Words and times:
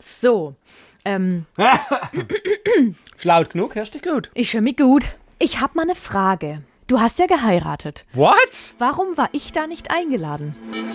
So, 0.00 0.54
ähm, 1.04 1.44
Laut 3.24 3.50
genug, 3.50 3.74
hörst 3.74 3.94
dich 3.94 4.02
gut. 4.02 4.30
ich 4.34 4.54
höre 4.54 4.60
mich 4.60 4.76
gut. 4.76 5.04
Ich 5.40 5.60
habe 5.60 5.72
mal 5.74 5.82
eine 5.82 5.96
Frage. 5.96 6.62
Du 6.86 7.00
hast 7.00 7.18
ja 7.18 7.26
geheiratet. 7.26 8.04
What? 8.12 8.36
Warum 8.78 9.16
war 9.16 9.28
ich 9.32 9.50
da 9.50 9.66
nicht 9.66 9.90
eingeladen? 9.90 10.52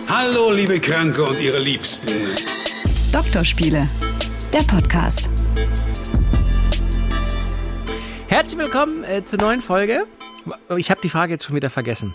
Hallo, 0.07 0.53
liebe 0.53 0.79
Kranke 0.79 1.21
und 1.25 1.37
ihre 1.41 1.59
Liebsten. 1.59 2.13
Doktorspiele, 3.11 3.89
der 4.53 4.59
Podcast. 4.59 5.29
Herzlich 8.27 8.57
willkommen 8.57 9.03
äh, 9.03 9.25
zur 9.25 9.39
neuen 9.39 9.61
Folge. 9.61 10.07
Ich 10.77 10.89
habe 10.89 11.01
die 11.01 11.09
Frage 11.09 11.33
jetzt 11.33 11.43
schon 11.43 11.57
wieder 11.57 11.69
vergessen. 11.69 12.13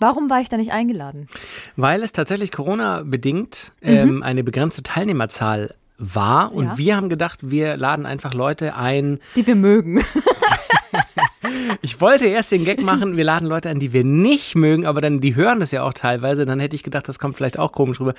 Warum 0.00 0.30
war 0.30 0.40
ich 0.40 0.48
da 0.48 0.56
nicht 0.56 0.72
eingeladen? 0.72 1.28
Weil 1.76 2.02
es 2.02 2.10
tatsächlich 2.10 2.50
Corona-bedingt 2.50 3.72
ähm, 3.82 4.24
eine 4.24 4.42
begrenzte 4.42 4.82
Teilnehmerzahl 4.82 5.74
war. 5.98 6.52
Und 6.52 6.64
Ja. 6.66 6.78
wir 6.78 6.96
haben 6.96 7.08
gedacht, 7.08 7.40
wir 7.42 7.76
laden 7.76 8.06
einfach 8.06 8.32
Leute 8.34 8.74
ein. 8.76 9.18
Die 9.36 9.46
wir 9.46 9.54
mögen. 9.56 10.02
Ich 11.82 12.00
wollte 12.00 12.26
erst 12.26 12.50
den 12.52 12.64
Gag 12.64 12.82
machen, 12.82 13.16
wir 13.16 13.24
laden 13.24 13.46
Leute 13.48 13.68
ein, 13.68 13.78
die 13.78 13.92
wir 13.92 14.02
nicht 14.04 14.54
mögen, 14.54 14.86
aber 14.86 15.00
dann, 15.00 15.20
die 15.20 15.34
hören 15.34 15.60
das 15.60 15.70
ja 15.70 15.82
auch 15.82 15.92
teilweise. 15.92 16.44
Dann 16.46 16.60
hätte 16.60 16.74
ich 16.74 16.82
gedacht, 16.82 17.08
das 17.08 17.18
kommt 17.18 17.36
vielleicht 17.36 17.58
auch 17.58 17.72
komisch 17.72 18.00
rüber. 18.00 18.14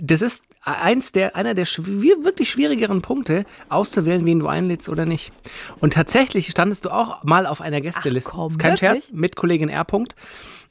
Das 0.00 0.22
ist 0.22 0.44
eins 0.62 1.12
der, 1.12 1.36
einer 1.36 1.54
der 1.54 1.66
schwi- 1.66 2.24
wirklich 2.24 2.50
schwierigeren 2.50 3.02
Punkte, 3.02 3.44
auszuwählen, 3.68 4.24
wen 4.24 4.38
du 4.40 4.46
einlädst 4.48 4.88
oder 4.88 5.06
nicht. 5.06 5.32
Und 5.80 5.92
tatsächlich 5.94 6.46
standest 6.48 6.84
du 6.84 6.90
auch 6.90 7.22
mal 7.24 7.46
auf 7.46 7.60
einer 7.60 7.80
Gästeliste. 7.80 8.30
Ach 8.32 8.36
komm, 8.36 8.50
ist 8.52 8.58
kein 8.58 8.70
wirklich? 8.72 8.90
Scherz, 9.04 9.12
mit 9.12 9.36
Kollegin 9.36 9.68
R. 9.68 9.84
-Punkt 9.84 10.12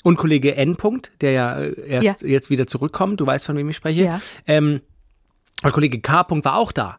und 0.04 0.18
Kollege 0.18 0.56
N. 0.56 0.76
-Punkt, 0.76 1.10
der 1.22 1.32
ja 1.32 1.60
äh, 1.60 1.88
erst 1.88 2.22
Ja. 2.22 2.28
jetzt 2.30 2.50
wieder 2.50 2.68
zurückkommt. 2.68 3.20
Du 3.20 3.26
weißt, 3.26 3.46
von 3.46 3.56
wem 3.58 3.70
ich 3.70 3.76
spreche. 3.76 4.04
Ja. 4.04 4.22
Ähm, 4.46 4.82
und 5.64 5.72
Kollege 5.72 6.00
K. 6.00 6.22
-Punkt 6.22 6.46
war 6.46 6.56
auch 6.58 6.72
da. 6.72 6.98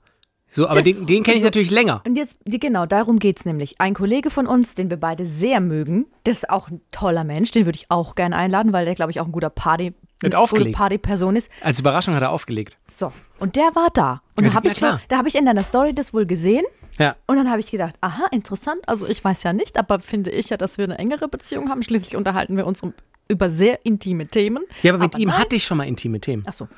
So, 0.50 0.66
aber 0.66 0.76
Das- 0.76 0.84
den, 0.84 1.04
den 1.06 1.22
kenne 1.22 1.34
ich 1.36 1.40
so- 1.42 1.46
natürlich 1.46 1.70
länger. 1.70 2.02
Und 2.06 2.16
jetzt, 2.16 2.38
genau, 2.46 2.86
darum 2.86 3.18
geht's 3.18 3.44
nämlich. 3.44 3.80
Ein 3.80 3.92
Kollege 3.94 4.30
von 4.30 4.46
uns, 4.46 4.74
den 4.74 4.88
wir 4.88 4.96
beide 4.96 5.26
sehr 5.26 5.60
mögen, 5.60 6.06
das 6.24 6.38
ist 6.38 6.50
auch 6.50 6.70
ein 6.70 6.80
toller 6.90 7.22
Mensch, 7.24 7.50
den 7.50 7.66
würde 7.66 7.76
ich 7.76 7.90
auch 7.90 8.14
gerne 8.14 8.34
einladen, 8.34 8.72
weil 8.72 8.86
der, 8.86 8.94
glaube 8.94 9.10
ich, 9.10 9.20
auch 9.20 9.26
ein 9.26 9.32
guter 9.32 9.50
Party, 9.50 9.92
eine 10.24 10.38
aufgelegt. 10.38 10.74
Partyperson 10.76 11.36
ist. 11.36 11.50
Als 11.62 11.78
Überraschung 11.78 12.14
hat 12.14 12.22
er 12.22 12.30
aufgelegt. 12.30 12.78
So, 12.88 13.12
und 13.38 13.56
der 13.56 13.70
war 13.74 13.88
da. 13.92 14.22
Und 14.36 14.44
Ja, 14.44 14.50
da 14.50 14.56
habe 14.56 14.68
ich, 14.68 14.74
so, 14.74 14.78
klar. 14.86 15.00
da 15.08 15.18
hab 15.18 15.26
ich 15.26 15.34
in 15.36 15.44
deiner 15.44 15.62
Story 15.62 15.94
das 15.94 16.14
wohl 16.14 16.24
gesehen. 16.26 16.64
Ja. 16.98 17.16
Und 17.26 17.36
dann 17.36 17.50
habe 17.50 17.60
ich 17.60 17.70
gedacht, 17.70 17.94
aha, 18.00 18.26
interessant. 18.32 18.80
Also 18.86 19.06
ich 19.06 19.22
weiß 19.22 19.42
ja 19.44 19.52
nicht, 19.52 19.78
aber 19.78 20.00
finde 20.00 20.30
ich 20.30 20.50
ja, 20.50 20.56
dass 20.56 20.78
wir 20.78 20.84
eine 20.84 20.98
engere 20.98 21.28
Beziehung 21.28 21.70
haben. 21.70 21.82
Schließlich 21.82 22.16
unterhalten 22.16 22.56
wir 22.56 22.66
uns 22.66 22.82
um, 22.82 22.92
über 23.28 23.50
sehr 23.50 23.84
intime 23.84 24.26
Themen. 24.26 24.64
Ja, 24.82 24.94
aber 24.94 25.04
mit 25.04 25.16
ihm 25.18 25.28
nein. 25.28 25.38
hatte 25.38 25.56
ich 25.56 25.64
schon 25.64 25.78
mal 25.78 25.86
intime 25.86 26.20
Themen. 26.20 26.44
Ach 26.46 26.52
so. 26.52 26.68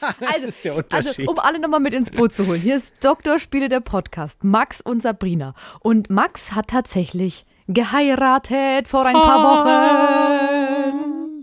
also, 0.20 0.46
ist 0.46 0.64
der 0.64 0.72
also, 0.72 0.84
Unterschied. 0.84 1.28
um 1.28 1.38
alle 1.38 1.60
nochmal 1.60 1.80
mit 1.80 1.94
ins 1.94 2.10
Boot 2.10 2.34
zu 2.34 2.46
holen. 2.46 2.60
Hier 2.60 2.76
ist 2.76 2.92
Doktorspiele 3.04 3.68
der 3.68 3.80
Podcast. 3.80 4.44
Max 4.44 4.80
und 4.80 5.02
Sabrina. 5.02 5.54
Und 5.80 6.10
Max 6.10 6.52
hat 6.52 6.68
tatsächlich 6.68 7.44
geheiratet 7.68 8.88
vor 8.88 9.04
ein 9.04 9.14
paar 9.14 9.42
Wochen. 9.42 10.65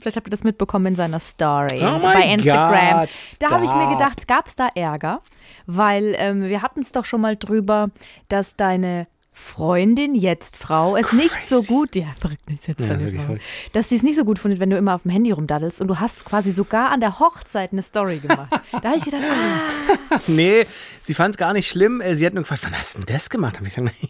Vielleicht 0.03 0.17
habt 0.17 0.27
ihr 0.27 0.31
das 0.31 0.43
mitbekommen 0.43 0.87
in 0.87 0.95
seiner 0.95 1.21
Story. 1.21 1.79
Oh 1.81 1.85
also 1.85 2.07
bei 2.07 2.23
Instagram. 2.23 2.99
Gott, 2.99 3.09
da 3.39 3.51
habe 3.51 3.63
ich 3.63 3.73
mir 3.73 3.87
gedacht, 3.87 4.27
gab 4.27 4.47
es 4.47 4.57
da 4.57 4.67
Ärger? 4.75 5.21
Weil 5.65 6.13
ähm, 6.17 6.43
wir 6.43 6.61
hatten 6.61 6.81
es 6.81 6.91
doch 6.91 7.05
schon 7.05 7.21
mal 7.21 7.37
drüber, 7.37 7.89
dass 8.27 8.57
deine 8.57 9.07
Freundin, 9.31 10.13
jetzt 10.13 10.57
Frau, 10.57 10.97
es 10.97 11.13
nicht 11.13 11.45
so 11.45 11.63
gut, 11.63 11.95
ja, 11.95 12.07
verrückt 12.19 12.49
nicht 12.49 12.67
jetzt 12.67 12.81
Ja, 12.81 12.87
deine 12.87 13.17
Frau, 13.17 13.37
dass 13.71 13.87
sie 13.87 13.95
es 13.95 14.03
nicht 14.03 14.17
so 14.17 14.25
gut 14.25 14.39
findet, 14.39 14.59
wenn 14.59 14.69
du 14.69 14.77
immer 14.77 14.93
auf 14.93 15.03
dem 15.03 15.11
Handy 15.11 15.31
rumdaddelst 15.31 15.79
und 15.79 15.87
du 15.87 16.01
hast 16.01 16.25
quasi 16.25 16.51
sogar 16.51 16.91
an 16.91 16.99
der 16.99 17.19
Hochzeit 17.19 17.71
eine 17.71 17.81
Story 17.81 18.17
gemacht. 18.17 18.51
Da 18.73 18.83
habe 18.83 18.97
ich 18.97 19.05
gedacht, 19.05 19.23
ah, 19.23 20.17
Nee, 20.27 20.65
sie 21.01 21.13
fand 21.13 21.35
es 21.35 21.39
gar 21.39 21.53
nicht 21.53 21.69
schlimm. 21.69 22.03
Sie 22.11 22.25
hat 22.25 22.33
nur 22.33 22.43
gefragt, 22.43 22.63
wann 22.65 22.77
hast 22.77 22.95
du 22.95 22.99
denn 22.99 23.15
das 23.15 23.29
gemacht? 23.29 23.57
Hab 23.57 23.65
ich 23.65 23.73
gesagt, 23.73 23.95
nee, 24.03 24.09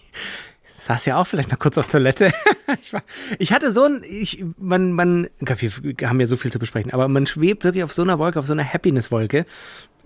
saß 0.84 1.06
ja 1.06 1.18
auch 1.18 1.26
vielleicht 1.26 1.50
mal 1.50 1.58
kurz 1.58 1.78
auf 1.78 1.88
Toilette. 1.88 2.32
ich, 2.82 2.92
war, 2.94 3.04
ich 3.40 3.54
hatte 3.54 3.72
so 3.72 3.84
ein, 3.84 4.04
ich, 4.04 4.44
man, 4.58 4.92
man, 4.92 5.30
wir 5.40 6.10
haben 6.10 6.20
ja 6.20 6.26
so 6.26 6.38
viel 6.38 6.52
zu 6.52 6.60
besprechen, 6.60 6.92
aber 6.92 7.08
man 7.08 7.26
schwebt 7.26 7.64
wirklich 7.64 7.84
auf 7.84 7.94
so 7.94 8.02
einer 8.02 8.20
Wolke, 8.20 8.40
auf 8.40 8.46
so 8.46 8.54
einer 8.54 8.66
Happiness-Wolke. 8.66 9.46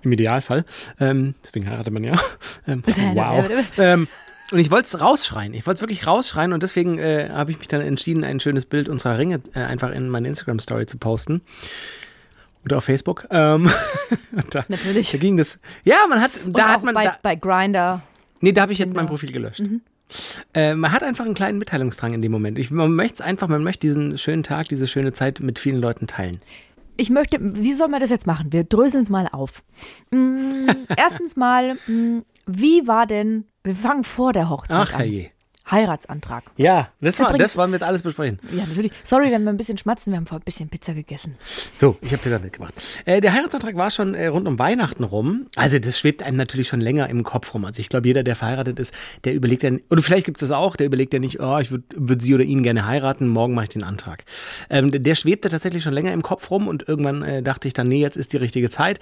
Im 0.03 0.11
Idealfall. 0.11 0.63
Ähm, 0.99 1.33
deswegen 1.43 1.67
heiratet 1.67 1.91
man 1.91 2.03
ja. 2.03 2.13
Ähm, 2.67 2.83
wow. 3.15 3.49
ähm, 3.77 4.07
und 4.51 4.59
ich 4.59 4.69
wollte 4.69 4.85
es 4.85 5.01
rausschreien. 5.01 5.53
Ich 5.55 5.65
wollte 5.65 5.77
es 5.77 5.81
wirklich 5.81 6.05
rausschreien 6.05 6.53
und 6.53 6.61
deswegen 6.61 6.99
äh, 6.99 7.29
habe 7.31 7.51
ich 7.51 7.57
mich 7.57 7.67
dann 7.67 7.81
entschieden, 7.81 8.23
ein 8.23 8.39
schönes 8.39 8.65
Bild 8.65 8.89
unserer 8.89 9.17
Ringe 9.17 9.41
äh, 9.55 9.59
einfach 9.59 9.91
in 9.91 10.09
meine 10.09 10.27
Instagram-Story 10.27 10.85
zu 10.85 10.99
posten. 10.99 11.41
Oder 12.63 12.77
auf 12.77 12.83
Facebook. 12.83 13.25
Ähm, 13.31 13.71
da, 14.51 14.65
Natürlich. 14.67 15.11
Da 15.11 15.17
ging 15.17 15.37
das. 15.37 15.59
Ja, 15.83 16.05
man 16.07 16.21
hat, 16.21 16.31
und 16.45 16.57
da 16.57 16.69
hat 16.69 16.83
man, 16.83 16.93
bei, 16.93 17.05
da, 17.05 17.17
bei 17.21 17.35
Grinder. 17.35 18.03
nee, 18.41 18.51
da 18.51 18.61
habe 18.61 18.73
ich 18.73 18.79
jetzt 18.79 18.93
mein 18.93 19.07
Profil 19.07 19.31
gelöscht. 19.31 19.63
Äh, 20.53 20.75
man 20.75 20.91
hat 20.91 21.03
einfach 21.03 21.25
einen 21.25 21.33
kleinen 21.33 21.57
Mitteilungsdrang 21.57 22.13
in 22.13 22.21
dem 22.21 22.31
Moment. 22.31 22.57
Ich, 22.57 22.71
man 22.71 22.93
möchte 22.93 23.15
es 23.15 23.21
einfach, 23.21 23.47
man 23.47 23.63
möchte 23.63 23.81
diesen 23.87 24.17
schönen 24.17 24.43
Tag, 24.43 24.69
diese 24.69 24.87
schöne 24.87 25.13
Zeit 25.13 25.39
mit 25.39 25.59
vielen 25.59 25.79
Leuten 25.79 26.07
teilen. 26.07 26.41
Ich 26.95 27.09
möchte, 27.09 27.37
wie 27.41 27.73
soll 27.73 27.89
man 27.89 27.99
das 27.99 28.09
jetzt 28.09 28.25
machen? 28.25 28.51
Wir 28.51 28.63
dröseln 28.63 29.03
es 29.03 29.09
mal 29.09 29.27
auf. 29.31 29.63
Mm, 30.11 30.67
erstens 30.97 31.35
mal, 31.35 31.75
mm, 31.87 32.23
wie 32.47 32.87
war 32.87 33.05
denn, 33.05 33.45
wir 33.63 33.75
fangen 33.75 34.03
vor 34.03 34.33
der 34.33 34.49
Hochzeit 34.49 34.77
Ach 34.77 34.93
an. 34.93 34.99
herrje. 34.99 35.29
Heiratsantrag. 35.69 36.43
Ja, 36.57 36.89
das, 37.01 37.19
war, 37.19 37.29
Übrigens- 37.29 37.43
das 37.53 37.57
wollen 37.57 37.71
wir 37.71 37.75
jetzt 37.75 37.87
alles 37.87 38.01
besprechen. 38.01 38.39
Ja, 38.51 38.65
natürlich. 38.65 38.91
Sorry, 39.03 39.31
wenn 39.31 39.43
wir 39.43 39.49
ein 39.51 39.57
bisschen 39.57 39.77
schmatzen, 39.77 40.11
wir 40.13 40.17
haben 40.17 40.25
vorher 40.25 40.41
ein 40.41 40.45
bisschen 40.45 40.69
Pizza 40.69 40.93
gegessen. 40.93 41.35
So, 41.73 41.97
ich 42.01 42.11
habe 42.11 42.21
Peter 42.23 42.39
mitgebracht. 42.39 42.73
Äh, 43.05 43.21
der 43.21 43.33
Heiratsantrag 43.33 43.75
war 43.75 43.91
schon 43.91 44.15
äh, 44.15 44.27
rund 44.27 44.47
um 44.47 44.57
Weihnachten 44.59 45.03
rum. 45.03 45.47
Also 45.55 45.79
das 45.79 45.99
schwebt 45.99 46.23
einem 46.23 46.37
natürlich 46.37 46.67
schon 46.67 46.81
länger 46.81 47.09
im 47.09 47.23
Kopf 47.23 47.53
rum. 47.53 47.65
Also 47.65 47.79
ich 47.79 47.89
glaube, 47.89 48.07
jeder, 48.07 48.23
der 48.23 48.35
verheiratet 48.35 48.79
ist, 48.79 48.93
der 49.23 49.33
überlegt 49.33 49.63
dann, 49.63 49.81
oder 49.89 50.01
vielleicht 50.01 50.25
gibt 50.25 50.37
es 50.37 50.47
das 50.47 50.51
auch, 50.51 50.75
der 50.75 50.85
überlegt 50.87 51.13
ja 51.13 51.19
nicht, 51.19 51.39
oh, 51.39 51.57
ich 51.59 51.71
würde 51.71 51.83
würd 51.95 52.21
sie 52.21 52.33
oder 52.33 52.43
ihn 52.43 52.63
gerne 52.63 52.85
heiraten, 52.87 53.27
morgen 53.27 53.53
mache 53.53 53.65
ich 53.65 53.69
den 53.69 53.83
Antrag. 53.83 54.23
Ähm, 54.69 54.91
der 54.91 55.15
schwebte 55.15 55.49
tatsächlich 55.49 55.83
schon 55.83 55.93
länger 55.93 56.13
im 56.13 56.21
Kopf 56.23 56.49
rum 56.49 56.67
und 56.67 56.87
irgendwann 56.87 57.21
äh, 57.23 57.43
dachte 57.43 57.67
ich 57.67 57.73
dann, 57.73 57.87
nee, 57.87 58.01
jetzt 58.01 58.17
ist 58.17 58.33
die 58.33 58.37
richtige 58.37 58.69
Zeit. 58.69 58.99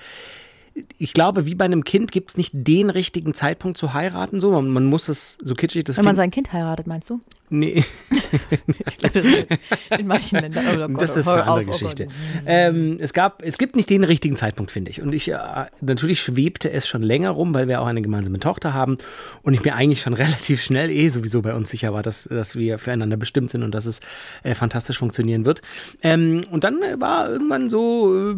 Ich 0.98 1.14
glaube, 1.14 1.46
wie 1.46 1.56
bei 1.56 1.66
einem 1.66 1.84
Kind 1.86 2.12
gibt 2.12 2.32
es 2.32 2.38
nicht 2.38 2.52
den 2.54 2.90
richtigen 2.90 3.34
Zeitpunkt 3.34 3.78
zu 3.78 3.94
heiraten. 3.94 4.40
So, 4.42 4.52
man, 4.52 4.68
man 4.70 4.86
muss 4.86 5.08
es 5.10 5.38
so 5.42 5.54
kitschig 5.56 5.86
das 5.86 5.98
Wenn 5.98 6.04
man 6.06 6.16
klingt- 6.16 6.18
sein 6.18 6.32
Kind 6.32 6.54
heiratet, 6.54 6.88
meinst 6.88 7.10
du? 7.10 7.22
Nee. 7.50 7.84
In 10.00 10.08
manchen 10.08 10.40
Ländern. 10.40 10.66
Oh 10.82 10.88
Gott, 10.90 11.02
Das 11.02 11.16
ist 11.16 11.28
eine 11.28 11.44
andere 11.44 11.60
auf, 11.60 11.68
oh 11.68 11.72
Geschichte. 11.72 12.06
Gott. 12.06 12.14
ähm, 12.48 12.98
es 13.00 13.14
gab, 13.14 13.44
es 13.44 13.58
gibt 13.58 13.76
nicht 13.76 13.90
den 13.90 14.04
richtigen 14.04 14.36
Zeitpunkt, 14.36 14.72
finde 14.72 14.90
ich. 14.92 15.02
Und 15.02 15.14
ich, 15.14 15.30
äh, 15.30 15.38
natürlich 15.82 16.20
schwebte 16.20 16.72
es 16.72 16.88
schon 16.88 17.04
länger 17.04 17.30
rum, 17.32 17.54
weil 17.54 17.68
wir 17.68 17.82
auch 17.82 17.86
eine 17.86 18.02
gemeinsame 18.02 18.40
Tochter 18.40 18.74
haben 18.74 18.98
und 19.44 19.54
ich 19.54 19.64
mir 19.64 19.76
eigentlich 19.76 20.02
schon 20.02 20.14
relativ 20.16 20.62
schnell 20.64 20.90
eh 20.90 21.08
sowieso 21.10 21.42
bei 21.44 21.54
uns 21.54 21.70
sicher 21.70 21.94
war, 21.94 22.02
dass, 22.02 22.24
dass 22.24 22.56
wir 22.56 22.80
füreinander 22.80 23.18
bestimmt 23.18 23.52
sind 23.52 23.62
und 23.64 23.72
dass 23.74 23.86
es 23.86 24.00
äh, 24.44 24.56
fantastisch 24.56 24.98
funktionieren 24.98 25.46
wird. 25.46 25.62
Ähm, 26.02 26.42
und 26.50 26.64
dann 26.64 26.80
war 27.00 27.30
irgendwann 27.30 27.70
so, 27.70 28.32
äh, 28.32 28.36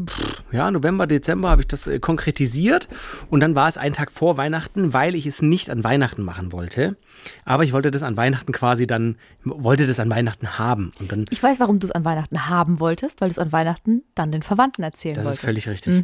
ja, 0.51 0.69
November, 0.69 1.07
Dezember 1.07 1.49
habe 1.49 1.61
ich 1.61 1.67
das 1.67 1.87
äh, 1.87 1.99
konkretisiert 1.99 2.87
und 3.29 3.39
dann 3.39 3.55
war 3.55 3.67
es 3.69 3.77
ein 3.77 3.93
Tag 3.93 4.11
vor 4.11 4.37
Weihnachten, 4.37 4.93
weil 4.93 5.15
ich 5.15 5.25
es 5.25 5.41
nicht 5.41 5.69
an 5.69 5.83
Weihnachten 5.83 6.23
machen 6.23 6.51
wollte. 6.51 6.97
Aber 7.45 7.63
ich 7.63 7.73
wollte 7.73 7.89
das 7.89 8.03
an 8.03 8.15
Weihnachten 8.17 8.51
quasi 8.51 8.85
dann, 8.85 8.96
wollte 9.43 9.87
das 9.87 9.99
an 9.99 10.09
Weihnachten 10.09 10.57
haben. 10.59 10.91
Und 10.99 11.11
dann 11.11 11.25
Ich 11.29 11.41
weiß, 11.41 11.59
warum 11.59 11.79
du 11.79 11.87
es 11.87 11.91
an 11.91 12.03
Weihnachten 12.05 12.49
haben 12.49 12.79
wolltest, 12.79 13.21
weil 13.21 13.29
du 13.29 13.31
es 13.33 13.39
an 13.39 13.51
Weihnachten 13.51 14.03
dann 14.15 14.31
den 14.31 14.41
Verwandten 14.43 14.83
erzählen 14.83 15.15
Das 15.15 15.25
wolltest. 15.25 15.41
ist 15.43 15.45
völlig 15.45 15.67
richtig. 15.67 16.03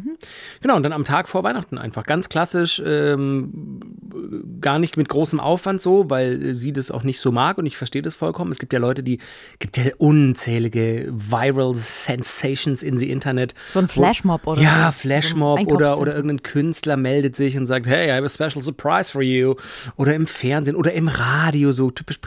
Genau, 0.62 0.76
und 0.76 0.82
dann 0.82 0.92
am 0.92 1.04
Tag 1.04 1.28
vor 1.28 1.42
Weihnachten 1.44 1.78
einfach 1.78 2.04
ganz 2.04 2.28
klassisch, 2.28 2.82
ähm, 2.84 3.80
gar 4.60 4.78
nicht 4.78 4.96
mit 4.96 5.08
großem 5.08 5.40
Aufwand 5.40 5.80
so, 5.80 6.08
weil 6.10 6.54
sie 6.54 6.72
das 6.72 6.90
auch 6.90 7.02
nicht 7.02 7.20
so 7.20 7.32
mag 7.32 7.58
und 7.58 7.66
ich 7.66 7.76
verstehe 7.76 8.02
das 8.02 8.14
vollkommen. 8.14 8.50
Es 8.52 8.58
gibt 8.58 8.72
ja 8.72 8.78
Leute, 8.78 9.02
die, 9.02 9.18
gibt 9.58 9.76
ja 9.76 9.84
unzählige 9.98 11.12
Viral 11.12 11.74
Sensations 11.74 12.82
in 12.82 12.98
the 12.98 13.10
Internet. 13.10 13.54
So 13.72 13.78
ein 13.80 13.88
Flashmob 13.88 14.46
oder 14.46 14.60
Ja, 14.60 14.86
so. 14.92 14.98
Flashmob 15.00 15.60
So 15.60 15.66
oder, 15.66 15.98
oder 15.98 16.14
irgendein 16.14 16.42
Künstler 16.42 16.96
meldet 16.96 17.36
sich 17.36 17.56
und 17.56 17.66
sagt, 17.66 17.86
hey, 17.86 18.08
I 18.08 18.12
have 18.12 18.24
a 18.24 18.28
special 18.28 18.62
surprise 18.62 19.10
for 19.12 19.22
you. 19.22 19.54
Oder 19.96 20.14
im 20.14 20.26
Fernsehen 20.26 20.76
oder 20.76 20.92
im 20.92 21.08
Radio, 21.08 21.72
so 21.72 21.90
typisch 21.90 22.20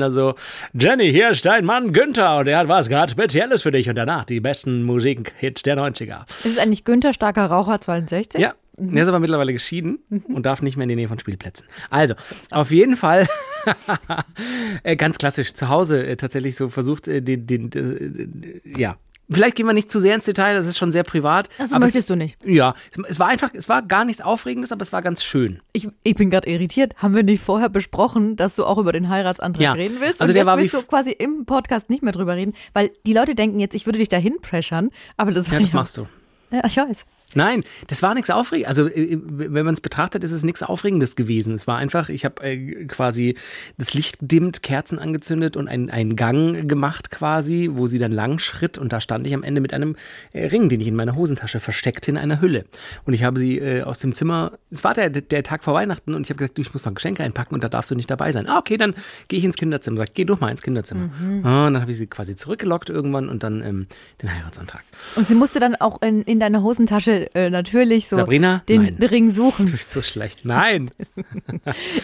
Privatsender, 0.00 0.10
so, 0.10 0.34
Jenny, 0.72 1.10
hier 1.10 1.30
ist 1.30 1.44
dein 1.44 1.64
Mann 1.64 1.92
Günther 1.92 2.38
und 2.38 2.48
er 2.48 2.58
hat 2.58 2.68
was 2.68 2.88
gerade 2.88 3.12
Spezielles 3.12 3.62
für 3.62 3.70
dich 3.70 3.88
und 3.88 3.96
danach 3.96 4.24
die 4.24 4.40
besten 4.40 4.82
Musikhits 4.82 5.62
der 5.62 5.76
90er. 5.76 6.26
Ist 6.44 6.56
es 6.56 6.58
eigentlich 6.58 6.84
Günther 6.84 7.12
Starker 7.12 7.46
Raucher 7.46 7.80
62? 7.80 8.40
Ja. 8.40 8.54
Er 8.78 9.02
ist 9.02 9.08
aber 9.08 9.20
mittlerweile 9.20 9.52
geschieden 9.52 9.98
und 10.28 10.46
darf 10.46 10.62
nicht 10.62 10.78
mehr 10.78 10.84
in 10.84 10.88
die 10.88 10.96
Nähe 10.96 11.08
von 11.08 11.18
Spielplätzen. 11.18 11.66
Also, 11.90 12.14
auf 12.50 12.70
jeden 12.70 12.96
Fall 12.96 13.26
äh, 14.84 14.96
ganz 14.96 15.18
klassisch 15.18 15.52
zu 15.52 15.68
Hause 15.68 16.06
äh, 16.06 16.16
tatsächlich 16.16 16.56
so 16.56 16.70
versucht, 16.70 17.06
äh, 17.06 17.20
den, 17.20 17.46
den 17.46 17.70
äh, 17.74 18.80
ja. 18.80 18.96
Vielleicht 19.32 19.56
gehen 19.56 19.66
wir 19.66 19.72
nicht 19.72 19.90
zu 19.90 20.00
sehr 20.00 20.14
ins 20.14 20.24
Detail, 20.24 20.54
das 20.54 20.66
ist 20.66 20.76
schon 20.78 20.92
sehr 20.92 21.04
privat. 21.04 21.48
Also 21.58 21.74
aber 21.76 21.84
möchtest 21.84 22.04
es, 22.04 22.06
du 22.06 22.16
nicht. 22.16 22.36
Ja, 22.44 22.74
es, 22.90 22.98
es 23.10 23.18
war 23.20 23.28
einfach, 23.28 23.50
es 23.54 23.68
war 23.68 23.82
gar 23.82 24.04
nichts 24.04 24.20
Aufregendes, 24.22 24.72
aber 24.72 24.82
es 24.82 24.92
war 24.92 25.02
ganz 25.02 25.22
schön. 25.22 25.60
Ich, 25.72 25.88
ich 26.02 26.14
bin 26.14 26.30
gerade 26.30 26.48
irritiert. 26.50 26.94
Haben 26.96 27.14
wir 27.14 27.22
nicht 27.22 27.42
vorher 27.42 27.68
besprochen, 27.68 28.36
dass 28.36 28.56
du 28.56 28.64
auch 28.64 28.78
über 28.78 28.92
den 28.92 29.08
Heiratsantrag 29.08 29.62
Ja. 29.62 29.72
reden 29.72 29.96
willst? 30.00 30.20
Also 30.20 30.30
Und 30.30 30.34
der 30.34 30.42
jetzt 30.42 30.46
war 30.46 30.58
wie 30.58 30.62
willst 30.62 30.74
du 30.74 30.78
f- 30.78 30.88
quasi 30.88 31.12
im 31.12 31.44
Podcast 31.46 31.90
nicht 31.90 32.02
mehr 32.02 32.12
drüber 32.12 32.34
reden, 32.36 32.54
weil 32.72 32.90
die 33.06 33.12
Leute 33.12 33.34
denken 33.34 33.60
jetzt, 33.60 33.74
ich 33.74 33.86
würde 33.86 33.98
dich 33.98 34.08
dahin 34.08 34.36
pressern, 34.42 34.90
aber 35.16 35.32
das, 35.32 35.50
Ja, 35.50 35.60
das 35.60 35.72
machst 35.72 35.96
du. 35.96 36.06
Ja, 36.50 36.62
ich 36.66 36.76
weiß. 36.76 37.06
Nein, 37.34 37.64
das 37.86 38.02
war 38.02 38.14
nichts 38.14 38.30
Aufregendes. 38.30 38.68
Also, 38.68 38.88
äh, 38.88 39.18
wenn 39.22 39.64
man 39.64 39.74
es 39.74 39.80
betrachtet, 39.80 40.24
ist 40.24 40.32
es 40.32 40.42
nichts 40.42 40.62
Aufregendes 40.62 41.16
gewesen. 41.16 41.54
Es 41.54 41.66
war 41.66 41.78
einfach, 41.78 42.08
ich 42.08 42.24
habe 42.24 42.42
äh, 42.42 42.86
quasi 42.86 43.36
das 43.78 43.94
Licht 43.94 44.20
gedimmt, 44.20 44.62
Kerzen 44.62 44.98
angezündet 44.98 45.56
und 45.56 45.68
einen, 45.68 45.90
einen 45.90 46.16
Gang 46.16 46.68
gemacht 46.68 47.10
quasi, 47.10 47.70
wo 47.72 47.86
sie 47.86 47.98
dann 47.98 48.12
lang 48.12 48.38
schritt 48.38 48.78
und 48.78 48.92
da 48.92 49.00
stand 49.00 49.26
ich 49.26 49.34
am 49.34 49.42
Ende 49.42 49.60
mit 49.60 49.72
einem 49.72 49.96
äh, 50.32 50.46
Ring, 50.46 50.68
den 50.68 50.80
ich 50.80 50.88
in 50.88 50.96
meiner 50.96 51.14
Hosentasche 51.14 51.60
versteckte 51.60 52.10
in 52.10 52.16
einer 52.16 52.40
Hülle. 52.40 52.64
Und 53.04 53.14
ich 53.14 53.24
habe 53.24 53.38
sie 53.38 53.58
äh, 53.58 53.82
aus 53.82 53.98
dem 53.98 54.14
Zimmer, 54.14 54.52
es 54.70 54.82
war 54.84 54.94
der, 54.94 55.10
der 55.10 55.42
Tag 55.42 55.64
vor 55.64 55.74
Weihnachten 55.74 56.14
und 56.14 56.22
ich 56.22 56.30
habe 56.30 56.38
gesagt, 56.38 56.58
du, 56.58 56.62
ich 56.62 56.72
muss 56.72 56.84
noch 56.84 56.94
Geschenke 56.94 57.22
einpacken 57.22 57.54
und 57.54 57.62
da 57.62 57.68
darfst 57.68 57.90
du 57.90 57.94
nicht 57.94 58.10
dabei 58.10 58.32
sein. 58.32 58.48
Ah, 58.48 58.58
okay, 58.58 58.76
dann 58.76 58.94
gehe 59.28 59.38
ich 59.38 59.44
ins 59.44 59.56
Kinderzimmer. 59.56 59.98
Sag, 59.98 60.14
geh 60.14 60.24
doch 60.24 60.40
mal 60.40 60.50
ins 60.50 60.62
Kinderzimmer. 60.62 61.10
Ah, 61.44 61.66
und 61.66 61.74
dann 61.74 61.82
habe 61.82 61.90
ich 61.90 61.96
sie 61.96 62.06
quasi 62.06 62.36
zurückgelockt 62.36 62.90
irgendwann 62.90 63.28
und 63.28 63.42
dann 63.42 63.62
ähm, 63.62 63.86
den 64.22 64.34
Heiratsantrag. 64.34 64.82
Und 65.16 65.28
sie 65.28 65.34
musste 65.34 65.60
dann 65.60 65.76
auch 65.76 66.02
in, 66.02 66.22
in 66.22 66.40
deiner 66.40 66.62
Hosentasche 66.62 67.19
äh, 67.34 67.50
natürlich 67.50 68.08
so 68.08 68.16
Sabrina? 68.16 68.62
den 68.68 68.82
Nein. 68.82 69.02
Ring 69.02 69.30
suchen. 69.30 69.66
Du 69.66 69.72
bist 69.72 69.90
so 69.90 70.02
schlecht. 70.02 70.44
Nein. 70.44 70.90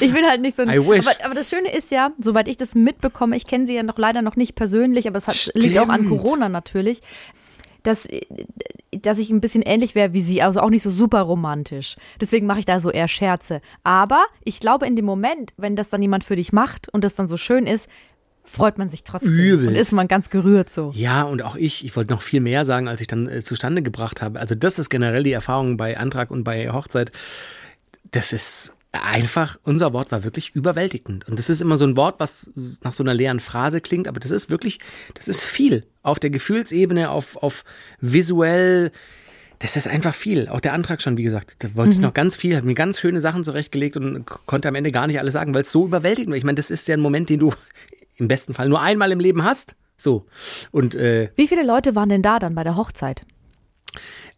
Ich 0.00 0.12
bin 0.12 0.24
halt 0.26 0.40
nicht 0.40 0.56
so 0.56 0.62
ein. 0.62 0.70
I 0.70 0.78
wish. 0.78 1.06
Aber, 1.06 1.24
aber 1.24 1.34
das 1.34 1.50
Schöne 1.50 1.74
ist 1.74 1.90
ja, 1.90 2.12
soweit 2.20 2.48
ich 2.48 2.56
das 2.56 2.74
mitbekomme, 2.74 3.36
ich 3.36 3.46
kenne 3.46 3.66
sie 3.66 3.74
ja 3.74 3.82
noch 3.82 3.98
leider 3.98 4.22
noch 4.22 4.36
nicht 4.36 4.54
persönlich, 4.54 5.08
aber 5.08 5.16
es 5.16 5.28
hat, 5.28 5.50
liegt 5.54 5.78
auch 5.78 5.88
an. 5.88 6.08
Corona 6.08 6.48
natürlich, 6.48 7.00
dass, 7.82 8.08
dass 8.90 9.18
ich 9.18 9.30
ein 9.30 9.40
bisschen 9.40 9.62
ähnlich 9.62 9.94
wäre 9.94 10.12
wie 10.12 10.20
sie, 10.20 10.42
also 10.42 10.60
auch 10.60 10.70
nicht 10.70 10.82
so 10.82 10.90
super 10.90 11.22
romantisch. 11.22 11.96
Deswegen 12.20 12.46
mache 12.46 12.60
ich 12.60 12.64
da 12.64 12.80
so 12.80 12.90
eher 12.90 13.08
Scherze. 13.08 13.60
Aber 13.84 14.26
ich 14.44 14.60
glaube, 14.60 14.86
in 14.86 14.96
dem 14.96 15.04
Moment, 15.04 15.52
wenn 15.56 15.76
das 15.76 15.90
dann 15.90 16.02
jemand 16.02 16.24
für 16.24 16.36
dich 16.36 16.52
macht 16.52 16.88
und 16.92 17.04
das 17.04 17.14
dann 17.14 17.28
so 17.28 17.36
schön 17.36 17.66
ist, 17.66 17.88
freut 18.46 18.78
man 18.78 18.88
sich 18.88 19.04
trotzdem. 19.04 19.32
Übelst. 19.32 19.68
Und 19.68 19.74
ist 19.74 19.92
man 19.92 20.08
ganz 20.08 20.30
gerührt 20.30 20.70
so. 20.70 20.92
Ja, 20.94 21.22
und 21.22 21.42
auch 21.42 21.56
ich, 21.56 21.84
ich 21.84 21.94
wollte 21.96 22.12
noch 22.12 22.22
viel 22.22 22.40
mehr 22.40 22.64
sagen, 22.64 22.88
als 22.88 23.00
ich 23.00 23.06
dann 23.06 23.28
äh, 23.28 23.42
zustande 23.42 23.82
gebracht 23.82 24.22
habe. 24.22 24.40
Also 24.40 24.54
das 24.54 24.78
ist 24.78 24.88
generell 24.88 25.22
die 25.22 25.32
Erfahrung 25.32 25.76
bei 25.76 25.98
Antrag 25.98 26.30
und 26.30 26.44
bei 26.44 26.70
Hochzeit. 26.70 27.12
Das 28.12 28.32
ist 28.32 28.72
einfach, 28.92 29.58
unser 29.64 29.92
Wort 29.92 30.12
war 30.12 30.24
wirklich 30.24 30.54
überwältigend. 30.54 31.28
Und 31.28 31.38
das 31.38 31.50
ist 31.50 31.60
immer 31.60 31.76
so 31.76 31.84
ein 31.84 31.96
Wort, 31.96 32.16
was 32.18 32.50
nach 32.82 32.92
so 32.92 33.02
einer 33.02 33.14
leeren 33.14 33.40
Phrase 33.40 33.80
klingt, 33.80 34.08
aber 34.08 34.20
das 34.20 34.30
ist 34.30 34.50
wirklich, 34.50 34.78
das 35.14 35.28
ist 35.28 35.44
viel. 35.44 35.84
Auf 36.02 36.18
der 36.18 36.30
Gefühlsebene, 36.30 37.10
auf, 37.10 37.36
auf 37.36 37.64
visuell, 38.00 38.92
das 39.58 39.76
ist 39.76 39.88
einfach 39.88 40.14
viel. 40.14 40.48
Auch 40.48 40.60
der 40.60 40.72
Antrag 40.72 41.02
schon, 41.02 41.16
wie 41.16 41.22
gesagt, 41.22 41.64
da 41.64 41.74
wollte 41.74 41.92
ich 41.92 41.98
noch 41.98 42.14
ganz 42.14 42.36
viel, 42.36 42.56
hat 42.56 42.64
mir 42.64 42.74
ganz 42.74 43.00
schöne 43.00 43.20
Sachen 43.20 43.44
zurechtgelegt 43.44 43.96
und 43.96 44.24
konnte 44.24 44.68
am 44.68 44.74
Ende 44.74 44.92
gar 44.92 45.06
nicht 45.06 45.18
alles 45.18 45.32
sagen, 45.32 45.54
weil 45.54 45.62
es 45.62 45.72
so 45.72 45.86
überwältigend 45.86 46.30
war. 46.30 46.38
Ich 46.38 46.44
meine, 46.44 46.56
das 46.56 46.70
ist 46.70 46.88
ja 46.88 46.94
ein 46.94 47.00
Moment, 47.00 47.28
den 47.28 47.40
du 47.40 47.52
im 48.16 48.28
besten 48.28 48.54
Fall 48.54 48.68
nur 48.68 48.80
einmal 48.80 49.12
im 49.12 49.20
Leben 49.20 49.44
hast. 49.44 49.76
So. 49.96 50.26
Und 50.70 50.94
äh, 50.94 51.30
Wie 51.36 51.46
viele 51.46 51.64
Leute 51.64 51.94
waren 51.94 52.08
denn 52.08 52.22
da 52.22 52.38
dann 52.38 52.54
bei 52.54 52.64
der 52.64 52.76
Hochzeit? 52.76 53.24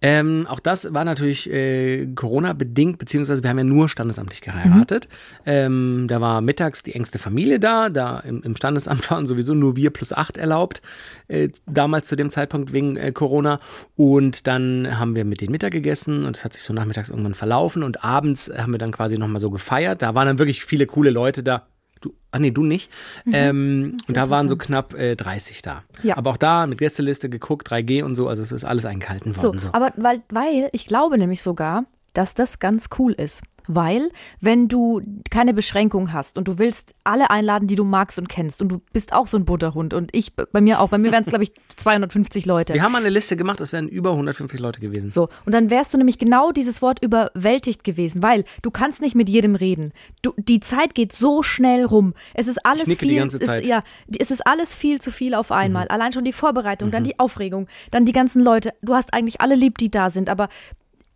ähm, 0.01 0.47
auch 0.49 0.61
das 0.61 0.93
war 0.95 1.05
natürlich 1.05 1.51
äh, 1.51 2.07
Corona-bedingt, 2.15 2.99
beziehungsweise 2.99 3.43
wir 3.43 3.51
haben 3.51 3.59
ja 3.59 3.65
nur 3.65 3.89
standesamtlich 3.89 4.41
geheiratet. 4.41 5.09
Ähm, 5.45 6.07
da 6.09 6.21
war 6.21 6.41
mittags 6.41 6.85
die 6.85 6.95
engste 6.95 7.19
Familie 7.19 7.59
da, 7.59 7.89
da 7.89 8.21
im, 8.21 8.43
im 8.43 8.55
Standesamt 8.55 9.11
waren 9.11 9.27
sowieso 9.27 9.55
nur 9.55 9.77
wir 9.77 9.91
plus 9.91 10.13
acht 10.13 10.37
erlaubt, 10.37 10.83
äh, 11.27 11.49
damals 11.67 12.07
zu 12.09 12.17
dem 12.17 12.31
Zeitpunkt 12.31 12.73
wegen 12.73 12.97
äh, 12.97 13.11
Corona. 13.11 13.59
Und 13.97 14.47
dann 14.47 14.99
haben 14.99 15.17
wir 15.17 15.25
mit 15.25 15.41
denen 15.41 15.53
Mittag 15.53 15.73
gegessen 15.73 16.25
und 16.25 16.37
es 16.37 16.45
hat 16.45 16.53
sich 16.53 16.63
so 16.63 16.73
nachmittags 16.73 17.11
irgendwann 17.11 17.35
verlaufen 17.35 17.83
und 17.83 18.05
abends 18.05 18.53
haben 18.57 18.73
wir 18.73 18.79
dann 18.79 18.93
quasi 18.93 19.19
nochmal 19.19 19.41
so 19.41 19.51
gefeiert. 19.51 20.03
Da 20.03 20.15
waren 20.15 20.29
dann 20.29 20.39
wirklich 20.39 20.65
viele 20.65 20.87
coole 20.87 21.11
Leute 21.11 21.43
da. 21.43 21.67
Du, 22.01 22.15
ah 22.31 22.39
nee, 22.39 22.51
du 22.51 22.63
nicht. 22.63 22.91
Ähm, 23.33 23.97
und 24.07 24.17
da 24.17 24.31
waren 24.31 24.49
so 24.49 24.57
knapp 24.57 24.95
äh, 24.95 25.17
30 25.17 25.63
da. 25.63 25.83
Ja. 26.03 26.17
Aber 26.17 26.31
auch 26.31 26.37
da 26.37 26.67
mit 26.67 26.79
Gästeliste 26.79 27.29
geguckt, 27.29 27.69
3G 27.71 28.03
und 28.03 28.15
so, 28.15 28.29
also 28.29 28.43
es 28.43 28.53
ist 28.53 28.65
alles 28.65 28.85
eingehalten 28.85 29.35
So, 29.35 29.49
worden. 29.49 29.59
So. 29.59 29.69
aber 29.73 29.93
weil, 29.97 30.23
weil 30.31 30.69
ich 30.73 30.87
glaube 30.87 31.19
nämlich 31.19 31.43
sogar, 31.43 31.85
dass 32.13 32.35
das 32.35 32.59
ganz 32.59 32.89
cool 32.99 33.13
ist. 33.13 33.43
Weil, 33.69 34.11
wenn 34.41 34.67
du 34.67 35.01
keine 35.31 35.55
Beschränkung 35.55 36.13
hast 36.13 36.39
und 36.39 36.49
du 36.49 36.59
willst 36.59 36.95
alle 37.05 37.31
einladen, 37.31 37.69
die 37.69 37.75
du 37.75 37.85
magst 37.85 38.19
und 38.19 38.29
kennst, 38.29 38.61
und 38.63 38.69
du 38.71 38.81
bist 38.93 39.13
auch 39.13 39.27
so 39.27 39.37
ein 39.37 39.45
Butterhund 39.45 39.95
und 39.95 40.15
ich 40.15 40.35
bei 40.35 40.61
mir 40.61 40.81
auch, 40.81 40.89
bei 40.89 40.99
mir 40.99 41.13
wären 41.13 41.25
es, 41.25 41.29
glaube 41.29 41.45
ich, 41.45 41.53
250 41.77 42.47
Leute. 42.47 42.75
Wir 42.75 42.83
haben 42.83 42.95
eine 42.95 43.11
Liste 43.11 43.37
gemacht, 43.37 43.61
es 43.61 43.73
wären 43.73 43.89
über 43.89 44.13
150 44.13 44.59
Leute 44.59 44.81
gewesen. 44.81 45.11
So, 45.11 45.29
und 45.45 45.55
dann 45.55 45.71
wärst 45.71 45.93
du 45.95 45.99
nämlich 45.99 46.19
genau 46.19 46.51
dieses 46.51 46.83
Wort 46.83 47.03
überwältigt 47.03 47.85
gewesen, 47.85 48.23
weil 48.23 48.45
du 48.63 48.71
kannst 48.71 49.01
nicht 49.01 49.15
mit 49.15 49.29
jedem 49.29 49.55
reden. 49.55 49.93
Du, 50.23 50.33
die 50.37 50.61
Zeit 50.61 50.95
geht 50.95 51.13
so 51.13 51.43
schnell 51.43 51.85
rum. 51.85 52.15
Es 52.35 52.49
ist 52.49 52.65
alles 52.65 52.95
viel. 52.95 53.23
Mhm. 53.23 53.31
Ist, 53.31 53.65
ja, 53.65 53.83
es 54.19 54.31
ist 54.31 54.47
alles 54.47 54.75
viel 54.75 55.01
zu 55.01 55.11
viel 55.11 55.35
auf 55.35 55.53
einmal. 55.53 55.89
Allein 55.89 56.13
schon 56.13 56.25
die 56.25 56.33
Vorbereitung, 56.33 56.91
dann 56.91 57.05
die 57.05 57.19
Aufregung, 57.19 57.69
dann 57.91 58.05
die 58.05 58.13
ganzen 58.13 58.43
Leute. 58.43 58.73
Du 58.83 58.95
hast 58.95 59.13
eigentlich 59.13 59.41
alle 59.41 59.55
lieb, 59.55 59.79
die 59.79 59.91
da 59.91 60.11
sind, 60.11 60.31
aber 60.31 60.49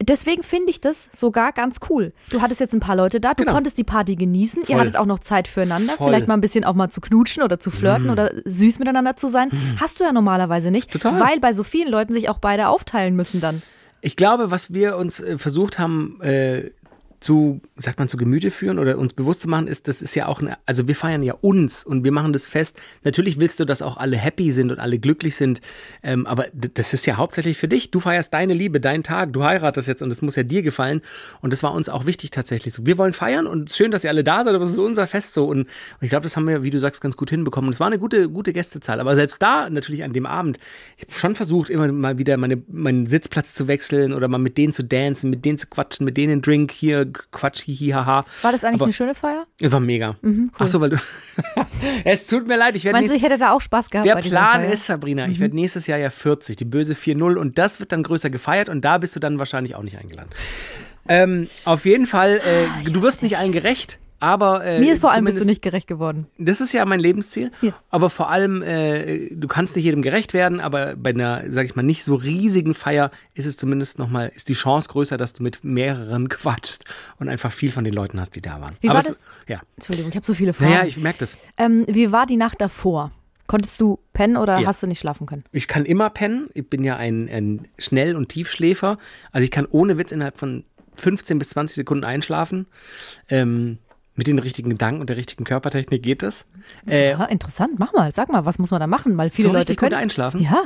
Deswegen 0.02 0.42
finde 0.42 0.70
ich 0.70 0.80
das 0.80 1.08
sogar 1.12 1.52
ganz 1.52 1.76
cool. 1.90 2.12
Du 2.30 2.40
hattest 2.42 2.60
jetzt 2.60 2.74
ein 2.74 2.80
paar 2.80 2.96
Leute 2.96 3.20
da, 3.20 3.34
du 3.34 3.42
Genau. 3.44 3.54
konntest 3.54 3.78
die 3.78 3.84
Party 3.84 4.16
genießen, 4.16 4.62
ihr 4.62 4.66
Voll. 4.66 4.80
hattet 4.80 4.96
auch 4.96 5.06
noch 5.06 5.18
Zeit 5.20 5.48
füreinander, 5.48 5.94
Voll. 5.94 6.08
Vielleicht 6.08 6.28
mal 6.28 6.34
ein 6.34 6.40
bisschen 6.40 6.64
auch 6.64 6.74
mal 6.74 6.88
zu 6.88 7.00
knutschen 7.00 7.42
oder 7.42 7.58
zu 7.58 7.70
flirten 7.70 8.10
oder 8.10 8.32
süß 8.44 8.78
miteinander 8.78 9.16
zu 9.16 9.28
sein. 9.28 9.50
Hast 9.80 10.00
du 10.00 10.04
ja 10.04 10.12
normalerweise 10.12 10.70
nicht, 10.70 10.90
Total. 10.92 11.18
weil 11.20 11.40
bei 11.40 11.52
so 11.52 11.62
vielen 11.64 11.90
Leuten 11.90 12.12
sich 12.12 12.28
auch 12.28 12.38
beide 12.38 12.68
aufteilen 12.68 13.16
müssen 13.16 13.40
dann. 13.40 13.62
Ich 14.00 14.16
glaube, 14.16 14.50
was 14.50 14.72
wir 14.72 14.96
uns 14.96 15.20
äh, 15.20 15.38
versucht 15.38 15.78
haben 15.78 16.20
äh, 16.22 16.70
zu, 17.22 17.60
sagt 17.76 17.98
man, 17.98 18.08
zu 18.08 18.16
Gemüte 18.16 18.50
führen 18.50 18.78
oder 18.78 18.98
uns 18.98 19.14
bewusst 19.14 19.42
zu 19.42 19.48
machen, 19.48 19.66
ist, 19.66 19.88
das 19.88 20.02
ist 20.02 20.14
ja 20.14 20.26
auch, 20.26 20.40
eine, 20.40 20.58
also 20.66 20.88
wir 20.88 20.96
feiern 20.96 21.22
ja 21.22 21.34
uns 21.40 21.84
und 21.84 22.04
wir 22.04 22.12
machen 22.12 22.32
das 22.32 22.46
fest. 22.46 22.80
Natürlich 23.04 23.40
willst 23.40 23.60
du, 23.60 23.64
dass 23.64 23.82
auch 23.82 23.96
alle 23.96 24.16
happy 24.16 24.52
sind 24.52 24.70
und 24.70 24.78
alle 24.78 24.98
glücklich 24.98 25.36
sind, 25.36 25.60
ähm, 26.02 26.26
aber 26.26 26.46
das 26.52 26.92
ist 26.94 27.06
ja 27.06 27.16
hauptsächlich 27.16 27.56
für 27.56 27.68
dich. 27.68 27.90
Du 27.90 28.00
feierst 28.00 28.34
deine 28.34 28.54
Liebe, 28.54 28.80
deinen 28.80 29.02
Tag, 29.02 29.32
du 29.32 29.44
heiratest 29.44 29.88
jetzt 29.88 30.02
und 30.02 30.10
das 30.10 30.22
muss 30.22 30.36
ja 30.36 30.42
dir 30.42 30.62
gefallen 30.62 31.00
und 31.40 31.52
das 31.52 31.62
war 31.62 31.72
uns 31.72 31.88
auch 31.88 32.06
wichtig 32.06 32.30
tatsächlich 32.30 32.74
so. 32.74 32.86
Wir 32.86 32.98
wollen 32.98 33.12
feiern 33.12 33.46
und 33.46 33.70
schön, 33.70 33.90
dass 33.90 34.04
ihr 34.04 34.10
alle 34.10 34.24
da 34.24 34.44
seid, 34.44 34.54
aber 34.54 34.64
es 34.64 34.72
ist 34.72 34.78
unser 34.78 35.06
Fest 35.06 35.34
so 35.34 35.46
und, 35.46 35.60
und 35.60 35.68
ich 36.00 36.10
glaube, 36.10 36.24
das 36.24 36.36
haben 36.36 36.48
wir, 36.48 36.62
wie 36.62 36.70
du 36.70 36.80
sagst, 36.80 37.00
ganz 37.00 37.16
gut 37.16 37.30
hinbekommen. 37.30 37.68
Und 37.68 37.74
es 37.74 37.80
war 37.80 37.86
eine 37.86 37.98
gute, 37.98 38.28
gute 38.28 38.52
Gästezahl, 38.52 39.00
aber 39.00 39.14
selbst 39.14 39.40
da 39.40 39.70
natürlich 39.70 40.04
an 40.04 40.12
dem 40.12 40.26
Abend, 40.26 40.58
ich 40.96 41.04
habe 41.04 41.18
schon 41.18 41.36
versucht, 41.36 41.70
immer 41.70 41.90
mal 41.92 42.18
wieder 42.18 42.36
meine, 42.36 42.62
meinen 42.68 43.06
Sitzplatz 43.06 43.54
zu 43.54 43.68
wechseln 43.68 44.12
oder 44.12 44.28
mal 44.28 44.38
mit 44.38 44.58
denen 44.58 44.72
zu 44.72 44.84
dancen, 44.84 45.30
mit 45.30 45.44
denen 45.44 45.58
zu 45.58 45.66
quatschen, 45.68 46.04
mit 46.04 46.16
denen 46.16 46.32
einen 46.32 46.42
Drink 46.42 46.72
hier, 46.72 47.06
Quatsch, 47.12 47.62
hihi, 47.62 47.90
haha. 47.90 48.24
War 48.42 48.52
das 48.52 48.64
eigentlich 48.64 48.74
Aber- 48.80 48.84
eine 48.86 48.92
schöne 48.92 49.14
Feier? 49.14 49.46
War 49.60 49.80
mega. 49.80 50.16
Ach 50.58 50.66
so, 50.66 50.80
weil 50.80 50.90
du. 50.90 50.96
es 52.04 52.26
tut 52.26 52.46
mir 52.46 52.56
leid, 52.56 52.76
ich 52.76 52.84
werde 52.84 52.98
Meinst 52.98 53.10
du, 53.10 53.16
ich 53.16 53.22
hätte 53.22 53.38
da 53.38 53.52
auch 53.52 53.60
Spaß 53.60 53.90
gehabt 53.90 54.06
der 54.08 54.16
Plan? 54.16 54.66
Mhm. 54.66 54.72
ist, 54.72 54.86
Sabrina, 54.86 55.26
ich 55.28 55.40
werde 55.40 55.54
nächstes 55.54 55.86
Jahr 55.86 55.98
ja 55.98 56.10
40, 56.10 56.56
die 56.56 56.64
böse 56.64 56.94
4-0 56.94 57.36
und 57.36 57.58
das 57.58 57.80
wird 57.80 57.92
dann 57.92 58.02
größer 58.02 58.30
gefeiert 58.30 58.68
und 58.68 58.82
da 58.84 58.98
bist 58.98 59.14
du 59.16 59.20
dann 59.20 59.38
wahrscheinlich 59.38 59.74
auch 59.74 59.82
nicht 59.82 59.98
eingeladen. 59.98 60.30
Ähm, 61.08 61.48
auf 61.64 61.84
jeden 61.84 62.06
Fall, 62.06 62.40
äh, 62.44 62.90
du 62.90 63.02
wirst 63.02 63.22
nicht 63.22 63.36
allen 63.36 63.52
gerecht, 63.52 63.98
aber 64.22 64.64
äh, 64.64 64.78
Mir 64.78 64.96
vor 64.96 65.10
allem 65.10 65.24
bist 65.24 65.40
du 65.40 65.44
nicht 65.44 65.62
gerecht 65.62 65.86
geworden. 65.88 66.26
Das 66.38 66.60
ist 66.60 66.72
ja 66.72 66.84
mein 66.84 67.00
Lebensziel. 67.00 67.50
Ja. 67.60 67.72
Aber 67.90 68.08
vor 68.08 68.30
allem, 68.30 68.62
äh, 68.62 69.28
du 69.34 69.48
kannst 69.48 69.74
nicht 69.76 69.84
jedem 69.84 70.00
gerecht 70.00 70.32
werden, 70.32 70.60
aber 70.60 70.94
bei 70.96 71.10
einer, 71.10 71.42
sag 71.48 71.66
ich 71.66 71.74
mal, 71.74 71.82
nicht 71.82 72.04
so 72.04 72.14
riesigen 72.14 72.72
Feier 72.72 73.10
ist 73.34 73.46
es 73.46 73.56
zumindest 73.56 73.98
nochmal, 73.98 74.30
ist 74.34 74.48
die 74.48 74.54
Chance 74.54 74.88
größer, 74.88 75.16
dass 75.16 75.32
du 75.32 75.42
mit 75.42 75.64
mehreren 75.64 76.28
quatschst 76.30 76.84
und 77.18 77.28
einfach 77.28 77.50
viel 77.52 77.72
von 77.72 77.82
den 77.84 77.92
Leuten 77.94 78.20
hast, 78.20 78.36
die 78.36 78.40
da 78.40 78.60
waren. 78.60 78.76
Wie 78.80 78.88
aber 78.88 78.94
war 78.94 79.00
es- 79.00 79.08
das? 79.08 79.30
Ja. 79.48 79.60
Entschuldigung, 79.76 80.10
ich 80.10 80.16
habe 80.16 80.24
so 80.24 80.34
viele 80.34 80.52
Fragen. 80.52 80.70
Naja, 80.70 80.84
ich 80.86 80.96
merke 80.96 81.18
das. 81.18 81.36
ähm, 81.58 81.84
wie 81.88 82.12
war 82.12 82.26
die 82.26 82.36
Nacht 82.36 82.60
davor? 82.60 83.10
Konntest 83.48 83.80
du 83.80 83.98
pennen 84.12 84.36
oder 84.36 84.60
Ja. 84.60 84.68
hast 84.68 84.82
du 84.82 84.86
nicht 84.86 85.00
schlafen 85.00 85.26
können? 85.26 85.42
Ich 85.52 85.66
kann 85.68 85.84
immer 85.84 86.08
pennen. 86.10 86.48
Ich 86.54 86.70
bin 86.70 86.84
ja 86.84 86.96
ein, 86.96 87.28
ein 87.28 87.68
Schnell- 87.76 88.14
und 88.16 88.28
Tiefschläfer. 88.28 88.98
Also 89.32 89.44
ich 89.44 89.50
kann 89.50 89.66
ohne 89.68 89.98
Witz 89.98 90.12
innerhalb 90.12 90.38
von 90.38 90.64
15 90.96 91.38
bis 91.38 91.48
20 91.50 91.74
Sekunden 91.76 92.04
einschlafen. 92.04 92.66
Ähm, 93.28 93.78
mit 94.14 94.26
den 94.26 94.38
richtigen 94.38 94.70
Gedanken 94.70 95.00
und 95.00 95.08
der 95.08 95.16
richtigen 95.16 95.44
Körpertechnik 95.44 96.02
geht 96.02 96.22
das. 96.22 96.44
Äh, 96.86 97.10
Ja, 97.12 97.24
interessant, 97.24 97.78
mach 97.78 97.92
mal, 97.92 98.12
sag 98.12 98.28
mal, 98.30 98.44
was 98.44 98.58
muss 98.58 98.70
man 98.70 98.80
da 98.80 98.86
machen? 98.86 99.16
Weil 99.16 99.30
viele 99.30 99.48
So 99.48 99.54
Leute 99.54 99.74
können. 99.74 99.94
einschlafen? 99.94 100.40
Ja, 100.40 100.62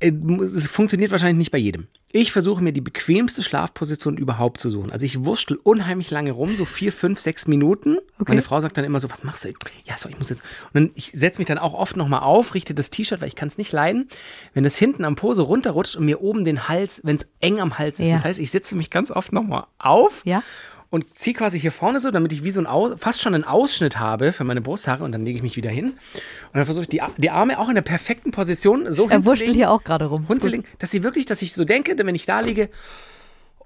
äh, 0.00 0.10
es 0.10 0.66
funktioniert 0.66 1.10
wahrscheinlich 1.12 1.36
nicht 1.38 1.50
bei 1.50 1.58
jedem. 1.58 1.86
Ich 2.12 2.32
versuche 2.32 2.60
mir 2.64 2.72
die 2.72 2.80
bequemste 2.80 3.42
Schlafposition 3.42 4.16
überhaupt 4.16 4.58
zu 4.58 4.68
suchen. 4.68 4.90
Also 4.90 5.06
ich 5.06 5.24
wurschtel 5.24 5.60
unheimlich 5.62 6.10
lange 6.10 6.32
rum, 6.32 6.56
so 6.56 6.64
vier, 6.64 6.92
fünf, 6.92 7.20
sechs 7.20 7.46
Minuten. 7.46 7.98
Meine 8.26 8.42
Frau 8.42 8.60
sagt 8.60 8.76
dann 8.76 8.84
immer 8.84 8.98
so, 8.98 9.08
was 9.10 9.22
machst 9.22 9.44
du? 9.44 9.50
Ja, 9.84 9.96
so, 9.96 10.08
ich 10.08 10.18
muss 10.18 10.28
jetzt. 10.30 10.42
Und 10.72 10.74
dann, 10.74 10.90
ich 10.96 11.12
setze 11.14 11.38
mich 11.38 11.46
dann 11.46 11.58
auch 11.58 11.74
oft 11.74 11.96
nochmal 11.96 12.20
auf, 12.22 12.54
richte 12.54 12.74
das 12.74 12.90
T-Shirt, 12.90 13.20
weil 13.20 13.28
ich 13.28 13.36
kann 13.36 13.46
es 13.48 13.58
nicht 13.58 13.70
leiden, 13.72 14.08
wenn 14.54 14.64
es 14.64 14.76
hinten 14.76 15.04
am 15.04 15.14
Pose 15.14 15.42
runterrutscht 15.42 15.94
und 15.96 16.04
mir 16.06 16.20
oben 16.20 16.44
den 16.44 16.66
Hals, 16.66 17.02
wenn 17.04 17.14
es 17.16 17.28
eng 17.40 17.60
am 17.60 17.78
Hals 17.78 18.00
ist. 18.00 18.06
Ja. 18.08 18.14
Das 18.14 18.24
heißt, 18.24 18.40
ich 18.40 18.50
setze 18.50 18.74
mich 18.74 18.90
ganz 18.90 19.12
oft 19.12 19.32
nochmal 19.32 19.66
auf. 19.78 20.22
Ja. 20.24 20.42
Und 20.90 21.16
ziehe 21.16 21.34
quasi 21.34 21.60
hier 21.60 21.70
vorne 21.70 22.00
so, 22.00 22.10
damit 22.10 22.32
ich 22.32 22.42
wie 22.42 22.50
so 22.50 22.60
ein 22.60 22.66
Aus, 22.66 22.94
fast 22.98 23.22
schon 23.22 23.34
einen 23.34 23.44
Ausschnitt 23.44 24.00
habe 24.00 24.32
für 24.32 24.42
meine 24.42 24.60
Brusthaare 24.60 25.04
und 25.04 25.12
dann 25.12 25.24
lege 25.24 25.36
ich 25.36 25.42
mich 25.42 25.56
wieder 25.56 25.70
hin. 25.70 25.90
Und 25.90 26.54
dann 26.54 26.64
versuche 26.64 26.82
ich 26.82 26.88
die, 26.88 27.00
die 27.16 27.30
Arme 27.30 27.60
auch 27.60 27.68
in 27.68 27.76
der 27.76 27.82
perfekten 27.82 28.32
Position 28.32 28.92
so 28.92 29.08
er 29.08 29.24
wurschtelt 29.24 29.50
hinzulegen 29.50 29.54
hier 29.54 29.70
auch 29.70 29.84
gerade 29.84 30.06
rum. 30.06 30.26
Hinzulegen, 30.26 30.66
dass 30.80 30.90
sie 30.90 31.04
wirklich, 31.04 31.26
dass 31.26 31.42
ich 31.42 31.54
so 31.54 31.64
denke, 31.64 31.94
wenn 31.96 32.14
ich 32.16 32.26
da 32.26 32.40
liege, 32.40 32.70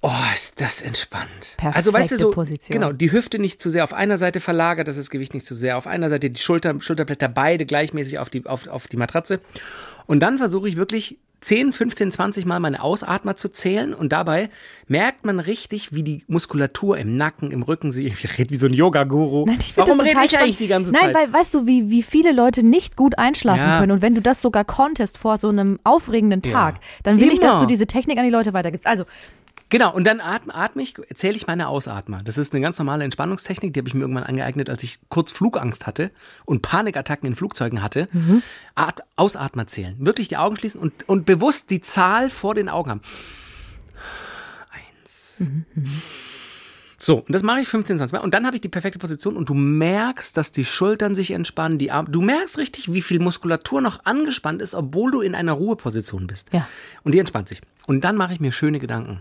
oh, 0.04 0.10
ist 0.34 0.60
das 0.60 0.82
entspannt. 0.82 1.54
Perfekte 1.56 1.76
also 1.76 1.92
weißt 1.94 2.12
du 2.12 2.16
so, 2.18 2.30
Position. 2.30 2.74
genau, 2.74 2.92
die 2.92 3.10
Hüfte 3.10 3.38
nicht 3.38 3.58
zu 3.58 3.70
sehr 3.70 3.84
auf 3.84 3.94
einer 3.94 4.18
Seite 4.18 4.40
verlagert, 4.40 4.86
dass 4.86 4.96
das 4.96 5.08
Gewicht 5.08 5.32
nicht 5.32 5.46
zu 5.46 5.54
sehr 5.54 5.78
auf 5.78 5.86
einer 5.86 6.10
Seite, 6.10 6.28
die 6.28 6.40
Schulter, 6.40 6.74
Schulterblätter 6.78 7.28
beide 7.28 7.64
gleichmäßig 7.64 8.18
auf 8.18 8.28
die, 8.28 8.44
auf, 8.44 8.66
auf 8.66 8.86
die 8.86 8.98
Matratze. 8.98 9.40
Und 10.06 10.20
dann 10.20 10.36
versuche 10.36 10.68
ich 10.68 10.76
wirklich 10.76 11.16
10, 11.44 11.72
15, 11.72 12.10
20 12.10 12.46
Mal 12.46 12.58
meine 12.58 12.82
Ausatmer 12.82 13.36
zu 13.36 13.50
zählen 13.50 13.92
und 13.92 14.12
dabei 14.12 14.48
merkt 14.88 15.26
man 15.26 15.40
richtig, 15.40 15.92
wie 15.92 16.02
die 16.02 16.24
Muskulatur 16.26 16.96
im 16.96 17.18
Nacken, 17.18 17.50
im 17.50 17.62
Rücken 17.62 17.92
sich, 17.92 18.06
ich 18.06 18.38
rede 18.38 18.48
wie 18.50 18.56
so 18.56 18.66
ein 18.66 18.72
Yoga-Guru. 18.72 19.44
Nein, 19.46 19.58
ich 19.60 19.76
Warum 19.76 19.98
das 19.98 20.06
rede 20.06 20.18
ich 20.24 20.30
spannend. 20.30 20.36
eigentlich 20.42 20.56
die 20.56 20.68
ganze 20.68 20.90
Nein, 20.92 21.12
Zeit? 21.12 21.14
weil 21.14 21.32
weißt 21.34 21.52
du, 21.52 21.66
wie, 21.66 21.90
wie 21.90 22.02
viele 22.02 22.32
Leute 22.32 22.64
nicht 22.64 22.96
gut 22.96 23.18
einschlafen 23.18 23.68
Ja. 23.68 23.78
können 23.78 23.92
und 23.92 24.00
wenn 24.00 24.14
du 24.14 24.22
das 24.22 24.40
sogar 24.40 24.64
konntest 24.64 25.18
vor 25.18 25.36
so 25.36 25.50
einem 25.50 25.78
aufregenden 25.84 26.40
Ja. 26.46 26.52
Tag, 26.52 26.76
dann 27.02 27.20
will 27.20 27.30
ich, 27.30 27.40
dass 27.40 27.56
Immer. 27.56 27.60
du 27.62 27.66
diese 27.66 27.86
Technik 27.86 28.16
an 28.16 28.24
die 28.24 28.30
Leute 28.30 28.54
weitergibst. 28.54 28.86
Also, 28.86 29.04
Genau, 29.74 29.92
und 29.92 30.04
dann 30.04 30.20
atme, 30.20 30.54
atme 30.54 30.84
ich, 30.84 30.94
zähle 31.14 31.34
ich 31.34 31.48
meine 31.48 31.66
Ausatmer. 31.66 32.20
Das 32.22 32.38
ist 32.38 32.54
eine 32.54 32.62
ganz 32.62 32.78
normale 32.78 33.02
Entspannungstechnik, 33.02 33.74
die 33.74 33.80
habe 33.80 33.88
ich 33.88 33.94
mir 33.94 34.02
irgendwann 34.02 34.22
angeeignet, 34.22 34.70
als 34.70 34.84
ich 34.84 35.00
kurz 35.08 35.32
Flugangst 35.32 35.84
hatte 35.84 36.12
und 36.46 36.62
Panikattacken 36.62 37.26
in 37.26 37.34
Flugzeugen 37.34 37.82
hatte. 37.82 38.06
At 38.76 39.02
Ausatmer 39.16 39.66
zählen. 39.66 39.96
Wirklich 39.98 40.28
die 40.28 40.36
Augen 40.36 40.54
schließen 40.54 40.80
und, 40.80 41.08
und 41.08 41.26
bewusst 41.26 41.70
die 41.70 41.80
Zahl 41.80 42.30
vor 42.30 42.54
den 42.54 42.68
Augen 42.68 42.88
haben. 42.88 43.00
Eins. 44.70 45.42
So, 46.96 47.16
und 47.16 47.32
das 47.34 47.42
mache 47.42 47.58
ich 47.58 47.66
15, 47.66 47.98
20 47.98 48.12
Mal. 48.12 48.20
Und 48.20 48.32
dann 48.32 48.46
habe 48.46 48.54
ich 48.54 48.60
die 48.60 48.68
perfekte 48.68 49.00
Position 49.00 49.36
und 49.36 49.48
du 49.48 49.54
merkst, 49.54 50.36
dass 50.36 50.52
die 50.52 50.64
Schultern 50.64 51.16
sich 51.16 51.32
entspannen, 51.32 51.78
die 51.78 51.90
Arme. 51.90 52.10
Du 52.10 52.22
merkst 52.22 52.58
richtig, 52.58 52.92
wie 52.92 53.02
viel 53.02 53.18
Muskulatur 53.18 53.80
noch 53.80 54.04
angespannt 54.04 54.62
ist, 54.62 54.76
obwohl 54.76 55.10
du 55.10 55.20
in 55.20 55.34
einer 55.34 55.54
Ruheposition 55.54 56.28
bist. 56.28 56.50
Ja. 56.52 56.68
Und 57.02 57.10
die 57.10 57.18
entspannt 57.18 57.48
sich. 57.48 57.60
Und 57.88 58.04
dann 58.04 58.16
mache 58.16 58.34
ich 58.34 58.38
mir 58.38 58.52
schöne 58.52 58.78
Gedanken. 58.78 59.20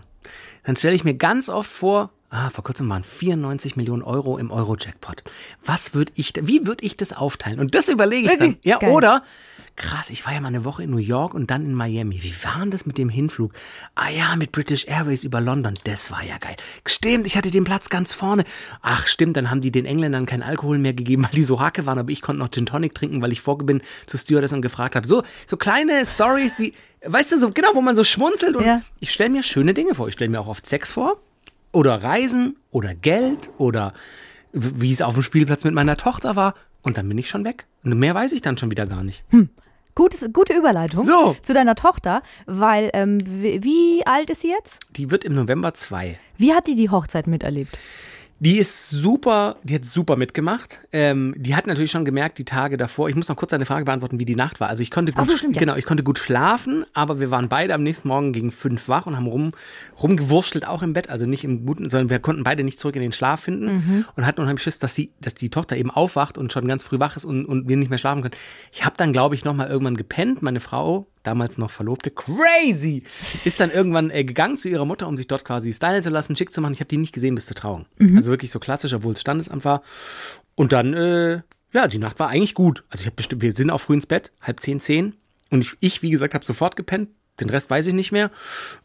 Dann 0.64 0.76
stelle 0.76 0.94
ich 0.94 1.04
mir 1.04 1.14
ganz 1.14 1.48
oft 1.48 1.70
vor, 1.70 2.10
ah, 2.34 2.50
vor 2.50 2.64
kurzem 2.64 2.88
waren 2.88 3.04
94 3.04 3.76
Millionen 3.76 4.02
Euro 4.02 4.36
im 4.38 4.50
Euro-Jackpot. 4.50 5.22
Was 5.64 5.94
würde 5.94 6.12
ich, 6.16 6.32
da- 6.32 6.46
wie 6.46 6.66
würde 6.66 6.84
ich 6.84 6.96
das 6.96 7.12
aufteilen? 7.12 7.60
Und 7.60 7.74
das 7.74 7.88
überlege 7.88 8.32
ich 8.32 8.38
dann. 8.38 8.56
Ja, 8.62 8.78
Geil. 8.78 8.90
oder, 8.90 9.22
krass, 9.76 10.10
ich 10.10 10.26
war 10.26 10.32
ja 10.34 10.40
mal 10.40 10.48
eine 10.48 10.64
Woche 10.64 10.82
in 10.82 10.90
New 10.90 10.98
York 10.98 11.32
und 11.34 11.50
dann 11.50 11.64
in 11.64 11.74
Miami. 11.74 12.22
Wie 12.22 12.34
war 12.44 12.60
denn 12.60 12.70
das 12.70 12.86
mit 12.86 12.98
dem 12.98 13.08
Hinflug? 13.08 13.52
Ah 13.94 14.08
ja, 14.10 14.34
mit 14.36 14.52
British 14.52 14.86
Airways 14.86 15.24
über 15.24 15.40
London. 15.40 15.74
Das 15.84 16.10
war 16.10 16.22
ja 16.24 16.38
geil. 16.38 16.56
Stimmt, 16.86 17.26
ich 17.26 17.36
hatte 17.36 17.50
den 17.50 17.64
Platz 17.64 17.88
ganz 17.88 18.12
vorne. 18.12 18.44
Ach, 18.82 19.06
stimmt, 19.06 19.36
dann 19.36 19.50
haben 19.50 19.60
die 19.60 19.70
den 19.72 19.86
Engländern 19.86 20.26
kein 20.26 20.42
Alkohol 20.42 20.78
mehr 20.78 20.92
gegeben, 20.94 21.22
weil 21.24 21.30
die 21.32 21.42
so 21.44 21.60
hacke 21.60 21.86
waren, 21.86 21.98
aber 21.98 22.10
ich 22.10 22.20
konnte 22.22 22.40
noch 22.40 22.50
Gin 22.50 22.66
Tonic 22.66 22.94
trinken, 22.94 23.22
weil 23.22 23.32
ich 23.32 23.40
vorge 23.40 23.64
bin 23.64 23.80
zur 24.06 24.18
Stewardess 24.20 24.52
und 24.52 24.62
gefragt 24.62 24.96
habe. 24.96 25.06
So, 25.06 25.22
so 25.46 25.56
kleine 25.56 26.04
Stories, 26.04 26.54
die, 26.56 26.74
weißt 27.04 27.32
du, 27.32 27.38
so 27.38 27.50
genau, 27.50 27.68
wo 27.74 27.80
man 27.80 27.96
so 27.96 28.04
schmunzelt 28.04 28.56
und 28.56 28.64
Ja. 28.66 28.82
ich 29.00 29.12
stelle 29.12 29.30
mir 29.30 29.42
schöne 29.42 29.72
Dinge 29.74 29.94
vor. 29.94 30.08
Ich 30.08 30.14
stelle 30.14 30.30
mir 30.30 30.40
auch 30.40 30.48
oft 30.48 30.66
Sex 30.66 30.90
vor 30.92 31.16
oder 31.74 32.02
Reisen 32.02 32.56
oder 32.70 32.94
Geld 32.94 33.50
oder 33.58 33.92
wie 34.52 34.92
es 34.92 35.02
auf 35.02 35.14
dem 35.14 35.22
Spielplatz 35.22 35.64
mit 35.64 35.74
meiner 35.74 35.96
Tochter 35.96 36.36
war 36.36 36.54
und 36.82 36.96
dann 36.96 37.08
bin 37.08 37.18
ich 37.18 37.28
schon 37.28 37.44
weg. 37.44 37.66
Und 37.82 37.98
mehr 37.98 38.14
weiß 38.14 38.32
ich 38.32 38.40
dann 38.42 38.56
schon 38.56 38.70
wieder 38.70 38.86
gar 38.86 39.02
nicht. 39.02 39.24
gutes, 39.94 40.24
gute 40.32 40.54
Überleitung 40.54 41.06
So. 41.06 41.36
zu 41.42 41.52
deiner 41.54 41.74
Tochter, 41.74 42.22
weil, 42.46 42.90
ähm, 42.94 43.18
wie, 43.24 43.62
wie 43.64 44.06
alt 44.06 44.30
ist 44.30 44.42
sie 44.42 44.50
jetzt? 44.50 44.80
Die 44.96 45.10
wird 45.10 45.24
im 45.24 45.34
November 45.34 45.74
zwei. 45.74 46.18
Wie 46.36 46.52
hat 46.54 46.66
die 46.66 46.74
die 46.74 46.90
Hochzeit 46.90 47.26
miterlebt? 47.26 47.76
Die 48.40 48.58
ist 48.58 48.90
super, 48.90 49.56
die 49.62 49.76
hat 49.76 49.84
super 49.84 50.16
mitgemacht. 50.16 50.80
Ähm, 50.92 51.34
die 51.38 51.54
hat 51.54 51.66
natürlich 51.66 51.90
schon 51.92 52.04
gemerkt, 52.04 52.36
die 52.38 52.44
Tage 52.44 52.76
davor. 52.76 53.08
Ich 53.08 53.14
muss 53.14 53.28
noch 53.28 53.36
kurz 53.36 53.52
eine 53.52 53.64
Frage 53.64 53.84
beantworten, 53.84 54.18
wie 54.18 54.24
die 54.24 54.34
Nacht 54.34 54.60
war. 54.60 54.68
Also 54.68 54.82
ich 54.82 54.90
konnte 54.90 55.12
gut, 55.12 55.24
so, 55.24 55.36
stimmt, 55.36 55.54
ja. 55.56 55.60
genau, 55.60 55.76
ich 55.76 55.84
konnte 55.86 56.02
gut 56.02 56.18
schlafen, 56.18 56.84
aber 56.94 57.20
wir 57.20 57.30
waren 57.30 57.48
beide 57.48 57.72
am 57.72 57.82
nächsten 57.82 58.08
Morgen 58.08 58.32
gegen 58.32 58.50
fünf 58.50 58.88
wach 58.88 59.06
und 59.06 59.16
haben 59.16 59.28
rum, 59.28 59.52
rumgewurschtelt 60.02 60.66
auch 60.66 60.82
im 60.82 60.92
Bett. 60.92 61.08
Also 61.10 61.26
nicht 61.26 61.44
im 61.44 61.64
guten, 61.64 61.88
sondern 61.88 62.10
wir 62.10 62.18
konnten 62.18 62.42
beide 62.44 62.64
nicht 62.64 62.80
zurück 62.80 62.96
in 62.96 63.02
den 63.02 63.12
Schlaf 63.12 63.40
finden 63.40 63.64
Mhm. 63.64 64.04
und 64.16 64.26
hatten 64.26 64.40
unheimlich 64.40 64.62
Schiss, 64.62 64.78
dass 64.78 64.94
die, 64.94 65.10
dass 65.20 65.34
die 65.34 65.48
Tochter 65.48 65.76
eben 65.76 65.90
aufwacht 65.90 66.36
und 66.36 66.52
schon 66.52 66.66
ganz 66.68 66.82
früh 66.84 66.98
wach 66.98 67.16
ist 67.16 67.24
und, 67.24 67.46
und 67.46 67.68
wir 67.68 67.76
nicht 67.76 67.88
mehr 67.88 67.98
schlafen 67.98 68.20
können. 68.22 68.34
Ich 68.72 68.84
habe 68.84 68.96
dann, 68.96 69.12
glaube 69.12 69.36
ich, 69.36 69.44
noch 69.44 69.54
mal 69.54 69.68
irgendwann 69.68 69.96
gepennt. 69.96 70.42
Meine 70.42 70.60
Frau, 70.60 71.06
damals 71.24 71.58
noch 71.58 71.70
Verlobte, 71.70 72.10
crazy, 72.10 73.02
ist 73.44 73.58
dann 73.60 73.70
irgendwann 73.70 74.10
äh, 74.10 74.24
gegangen 74.24 74.58
zu 74.58 74.68
ihrer 74.68 74.84
Mutter, 74.84 75.08
um 75.08 75.16
sich 75.16 75.26
dort 75.26 75.44
quasi 75.44 75.72
stylen 75.72 76.02
zu 76.02 76.10
lassen, 76.10 76.36
schick 76.36 76.54
zu 76.54 76.60
machen. 76.60 76.74
Ich 76.74 76.80
habe 76.80 76.88
die 76.88 76.96
nicht 76.96 77.12
gesehen 77.12 77.34
bis 77.34 77.46
zur 77.46 77.56
Trauung. 77.56 77.86
Also 78.16 78.30
wirklich 78.30 78.50
so 78.50 78.60
klassisch, 78.60 78.92
obwohl 78.92 79.14
es 79.14 79.20
Standesamt 79.20 79.64
war. 79.64 79.82
Und 80.54 80.72
dann, 80.72 80.94
äh, 80.94 81.40
ja, 81.72 81.88
die 81.88 81.98
Nacht 81.98 82.20
war 82.20 82.28
eigentlich 82.28 82.54
gut. 82.54 82.84
Also 82.90 83.02
ich 83.02 83.06
habe 83.06 83.16
bestimmt, 83.16 83.42
wir 83.42 83.52
sind 83.52 83.70
auch 83.70 83.80
früh 83.80 83.94
ins 83.94 84.06
Bett, 84.06 84.30
halb 84.40 84.60
zehn, 84.60 84.78
zehn. 84.78 85.14
Und 85.50 85.62
ich, 85.62 85.76
ich 85.80 86.02
wie 86.02 86.10
gesagt, 86.10 86.34
habe 86.34 86.46
sofort 86.46 86.76
gepennt. 86.76 87.08
Den 87.40 87.50
Rest 87.50 87.68
weiß 87.68 87.86
ich 87.86 87.94
nicht 87.94 88.12
mehr. 88.12 88.30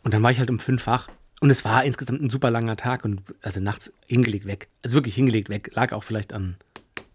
Und 0.03 0.13
dann 0.13 0.23
war 0.23 0.31
ich 0.31 0.39
halt 0.39 0.49
um 0.49 0.59
fünf 0.59 0.87
wach. 0.87 1.09
Und 1.41 1.49
es 1.49 1.63
war 1.63 1.85
insgesamt 1.85 2.21
ein 2.21 2.29
super 2.29 2.51
langer 2.51 2.75
Tag 2.75 3.05
und 3.05 3.21
also 3.41 3.59
nachts 3.59 3.93
hingelegt 4.07 4.45
weg. 4.45 4.67
Also 4.83 4.95
wirklich 4.95 5.15
hingelegt 5.15 5.49
weg. 5.49 5.71
Lag 5.73 5.93
auch 5.93 6.03
vielleicht 6.03 6.33
an 6.33 6.57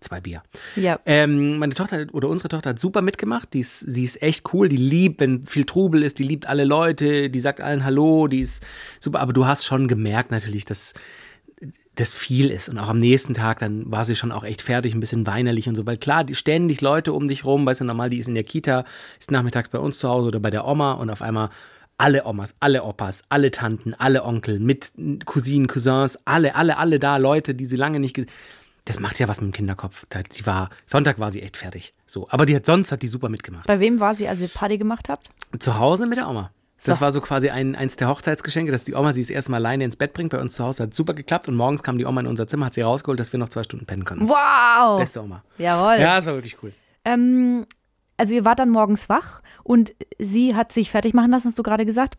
zwei 0.04 0.20
Bier. 0.20 0.42
Ja. 0.76 1.00
Ähm, 1.06 1.58
meine 1.58 1.74
Tochter 1.74 2.06
oder 2.12 2.28
unsere 2.28 2.48
Tochter 2.48 2.70
hat 2.70 2.78
super 2.78 3.02
mitgemacht. 3.02 3.52
Die 3.54 3.60
ist, 3.60 3.80
sie 3.80 4.04
ist 4.04 4.22
echt 4.22 4.52
cool. 4.52 4.68
Die 4.68 4.76
liebt, 4.76 5.20
wenn 5.20 5.46
viel 5.46 5.64
Trubel 5.64 6.02
ist, 6.02 6.18
die 6.18 6.24
liebt 6.24 6.46
alle 6.46 6.64
Leute, 6.64 7.30
die 7.30 7.40
sagt 7.40 7.60
allen 7.60 7.84
Hallo, 7.84 8.28
die 8.28 8.40
ist 8.40 8.64
super. 9.00 9.20
Aber 9.20 9.32
du 9.32 9.46
hast 9.46 9.64
schon 9.64 9.88
gemerkt 9.88 10.30
natürlich, 10.30 10.64
dass 10.64 10.94
das 11.94 12.12
viel 12.12 12.50
ist. 12.50 12.68
Und 12.68 12.78
auch 12.78 12.88
am 12.88 12.98
nächsten 12.98 13.34
Tag, 13.34 13.60
dann 13.60 13.90
war 13.90 14.04
sie 14.04 14.16
schon 14.16 14.32
auch 14.32 14.44
echt 14.44 14.62
fertig, 14.62 14.94
ein 14.94 15.00
bisschen 15.00 15.26
weinerlich 15.26 15.68
und 15.68 15.76
so. 15.76 15.86
Weil 15.86 15.96
klar, 15.96 16.24
die 16.24 16.34
ständig 16.34 16.80
Leute 16.80 17.12
um 17.12 17.28
dich 17.28 17.44
rum, 17.44 17.64
weißt 17.66 17.82
du, 17.82 17.84
normal, 17.84 18.10
die 18.10 18.18
ist 18.18 18.28
in 18.28 18.34
der 18.34 18.44
Kita, 18.44 18.84
ist 19.18 19.30
nachmittags 19.30 19.68
bei 19.68 19.78
uns 19.78 19.98
zu 19.98 20.08
Hause 20.08 20.28
oder 20.28 20.40
bei 20.40 20.50
der 20.50 20.66
Oma 20.66 20.92
und 20.92 21.10
auf 21.10 21.22
einmal 21.22 21.50
alle 21.96 22.26
Omas, 22.26 22.56
alle 22.58 22.82
Opas, 22.82 23.22
alle 23.28 23.52
Tanten, 23.52 23.94
alle 23.94 24.24
Onkel, 24.24 24.58
mit 24.58 24.92
Cousinen, 25.24 25.68
Cousins, 25.68 26.18
alle, 26.24 26.56
alle, 26.56 26.78
alle 26.78 26.98
da, 26.98 27.18
Leute, 27.18 27.54
die 27.54 27.66
sie 27.66 27.76
lange 27.76 28.00
nicht 28.00 28.14
gesehen 28.14 28.30
Das 28.86 29.00
macht 29.00 29.18
ja 29.18 29.28
was 29.28 29.40
mit 29.40 29.50
dem 29.50 29.52
Kinderkopf. 29.54 30.04
Da- 30.10 30.22
Die 30.22 30.44
war, 30.46 30.68
Sonntag 30.86 31.18
war 31.18 31.30
sie 31.30 31.40
echt 31.42 31.56
fertig. 31.56 31.94
So. 32.06 32.28
Aber 32.30 32.44
die 32.46 32.54
hat, 32.54 32.66
sonst 32.66 32.92
hat 32.92 33.02
die 33.02 33.06
super 33.08 33.28
mitgemacht. 33.30 33.66
Bei 33.66 33.80
wem 33.80 33.98
war 34.00 34.14
sie, 34.14 34.28
als 34.28 34.40
ihr 34.40 34.48
Party 34.48 34.76
gemacht 34.78 35.08
habt? 35.08 35.28
Zu 35.58 35.78
Hause 35.78 36.06
mit 36.06 36.18
der 36.18 36.28
Oma. 36.28 36.50
Das 36.84 36.96
So. 36.96 37.00
war 37.00 37.12
so 37.12 37.20
quasi 37.22 37.48
ein, 37.48 37.76
eins 37.76 37.96
der 37.96 38.08
Hochzeitsgeschenke, 38.08 38.70
dass 38.70 38.84
die 38.84 38.94
Oma 38.94 39.12
sie 39.14 39.22
das 39.22 39.30
erste 39.30 39.50
Mal 39.52 39.56
alleine 39.58 39.84
ins 39.84 39.96
Bett 39.96 40.12
bringt. 40.12 40.32
Bei 40.32 40.40
uns 40.40 40.54
zu 40.56 40.64
Hause 40.64 40.82
hat 40.82 40.94
super 40.94 41.14
geklappt 41.14 41.48
und 41.48 41.54
morgens 41.54 41.82
kam 41.82 41.96
die 41.96 42.04
Oma 42.04 42.20
in 42.20 42.26
unser 42.26 42.46
Zimmer, 42.46 42.66
hat 42.66 42.74
sie 42.74 42.82
rausgeholt, 42.82 43.18
dass 43.18 43.32
wir 43.32 43.38
noch 43.40 43.48
zwei 43.48 43.62
Stunden 43.62 43.86
pennen 43.86 44.04
konnten. 44.04 44.28
Wow! 44.28 44.98
Beste 44.98 45.22
Oma. 45.22 45.42
Jawohl. 45.56 46.00
Ja, 46.00 46.16
das 46.16 46.26
war 46.26 46.34
wirklich 46.34 46.56
cool. 46.62 46.74
Ähm, 47.06 47.64
also 48.18 48.34
ihr 48.34 48.44
wart 48.44 48.58
dann 48.58 48.68
morgens 48.70 49.08
wach 49.08 49.40
und 49.62 49.94
sie 50.18 50.54
hat 50.54 50.72
sich 50.72 50.90
fertig 50.90 51.14
machen 51.14 51.30
lassen, 51.30 51.48
hast 51.48 51.58
du 51.58 51.62
gerade 51.62 51.86
gesagt. 51.86 52.14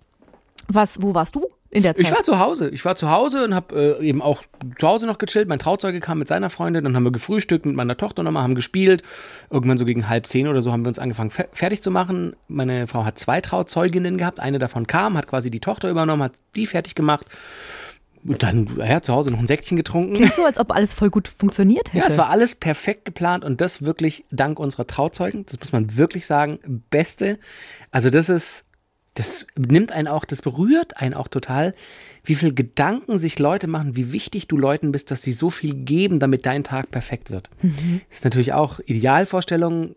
Was, 0.67 1.01
wo 1.01 1.13
warst 1.13 1.36
du 1.36 1.48
in 1.69 1.84
der 1.84 1.95
Zeit? 1.95 2.05
Ich 2.05 2.12
war 2.12 2.24
zu 2.24 2.39
Hause. 2.39 2.69
Ich 2.69 2.84
war 2.86 2.95
zu 2.95 3.10
Hause 3.10 3.43
und 3.43 3.53
habe 3.53 4.00
äh, 4.00 4.07
eben 4.07 4.22
auch 4.22 4.41
zu 4.79 4.88
Hause 4.88 5.05
noch 5.05 5.17
gechillt. 5.17 5.48
Mein 5.48 5.60
Trauzeuge 5.60 6.00
kam 6.00 6.19
mit 6.19 6.27
seiner 6.27 6.50
Freundin, 6.50 6.84
dann 6.84 6.95
haben 6.95 7.03
wir 7.03 7.12
gefrühstückt 7.12 7.65
mit 7.65 7.75
meiner 7.75 7.98
Tochter 7.98 8.24
nochmal, 8.24 8.43
haben 8.43 8.55
gespielt. 8.55 9.03
Irgendwann 9.50 9.77
so 9.77 9.86
gegen 9.86 10.10
halb 10.10 10.27
zehn 10.27 10.48
oder 10.48 10.62
so 10.62 10.72
haben 10.72 10.84
wir 10.86 10.89
uns 10.89 11.00
angefangen 11.00 11.31
fe 11.31 11.48
fertig 11.53 11.81
zu 11.81 11.91
machen. 11.91 12.36
Meine 12.48 12.88
Frau 12.88 13.05
hat 13.05 13.19
zwei 13.19 13.41
Trauzeuginnen 13.41 14.17
gehabt. 14.17 14.39
Eine 14.39 14.60
davon 14.60 14.88
kam, 14.88 15.17
hat 15.17 15.27
quasi 15.27 15.51
die 15.51 15.60
Tochter 15.60 15.89
übernommen, 15.89 16.24
hat 16.24 16.34
die 16.55 16.65
fertig 16.65 16.95
gemacht. 16.95 17.27
Und 18.27 18.41
dann, 18.41 18.67
ja, 18.77 19.01
zu 19.01 19.13
Hause 19.13 19.31
noch 19.31 19.39
ein 19.39 19.45
Säckchen 19.45 19.77
getrunken. 19.77 20.13
Klingt 20.13 20.34
so, 20.34 20.43
als 20.43 20.60
ob 20.60 20.74
alles 20.74 20.95
voll 20.95 21.12
gut 21.12 21.27
funktioniert 21.27 21.93
hätte. 21.93 22.05
Ja, 22.05 22.10
es 22.10 22.17
war 22.17 22.29
alles 22.29 22.55
perfekt 22.55 23.05
geplant 23.05 23.45
und 23.45 23.62
das 23.62 23.84
wirklich 23.84 24.25
dank 24.31 24.60
unserer 24.60 24.88
Trauzeugen. 24.88 25.45
Das 25.45 25.60
muss 25.60 25.72
man 25.72 25.95
wirklich 25.95 26.25
sagen. 26.25 26.57
Beste. 26.89 27.38
Also 27.91 28.10
das 28.10 28.29
ist, 28.29 28.65
das 29.15 29.48
nimmt 29.57 29.91
einen 29.91 30.07
auch, 30.07 30.25
das 30.25 30.41
berührt 30.41 30.98
einen 30.98 31.13
auch 31.13 31.29
total, 31.29 31.74
wie 32.25 32.36
viel 32.36 32.53
Gedanken 32.53 33.17
sich 33.17 33.39
Leute 33.39 33.67
machen, 33.67 33.95
wie 33.95 34.12
wichtig 34.12 34.48
du 34.48 34.57
Leuten 34.57 34.91
bist, 34.91 35.10
dass 35.10 35.22
sie 35.22 35.31
so 35.31 35.50
viel 35.50 35.74
geben, 35.74 36.19
damit 36.19 36.45
dein 36.45 36.63
Tag 36.63 36.91
perfekt 36.91 37.31
wird. 37.31 37.50
Das 38.10 38.19
ist 38.19 38.24
natürlich 38.25 38.53
auch 38.53 38.79
Idealvorstellung. 38.86 39.95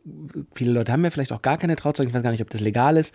Viele 0.54 0.72
Leute 0.72 0.92
haben 0.92 1.04
ja 1.04 1.10
vielleicht 1.10 1.32
auch 1.32 1.42
gar 1.42 1.58
keine 1.58 1.74
Trauzeugen. 1.74 2.10
Ich 2.10 2.14
weiß 2.14 2.22
gar 2.22 2.30
nicht, 2.30 2.42
ob 2.42 2.50
das 2.50 2.60
legal 2.60 2.96
ist. 2.96 3.14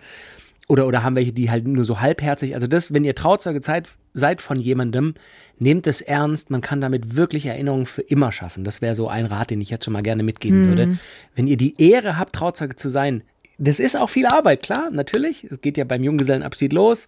Oder, 0.66 0.86
oder 0.86 1.02
haben 1.02 1.14
welche, 1.14 1.32
die 1.32 1.50
halt 1.50 1.66
nur 1.66 1.84
so 1.84 2.00
halbherzig. 2.00 2.54
Also 2.54 2.66
das, 2.66 2.92
wenn 2.92 3.04
ihr 3.04 3.14
Trauzeuge 3.14 3.62
seid, 3.62 3.88
seid 4.14 4.40
von 4.40 4.58
jemandem, 4.58 5.14
nehmt 5.58 5.86
es 5.86 6.00
ernst. 6.00 6.50
Man 6.50 6.62
kann 6.62 6.80
damit 6.80 7.16
wirklich 7.16 7.46
Erinnerungen 7.46 7.86
für 7.86 8.02
immer 8.02 8.32
schaffen. 8.32 8.64
Das 8.64 8.80
wäre 8.80 8.94
so 8.94 9.08
ein 9.08 9.26
Rat, 9.26 9.50
den 9.50 9.60
ich 9.60 9.70
jetzt 9.70 9.84
schon 9.84 9.92
mal 9.92 10.02
gerne 10.02 10.22
mitgeben 10.22 10.68
würde. 10.68 10.98
Wenn 11.34 11.46
ihr 11.46 11.58
die 11.58 11.80
Ehre 11.80 12.18
habt, 12.18 12.34
Trauzeuge 12.34 12.76
zu 12.76 12.88
sein, 12.88 13.22
das 13.58 13.78
ist 13.78 13.96
auch 13.96 14.10
viel 14.10 14.26
Arbeit, 14.26 14.62
klar, 14.62 14.90
natürlich. 14.90 15.44
Es 15.50 15.60
geht 15.60 15.76
ja 15.76 15.84
beim 15.84 16.02
Junggesellenabschied 16.02 16.72
los, 16.72 17.06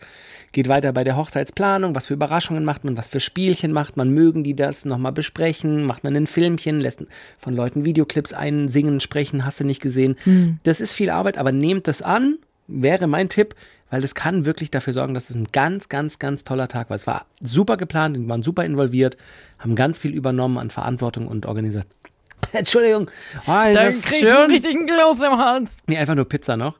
geht 0.52 0.68
weiter 0.68 0.92
bei 0.92 1.04
der 1.04 1.16
Hochzeitsplanung, 1.16 1.94
was 1.94 2.06
für 2.06 2.14
Überraschungen 2.14 2.64
macht 2.64 2.84
man, 2.84 2.96
was 2.96 3.08
für 3.08 3.20
Spielchen 3.20 3.72
macht 3.72 3.96
man, 3.96 4.10
mögen 4.10 4.44
die 4.44 4.54
das 4.54 4.84
nochmal 4.84 5.12
besprechen, 5.12 5.84
macht 5.84 6.04
man 6.04 6.16
ein 6.16 6.26
Filmchen, 6.26 6.80
lässt 6.80 7.04
von 7.38 7.54
Leuten 7.54 7.84
Videoclips 7.84 8.32
einsingen, 8.32 9.00
sprechen, 9.00 9.44
hast 9.44 9.60
du 9.60 9.64
nicht 9.64 9.82
gesehen. 9.82 10.16
Das 10.62 10.80
ist 10.80 10.92
viel 10.92 11.10
Arbeit, 11.10 11.38
aber 11.38 11.52
nehmt 11.52 11.88
das 11.88 12.02
an, 12.02 12.38
wäre 12.68 13.06
mein 13.06 13.28
Tipp, 13.28 13.54
weil 13.90 14.00
das 14.00 14.14
kann 14.14 14.44
wirklich 14.44 14.70
dafür 14.70 14.92
sorgen, 14.92 15.14
dass 15.14 15.30
es 15.30 15.36
ein 15.36 15.48
ganz, 15.52 15.88
ganz, 15.88 16.18
ganz 16.18 16.44
toller 16.44 16.68
Tag 16.68 16.90
war. 16.90 16.96
Es 16.96 17.06
war 17.06 17.26
super 17.40 17.76
geplant, 17.76 18.16
die 18.16 18.28
waren 18.28 18.42
super 18.42 18.64
involviert, 18.64 19.16
haben 19.58 19.76
ganz 19.76 19.98
viel 19.98 20.12
übernommen 20.14 20.58
an 20.58 20.70
Verantwortung 20.70 21.28
und 21.28 21.46
Organisation. 21.46 21.92
Entschuldigung. 22.52 23.08
Oh, 23.46 23.52
ist 23.68 24.04
das 24.04 24.16
schön. 24.18 24.50
richtigen 24.50 24.86
Kloß 24.86 25.20
im 25.20 25.38
Hals. 25.38 25.70
Nee, 25.86 25.98
einfach 25.98 26.14
nur 26.14 26.24
Pizza 26.28 26.56
noch. 26.56 26.74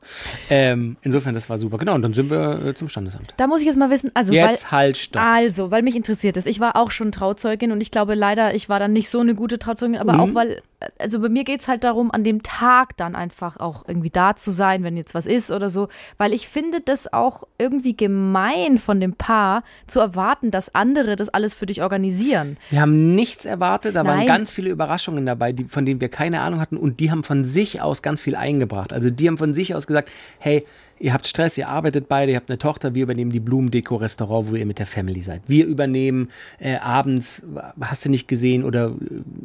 Ähm, 0.49 0.97
insofern, 1.01 1.33
das 1.33 1.49
war 1.49 1.57
super. 1.57 1.77
Genau, 1.77 1.95
und 1.95 2.01
dann 2.01 2.13
sind 2.13 2.29
wir 2.29 2.65
äh, 2.67 2.73
zum 2.75 2.89
Standesamt. 2.89 3.33
Da 3.37 3.47
muss 3.47 3.61
ich 3.61 3.67
jetzt 3.67 3.77
mal 3.77 3.89
wissen, 3.89 4.11
also 4.13 4.33
Jetzt 4.33 4.65
weil, 4.65 4.79
halt 4.79 4.97
stopp. 4.97 5.21
Also, 5.23 5.71
weil 5.71 5.81
mich 5.83 5.95
interessiert 5.95 6.37
ist. 6.37 6.47
Ich 6.47 6.59
war 6.59 6.75
auch 6.75 6.91
schon 6.91 7.11
Trauzeugin 7.11 7.71
und 7.71 7.81
ich 7.81 7.91
glaube 7.91 8.15
leider, 8.15 8.53
ich 8.55 8.69
war 8.69 8.79
dann 8.79 8.93
nicht 8.93 9.09
so 9.09 9.19
eine 9.19 9.35
gute 9.35 9.59
Trauzeugin, 9.59 9.97
aber 9.97 10.13
Mhm. 10.13 10.19
auch 10.19 10.33
weil 10.35 10.61
also 10.99 11.19
bei 11.19 11.29
mir 11.29 11.43
geht 11.43 11.61
es 11.61 11.67
halt 11.67 11.83
darum, 11.83 12.11
an 12.11 12.23
dem 12.23 12.43
Tag 12.43 12.95
dann 12.97 13.15
einfach 13.15 13.57
auch 13.57 13.87
irgendwie 13.87 14.11
da 14.11 14.35
zu 14.35 14.51
sein, 14.51 14.83
wenn 14.83 14.95
jetzt 14.95 15.15
was 15.15 15.25
ist 15.25 15.51
oder 15.51 15.69
so. 15.69 15.87
Weil 16.17 16.33
ich 16.33 16.47
finde 16.47 16.81
das 16.81 17.11
auch 17.11 17.43
irgendwie 17.57 17.97
gemein 17.97 18.77
von 18.77 18.99
dem 18.99 19.13
Paar 19.13 19.63
zu 19.87 19.99
erwarten, 19.99 20.51
dass 20.51 20.75
andere 20.75 21.15
das 21.15 21.29
alles 21.29 21.53
für 21.53 21.65
dich 21.65 21.81
organisieren. 21.81 22.57
Wir 22.69 22.81
haben 22.81 23.15
nichts 23.15 23.45
erwartet, 23.45 23.95
da 23.95 24.05
waren 24.05 24.17
Nein. 24.17 24.27
ganz 24.27 24.51
viele 24.51 24.69
Überraschungen 24.69 25.25
dabei, 25.25 25.51
die, 25.51 25.65
von 25.65 25.85
denen 25.85 25.99
wir 25.99 26.09
keine 26.09 26.41
Ahnung 26.41 26.59
hatten 26.59 26.77
und 26.77 26.99
die 26.99 27.09
haben 27.09 27.23
von 27.23 27.43
sich 27.43 27.81
aus 27.81 28.03
ganz 28.03 28.21
viel 28.21 28.35
eingebracht. 28.35 28.93
Also 28.93 29.09
die 29.09 29.27
haben 29.27 29.37
von 29.37 29.53
sich 29.53 29.73
aus 29.73 29.87
gesagt, 29.87 30.09
hey, 30.37 30.65
ihr 30.99 31.13
habt 31.13 31.27
Stress, 31.27 31.57
ihr 31.57 31.67
arbeitet 31.67 32.07
beide, 32.07 32.31
ihr 32.31 32.37
habt 32.37 32.49
eine 32.49 32.57
Tochter, 32.57 32.93
wir 32.93 33.03
übernehmen 33.03 33.31
die 33.31 33.39
Blumendeko-Restaurant, 33.39 34.49
wo 34.49 34.55
ihr 34.55 34.65
mit 34.65 34.79
der 34.79 34.85
Family 34.85 35.21
seid. 35.21 35.41
Wir 35.47 35.65
übernehmen 35.65 36.29
äh, 36.59 36.77
abends, 36.77 37.43
hast 37.81 38.05
du 38.05 38.09
nicht 38.09 38.27
gesehen, 38.27 38.63
oder 38.63 38.87
äh, 38.87 38.91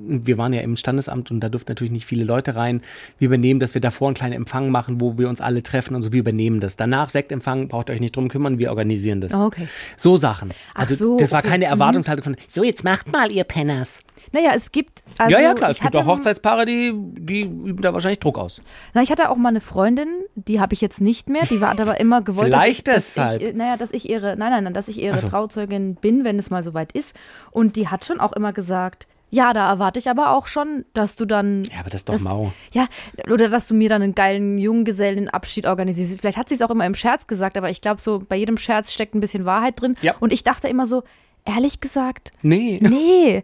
wir 0.06 0.38
waren 0.38 0.52
ja 0.52 0.60
im 0.60 0.76
Standesamt 0.76 1.30
und 1.30 1.40
da 1.40 1.48
durften 1.48 1.70
natürlich 1.70 1.92
nicht 1.92 2.06
viele 2.06 2.24
Leute 2.24 2.54
rein. 2.56 2.80
Wir 3.18 3.26
übernehmen, 3.26 3.60
dass 3.60 3.74
wir 3.74 3.80
davor 3.80 4.08
einen 4.08 4.14
kleinen 4.14 4.34
Empfang 4.34 4.70
machen, 4.70 5.00
wo 5.00 5.18
wir 5.18 5.28
uns 5.28 5.40
alle 5.40 5.62
treffen 5.62 5.94
und 5.94 6.02
so, 6.02 6.12
wir 6.12 6.20
übernehmen 6.20 6.60
das. 6.60 6.76
Danach 6.76 7.08
Sektempfang, 7.08 7.68
braucht 7.68 7.90
ihr 7.90 7.94
euch 7.94 8.00
nicht 8.00 8.16
drum 8.16 8.28
kümmern, 8.28 8.58
wir 8.58 8.70
organisieren 8.70 9.20
das. 9.20 9.34
Oh, 9.34 9.44
okay. 9.44 9.68
So 9.96 10.16
Sachen. 10.16 10.50
Ach 10.74 10.80
Also 10.80 10.94
so, 10.94 11.16
das 11.18 11.32
war 11.32 11.40
okay. 11.40 11.48
keine 11.48 11.66
Mhm. 11.66 11.72
Erwartungshaltung 11.72 12.24
von, 12.24 12.36
so 12.48 12.62
jetzt 12.64 12.84
macht 12.84 13.12
mal 13.12 13.30
ihr 13.30 13.44
Penners. 13.44 14.00
Naja, 14.30 14.52
es 14.54 14.72
gibt. 14.72 15.02
Also 15.18 15.32
ja, 15.32 15.40
ja, 15.42 15.54
klar. 15.54 15.70
Es 15.70 15.80
gibt 15.80 15.94
auch 15.96 16.06
Hochzeitspaare, 16.06 16.64
die, 16.64 16.92
die 16.94 17.40
üben 17.40 17.82
da 17.82 17.92
wahrscheinlich 17.92 18.20
Druck 18.20 18.38
aus. 18.38 18.62
Na, 18.94 19.02
ich 19.02 19.10
hatte 19.10 19.28
auch 19.30 19.36
mal 19.36 19.50
eine 19.50 19.60
Freundin, 19.60 20.08
die 20.36 20.60
habe 20.60 20.74
ich 20.74 20.80
jetzt 20.80 21.00
nicht 21.00 21.28
mehr. 21.28 21.41
Die 21.50 21.60
war 21.60 21.70
hat 21.70 21.80
aber 21.80 22.00
immer 22.00 22.22
gewollt, 22.22 22.48
Vielleicht 22.48 22.88
dass 22.88 23.08
ich, 23.08 23.14
dass 23.14 23.36
ich, 23.36 23.54
naja, 23.54 23.76
dass 23.76 23.92
ich 23.92 24.08
ihre, 24.08 24.36
nein, 24.36 24.50
nein, 24.50 24.64
nein, 24.64 24.74
dass 24.74 24.88
ich 24.88 25.00
ihre 25.00 25.18
so. 25.18 25.28
Trauzeugin 25.28 25.94
bin, 25.94 26.24
wenn 26.24 26.38
es 26.38 26.50
mal 26.50 26.62
soweit 26.62 26.92
ist. 26.92 27.16
Und 27.50 27.76
die 27.76 27.88
hat 27.88 28.04
schon 28.04 28.20
auch 28.20 28.32
immer 28.32 28.52
gesagt, 28.52 29.06
ja, 29.30 29.54
da 29.54 29.70
erwarte 29.70 29.98
ich 29.98 30.10
aber 30.10 30.36
auch 30.36 30.46
schon, 30.46 30.84
dass 30.92 31.16
du 31.16 31.24
dann. 31.24 31.64
Ja, 31.64 31.80
aber 31.80 31.88
das 31.88 32.02
ist 32.02 32.08
doch 32.10 32.20
mau. 32.20 32.52
Ja, 32.72 32.86
oder 33.30 33.48
dass 33.48 33.66
du 33.66 33.74
mir 33.74 33.88
dann 33.88 34.02
einen 34.02 34.14
geilen 34.14 34.58
Junggesellenabschied 34.58 35.66
organisierst. 35.66 36.20
Vielleicht 36.20 36.36
hat 36.36 36.50
sie 36.50 36.54
es 36.54 36.60
auch 36.60 36.68
immer 36.68 36.84
im 36.84 36.94
Scherz 36.94 37.26
gesagt, 37.26 37.56
aber 37.56 37.70
ich 37.70 37.80
glaube, 37.80 37.98
so 37.98 38.22
bei 38.28 38.36
jedem 38.36 38.58
Scherz 38.58 38.92
steckt 38.92 39.14
ein 39.14 39.20
bisschen 39.20 39.46
Wahrheit 39.46 39.80
drin. 39.80 39.96
Ja. 40.02 40.14
Und 40.20 40.34
ich 40.34 40.44
dachte 40.44 40.68
immer 40.68 40.84
so, 40.84 41.02
ehrlich 41.44 41.80
gesagt, 41.80 42.30
Nee. 42.42 42.80
Nee. 42.82 43.42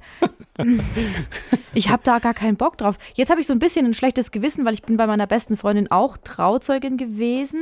Ich 1.72 1.88
habe 1.88 2.02
da 2.02 2.18
gar 2.18 2.34
keinen 2.34 2.56
Bock 2.56 2.76
drauf. 2.78 2.98
Jetzt 3.14 3.30
habe 3.30 3.40
ich 3.40 3.46
so 3.46 3.52
ein 3.52 3.60
bisschen 3.60 3.86
ein 3.86 3.94
schlechtes 3.94 4.32
Gewissen, 4.32 4.64
weil 4.64 4.74
ich 4.74 4.82
bin 4.82 4.96
bei 4.96 5.06
meiner 5.06 5.28
besten 5.28 5.56
Freundin 5.56 5.90
auch 5.90 6.16
Trauzeugin 6.16 6.96
gewesen. 6.96 7.60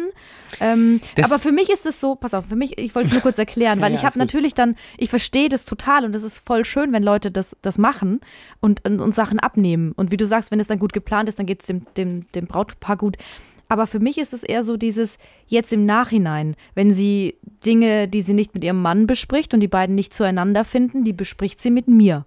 Ähm, 0.61 1.03
aber 1.23 1.39
für 1.39 1.53
mich 1.53 1.69
ist 1.69 1.85
es 1.85 2.01
so, 2.01 2.15
pass 2.15 2.33
auf, 2.33 2.47
für 2.47 2.57
mich, 2.57 2.79
ich 2.79 2.95
wollte 2.95 3.09
es 3.09 3.13
nur 3.13 3.21
kurz 3.21 3.39
erklären, 3.39 3.81
weil 3.83 3.93
ja, 3.93 3.99
ich 3.99 4.05
habe 4.07 4.19
natürlich 4.19 4.55
dann, 4.55 4.77
ich 4.97 5.11
verstehe 5.11 5.51
das 5.51 5.67
total 5.67 6.07
und 6.07 6.17
es 6.17 6.23
ist 6.23 6.47
voll 6.47 6.65
schön, 6.65 6.93
wenn 6.93 7.03
Leute 7.03 7.31
das, 7.31 7.55
das 7.61 7.77
machen 7.77 8.21
und, 8.61 8.83
und, 8.87 9.01
und 9.01 9.15
Sachen 9.15 9.39
abnehmen. 9.39 9.93
Und 9.93 10.11
wie 10.11 10.17
du 10.17 10.27
sagst, 10.27 10.51
wenn 10.51 10.61
es 10.61 10.69
dann 10.69 10.79
gut 10.79 10.95
geplant 10.95 11.29
ist, 11.29 11.39
dann 11.39 11.47
geht 11.47 11.61
es 11.61 11.67
dem, 11.67 11.87
dem, 11.97 12.31
dem 12.33 12.47
Brautpaar 12.47 12.97
gut. 12.97 13.19
Aber 13.69 13.87
für 13.87 13.99
mich 14.01 14.19
ist 14.19 14.33
es 14.33 14.43
eher 14.43 14.63
so 14.63 14.77
dieses 14.77 15.19
jetzt 15.47 15.73
im 15.73 15.87
Nachhinein, 15.87 16.55
wenn 16.75 16.93
sie 16.93 17.37
Dinge, 17.65 18.09
die 18.09 18.23
sie 18.23 18.35
nicht 18.35 18.55
mit 18.55 18.63
ihrem 18.63 18.81
Mann 18.81 19.07
bespricht 19.07 19.55
und 19.55 19.61
die 19.61 19.69
beiden 19.69 19.95
nicht 19.95 20.15
zueinander 20.15 20.65
finden, 20.65 21.05
die 21.05 21.13
bespricht 21.13 21.61
sie 21.61 21.71
mit 21.71 21.89
mir. 21.89 22.25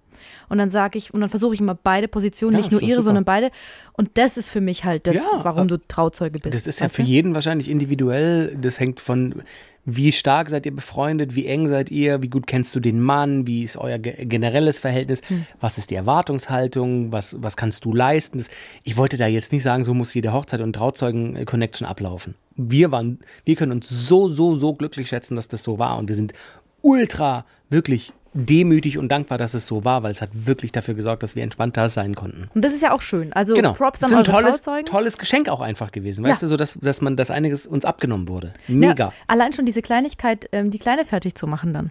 Und 0.48 0.58
dann 0.58 0.70
sage 0.70 0.98
ich, 0.98 1.12
und 1.14 1.20
dann 1.20 1.28
versuche 1.30 1.54
ich 1.54 1.60
immer 1.60 1.74
beide 1.74 2.08
Positionen, 2.08 2.54
Ja, 2.54 2.58
nicht 2.60 2.72
nur 2.72 2.82
ihre, 2.82 2.96
super. 2.96 3.02
sondern 3.02 3.24
beide. 3.24 3.50
Und 3.94 4.10
das 4.14 4.36
ist 4.36 4.50
für 4.50 4.60
mich 4.60 4.84
halt 4.84 5.06
das, 5.06 5.16
Ja, 5.16 5.22
warum 5.42 5.68
du 5.68 5.76
Trauzeuge 5.78 6.38
bist. 6.38 6.54
Das 6.54 6.66
ist 6.66 6.80
ja 6.80 6.88
für 6.88 7.02
du? 7.02 7.08
jeden 7.08 7.34
wahrscheinlich 7.34 7.68
individuell. 7.70 8.56
Das 8.60 8.78
hängt 8.80 9.00
von, 9.00 9.42
wie 9.84 10.12
stark 10.12 10.50
seid 10.50 10.66
ihr 10.66 10.74
befreundet, 10.74 11.34
wie 11.34 11.46
eng 11.46 11.66
seid 11.68 11.90
ihr, 11.90 12.22
wie 12.22 12.28
gut 12.28 12.46
kennst 12.46 12.74
du 12.74 12.80
den 12.80 13.00
Mann, 13.00 13.46
wie 13.46 13.62
ist 13.64 13.76
euer 13.76 13.98
ge- 13.98 14.24
generelles 14.26 14.78
Verhältnis, 14.78 15.22
Hm. 15.28 15.46
was 15.60 15.78
ist 15.78 15.90
die 15.90 15.94
Erwartungshaltung, 15.94 17.12
was, 17.12 17.36
was 17.42 17.56
kannst 17.56 17.84
du 17.84 17.92
leisten. 17.94 18.38
Das, 18.38 18.50
ich 18.84 18.96
wollte 18.96 19.16
da 19.16 19.26
jetzt 19.26 19.52
nicht 19.52 19.62
sagen, 19.62 19.84
so 19.84 19.94
muss 19.94 20.12
jede 20.14 20.32
Hochzeit 20.32 20.60
und 20.60 20.74
Trauzeugen-Connection 20.74 21.86
ablaufen. 21.86 22.34
Wir 22.56 22.92
waren, 22.92 23.18
wir 23.44 23.56
können 23.56 23.72
uns 23.72 23.88
so, 23.88 24.28
so, 24.28 24.54
so 24.54 24.74
glücklich 24.74 25.08
schätzen, 25.08 25.34
dass 25.36 25.48
das 25.48 25.62
so 25.62 25.78
war 25.78 25.98
und 25.98 26.08
wir 26.08 26.14
sind 26.14 26.34
ultra, 26.82 27.44
wirklich 27.68 28.12
demütig 28.32 28.96
und 28.98 29.08
dankbar, 29.08 29.38
dass 29.38 29.54
es 29.54 29.66
so 29.66 29.84
war, 29.84 30.02
weil 30.02 30.10
es 30.12 30.22
hat 30.22 30.30
wirklich 30.32 30.70
dafür 30.72 30.94
gesorgt, 30.94 31.22
dass 31.22 31.34
wir 31.34 31.42
entspannt 31.42 31.76
da 31.76 31.88
sein 31.88 32.14
konnten. 32.14 32.48
Und 32.54 32.64
das 32.64 32.72
ist 32.74 32.82
ja 32.82 32.92
auch 32.92 33.02
schön. 33.02 33.32
Also 33.32 33.54
Genau. 33.54 33.72
Props 33.72 34.00
Das 34.00 34.10
an 34.12 34.18
eure 34.18 34.24
tolles, 34.24 34.60
Trauzeugen. 34.60 34.86
tolles 34.86 35.18
Geschenk 35.18 35.48
auch 35.48 35.60
einfach 35.60 35.90
gewesen. 35.92 36.22
Weißt 36.24 36.42
Ja. 36.42 36.46
du, 36.46 36.50
so 36.50 36.56
dass, 36.56 36.74
dass 36.80 37.00
man, 37.00 37.16
dass 37.16 37.30
einiges 37.30 37.66
uns 37.66 37.84
abgenommen 37.84 38.28
wurde. 38.28 38.52
Ja, 38.68 38.76
Mega. 38.76 39.12
allein 39.26 39.52
schon 39.52 39.66
diese 39.66 39.82
Kleinigkeit, 39.82 40.48
ähm, 40.52 40.70
die 40.70 40.78
Kleine 40.78 41.04
fertig 41.04 41.34
zu 41.34 41.46
machen 41.46 41.74
dann. 41.74 41.90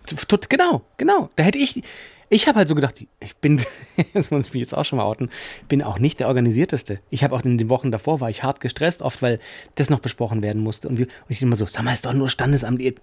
Genau, 0.49 0.81
genau. 0.97 1.29
Da 1.35 1.43
hätte 1.43 1.57
ich, 1.57 1.83
ich 2.29 2.47
habe 2.47 2.57
halt 2.59 2.67
so 2.67 2.75
gedacht, 2.75 3.03
ich 3.19 3.35
bin, 3.37 3.61
das 4.13 4.31
muss 4.31 4.47
ich 4.47 4.53
mich 4.53 4.61
jetzt 4.61 4.75
auch 4.75 4.85
schon 4.85 4.97
mal 4.97 5.05
outen, 5.05 5.29
bin 5.67 5.81
auch 5.81 5.99
nicht 5.99 6.19
der 6.19 6.27
Organisierteste. 6.27 6.99
Ich 7.09 7.23
habe 7.23 7.35
auch 7.35 7.43
in 7.43 7.57
den 7.57 7.69
Wochen 7.69 7.91
davor, 7.91 8.21
war 8.21 8.29
ich 8.29 8.43
hart 8.43 8.59
gestresst, 8.59 9.01
oft, 9.01 9.21
weil 9.21 9.39
das 9.75 9.89
noch 9.89 9.99
besprochen 9.99 10.43
werden 10.43 10.61
musste. 10.61 10.87
Und, 10.87 10.97
wir, 10.97 11.05
und 11.05 11.29
ich 11.29 11.41
immer 11.41 11.55
so, 11.55 11.65
sag 11.65 11.83
mal, 11.83 11.93
ist 11.93 12.05
doch 12.05 12.13
nur 12.13 12.29
Standesamt. 12.29 12.81
Jetzt, 12.81 12.99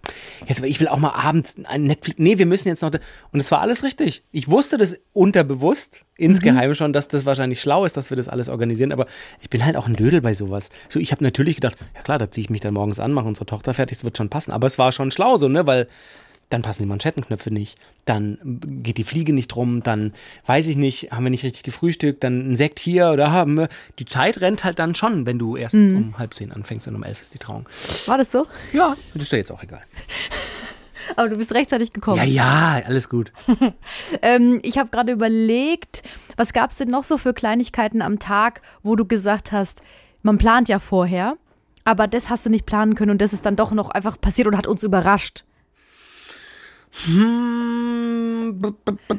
ich 0.62 0.80
will 0.80 0.88
auch 0.88 0.98
mal 0.98 1.10
abends 1.10 1.56
ein 1.64 1.84
Netflix, 1.84 2.18
nee, 2.18 2.38
wir 2.38 2.46
müssen 2.46 2.68
jetzt 2.68 2.82
noch, 2.82 2.92
und 3.32 3.40
es 3.40 3.50
war 3.50 3.60
alles 3.60 3.82
richtig. 3.82 4.22
Ich 4.30 4.48
wusste 4.48 4.78
das 4.78 4.96
unterbewusst, 5.12 6.02
insgeheim 6.16 6.74
schon, 6.74 6.92
dass 6.92 7.08
das 7.08 7.26
wahrscheinlich 7.26 7.60
schlau 7.60 7.84
ist, 7.84 7.96
dass 7.96 8.10
wir 8.10 8.16
das 8.16 8.28
alles 8.28 8.48
organisieren, 8.48 8.92
aber 8.92 9.06
ich 9.42 9.50
bin 9.50 9.64
halt 9.64 9.76
auch 9.76 9.86
ein 9.86 9.94
Dödel 9.94 10.20
bei 10.20 10.34
sowas. 10.34 10.70
So, 10.88 10.98
ich 10.98 11.12
habe 11.12 11.22
natürlich 11.22 11.56
gedacht, 11.56 11.76
ja 11.94 12.02
klar, 12.02 12.18
da 12.18 12.30
ziehe 12.30 12.44
ich 12.44 12.50
mich 12.50 12.60
dann 12.60 12.74
morgens 12.74 13.00
an, 13.00 13.12
mache 13.12 13.26
unsere 13.26 13.46
Tochter 13.46 13.74
fertig, 13.74 13.98
es 13.98 14.04
wird 14.04 14.16
schon 14.16 14.28
passen. 14.28 14.52
Aber 14.52 14.66
es 14.66 14.78
war 14.78 14.92
schon 14.92 15.10
schlau 15.10 15.36
so, 15.36 15.48
ne, 15.48 15.66
weil 15.66 15.88
dann 16.48 16.62
passen 16.62 16.82
die 16.82 16.88
Manschettenknöpfe 16.88 17.50
nicht, 17.50 17.76
dann 18.04 18.38
geht 18.82 18.98
die 18.98 19.04
Fliege 19.04 19.32
nicht 19.32 19.54
rum, 19.56 19.82
dann 19.82 20.12
weiß 20.46 20.68
ich 20.68 20.76
nicht, 20.76 21.10
haben 21.10 21.24
wir 21.24 21.30
nicht 21.30 21.44
richtig 21.44 21.64
gefrühstückt, 21.64 22.22
dann 22.22 22.52
ein 22.52 22.56
Sekt 22.56 22.78
hier 22.78 23.10
oder 23.10 23.32
haben 23.32 23.56
wir. 23.56 23.68
Die 23.98 24.04
Zeit 24.04 24.40
rennt 24.40 24.62
halt 24.62 24.78
dann 24.78 24.94
schon, 24.94 25.26
wenn 25.26 25.38
du 25.38 25.56
erst 25.56 25.74
um 25.74 26.18
halb 26.18 26.34
zehn 26.34 26.52
anfängst 26.52 26.86
und 26.86 26.94
um 26.94 27.02
elf 27.02 27.20
ist 27.20 27.34
die 27.34 27.38
Trauung. 27.38 27.68
War 28.06 28.18
das 28.18 28.30
so? 28.30 28.46
Ja, 28.72 28.96
das 29.14 29.24
ist 29.24 29.32
dir 29.32 29.38
jetzt 29.38 29.50
auch 29.50 29.62
egal. 29.62 29.82
Aber 31.16 31.28
du 31.28 31.36
bist 31.36 31.52
rechtzeitig 31.52 31.92
gekommen. 31.92 32.18
Ja, 32.18 32.24
ja, 32.24 32.82
alles 32.86 33.08
gut. 33.08 33.32
Ähm, 34.22 34.60
ich 34.62 34.78
habe 34.78 34.88
gerade 34.90 35.12
überlegt, 35.12 36.02
was 36.36 36.52
gab 36.52 36.70
es 36.70 36.76
denn 36.76 36.88
noch 36.88 37.04
so 37.04 37.18
für 37.18 37.34
Kleinigkeiten 37.34 38.02
am 38.02 38.18
Tag, 38.18 38.62
wo 38.82 38.94
du 38.94 39.04
gesagt 39.04 39.52
hast, 39.52 39.80
man 40.22 40.38
plant 40.38 40.68
ja 40.68 40.78
vorher, 40.78 41.36
aber 41.84 42.06
das 42.06 42.30
hast 42.30 42.46
du 42.46 42.50
nicht 42.50 42.66
planen 42.66 42.94
können 42.94 43.12
und 43.12 43.20
das 43.20 43.32
ist 43.32 43.46
dann 43.46 43.56
doch 43.56 43.72
noch 43.72 43.90
einfach 43.90 44.20
passiert 44.20 44.48
und 44.48 44.56
hat 44.56 44.66
uns 44.66 44.82
überrascht. 44.82 45.44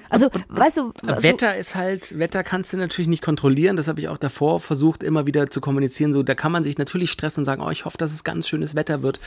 Also, 0.09 0.29
weißt 0.49 0.77
du, 0.77 0.93
also, 1.05 1.23
Wetter 1.23 1.55
ist 1.57 1.75
halt, 1.75 2.17
Wetter 2.17 2.43
kannst 2.43 2.73
du 2.73 2.77
natürlich 2.77 3.07
nicht 3.07 3.23
kontrollieren. 3.23 3.75
Das 3.75 3.87
habe 3.87 3.99
ich 3.99 4.07
auch 4.07 4.17
davor 4.17 4.59
versucht, 4.59 5.03
immer 5.03 5.27
wieder 5.27 5.49
zu 5.49 5.61
kommunizieren. 5.61 6.11
So, 6.11 6.23
da 6.23 6.33
kann 6.33 6.51
man 6.51 6.63
sich 6.63 6.77
natürlich 6.77 7.11
stressen 7.11 7.41
und 7.41 7.45
sagen, 7.45 7.61
oh, 7.61 7.69
ich 7.69 7.85
hoffe, 7.85 7.97
dass 7.97 8.13
es 8.13 8.23
ganz 8.23 8.47
schönes 8.47 8.75
Wetter 8.75 9.03
wird. 9.03 9.19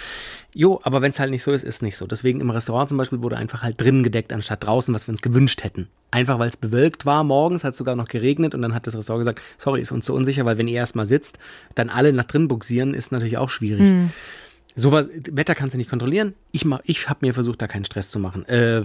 Jo, 0.53 0.81
aber 0.83 1.01
wenn 1.01 1.11
es 1.11 1.21
halt 1.21 1.31
nicht 1.31 1.43
so 1.43 1.53
ist, 1.53 1.65
ist 1.65 1.83
nicht 1.83 1.97
so. 1.97 2.07
Deswegen 2.07 2.41
im 2.41 2.51
Restaurant 2.51 2.89
zum 2.89 2.99
Beispiel 2.99 3.23
wurde 3.23 3.37
einfach 3.37 3.63
halt 3.63 3.81
drinnen 3.81 4.03
gedeckt, 4.03 4.33
anstatt 4.33 4.65
draußen, 4.65 4.93
was 4.95 5.07
wir 5.07 5.13
uns 5.13 5.23
gewünscht 5.23 5.63
hätten. 5.63 5.89
Einfach 6.11 6.39
weil 6.39 6.49
es 6.49 6.57
bewölkt 6.57 7.07
war. 7.07 7.23
Morgens 7.23 7.63
hat 7.63 7.73
es 7.73 7.77
sogar 7.77 7.95
noch 7.95 8.09
geregnet 8.09 8.55
und 8.55 8.63
dann 8.63 8.75
hat 8.75 8.87
das 8.87 8.97
Restaurant 8.97 9.21
gesagt, 9.21 9.43
sorry, 9.59 9.81
ist 9.81 9.93
uns 9.93 10.07
so 10.07 10.15
unsicher, 10.15 10.45
weil 10.45 10.59
wenn 10.59 10.67
ihr 10.67 10.79
erstmal 10.79 11.07
sitzt, 11.07 11.39
dann 11.77 11.89
alle 11.89 12.13
nach 12.13 12.25
drin 12.25 12.49
buxieren, 12.49 12.95
ist 12.95 13.13
natürlich 13.13 13.39
auch 13.39 13.51
schwierig. 13.51 14.11
Sowas, 14.77 15.07
Wetter 15.31 15.55
kannst 15.55 15.75
du 15.75 15.79
nicht 15.79 15.91
kontrollieren. 15.91 16.35
Ich, 16.53 16.65
mach- 16.65 16.81
ich 16.85 17.09
habe 17.09 17.27
mir 17.27 17.35
versucht, 17.35 17.61
da 17.61 17.67
keinen 17.67 17.85
Stress 17.85 18.11
zu 18.11 18.19
machen. 18.19 18.47
Äh, 18.49 18.83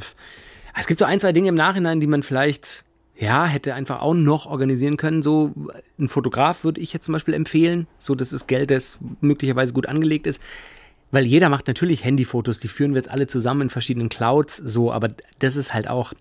es 0.77 0.87
gibt 0.87 0.99
so 0.99 1.05
ein, 1.05 1.19
zwei 1.19 1.31
Dinge 1.31 1.49
im 1.49 1.55
Nachhinein, 1.55 1.99
die 1.99 2.07
man 2.07 2.23
vielleicht, 2.23 2.83
ja, 3.17 3.45
hätte 3.45 3.73
einfach 3.75 4.01
auch 4.01 4.13
noch 4.13 4.45
organisieren 4.45 4.97
können. 4.97 5.21
So 5.21 5.53
ein 5.99 6.09
Fotograf 6.09 6.63
würde 6.63 6.81
ich 6.81 6.91
jetzt 6.91 7.05
zum 7.05 7.13
Beispiel 7.13 7.33
empfehlen. 7.33 7.87
So, 7.97 8.15
das 8.15 8.33
ist 8.33 8.47
Geld, 8.47 8.71
das 8.71 8.97
möglicherweise 9.21 9.73
gut 9.73 9.85
angelegt 9.85 10.27
ist. 10.27 10.41
Weil 11.11 11.25
jeder 11.25 11.49
macht 11.49 11.67
natürlich 11.67 12.03
Handyfotos, 12.03 12.59
die 12.59 12.67
führen 12.67 12.91
wir 12.93 12.97
jetzt 12.97 13.09
alle 13.09 13.27
zusammen 13.27 13.61
in 13.61 13.69
verschiedenen 13.69 14.09
Clouds, 14.09 14.57
so, 14.57 14.91
aber 14.91 15.09
das 15.39 15.55
ist 15.55 15.73
halt 15.73 15.87
auch 15.87 16.13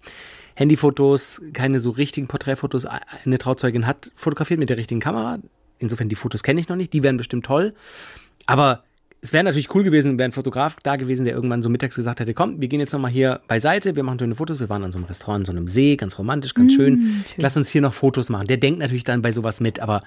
Handyfotos, 0.55 1.43
keine 1.53 1.81
so 1.81 1.91
richtigen 1.91 2.29
Porträtfotos. 2.29 2.87
Eine 3.25 3.39
Trauzeugin 3.39 3.87
hat 3.89 4.13
fotografiert 4.15 4.61
mit 4.61 4.69
der 4.71 4.79
richtigen 4.79 5.01
Kamera. 5.01 5.39
Insofern, 5.79 6.09
die 6.09 6.15
Fotos 6.15 6.45
kenne 6.45 6.61
ich 6.61 6.69
noch 6.69 6.77
nicht, 6.77 6.93
die 6.93 7.03
wären 7.03 7.17
bestimmt 7.17 7.45
toll. 7.45 7.75
Aber 8.47 8.85
es 9.25 9.33
wäre 9.33 9.43
natürlich 9.43 9.75
cool 9.75 9.83
gewesen, 9.83 10.19
wäre 10.19 10.29
ein 10.29 10.33
Fotograf 10.33 10.77
da 10.83 10.97
gewesen, 10.97 11.25
der 11.25 11.35
irgendwann 11.35 11.63
so 11.63 11.71
mittags 11.71 11.97
gesagt 11.97 12.21
hätte, 12.21 12.35
komm, 12.35 12.61
wir 12.61 12.69
gehen 12.69 12.79
jetzt 12.79 12.93
nochmal 12.93 13.11
hier 13.11 13.41
beiseite, 13.49 13.97
wir 13.97 14.03
machen 14.03 14.19
schöne 14.19 14.35
Fotos. 14.35 14.61
Wir 14.61 14.69
waren 14.69 14.85
an 14.85 14.93
so 14.93 14.99
einem 14.99 15.07
Restaurant, 15.07 15.41
an 15.41 15.45
so 15.47 15.53
einem 15.53 15.67
See, 15.67 15.97
ganz 15.97 16.19
romantisch, 16.19 16.53
ganz 16.53 16.75
schön. 16.75 17.25
Lass 17.39 17.57
uns 17.57 17.71
hier 17.71 17.81
noch 17.81 17.95
Fotos 17.95 18.29
machen. 18.29 18.49
Der 18.49 18.59
denkt 18.59 18.81
natürlich 18.81 19.05
dann 19.05 19.23
bei 19.23 19.33
sowas 19.33 19.61
mit, 19.61 19.81
aber 19.81 20.03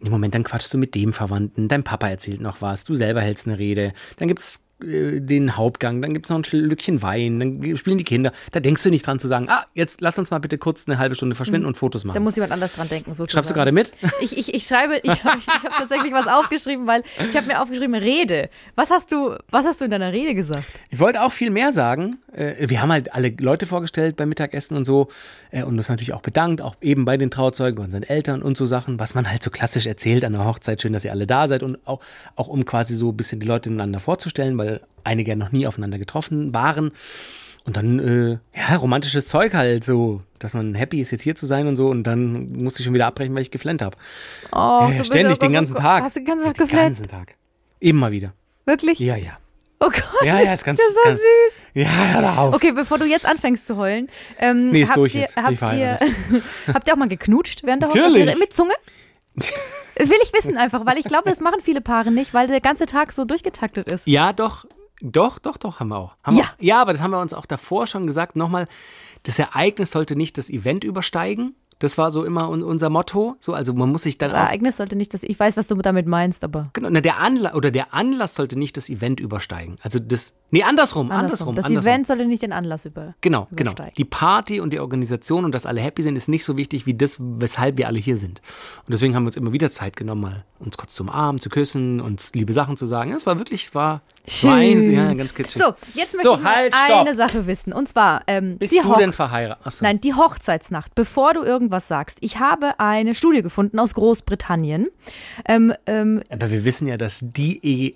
im 0.00 0.10
Moment, 0.10 0.34
dann 0.34 0.44
quatschst 0.44 0.72
du 0.72 0.78
mit 0.78 0.94
dem 0.94 1.12
Verwandten, 1.12 1.68
dein 1.68 1.84
Papa 1.84 2.08
erzählt 2.08 2.40
noch 2.40 2.62
was, 2.62 2.84
du 2.84 2.96
selber 2.96 3.20
hältst 3.20 3.46
eine 3.46 3.58
Rede, 3.58 3.92
dann 4.16 4.28
gibt's 4.28 4.63
äh, 4.84 5.20
den 5.20 5.56
Hauptgang, 5.56 6.02
dann 6.02 6.12
gibt's 6.12 6.28
noch 6.28 6.38
ein 6.38 6.44
Schlückchen 6.44 7.02
Wein, 7.02 7.40
dann 7.40 7.76
spielen 7.76 7.98
die 7.98 8.04
Kinder. 8.04 8.32
Da 8.52 8.60
denkst 8.60 8.82
du 8.82 8.90
nicht 8.90 9.06
dran 9.06 9.18
zu 9.18 9.28
sagen, 9.28 9.48
ah, 9.48 9.64
jetzt 9.74 10.00
lass 10.00 10.18
uns 10.18 10.30
mal 10.30 10.38
bitte 10.38 10.58
kurz 10.58 10.86
eine 10.86 10.98
halbe 10.98 11.14
Stunde 11.14 11.34
verschwinden 11.34 11.66
und 11.66 11.76
Fotos 11.76 12.02
da 12.02 12.08
machen. 12.08 12.22
muss 12.22 12.36
jemand 12.36 12.52
anders 12.52 12.74
dran 12.74 12.88
denken. 12.88 13.12
Sozusagen. 13.14 13.30
Schreibst 13.30 13.50
du 13.50 13.54
gerade 13.54 13.72
mit? 13.72 13.92
Ich, 14.20 14.38
ich, 14.38 14.54
ich 14.54 14.66
schreibe, 14.66 15.00
ich 15.02 15.24
habe 15.24 15.40
hab 15.46 15.76
tatsächlich 15.76 16.12
was 16.12 16.28
aufgeschrieben, 16.28 16.86
weil 16.86 17.02
ich 17.18 17.36
habe 17.36 17.46
mir 17.46 17.60
aufgeschrieben, 17.60 17.94
Rede. 17.94 18.48
Was 18.74 18.90
hast 18.90 19.12
du, 19.12 19.36
was 19.50 19.66
hast 19.66 19.80
du 19.80 19.86
in 19.86 19.90
deiner 19.90 20.12
Rede 20.12 20.34
gesagt? 20.34 20.64
Ich 20.88 20.98
wollte 20.98 21.22
auch 21.22 21.32
viel 21.32 21.50
mehr 21.50 21.72
sagen, 21.72 22.16
Äh, 22.34 22.68
wir 22.68 22.80
haben 22.82 22.90
halt 22.92 23.14
alle 23.14 23.28
Leute 23.38 23.66
vorgestellt 23.66 24.16
beim 24.16 24.28
Mittagessen 24.28 24.76
und 24.76 24.84
so 24.84 25.08
äh, 25.50 25.62
und 25.62 25.76
uns 25.76 25.88
natürlich 25.88 26.12
auch 26.12 26.20
bedankt, 26.22 26.60
auch 26.60 26.76
eben 26.80 27.04
bei 27.04 27.16
den 27.16 27.30
Trauzeugen, 27.30 27.76
bei 27.76 27.84
unseren 27.84 28.02
Eltern 28.02 28.42
und 28.42 28.56
so 28.56 28.66
Sachen, 28.66 28.98
was 28.98 29.14
man 29.14 29.30
halt 29.30 29.42
so 29.42 29.50
klassisch 29.50 29.86
erzählt 29.86 30.24
an 30.24 30.32
der 30.32 30.44
Hochzeit. 30.44 30.80
Schön, 30.82 30.92
dass 30.92 31.04
ihr 31.04 31.12
alle 31.12 31.26
da 31.26 31.48
seid 31.48 31.62
und 31.62 31.78
auch, 31.86 32.00
auch 32.36 32.48
um 32.48 32.64
quasi 32.64 32.94
so 32.94 33.10
ein 33.10 33.16
bisschen 33.16 33.40
die 33.40 33.46
Leute 33.46 33.70
einander 33.70 34.00
vorzustellen, 34.00 34.58
weil 34.58 34.80
einige 35.04 35.30
ja 35.30 35.36
noch 35.36 35.52
nie 35.52 35.66
aufeinander 35.66 35.98
getroffen 35.98 36.52
waren. 36.54 36.92
Und 37.66 37.78
dann, 37.78 37.98
äh, 37.98 38.38
ja, 38.54 38.76
romantisches 38.76 39.26
Zeug 39.26 39.54
halt 39.54 39.84
so, 39.84 40.20
dass 40.38 40.52
man 40.52 40.74
happy 40.74 41.00
ist, 41.00 41.12
jetzt 41.12 41.22
hier 41.22 41.34
zu 41.34 41.46
sein 41.46 41.66
und 41.66 41.76
so. 41.76 41.88
Und 41.88 42.02
dann 42.02 42.52
musste 42.52 42.80
ich 42.80 42.84
schon 42.84 42.92
wieder 42.92 43.06
abbrechen, 43.06 43.34
weil 43.34 43.40
ich 43.40 43.50
geflennt 43.50 43.80
habe. 43.80 43.96
Oh, 44.52 44.88
Ja, 44.90 44.90
bist 44.98 45.06
ständig, 45.06 45.38
den 45.38 45.48
so 45.48 45.54
ganzen 45.54 45.74
ko- 45.74 45.80
Tag. 45.80 46.02
Hast 46.04 46.16
du 46.16 46.20
den 46.20 46.26
ganzen 46.26 46.44
Tag 46.44 46.54
Den 46.56 46.62
geflennt? 46.66 46.96
ganzen 46.98 47.08
Tag. 47.08 47.36
Immer 47.80 48.10
wieder. 48.10 48.34
Wirklich? 48.66 48.98
Ja, 48.98 49.16
ja. 49.16 49.38
Oh 49.80 49.88
Gott. 49.88 50.02
Ja, 50.24 50.40
ja, 50.40 50.52
ist 50.52 50.64
ganz, 50.64 50.78
das 50.78 50.88
ist 50.88 50.94
so 50.94 51.00
ganz 51.08 51.20
süß. 51.20 51.63
Ja, 51.74 51.88
hör 51.88 52.38
auf. 52.38 52.54
Okay, 52.54 52.72
bevor 52.72 52.98
du 52.98 53.04
jetzt 53.04 53.26
anfängst 53.26 53.66
zu 53.66 53.76
heulen, 53.76 54.08
ähm, 54.38 54.70
Nee, 54.70 54.82
ist 54.82 54.90
habt, 54.90 54.98
durch 54.98 55.14
ihr, 55.14 55.22
jetzt. 55.22 55.36
Habt, 55.36 55.72
ihr, 55.72 55.98
habt 56.72 56.86
ihr 56.86 56.94
auch 56.94 56.98
mal 56.98 57.08
geknutscht 57.08 57.64
während 57.64 57.82
der. 57.82 57.90
Hochzeit? 57.90 58.38
Mit 58.38 58.52
Zunge? 58.52 58.74
Will 59.36 60.18
ich 60.22 60.32
wissen 60.32 60.56
einfach, 60.56 60.86
weil 60.86 60.98
ich 60.98 61.04
glaube, 61.04 61.28
das 61.28 61.40
machen 61.40 61.60
viele 61.60 61.80
Paare 61.80 62.10
nicht, 62.10 62.34
weil 62.34 62.46
der 62.46 62.60
ganze 62.60 62.86
Tag 62.86 63.12
so 63.12 63.24
durchgetaktet 63.24 63.90
ist. 63.90 64.06
Ja, 64.06 64.32
doch. 64.32 64.64
Doch, 65.00 65.38
doch, 65.38 65.56
doch, 65.56 65.80
haben 65.80 65.88
wir 65.88 65.98
auch. 65.98 66.16
Haben 66.22 66.36
Ja. 66.36 66.44
Wir 66.44 66.44
auch. 66.44 66.54
Ja, 66.60 66.80
aber 66.80 66.92
das 66.92 67.02
haben 67.02 67.10
wir 67.10 67.20
uns 67.20 67.34
auch 67.34 67.46
davor 67.46 67.86
schon 67.86 68.06
gesagt. 68.06 68.36
Nochmal, 68.36 68.68
das 69.24 69.38
Ereignis 69.38 69.90
sollte 69.90 70.16
nicht 70.16 70.38
das 70.38 70.50
Event 70.50 70.84
übersteigen. 70.84 71.54
Das 71.84 71.98
war 71.98 72.10
so 72.10 72.24
immer 72.24 72.48
un 72.48 72.62
unser 72.62 72.88
Motto. 72.88 73.36
So, 73.40 73.52
also 73.52 73.74
man 73.74 73.90
muss 73.90 74.04
sich 74.04 74.16
dann 74.16 74.30
Das. 74.30 74.38
Ereignis 74.38 74.78
sollte 74.78 74.96
nicht, 74.96 75.12
dass 75.12 75.22
ich 75.22 75.38
weiß, 75.38 75.58
was 75.58 75.66
du 75.66 75.74
damit 75.74 76.06
meinst, 76.06 76.42
aber 76.42 76.70
Genau, 76.72 76.88
na, 76.90 77.02
der 77.02 77.18
Anlass 77.18 77.54
oder 77.54 77.70
der 77.70 77.92
Anlass 77.92 78.34
sollte 78.34 78.58
nicht 78.58 78.78
das 78.78 78.88
Event 78.88 79.20
übersteigen. 79.20 79.76
Also 79.82 79.98
das. 79.98 80.34
Nee, 80.50 80.62
andersrum, 80.62 81.10
andersrum. 81.10 81.54
Das 81.54 81.66
andersrum. 81.66 81.86
Event 81.86 82.06
sollte 82.06 82.24
nicht 82.24 82.42
den 82.42 82.54
Anlass 82.54 82.86
über. 82.86 83.14
Genau, 83.20 83.48
genau. 83.50 83.72
übersteigen. 83.72 83.94
Die 83.98 84.06
Party 84.06 84.60
und 84.60 84.72
die 84.72 84.80
Organisation 84.80 85.44
und 85.44 85.54
dass 85.54 85.66
alle 85.66 85.82
happy 85.82 86.02
sind, 86.02 86.16
ist 86.16 86.26
nicht 86.26 86.44
so 86.44 86.56
wichtig 86.56 86.86
wie 86.86 86.94
das, 86.94 87.18
weshalb 87.20 87.76
wir 87.76 87.86
alle 87.86 87.98
hier 87.98 88.16
sind. 88.16 88.40
Und 88.86 88.94
deswegen 88.94 89.14
haben 89.14 89.24
wir 89.24 89.28
uns 89.28 89.36
immer 89.36 89.52
wieder 89.52 89.68
Zeit 89.68 89.94
genommen, 89.94 90.22
mal 90.22 90.44
uns 90.58 90.78
kurz 90.78 90.94
zu 90.94 91.02
umarmen, 91.02 91.38
zu 91.38 91.50
küssen, 91.50 92.00
uns 92.00 92.32
liebe 92.34 92.54
Sachen 92.54 92.78
zu 92.78 92.86
sagen. 92.86 93.12
Es 93.12 93.26
war 93.26 93.38
wirklich, 93.38 93.74
war, 93.74 94.00
Schön. 94.26 94.50
ein, 94.50 94.92
ja, 94.92 95.12
ganz 95.12 95.34
kitschig. 95.34 95.60
So, 95.60 95.74
jetzt 95.94 96.14
möchte 96.14 96.30
So, 96.30 96.36
ich 96.36 96.44
halt, 96.44 96.74
eine 96.74 97.14
Sache 97.14 97.46
wissen. 97.46 97.72
Und 97.72 97.88
zwar, 97.88 98.22
ähm, 98.26 98.56
Bist 98.58 98.72
die 98.72 98.78
du 98.78 98.88
Hoch 98.88 98.98
denn 98.98 99.12
verheiratet? 99.12 99.66
Achso. 99.66 99.84
Nein, 99.84 100.00
die 100.00 100.14
Hochzeitsnacht. 100.14 100.94
Bevor 100.94 101.34
du 101.34 101.42
irgendwas 101.42 101.88
sagst, 101.88 102.18
ich 102.22 102.38
habe 102.38 102.80
eine 102.80 103.14
Studie 103.14 103.42
gefunden 103.42 103.78
aus 103.78 103.94
Großbritannien. 103.94 104.88
Ähm, 105.46 105.74
ähm, 105.86 106.22
Aber 106.30 106.50
wir 106.50 106.64
wissen 106.64 106.88
ja, 106.88 106.96
dass 106.96 107.20
die 107.22 107.58
eh 107.62 107.94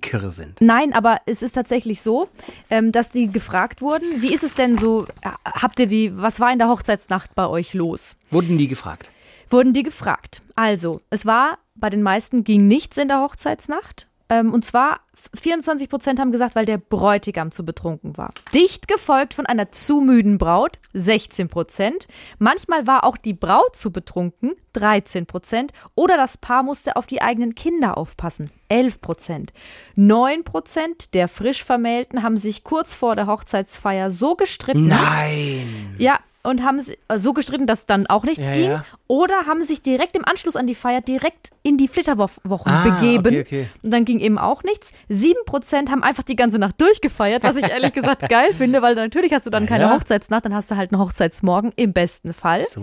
kirre 0.00 0.30
sind. 0.30 0.60
Nein, 0.60 0.92
aber 0.92 1.18
es 1.26 1.42
ist 1.42 1.52
tatsächlich 1.52 2.02
so, 2.02 2.26
ähm, 2.70 2.92
dass 2.92 3.08
die 3.08 3.30
gefragt 3.30 3.80
wurden, 3.80 4.04
wie 4.20 4.34
ist 4.34 4.42
es 4.42 4.54
denn 4.54 4.76
so, 4.76 5.06
äh, 5.22 5.30
habt 5.44 5.78
ihr 5.80 5.86
die, 5.86 6.12
was 6.14 6.40
war 6.40 6.52
in 6.52 6.58
der 6.58 6.68
Hochzeitsnacht 6.68 7.34
bei 7.34 7.46
euch 7.46 7.72
los? 7.72 8.16
Wurden 8.30 8.58
die 8.58 8.68
gefragt? 8.68 9.10
Wurden 9.48 9.72
die 9.72 9.84
gefragt. 9.84 10.42
Also, 10.56 11.00
es 11.08 11.24
war, 11.24 11.58
bei 11.74 11.88
den 11.88 12.02
meisten 12.02 12.44
ging 12.44 12.66
nichts 12.66 12.98
in 12.98 13.08
der 13.08 13.20
Hochzeitsnacht. 13.20 14.07
Ähm, 14.30 14.52
und 14.52 14.64
zwar 14.64 15.00
24 15.34 15.88
Prozent 15.88 16.20
haben 16.20 16.32
gesagt, 16.32 16.54
weil 16.54 16.66
der 16.66 16.78
Bräutigam 16.78 17.50
zu 17.50 17.64
betrunken 17.64 18.16
war. 18.16 18.32
Dicht 18.54 18.88
gefolgt 18.88 19.34
von 19.34 19.46
einer 19.46 19.68
zu 19.70 20.00
müden 20.00 20.38
Braut, 20.38 20.78
16 20.92 21.48
Prozent. 21.48 22.08
Manchmal 22.38 22.86
war 22.86 23.04
auch 23.04 23.16
die 23.16 23.32
Braut 23.32 23.74
zu 23.74 23.90
betrunken, 23.90 24.52
13 24.74 25.26
Prozent. 25.26 25.72
Oder 25.94 26.16
das 26.16 26.38
Paar 26.38 26.62
musste 26.62 26.96
auf 26.96 27.06
die 27.06 27.22
eigenen 27.22 27.54
Kinder 27.54 27.96
aufpassen, 27.96 28.50
11 28.68 29.00
Prozent. 29.00 29.52
9 29.96 30.44
Prozent 30.44 31.14
der 31.14 31.28
frisch 31.28 31.64
Vermählten 31.64 32.22
haben 32.22 32.36
sich 32.36 32.64
kurz 32.64 32.94
vor 32.94 33.16
der 33.16 33.26
Hochzeitsfeier 33.26 34.10
so 34.10 34.36
gestritten. 34.36 34.88
Nein. 34.88 35.96
Ja, 35.98 36.20
und 36.48 36.64
haben 36.64 36.80
äh, 37.08 37.18
so 37.18 37.32
gestritten, 37.32 37.66
dass 37.66 37.86
dann 37.86 38.06
auch 38.06 38.24
nichts 38.24 38.48
Ja, 38.48 38.54
ging. 38.54 38.70
ja. 38.70 38.84
Oder 39.06 39.46
haben 39.46 39.62
sich 39.62 39.82
direkt 39.82 40.16
im 40.16 40.24
Anschluss 40.24 40.56
an 40.56 40.66
die 40.66 40.74
Feier 40.74 41.00
direkt 41.00 41.50
in 41.62 41.76
die 41.78 41.88
Flitterwochen 41.88 42.72
Ah, 42.72 42.84
begeben. 42.84 43.26
okay, 43.28 43.40
okay. 43.40 43.66
Und 43.82 43.90
dann 43.92 44.04
ging 44.04 44.18
eben 44.20 44.38
auch 44.38 44.62
nichts. 44.62 44.92
Sieben 45.08 45.44
Prozent 45.46 45.90
haben 45.90 46.02
einfach 46.02 46.22
die 46.22 46.36
ganze 46.36 46.58
Nacht 46.58 46.80
durchgefeiert, 46.80 47.42
was 47.42 47.56
ich 47.56 47.68
ehrlich 47.70 47.92
gesagt 47.92 48.28
geil 48.28 48.52
finde, 48.54 48.82
weil 48.82 48.94
natürlich 48.94 49.32
hast 49.32 49.46
du 49.46 49.50
dann 49.50 49.64
Ja, 49.64 49.68
keine. 49.68 49.94
Hochzeitsnacht, 49.94 50.44
dann 50.44 50.54
hast 50.54 50.70
du 50.70 50.76
halt 50.76 50.92
einen 50.92 51.00
Hochzeitsmorgen 51.00 51.72
im 51.76 51.92
besten 51.92 52.32
Fall. 52.32 52.64
So. 52.68 52.82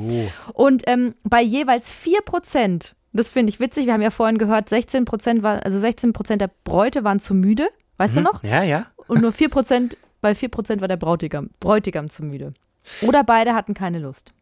Und 0.54 0.84
ähm, 0.88 1.16
bei 1.24 1.42
jeweils 1.42 1.90
4 1.92 2.22
Prozent, 2.22 2.96
das 3.14 3.30
finde 3.30 3.50
ich 3.50 3.60
witzig, 3.60 3.86
wir 3.86 3.94
haben 3.94 4.02
ja 4.02 4.10
vorhin 4.12 4.38
gehört, 4.38 4.70
16 4.70 5.06
Prozent 5.06 5.42
war, 5.44 5.64
also 5.64 5.80
16 5.80 6.14
Prozent 6.14 6.42
der 6.42 6.50
Bräute 6.64 7.04
waren 7.04 7.20
zu 7.20 7.34
müde, 7.34 7.68
weißt 7.98 8.18
du 8.18 8.22
noch? 8.22 8.44
Ja, 8.44 8.64
ja. 8.64 8.88
Und 9.08 9.22
nur 9.22 9.32
4 9.32 9.50
Prozent, 9.50 9.98
bei 10.22 10.36
4 10.36 10.50
Prozent 10.50 10.82
war 10.82 10.88
der 10.88 10.98
Bräutigam, 10.98 11.50
Bräutigam 11.60 12.10
zu 12.10 12.24
müde. 12.24 12.54
Oder 13.02 13.24
beide 13.24 13.54
hatten 13.54 13.74
keine 13.74 14.00
Lust. 14.00 14.34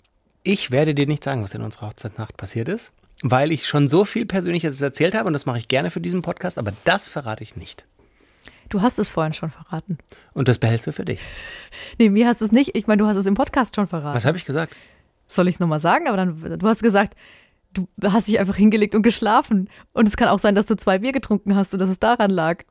Ich 0.44 0.72
werde 0.72 0.94
dir 0.94 1.08
nicht 1.08 1.24
sagen, 1.24 1.44
was 1.44 1.54
in 1.54 1.62
unserer 1.62 1.88
Hochzeitsnacht 1.88 2.36
passiert 2.38 2.68
ist, 2.68 2.92
weil 3.22 3.52
ich 3.52 3.68
schon 3.68 3.88
so 3.90 4.04
viel 4.06 4.26
Persönliches 4.26 4.82
erzählt 4.82 5.16
habe 5.16 5.28
und 5.28 5.34
das 5.34 5.46
mache 5.46 5.58
ich 5.58 5.68
gerne 5.68 5.90
für 5.90 6.02
diesen 6.02 6.22
Podcast, 6.22 6.58
aber 6.58 6.74
das 6.84 7.08
verrate 7.08 7.44
ich 7.44 7.56
nicht. 7.56 7.86
Du 8.70 8.82
hast 8.82 8.98
es 9.00 9.10
vorhin 9.10 9.34
schon 9.34 9.52
verraten. 9.52 9.98
Und 10.34 10.48
das 10.48 10.58
behältst 10.58 10.88
du 10.88 10.92
für 10.92 11.06
dich. 11.06 11.20
Nee, 12.00 12.10
mir 12.10 12.28
hast 12.28 12.42
du 12.42 12.46
es 12.46 12.52
nicht. 12.52 12.76
Ich 12.76 12.88
meine, 12.88 13.02
du 13.04 13.08
hast 13.08 13.18
es 13.18 13.28
im 13.28 13.36
Podcast 13.36 13.76
schon 13.76 13.88
verraten. 13.88 14.16
Was 14.16 14.26
habe 14.26 14.38
ich 14.38 14.46
gesagt? 14.46 14.76
Soll 15.28 15.48
ich 15.48 15.56
es 15.56 15.60
nochmal 15.60 15.80
sagen? 15.80 16.08
Aber 16.08 16.18
dann, 16.18 16.60
du 16.60 16.68
hast 16.68 16.82
gesagt, 16.82 17.16
du 17.74 17.88
hast 18.04 18.28
dich 18.28 18.40
einfach 18.40 18.56
hingelegt 18.56 18.96
und 18.96 19.02
geschlafen. 19.04 19.70
Und 19.92 20.08
es 20.08 20.18
kann 20.18 20.28
auch 20.28 20.40
sein, 20.40 20.56
dass 20.56 20.66
du 20.66 20.76
zwei 20.76 21.00
Bier 21.00 21.12
getrunken 21.12 21.56
hast 21.56 21.74
und 21.74 21.80
dass 21.80 21.90
es 21.90 22.00
daran 22.00 22.32
lag. 22.32 22.64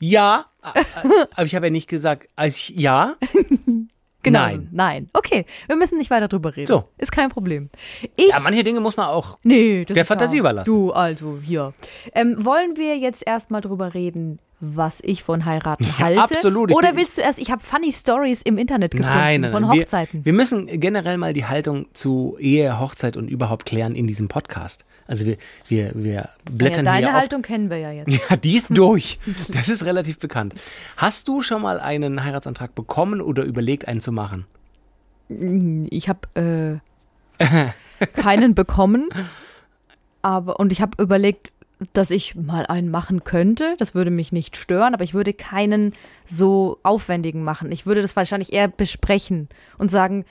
Ja, 0.00 0.46
aber 0.62 1.44
ich 1.44 1.54
habe 1.54 1.66
ja 1.66 1.70
nicht 1.70 1.88
gesagt, 1.88 2.28
also 2.36 2.54
ich, 2.56 2.70
ja. 2.70 3.16
Genau. 4.24 4.40
Nein. 4.40 4.68
Nein. 4.72 5.10
Okay, 5.12 5.44
wir 5.68 5.76
müssen 5.76 5.98
nicht 5.98 6.10
weiter 6.10 6.26
drüber 6.28 6.56
reden. 6.56 6.66
So. 6.66 6.84
Ist 6.98 7.12
kein 7.12 7.28
Problem. 7.28 7.70
Ich. 8.16 8.28
Ja, 8.30 8.40
manche 8.40 8.64
Dinge 8.64 8.80
muss 8.80 8.96
man 8.96 9.06
auch. 9.06 9.38
nee, 9.44 9.84
das 9.84 9.94
der 9.94 10.02
ist 10.02 10.08
ja- 10.08 10.16
Fantasie 10.16 10.38
überlassen. 10.38 10.68
Du, 10.70 10.90
also, 10.92 11.38
hier. 11.42 11.72
Ähm, 12.14 12.44
wollen 12.44 12.76
wir 12.76 12.96
jetzt 12.98 13.24
erstmal 13.26 13.60
drüber 13.60 13.94
reden, 13.94 14.38
was 14.60 15.00
ich 15.02 15.22
von 15.22 15.44
heiraten 15.44 15.84
Ja, 15.84 15.98
halte? 15.98 16.20
absolut. 16.22 16.70
Ich 16.70 16.76
Oder 16.76 16.96
willst 16.96 17.18
du 17.18 17.22
erst, 17.22 17.38
ich 17.38 17.50
habe 17.50 17.62
funny 17.62 17.92
Stories 17.92 18.40
im 18.42 18.56
Internet 18.56 18.92
gefunden 18.92 19.12
Nein, 19.14 19.40
nein, 19.42 19.50
von. 19.50 19.68
Hochzeiten. 19.68 20.20
Wir, 20.24 20.26
wir 20.26 20.32
müssen 20.32 20.66
generell 20.80 21.18
mal 21.18 21.32
die 21.34 21.44
Haltung 21.44 21.86
zu 21.92 22.36
Ehe, 22.40 22.80
Hochzeit 22.80 23.16
und 23.16 23.28
überhaupt 23.28 23.66
klären 23.66 23.94
in 23.94 24.06
diesem 24.06 24.28
Podcast. 24.28 24.84
Also 25.06 25.26
wir, 25.26 25.36
wir, 25.68 25.92
wir 25.94 26.12
ja, 26.12 26.28
blättern 26.50 26.84
deine 26.84 27.06
hier 27.06 27.14
auf. 27.14 27.20
Haltung 27.20 27.42
kennen 27.42 27.70
wir 27.70 27.78
ja 27.78 27.90
jetzt. 27.92 28.08
Ja, 28.30 28.36
die 28.36 28.56
ist 28.56 28.68
durch. 28.70 29.18
Das 29.52 29.68
ist 29.68 29.84
relativ 29.84 30.18
bekannt. 30.18 30.54
Hast 30.96 31.28
du 31.28 31.42
schon 31.42 31.62
mal 31.62 31.80
einen 31.80 32.24
Heiratsantrag 32.24 32.74
bekommen 32.74 33.20
oder 33.20 33.44
überlegt, 33.44 33.86
einen 33.88 34.00
zu 34.00 34.12
machen? 34.12 34.46
Ich 35.28 36.08
habe 36.08 36.80
äh, 37.38 37.66
keinen 38.14 38.54
bekommen, 38.54 39.08
aber 40.22 40.60
und 40.60 40.72
ich 40.72 40.80
habe 40.80 41.02
überlegt, 41.02 41.52
dass 41.92 42.10
ich 42.10 42.34
mal 42.34 42.66
einen 42.66 42.90
machen 42.90 43.24
könnte. 43.24 43.74
Das 43.78 43.94
würde 43.94 44.10
mich 44.10 44.32
nicht 44.32 44.56
stören, 44.56 44.94
aber 44.94 45.04
ich 45.04 45.14
würde 45.14 45.32
keinen 45.32 45.94
so 46.24 46.78
aufwendigen 46.82 47.42
machen. 47.42 47.72
Ich 47.72 47.86
würde 47.86 48.02
das 48.02 48.16
wahrscheinlich 48.16 48.52
eher 48.52 48.68
besprechen 48.68 49.48
und 49.78 49.90
sagen, 49.90 50.24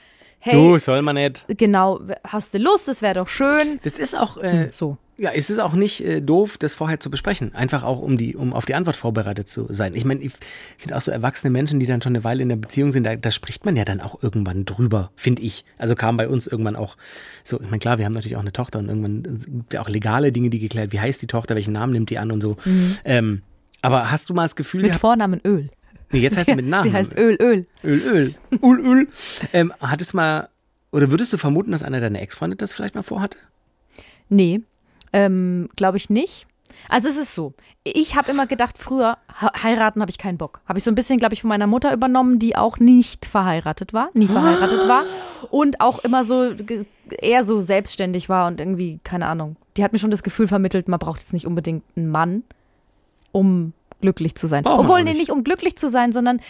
hey, 0.44 0.54
Du, 0.54 0.78
soll 0.78 1.02
man 1.02 1.16
nicht. 1.16 1.44
genau, 1.48 2.00
hast 2.26 2.52
du 2.54 2.58
Lust? 2.58 2.86
Das 2.88 3.02
wäre 3.02 3.14
doch 3.14 3.28
schön. 3.28 3.80
Das 3.82 3.98
ist 3.98 4.16
auch, 4.18 4.36
äh, 4.36 4.68
So. 4.72 4.98
ja, 5.16 5.30
es 5.34 5.48
ist 5.48 5.58
auch 5.58 5.72
nicht 5.72 6.04
äh, 6.04 6.20
doof, 6.20 6.58
das 6.58 6.74
vorher 6.74 7.00
zu 7.00 7.10
besprechen. 7.10 7.54
Einfach 7.54 7.82
auch, 7.82 8.00
um 8.00 8.16
die, 8.18 8.36
um 8.36 8.52
auf 8.52 8.64
die 8.66 8.74
Antwort 8.74 8.96
vorbereitet 8.96 9.48
zu 9.48 9.66
sein. 9.70 9.94
Ich 9.94 10.04
meine, 10.04 10.20
ich 10.22 10.32
finde 10.76 10.96
auch 10.96 11.00
so 11.00 11.10
erwachsene 11.10 11.50
Menschen, 11.50 11.80
die 11.80 11.86
dann 11.86 12.02
schon 12.02 12.12
eine 12.12 12.24
Weile 12.24 12.42
in 12.42 12.48
der 12.50 12.56
Beziehung 12.56 12.92
sind, 12.92 13.04
da, 13.04 13.16
da 13.16 13.30
spricht 13.30 13.64
man 13.64 13.74
ja 13.76 13.84
dann 13.84 14.00
auch 14.00 14.22
irgendwann 14.22 14.64
drüber, 14.66 15.10
finde 15.16 15.42
ich. 15.42 15.64
Also 15.78 15.94
kam 15.94 16.16
bei 16.16 16.28
uns 16.28 16.46
irgendwann 16.46 16.76
auch 16.76 16.96
so, 17.42 17.56
ich 17.60 17.66
meine, 17.66 17.78
klar, 17.78 17.98
wir 17.98 18.04
haben 18.04 18.12
natürlich 18.12 18.36
auch 18.36 18.40
eine 18.42 18.52
Tochter 18.52 18.78
und 18.80 18.88
irgendwann 18.88 19.22
gibt 19.22 19.72
ja 19.74 19.80
auch 19.80 19.88
legale 19.88 20.30
Dinge, 20.30 20.50
die 20.50 20.58
geklärt, 20.58 20.92
wie 20.92 21.00
heißt 21.00 21.22
die 21.22 21.26
Tochter, 21.26 21.54
welchen 21.54 21.72
Namen 21.72 21.92
nimmt 21.94 22.10
die 22.10 22.18
an 22.18 22.30
und 22.30 22.40
so. 22.42 22.56
Ähm, 23.04 23.42
aber 23.82 24.10
hast 24.10 24.28
du 24.30 24.34
mal 24.34 24.42
das 24.44 24.56
Gefühl 24.56 24.82
Mit 24.82 24.94
Vornamen 24.94 25.40
Öl. 25.44 25.70
Nee, 26.10 26.20
jetzt 26.20 26.36
heißt 26.36 26.46
sie 26.46 26.54
mit 26.56 26.66
Namen. 26.68 26.84
Sie 26.84 26.92
heißt 26.92 27.16
Öl, 27.16 27.36
Öl. 27.40 27.66
Öl, 27.82 28.00
Öl. 28.02 28.34
Öl, 28.62 28.80
Öl. 28.86 29.08
Ähm, 29.52 29.72
hattest 29.80 30.12
du 30.12 30.16
mal, 30.16 30.48
oder 30.92 31.10
würdest 31.10 31.32
du 31.32 31.36
vermuten, 31.38 31.70
dass 31.72 31.82
einer 31.82 32.00
deiner 32.00 32.20
Ex-Freunde 32.22 32.56
das 32.56 32.72
vielleicht 32.72 32.94
mal 32.94 33.02
vorhatte? 33.02 33.38
Nee, 34.28 34.60
ähm, 35.12 35.68
glaube 35.76 35.96
ich 35.96 36.10
nicht. 36.10 36.46
Also 36.88 37.08
es 37.08 37.16
ist 37.18 37.34
so, 37.34 37.54
ich 37.84 38.16
habe 38.16 38.30
immer 38.30 38.46
gedacht, 38.46 38.78
früher 38.78 39.16
he- 39.40 39.62
heiraten 39.62 40.00
habe 40.00 40.10
ich 40.10 40.18
keinen 40.18 40.38
Bock. 40.38 40.60
Habe 40.66 40.78
ich 40.78 40.84
so 40.84 40.90
ein 40.90 40.94
bisschen, 40.94 41.18
glaube 41.18 41.34
ich, 41.34 41.40
von 41.42 41.48
meiner 41.48 41.66
Mutter 41.66 41.92
übernommen, 41.92 42.38
die 42.38 42.56
auch 42.56 42.78
nicht 42.78 43.26
verheiratet 43.26 43.92
war, 43.92 44.08
nie 44.14 44.26
verheiratet 44.26 44.88
war 44.88 45.04
und 45.50 45.80
auch 45.80 46.00
immer 46.00 46.24
so 46.24 46.52
eher 47.20 47.44
so 47.44 47.60
selbstständig 47.60 48.28
war 48.28 48.48
und 48.48 48.60
irgendwie 48.60 48.98
keine 49.04 49.26
Ahnung. 49.26 49.56
Die 49.76 49.84
hat 49.84 49.92
mir 49.92 49.98
schon 49.98 50.10
das 50.10 50.22
Gefühl 50.22 50.48
vermittelt, 50.48 50.88
man 50.88 50.98
braucht 50.98 51.20
jetzt 51.20 51.32
nicht 51.32 51.46
unbedingt 51.46 51.84
einen 51.96 52.08
Mann, 52.10 52.42
um 53.32 53.72
glücklich 54.00 54.34
zu 54.34 54.46
sein. 54.46 54.64
Braucht 54.64 54.80
Obwohl, 54.80 55.02
nee, 55.02 55.12
nicht. 55.12 55.30
um 55.30 55.44
glücklich 55.44 55.76
zu 55.76 55.88
sein, 55.88 56.12
sondern 56.12 56.40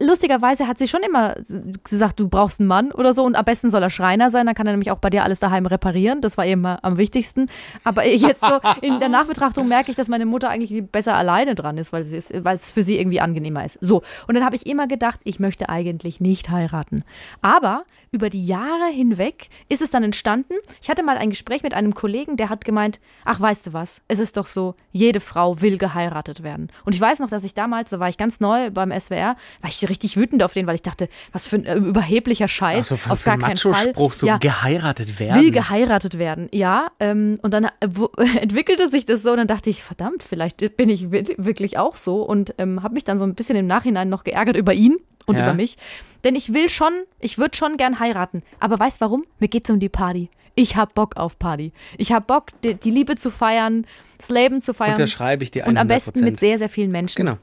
lustigerweise 0.00 0.66
hat 0.66 0.78
sie 0.78 0.88
schon 0.88 1.02
immer 1.02 1.34
gesagt, 1.82 2.20
du 2.20 2.28
brauchst 2.28 2.60
einen 2.60 2.68
Mann 2.68 2.92
oder 2.92 3.14
so 3.14 3.24
und 3.24 3.36
am 3.36 3.44
besten 3.44 3.70
soll 3.70 3.82
er 3.82 3.90
Schreiner 3.90 4.30
sein, 4.30 4.46
dann 4.46 4.54
kann 4.54 4.66
er 4.66 4.72
nämlich 4.72 4.90
auch 4.90 4.98
bei 4.98 5.10
dir 5.10 5.24
alles 5.24 5.40
daheim 5.40 5.66
reparieren. 5.66 6.20
Das 6.20 6.36
war 6.36 6.46
immer 6.46 6.78
am 6.82 6.98
wichtigsten. 6.98 7.48
Aber 7.84 8.06
jetzt 8.06 8.40
so 8.40 8.58
in 8.80 9.00
der 9.00 9.08
Nachbetrachtung 9.08 9.68
merke 9.68 9.90
ich, 9.90 9.96
dass 9.96 10.08
meine 10.08 10.26
Mutter 10.26 10.48
eigentlich 10.48 10.84
besser 10.90 11.14
alleine 11.14 11.54
dran 11.54 11.78
ist, 11.78 11.92
weil 11.92 12.04
sie 12.04 12.16
es, 12.16 12.32
weil 12.36 12.56
es 12.56 12.72
für 12.72 12.82
sie 12.82 12.98
irgendwie 12.98 13.20
angenehmer 13.20 13.64
ist. 13.64 13.78
So. 13.80 14.02
Und 14.26 14.34
dann 14.34 14.44
habe 14.44 14.56
ich 14.56 14.66
immer 14.66 14.86
gedacht, 14.86 15.20
ich 15.24 15.40
möchte 15.40 15.68
eigentlich 15.68 16.20
nicht 16.20 16.50
heiraten. 16.50 17.04
Aber 17.42 17.84
über 18.14 18.30
die 18.30 18.46
Jahre 18.46 18.90
hinweg 18.92 19.48
ist 19.68 19.82
es 19.82 19.90
dann 19.90 20.04
entstanden. 20.04 20.54
Ich 20.80 20.88
hatte 20.88 21.02
mal 21.02 21.18
ein 21.18 21.30
Gespräch 21.30 21.64
mit 21.64 21.74
einem 21.74 21.94
Kollegen, 21.94 22.36
der 22.36 22.48
hat 22.48 22.64
gemeint, 22.64 23.00
ach, 23.24 23.40
weißt 23.40 23.66
du 23.66 23.72
was, 23.72 24.02
es 24.06 24.20
ist 24.20 24.36
doch 24.36 24.46
so, 24.46 24.76
jede 24.92 25.18
Frau 25.18 25.60
will 25.60 25.78
geheiratet 25.78 26.44
werden. 26.44 26.70
Und 26.84 26.94
ich 26.94 27.00
weiß 27.04 27.20
noch, 27.20 27.28
dass 27.30 27.44
ich 27.44 27.54
damals, 27.54 27.90
da 27.90 28.00
war 28.00 28.08
ich 28.08 28.16
ganz 28.16 28.40
neu 28.40 28.70
beim 28.70 28.90
SWR, 28.98 29.36
war 29.60 29.68
ich 29.70 29.88
richtig 29.88 30.16
wütend 30.16 30.42
auf 30.42 30.52
den, 30.54 30.66
weil 30.66 30.74
ich 30.74 30.82
dachte, 30.82 31.08
was 31.32 31.46
für 31.46 31.56
ein 31.56 31.64
äh, 31.66 31.74
überheblicher 31.76 32.48
Scheiß, 32.48 32.76
Also 32.76 32.96
für, 32.96 33.10
auf 33.12 33.20
für 33.20 33.24
gar 33.26 33.34
einen 33.34 33.42
keinen 33.42 33.56
Fall. 33.58 33.92
So 34.14 34.26
Ja, 34.26 34.38
geheiratet 34.38 35.20
werden. 35.20 35.40
will 35.42 35.50
geheiratet 35.50 36.18
werden, 36.18 36.48
ja. 36.52 36.88
Ähm, 37.00 37.38
und 37.42 37.52
dann 37.52 37.64
äh, 37.64 37.70
wo, 37.88 38.06
entwickelte 38.40 38.88
sich 38.88 39.04
das 39.06 39.22
so 39.22 39.30
und 39.32 39.36
dann 39.36 39.46
dachte 39.46 39.68
ich, 39.70 39.82
verdammt, 39.82 40.22
vielleicht 40.22 40.76
bin 40.76 40.88
ich 40.88 41.12
wi- 41.12 41.34
wirklich 41.36 41.78
auch 41.78 41.96
so 41.96 42.22
und 42.22 42.54
ähm, 42.58 42.82
habe 42.82 42.94
mich 42.94 43.04
dann 43.04 43.18
so 43.18 43.24
ein 43.24 43.34
bisschen 43.34 43.56
im 43.56 43.66
Nachhinein 43.66 44.08
noch 44.08 44.24
geärgert 44.24 44.56
über 44.56 44.72
ihn 44.72 44.96
und 45.26 45.36
Ja. 45.36 45.44
über 45.44 45.54
mich. 45.54 45.76
Denn 46.24 46.34
ich 46.34 46.52
will 46.54 46.68
schon, 46.68 46.92
ich 47.20 47.38
würde 47.38 47.56
schon 47.56 47.76
gern 47.76 47.98
heiraten. 48.00 48.42
Aber 48.60 48.78
weißt 48.78 49.00
warum? 49.00 49.24
Mir 49.38 49.48
geht's 49.48 49.70
um 49.70 49.80
die 49.80 49.88
Party. 49.88 50.30
Ich 50.54 50.76
hab 50.76 50.94
Bock 50.94 51.16
auf 51.16 51.38
Party. 51.38 51.72
Ich 51.98 52.12
hab 52.12 52.26
Bock, 52.28 52.46
die, 52.62 52.74
die 52.74 52.90
Liebe 52.90 53.16
zu 53.16 53.30
feiern, 53.30 53.86
das 54.18 54.28
Leben 54.30 54.62
zu 54.62 54.72
feiern. 54.72 54.92
Unterschreibe 54.92 55.42
ich 55.42 55.50
dir 55.50 55.66
Und 55.66 55.76
am 55.76 55.86
100%. 55.86 55.88
besten 55.88 56.20
mit 56.24 56.38
sehr, 56.40 56.58
sehr 56.58 56.68
vielen 56.68 56.92
Menschen. 56.92 57.16
Genau. 57.16 57.38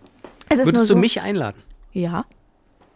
Es 0.50 0.60
ist 0.60 0.66
nur 0.68 0.76
Würdest 0.76 0.88
so, 0.88 0.94
du 0.96 1.00
mich 1.00 1.22
einladen? 1.22 1.62
ja. 1.94 2.26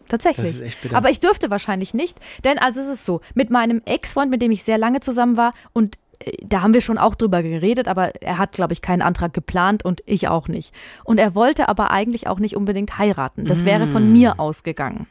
Tatsächlich. 0.08 0.46
Das 0.46 0.54
ist 0.54 0.60
echt 0.60 0.82
bitter. 0.82 0.96
Aber 0.96 1.10
ich 1.10 1.18
dürfte 1.18 1.50
wahrscheinlich 1.50 1.92
nicht, 1.92 2.16
denn 2.44 2.58
also 2.58 2.80
es 2.80 2.86
ist 2.86 3.04
so, 3.04 3.22
mit 3.34 3.50
meinem 3.50 3.82
Ex-Freund, 3.86 4.30
mit 4.30 4.40
dem 4.40 4.52
ich 4.52 4.62
sehr 4.62 4.78
lange 4.78 5.00
zusammen 5.00 5.36
war 5.36 5.52
und 5.72 5.96
da 6.42 6.62
haben 6.62 6.74
wir 6.74 6.80
schon 6.80 6.98
auch 6.98 7.14
drüber 7.14 7.42
geredet, 7.42 7.88
aber 7.88 8.10
er 8.22 8.38
hat, 8.38 8.52
glaube 8.52 8.72
ich, 8.72 8.82
keinen 8.82 9.02
Antrag 9.02 9.34
geplant 9.34 9.84
und 9.84 10.02
ich 10.06 10.28
auch 10.28 10.48
nicht. 10.48 10.72
Und 11.04 11.18
er 11.18 11.34
wollte 11.34 11.68
aber 11.68 11.90
eigentlich 11.90 12.26
auch 12.26 12.38
nicht 12.38 12.56
unbedingt 12.56 12.98
heiraten. 12.98 13.44
Das 13.44 13.64
wäre 13.64 13.86
Mm. 13.86 13.90
von 13.92 14.12
mir 14.12 14.40
ausgegangen. 14.40 15.06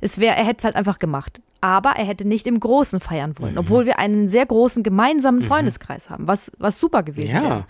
Es 0.00 0.18
wäre, 0.18 0.36
er 0.36 0.44
hätte 0.44 0.58
es 0.58 0.64
halt 0.64 0.76
einfach 0.76 0.98
gemacht. 0.98 1.40
Aber 1.60 1.90
er 1.96 2.04
hätte 2.04 2.26
nicht 2.28 2.46
im 2.46 2.60
Großen 2.60 3.00
feiern 3.00 3.30
Mhm. 3.30 3.38
wollen, 3.42 3.58
obwohl 3.58 3.86
wir 3.86 3.98
einen 3.98 4.28
sehr 4.28 4.44
großen 4.44 4.82
gemeinsamen 4.82 5.40
Freundeskreis 5.40 6.10
haben, 6.10 6.26
was, 6.28 6.52
was 6.58 6.78
super 6.78 7.02
gewesen 7.02 7.36
Ja. 7.36 7.42
wäre. 7.42 7.66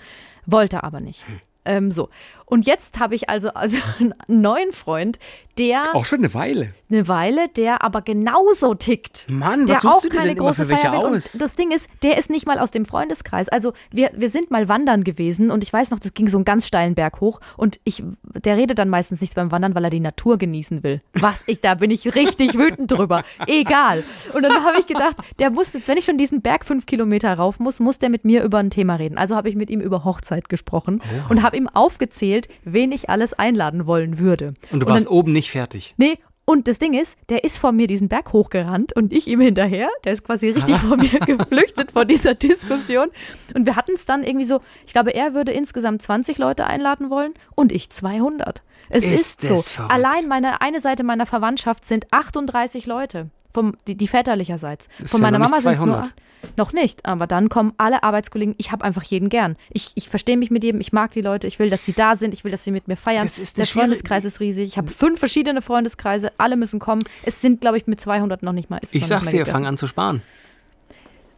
Wollte 0.46 0.82
aber 0.82 1.00
nicht. 1.00 1.24
Ähm, 1.64 1.90
so. 1.92 2.08
Und 2.46 2.66
jetzt 2.66 3.00
habe 3.00 3.14
ich 3.14 3.28
also, 3.28 3.50
also 3.50 3.78
einen 3.98 4.14
neuen 4.28 4.72
Freund, 4.72 5.18
der 5.56 5.94
Auch 5.94 6.04
schon 6.04 6.18
eine 6.18 6.34
Weile. 6.34 6.70
eine 6.90 7.06
Weile, 7.06 7.48
der 7.48 7.82
aber 7.84 8.02
genauso 8.02 8.74
tickt. 8.74 9.26
Mann, 9.28 9.66
der 9.66 9.76
was 9.76 9.82
suchst 9.82 9.96
auch 9.98 10.02
du 10.02 10.08
keine 10.08 10.28
denn 10.30 10.36
immer 10.36 10.46
große 10.48 10.64
für 10.64 10.68
welche 10.70 10.88
Feier 10.88 10.98
aus? 10.98 11.34
Und 11.34 11.40
das 11.42 11.54
Ding 11.54 11.70
ist, 11.70 11.88
der 12.02 12.18
ist 12.18 12.28
nicht 12.28 12.44
mal 12.44 12.58
aus 12.58 12.72
dem 12.72 12.84
Freundeskreis. 12.84 13.48
Also 13.48 13.72
wir, 13.92 14.10
wir 14.16 14.28
sind 14.28 14.50
mal 14.50 14.68
wandern 14.68 15.04
gewesen 15.04 15.52
und 15.52 15.62
ich 15.62 15.72
weiß 15.72 15.90
noch, 15.92 16.00
das 16.00 16.12
ging 16.12 16.26
so 16.28 16.38
einen 16.38 16.44
ganz 16.44 16.66
steilen 16.66 16.96
Berg 16.96 17.20
hoch 17.20 17.40
und 17.56 17.78
ich, 17.84 18.02
der 18.44 18.56
redet 18.56 18.80
dann 18.80 18.88
meistens 18.88 19.20
nichts 19.20 19.36
beim 19.36 19.52
Wandern, 19.52 19.76
weil 19.76 19.84
er 19.84 19.90
die 19.90 20.00
Natur 20.00 20.38
genießen 20.38 20.82
will. 20.82 21.00
Was 21.12 21.44
ich, 21.46 21.60
da 21.60 21.76
bin 21.76 21.92
ich 21.92 22.16
richtig 22.16 22.54
wütend 22.58 22.90
drüber. 22.90 23.22
Egal. 23.46 24.02
Und 24.34 24.42
dann 24.42 24.64
habe 24.64 24.80
ich 24.80 24.88
gedacht, 24.88 25.16
der 25.38 25.50
muss 25.50 25.72
jetzt, 25.72 25.86
wenn 25.86 25.98
ich 25.98 26.04
schon 26.04 26.18
diesen 26.18 26.42
Berg 26.42 26.64
fünf 26.64 26.84
Kilometer 26.84 27.32
rauf 27.32 27.60
muss, 27.60 27.78
muss 27.78 28.00
der 28.00 28.08
mit 28.08 28.24
mir 28.24 28.42
über 28.42 28.58
ein 28.58 28.70
Thema 28.70 28.96
reden. 28.96 29.16
Also 29.18 29.36
habe 29.36 29.48
ich 29.48 29.54
mit 29.54 29.70
ihm 29.70 29.80
über 29.80 30.02
Hochzeit 30.02 30.48
gesprochen 30.48 31.00
Oh. 31.04 31.30
und 31.30 31.42
habe 31.44 31.56
ihm 31.56 31.68
aufgezählt, 31.68 32.33
wen 32.64 32.92
ich 32.92 33.10
alles 33.10 33.32
einladen 33.34 33.86
wollen 33.86 34.18
würde. 34.18 34.54
Und 34.70 34.80
du 34.80 34.86
dann- 34.86 34.94
warst 34.94 35.08
oben 35.08 35.32
nicht 35.32 35.50
fertig. 35.50 35.94
Nee, 35.96 36.18
und 36.46 36.68
das 36.68 36.78
Ding 36.78 36.92
ist, 36.92 37.16
der 37.30 37.42
ist 37.42 37.56
vor 37.56 37.72
mir 37.72 37.86
diesen 37.86 38.08
Berg 38.08 38.34
hochgerannt 38.34 38.94
und 38.94 39.14
ich 39.14 39.28
ihm 39.28 39.40
hinterher. 39.40 39.88
Der 40.04 40.12
ist 40.12 40.24
quasi 40.24 40.50
richtig 40.50 40.76
vor 40.76 40.96
mir 40.98 41.18
geflüchtet 41.20 41.92
vor 41.92 42.04
dieser 42.04 42.34
Diskussion. 42.34 43.08
Und 43.54 43.64
wir 43.64 43.76
hatten 43.76 43.92
es 43.94 44.04
dann 44.04 44.22
irgendwie 44.22 44.44
so, 44.44 44.60
ich 44.86 44.92
glaube, 44.92 45.14
er 45.14 45.32
würde 45.32 45.52
insgesamt 45.52 46.02
20 46.02 46.36
Leute 46.36 46.66
einladen 46.66 47.08
wollen 47.08 47.32
und 47.54 47.72
ich 47.72 47.88
200. 47.88 48.62
Es 48.90 49.04
Ist 49.04 49.42
ist, 49.42 49.48
so. 49.48 49.56
verrückt. 49.62 49.90
Allein 49.94 50.28
meine 50.28 50.60
eine 50.60 50.80
Seite 50.80 51.02
meiner 51.04 51.24
Verwandtschaft 51.24 51.86
sind 51.86 52.12
38 52.12 52.84
Leute. 52.84 53.30
Vom, 53.54 53.76
die, 53.86 53.94
die 53.96 54.08
väterlicherseits. 54.08 54.88
Ist 54.98 55.12
Von 55.12 55.20
ja 55.20 55.28
meiner 55.28 55.38
Mama 55.38 55.58
sind 55.58 55.72
es 55.72 55.78
nur 55.78 55.94
200. 55.94 56.06
acht. 56.08 56.14
Noch 56.56 56.72
nicht, 56.72 57.06
aber 57.06 57.26
dann 57.26 57.48
kommen 57.48 57.72
alle 57.78 58.02
Arbeitskollegen. 58.02 58.54
Ich 58.58 58.72
habe 58.72 58.84
einfach 58.84 59.02
jeden 59.04 59.28
gern. 59.28 59.56
Ich, 59.70 59.92
ich 59.94 60.08
verstehe 60.08 60.36
mich 60.36 60.50
mit 60.50 60.62
jedem, 60.62 60.80
ich 60.80 60.92
mag 60.92 61.12
die 61.12 61.20
Leute, 61.22 61.46
ich 61.46 61.58
will, 61.58 61.70
dass 61.70 61.86
sie 61.86 61.92
da 61.92 62.16
sind, 62.16 62.34
ich 62.34 62.44
will, 62.44 62.50
dass 62.50 62.64
sie 62.64 62.70
mit 62.70 62.88
mir 62.88 62.96
feiern. 62.96 63.22
Das 63.22 63.38
ist 63.38 63.56
Der 63.56 63.66
Freundeskreis 63.66 64.24
ist 64.24 64.40
riesig. 64.40 64.66
Ich 64.66 64.76
habe 64.76 64.88
fünf 64.88 65.18
verschiedene 65.18 65.62
Freundeskreise, 65.62 66.32
alle 66.36 66.56
müssen 66.56 66.80
kommen. 66.80 67.02
Es 67.22 67.40
sind, 67.40 67.60
glaube 67.60 67.78
ich, 67.78 67.86
mit 67.86 68.00
200 68.00 68.42
noch 68.42 68.52
nicht 68.52 68.68
mal. 68.68 68.80
Ich 68.90 69.06
sag's 69.06 69.28
dir, 69.28 69.46
fang 69.46 69.66
an 69.66 69.76
zu 69.76 69.86
sparen. 69.86 70.20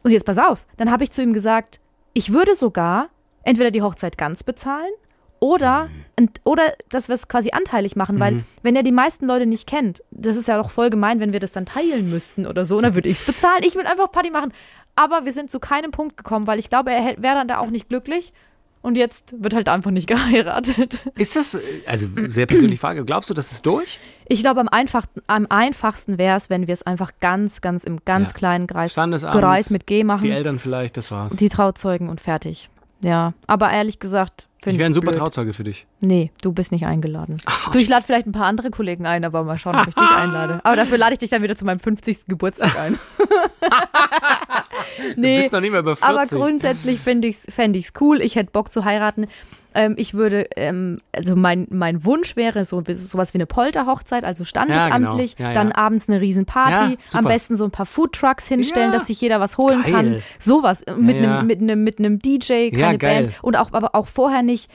Und 0.02 0.11
jetzt 0.11 0.24
pass 0.24 0.38
auf, 0.38 0.66
dann 0.76 0.90
habe 0.90 1.05
ich 1.05 1.11
zu 1.11 1.22
ihm 1.22 1.33
gesagt, 1.33 1.81
ich 2.12 2.33
würde 2.33 2.55
sogar 2.55 3.09
entweder 3.42 3.70
die 3.70 3.83
Hochzeit 3.83 4.16
ganz 4.16 4.42
bezahlen 4.42 4.90
oder, 5.40 5.88
und, 6.18 6.40
oder 6.44 6.72
dass 6.88 7.09
wir 7.09 7.14
es 7.14 7.29
quasi 7.29 7.51
anteilig 7.53 7.96
machen, 7.96 8.18
weil 8.20 8.44
wenn 8.62 8.75
er 8.77 8.83
die 8.83 8.92
meisten 8.92 9.27
Leute 9.27 9.46
nicht 9.46 9.66
kennt, 9.68 10.03
das 10.11 10.37
ist 10.37 10.49
ja 10.49 10.57
doch 10.57 10.70
voll 10.70 10.90
gemein, 10.90 11.20
wenn 11.20 11.33
wir 11.33 11.40
das 11.40 11.53
dann 11.53 11.66
teilen 11.66 12.11
müssten 12.11 12.46
oder 12.46 12.64
so, 12.64 12.77
und 12.77 12.83
dann 12.85 12.94
würde 12.94 13.09
ich 13.09 13.20
es 13.20 13.27
bezahlen. 13.27 13.62
Ich 13.66 13.75
will 13.77 13.87
einfach 13.87 14.11
Party 14.11 14.31
machen. 14.31 14.53
Aber 14.94 15.25
wir 15.27 15.33
sind 15.33 15.51
zu 15.51 15.61
keinem 15.61 15.90
Punkt 15.90 16.16
gekommen, 16.16 16.46
weil 16.46 16.59
ich 16.59 16.70
glaube, 16.70 16.90
er 16.90 17.05
wäre 17.22 17.35
dann 17.35 17.49
da 17.49 17.59
auch 17.59 17.68
nicht 17.70 17.88
glücklich. 17.88 18.33
Und 18.83 18.94
jetzt 18.96 19.35
wird 19.42 19.53
halt 19.53 19.68
einfach 19.68 19.90
nicht 19.90 20.07
geheiratet. 20.09 21.03
Ist 21.16 21.35
das, 21.35 21.59
also 21.87 22.07
sehr 22.29 22.46
persönliche 22.46 22.81
Frage, 22.81 23.05
glaubst 23.05 23.29
du, 23.29 23.35
das 23.35 23.51
ist 23.51 23.66
durch? 23.66 23.99
Ich 24.29 24.42
glaube, 24.42 24.61
am, 24.61 24.68
einfachsten, 24.68 25.20
am 25.27 25.46
einfachsten 25.51 26.18
wäre 26.18 26.37
es, 26.37 26.51
wenn 26.51 26.66
wir 26.68 26.72
es 26.72 26.85
einfach 26.85 27.11
ganz, 27.20 27.61
ganz 27.61 27.83
im 27.85 27.99
ganz 28.05 28.31
Ja. 28.31 28.37
kleinen 28.38 28.66
Kreis, 28.68 28.94
Kreis 28.94 29.70
mit 29.70 29.87
G 29.88 30.05
machen. 30.05 30.22
Die 30.22 30.31
Eltern 30.31 30.59
vielleicht, 30.61 30.96
das 30.96 31.11
war's. 31.11 31.35
Die 31.35 31.49
Trauzeugen 31.49 32.09
und 32.09 32.20
fertig. 32.20 32.70
Ja, 33.03 33.35
aber 33.46 33.70
ehrlich 33.72 33.99
gesagt, 33.99 34.45
Ich 34.66 34.72
finde 34.72 34.79
wäre 34.81 34.87
ich 34.88 34.90
ein 34.90 34.94
super 34.94 35.11
blöd. 35.12 35.20
Trauzeuge 35.20 35.52
für 35.52 35.64
dich. 35.64 35.87
Nee, 36.00 36.33
du 36.42 36.52
bist 36.52 36.72
nicht 36.72 36.87
eingeladen. 36.87 37.37
du, 37.72 37.79
ich 37.79 37.88
lade 37.88 38.05
vielleicht 38.05 38.26
ein 38.26 38.33
paar 38.33 38.46
andere 38.46 38.70
Kollegen 38.70 39.07
ein, 39.07 39.24
aber 39.24 39.44
mal 39.44 39.59
schauen, 39.59 39.76
ob 39.76 39.87
ich 39.88 39.94
dich 39.94 40.11
einlade. 40.16 40.61
Aber 40.64 40.74
dafür 40.76 40.98
lade 40.98 41.12
ich 41.12 41.18
dich 41.20 41.31
dann 41.31 41.42
wieder 41.42 41.55
zu 41.55 41.64
meinem 41.64 41.79
50. 41.79 42.26
Geburtstag 42.26 42.76
ein. 42.79 42.98
Du 45.14 45.20
nee, 45.20 45.38
bist 45.38 45.52
noch 45.52 45.61
nicht 45.61 45.70
mehr 45.70 45.80
über 45.80 45.96
40. 45.96 46.04
aber 46.16 46.26
grundsätzlich 46.26 46.98
finde 47.00 47.28
ich 47.28 47.37
es 47.37 47.46
fänd 47.54 47.76
ich's 47.76 47.92
cool. 48.00 48.20
Ich 48.20 48.37
hätte 48.37 48.50
Bock 48.52 48.70
zu 48.70 48.85
heiraten. 48.85 49.26
Ähm, 49.74 49.94
ich 49.98 50.14
würde, 50.14 50.46
ähm, 50.56 51.00
also 51.14 51.37
mein, 51.37 51.66
mein 51.70 52.02
Wunsch 52.04 52.35
wäre 52.35 52.64
so 52.64 52.82
sowas 52.87 53.35
wie 53.35 53.38
eine 53.38 53.44
Polterhochzeit, 53.46 54.24
also 54.24 54.44
standesamtlich, 54.44 55.37
Ja, 55.38 55.48
ja. 55.48 55.52
dann 55.52 55.70
abends 55.72 56.09
eine 56.09 56.20
Riesenparty, 56.22 56.92
Ja, 57.12 57.18
am 57.18 57.24
besten 57.26 57.56
so 57.56 57.64
ein 57.64 57.70
paar 57.70 57.85
Foodtrucks 57.85 58.48
hinstellen, 58.48 58.90
Ja. 58.92 58.98
dass 58.98 59.09
sich 59.09 59.20
jeder 59.20 59.38
was 59.38 59.59
holen 59.59 59.82
Geil. 59.82 59.92
kann. 59.92 60.22
Sowas 60.38 60.80
äh, 60.82 60.94
mit 60.94 61.16
Ja, 61.16 61.22
ja. 61.22 61.38
einem 61.40 61.46
mit 61.46 61.61
einem 61.61 61.85
mit 61.85 61.98
einem 61.98 62.18
DJ, 62.20 62.70
keine 62.70 62.92
Ja. 62.92 62.96
Band 62.96 63.32
und 63.42 63.56
auch 63.56 63.72
aber 63.72 63.94
auch 63.94 64.06
vorher 64.06 64.42
nicht 64.42 64.70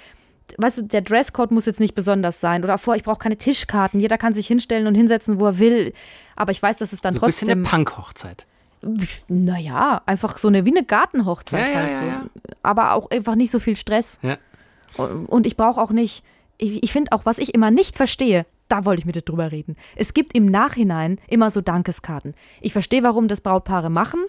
weißt 0.57 0.79
du, 0.79 0.81
der 0.83 0.99
Dresscode 1.01 1.51
muss 1.51 1.65
jetzt 1.65 1.79
nicht 1.79 1.95
besonders 1.95 2.41
sein. 2.41 2.63
Oder 2.65 2.77
vor, 2.77 2.95
ich 2.97 3.03
brauche 3.03 3.19
keine 3.19 3.37
Tischkarten. 3.37 4.01
Jeder 4.01 4.17
kann 4.17 4.33
sich 4.33 4.47
hinstellen 4.47 4.85
und 4.85 4.95
hinsetzen, 4.95 5.39
wo 5.39 5.45
er 5.45 5.59
will. 5.59 5.93
Aber 6.35 6.51
ich 6.51 6.61
weiß, 6.61 6.77
dass 6.77 6.91
es 6.91 6.99
dann 6.99 7.13
so 7.13 7.21
ein 7.21 7.25
bisschen 7.25 7.47
trotzdem. 7.47 7.59
eine 7.65 7.69
Punk-Hochzeit. 7.69 8.45
Naja, 9.27 10.01
einfach 10.05 10.37
so 10.37 10.47
eine 10.47 10.65
wie 10.65 10.71
eine 10.75 10.83
Gartenhochzeit 10.85 11.67
Ja, 11.67 11.71
ja, 11.73 11.79
halt 11.79 11.93
ja, 11.93 11.99
so. 11.99 12.05
ja. 12.05 12.23
Aber 12.63 12.93
auch 12.93 13.09
einfach 13.11 13.35
nicht 13.35 13.51
so 13.51 13.59
viel 13.59 13.75
Stress. 13.75 14.19
Ja. 14.21 14.37
Und 14.97 15.45
ich 15.45 15.55
brauche 15.55 15.79
auch 15.79 15.91
nicht, 15.91 16.23
ich, 16.57 16.83
ich 16.83 16.91
finde 16.91 17.11
auch, 17.13 17.25
was 17.25 17.37
ich 17.37 17.53
immer 17.53 17.71
nicht 17.71 17.95
verstehe, 17.95 18.45
da 18.67 18.85
wollte 18.85 18.99
ich 19.01 19.05
mit 19.05 19.15
dir 19.15 19.21
drüber 19.21 19.51
reden. 19.51 19.75
Es 19.95 20.13
gibt 20.13 20.35
im 20.35 20.45
Nachhinein 20.45 21.19
immer 21.27 21.51
so 21.51 21.61
Dankeskarten. 21.61 22.33
Ich 22.61 22.73
verstehe, 22.73 23.03
warum 23.03 23.27
das 23.27 23.41
Brautpaare 23.41 23.89
machen, 23.89 24.19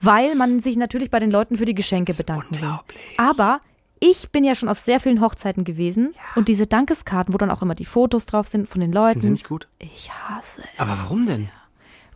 weil 0.00 0.34
man 0.34 0.58
sich 0.60 0.76
natürlich 0.76 1.10
bei 1.10 1.18
den 1.20 1.30
Leuten 1.30 1.56
für 1.56 1.64
die 1.66 1.74
Geschenke 1.74 2.14
bedanken 2.14 2.56
will. 2.56 2.62
unglaublich. 2.62 3.00
Aber 3.18 3.60
ich 4.00 4.30
bin 4.30 4.44
ja 4.44 4.54
schon 4.54 4.68
auf 4.68 4.78
sehr 4.78 4.98
vielen 4.98 5.20
Hochzeiten 5.20 5.62
gewesen 5.64 6.12
und 6.34 6.48
diese 6.48 6.66
Dankeskarten, 6.66 7.34
wo 7.34 7.38
dann 7.38 7.50
auch 7.50 7.60
immer 7.62 7.74
die 7.74 7.84
Fotos 7.84 8.26
drauf 8.26 8.46
sind 8.48 8.68
von 8.68 8.80
den 8.80 8.90
Sind 8.90 8.94
Leuten, 8.94 9.32
nicht 9.32 9.46
gut. 9.48 9.68
ich 9.78 10.10
hasse 10.10 10.62
es. 10.62 10.80
Aber 10.80 10.90
warum 10.90 11.26
denn? 11.26 11.50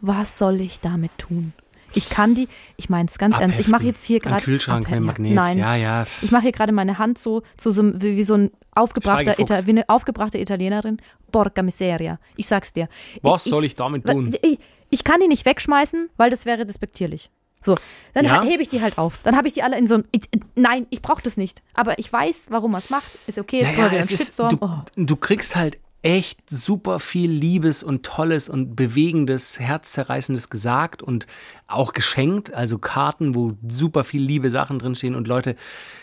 Was 0.00 0.38
soll 0.38 0.60
ich 0.60 0.80
damit 0.80 1.10
tun? 1.18 1.52
Ich 1.96 2.08
kann 2.08 2.34
die, 2.34 2.48
ich 2.76 2.88
meine 2.90 3.08
es 3.08 3.18
ganz 3.18 3.38
ernst, 3.38 3.58
ich 3.60 3.68
mache 3.68 3.84
jetzt 3.84 4.04
hier 4.04 4.18
gerade. 4.18 4.42
Kühlschrank 4.42 4.80
mit 4.90 4.98
Abheften. 4.98 5.06
Magnet. 5.06 5.34
Nein, 5.34 5.58
Ja, 5.58 5.76
ja. 5.76 6.04
ich 6.22 6.32
mache 6.32 6.42
hier 6.42 6.52
gerade 6.52 6.72
meine 6.72 6.98
Hand 6.98 7.18
so, 7.18 7.42
zu 7.56 7.70
so 7.70 7.82
einem- 7.82 8.02
wie, 8.02 8.16
wie 8.16 8.24
so 8.24 8.34
ein 8.34 8.50
aufgebrachter. 8.74 9.38
Ita 9.38 9.64
wie 9.66 9.70
eine 9.70 9.88
aufgebrachte 9.88 10.38
Italienerin. 10.38 10.96
Porca 11.30 11.62
miseria. 11.62 12.18
Ich 12.36 12.48
sag's 12.48 12.72
dir. 12.72 12.88
Was 13.22 13.44
soll 13.44 13.64
ich 13.64 13.76
damit 13.76 14.06
tun? 14.06 14.34
Ich, 14.42 14.58
ich 14.90 15.04
kann 15.04 15.20
die 15.20 15.28
nicht 15.28 15.46
wegschmeißen, 15.46 16.10
weil 16.16 16.30
das 16.30 16.46
wäre 16.46 16.66
despektierlich. 16.66 17.30
So, 17.60 17.76
dann 18.12 18.24
Ja? 18.26 18.42
hebe 18.42 18.60
ich 18.62 18.68
die 18.68 18.82
halt 18.82 18.98
auf. 18.98 19.20
Dann 19.22 19.36
habe 19.36 19.46
ich 19.48 19.54
die 19.54 19.62
alle 19.62 19.78
in 19.78 19.86
so 19.86 19.94
einem. 19.94 20.04
Ich- 20.10 20.28
Nein, 20.56 20.86
ich 20.90 21.00
brauche 21.00 21.22
das 21.22 21.36
nicht. 21.36 21.62
Aber 21.74 21.98
ich 22.00 22.12
weiß, 22.12 22.46
warum 22.50 22.72
man 22.72 22.80
es 22.80 22.90
macht. 22.90 23.06
Ist 23.28 23.38
okay, 23.38 23.60
jetzt 23.62 23.78
Naja, 23.78 23.90
einen 23.90 24.08
ist, 24.08 24.38
du, 24.38 24.48
oh. 24.60 24.70
du 24.96 25.16
kriegst 25.16 25.54
halt 25.56 25.78
echt 26.04 26.38
super 26.50 27.00
viel 27.00 27.30
Liebes 27.30 27.82
und 27.82 28.04
Tolles 28.04 28.50
und 28.50 28.76
Bewegendes, 28.76 29.58
Herzzerreißendes 29.58 30.50
gesagt 30.50 31.02
und 31.02 31.26
auch 31.66 31.94
geschenkt. 31.94 32.52
Also 32.52 32.76
Karten, 32.76 33.34
wo 33.34 33.54
super 33.66 34.04
viel 34.04 34.22
liebe 34.22 34.50
Sachen 34.50 34.78
drinstehen 34.78 35.14
und 35.14 35.26
Leute, 35.26 35.56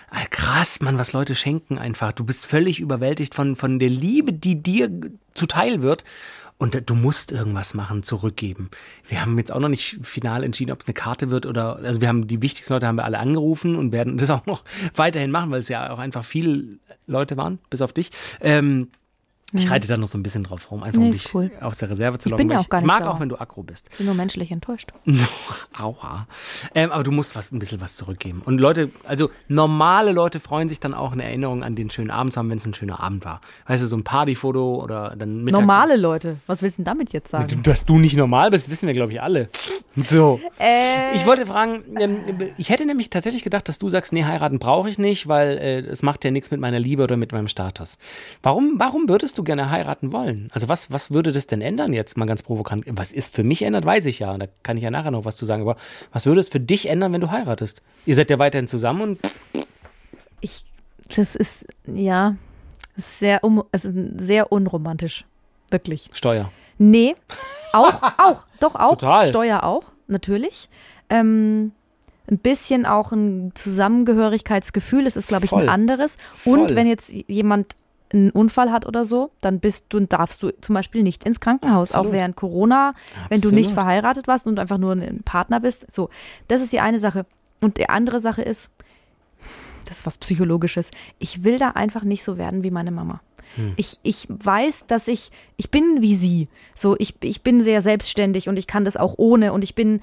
ah, 0.09 0.25
krass, 0.31 0.81
Mann, 0.81 0.97
was 0.97 1.13
Leute 1.13 1.35
schenken 1.35 1.77
einfach. 1.77 2.13
Du 2.13 2.23
bist 2.23 2.47
völlig 2.47 2.79
überwältigt 2.79 3.35
von, 3.35 3.55
von 3.55 3.77
der 3.77 3.89
Liebe, 3.89 4.33
die 4.33 4.63
dir 4.63 4.89
zuteil 5.35 5.83
wird. 5.83 6.03
Und 6.57 6.89
du 6.89 6.95
musst 6.95 7.31
irgendwas 7.31 7.73
machen, 7.73 8.03
zurückgeben. 8.03 8.69
Wir 9.07 9.21
haben 9.21 9.37
jetzt 9.39 9.51
auch 9.51 9.59
noch 9.59 9.69
nicht 9.69 9.97
final 10.03 10.43
entschieden, 10.43 10.71
ob 10.71 10.81
es 10.81 10.87
eine 10.87 10.93
Karte 10.93 11.31
wird 11.31 11.47
oder, 11.47 11.77
also 11.77 12.01
wir 12.01 12.07
haben 12.07 12.27
die 12.27 12.43
wichtigsten 12.43 12.73
Leute 12.73 12.85
haben 12.85 12.97
wir 12.97 13.05
alle 13.05 13.17
angerufen 13.17 13.75
und 13.75 13.91
werden 13.91 14.17
das 14.19 14.31
auch 14.31 14.45
noch 14.47 14.63
weiterhin 14.95 15.31
machen, 15.31 15.51
weil 15.51 15.59
es 15.59 15.69
ja 15.69 15.91
auch 15.91 15.99
einfach 15.99 16.23
viele 16.23 16.77
Leute 17.07 17.37
waren, 17.37 17.59
bis 17.69 17.81
auf 17.81 17.93
dich. 17.93 18.11
Ähm, 18.41 18.89
ich 19.53 19.69
reite 19.69 19.87
da 19.87 19.97
noch 19.97 20.07
so 20.07 20.17
ein 20.17 20.23
bisschen 20.23 20.43
drauf 20.43 20.71
rum, 20.71 20.83
einfach 20.83 20.99
Nee, 20.99 21.07
um 21.07 21.11
dich 21.11 21.33
cool. 21.33 21.51
aus 21.61 21.77
der 21.77 21.89
Reserve 21.89 22.17
zu 22.19 22.27
Ich 22.27 22.31
locken. 22.31 22.47
bin 22.47 22.55
ja 22.55 22.61
auch 22.61 22.69
gar 22.69 22.79
ich 22.79 22.83
nicht 22.85 22.93
mag 22.93 23.03
sauer. 23.03 23.13
auch, 23.15 23.19
wenn 23.19 23.29
du 23.29 23.39
aggro 23.39 23.63
bist. 23.63 23.87
Ich 23.91 23.97
bin 23.97 24.05
nur 24.07 24.15
menschlich 24.15 24.51
enttäuscht. 24.51 24.89
Aua. 25.77 26.27
Ähm, 26.75 26.91
aber 26.91 27.03
du 27.03 27.11
musst 27.11 27.35
was, 27.35 27.51
ein 27.51 27.59
bisschen 27.59 27.81
was 27.81 27.95
zurückgeben. 27.95 28.41
Und 28.45 28.59
Leute, 28.59 28.89
also 29.05 29.29
normale 29.47 30.11
Leute 30.11 30.39
freuen 30.39 30.69
sich 30.69 30.79
dann 30.79 30.93
auch 30.93 31.11
eine 31.11 31.23
Erinnerung 31.23 31.63
an 31.63 31.75
den 31.75 31.89
schönen 31.89 32.11
Abend 32.11 32.33
zu 32.33 32.39
haben, 32.39 32.49
wenn 32.49 32.57
es 32.57 32.65
ein 32.65 32.73
schöner 32.73 32.99
Abend 32.99 33.25
war. 33.25 33.41
Weißt 33.67 33.83
du, 33.83 33.87
so 33.87 33.95
ein 33.97 34.03
Partyfoto 34.03 34.81
oder 34.83 35.15
dann 35.17 35.43
mittags. 35.43 35.59
Normale 35.61 35.95
Leute. 35.97 36.37
Was 36.47 36.61
willst 36.61 36.77
du 36.77 36.83
denn 36.83 36.85
damit 36.93 37.13
jetzt 37.13 37.31
sagen? 37.31 37.61
Dass 37.63 37.85
du 37.85 37.97
nicht 37.97 38.15
normal 38.17 38.51
bist, 38.51 38.69
wissen 38.69 38.87
wir, 38.87 38.93
glaube 38.93 39.11
ich, 39.13 39.21
alle. 39.21 39.49
So. 39.95 40.39
Äh, 40.59 41.15
Ich 41.15 41.25
wollte 41.25 41.45
fragen, 41.45 41.83
ähm, 41.99 42.19
ich 42.57 42.69
hätte 42.69 42.85
nämlich 42.85 43.09
tatsächlich 43.09 43.43
gedacht, 43.43 43.67
dass 43.67 43.79
du 43.79 43.89
sagst, 43.89 44.13
nee, 44.13 44.23
heiraten 44.23 44.59
brauche 44.59 44.89
ich 44.89 44.97
nicht, 44.97 45.27
weil 45.27 45.57
äh, 45.57 45.79
es 45.81 46.03
macht 46.03 46.23
ja 46.23 46.31
nichts 46.31 46.51
mit 46.51 46.59
meiner 46.59 46.79
Liebe 46.79 47.03
oder 47.03 47.17
mit 47.17 47.31
meinem 47.31 47.47
Status. 47.47 47.97
Warum, 48.43 48.75
warum 48.77 49.07
würdest 49.09 49.37
du 49.37 49.40
gerne 49.43 49.69
heiraten 49.69 50.11
wollen? 50.11 50.49
Also 50.53 50.67
was, 50.67 50.91
was 50.91 51.11
würde 51.11 51.31
das 51.31 51.47
denn 51.47 51.61
ändern 51.61 51.93
jetzt 51.93 52.17
mal 52.17 52.25
ganz 52.25 52.43
provokant? 52.43 52.85
Was 52.87 53.13
ist 53.13 53.35
für 53.35 53.43
mich 53.43 53.61
ändert, 53.61 53.85
weiß 53.85 54.05
ich 54.05 54.19
ja. 54.19 54.37
Da 54.37 54.47
kann 54.63 54.77
ich 54.77 54.83
ja 54.83 54.91
nachher 54.91 55.11
noch 55.11 55.25
was 55.25 55.37
zu 55.37 55.45
sagen. 55.45 55.61
Aber 55.63 55.75
was 56.11 56.25
würde 56.25 56.39
es 56.39 56.49
für 56.49 56.59
dich 56.59 56.87
ändern, 56.87 57.13
wenn 57.13 57.21
du 57.21 57.31
heiratest? 57.31 57.81
Ihr 58.05 58.15
seid 58.15 58.29
ja 58.29 58.39
weiterhin 58.39 58.67
zusammen 58.67 59.01
und 59.01 59.19
ich, 60.41 60.63
das 61.15 61.35
ist, 61.35 61.65
ja, 61.85 62.35
ist 62.95 63.19
sehr, 63.19 63.43
um, 63.43 63.63
ist 63.71 63.87
sehr 64.17 64.51
unromantisch. 64.51 65.25
Wirklich. 65.69 66.09
Steuer. 66.13 66.51
Nee, 66.77 67.15
auch, 67.73 68.03
auch, 68.17 68.45
doch 68.59 68.75
auch. 68.75 68.97
Total. 68.97 69.27
Steuer 69.27 69.63
auch, 69.63 69.91
natürlich. 70.07 70.69
Ähm, 71.09 71.71
ein 72.29 72.37
bisschen 72.37 72.85
auch 72.85 73.11
ein 73.11 73.51
Zusammengehörigkeitsgefühl, 73.55 75.05
es 75.05 75.15
ist, 75.15 75.27
glaube 75.27 75.45
ich, 75.45 75.49
Voll. 75.51 75.63
ein 75.63 75.69
anderes. 75.69 76.17
Voll. 76.33 76.59
Und 76.59 76.75
wenn 76.75 76.87
jetzt 76.87 77.11
jemand 77.11 77.75
einen 78.13 78.31
Unfall 78.31 78.71
hat 78.71 78.85
oder 78.85 79.05
so, 79.05 79.31
dann 79.41 79.59
bist 79.59 79.87
du, 79.89 79.99
darfst 80.01 80.43
du 80.43 80.49
zum 80.61 80.75
Beispiel 80.75 81.03
nicht 81.03 81.23
ins 81.23 81.39
Krankenhaus, 81.39 81.91
Absolut. 81.91 82.07
auch 82.07 82.13
während 82.13 82.35
Corona, 82.35 82.93
wenn 83.29 83.41
du 83.41 83.49
nicht 83.49 83.67
Absolut. 83.67 83.73
verheiratet 83.73 84.27
warst 84.27 84.47
und 84.47 84.59
einfach 84.59 84.77
nur 84.77 84.93
ein 84.93 85.21
Partner 85.23 85.59
bist. 85.59 85.91
So, 85.91 86.09
das 86.47 86.61
ist 86.61 86.73
die 86.73 86.79
eine 86.79 86.99
Sache. 86.99 87.25
Und 87.61 87.77
die 87.77 87.89
andere 87.89 88.19
Sache 88.19 88.41
ist, 88.41 88.71
das 89.85 89.99
ist 89.99 90.05
was 90.05 90.17
Psychologisches. 90.17 90.91
Ich 91.19 91.43
will 91.43 91.57
da 91.57 91.69
einfach 91.69 92.03
nicht 92.03 92.23
so 92.23 92.37
werden 92.37 92.63
wie 92.63 92.71
meine 92.71 92.91
Mama. 92.91 93.21
Ich, 93.75 93.99
ich 94.03 94.27
weiß, 94.29 94.85
dass 94.87 95.09
ich, 95.09 95.29
ich 95.57 95.69
bin 95.69 96.01
wie 96.01 96.15
sie. 96.15 96.47
So, 96.73 96.95
ich, 96.99 97.15
ich 97.21 97.41
bin 97.41 97.61
sehr 97.61 97.81
selbstständig 97.81 98.47
und 98.47 98.55
ich 98.55 98.65
kann 98.65 98.85
das 98.85 98.95
auch 98.95 99.15
ohne 99.17 99.51
und 99.51 99.63
ich 99.63 99.75
bin, 99.75 99.99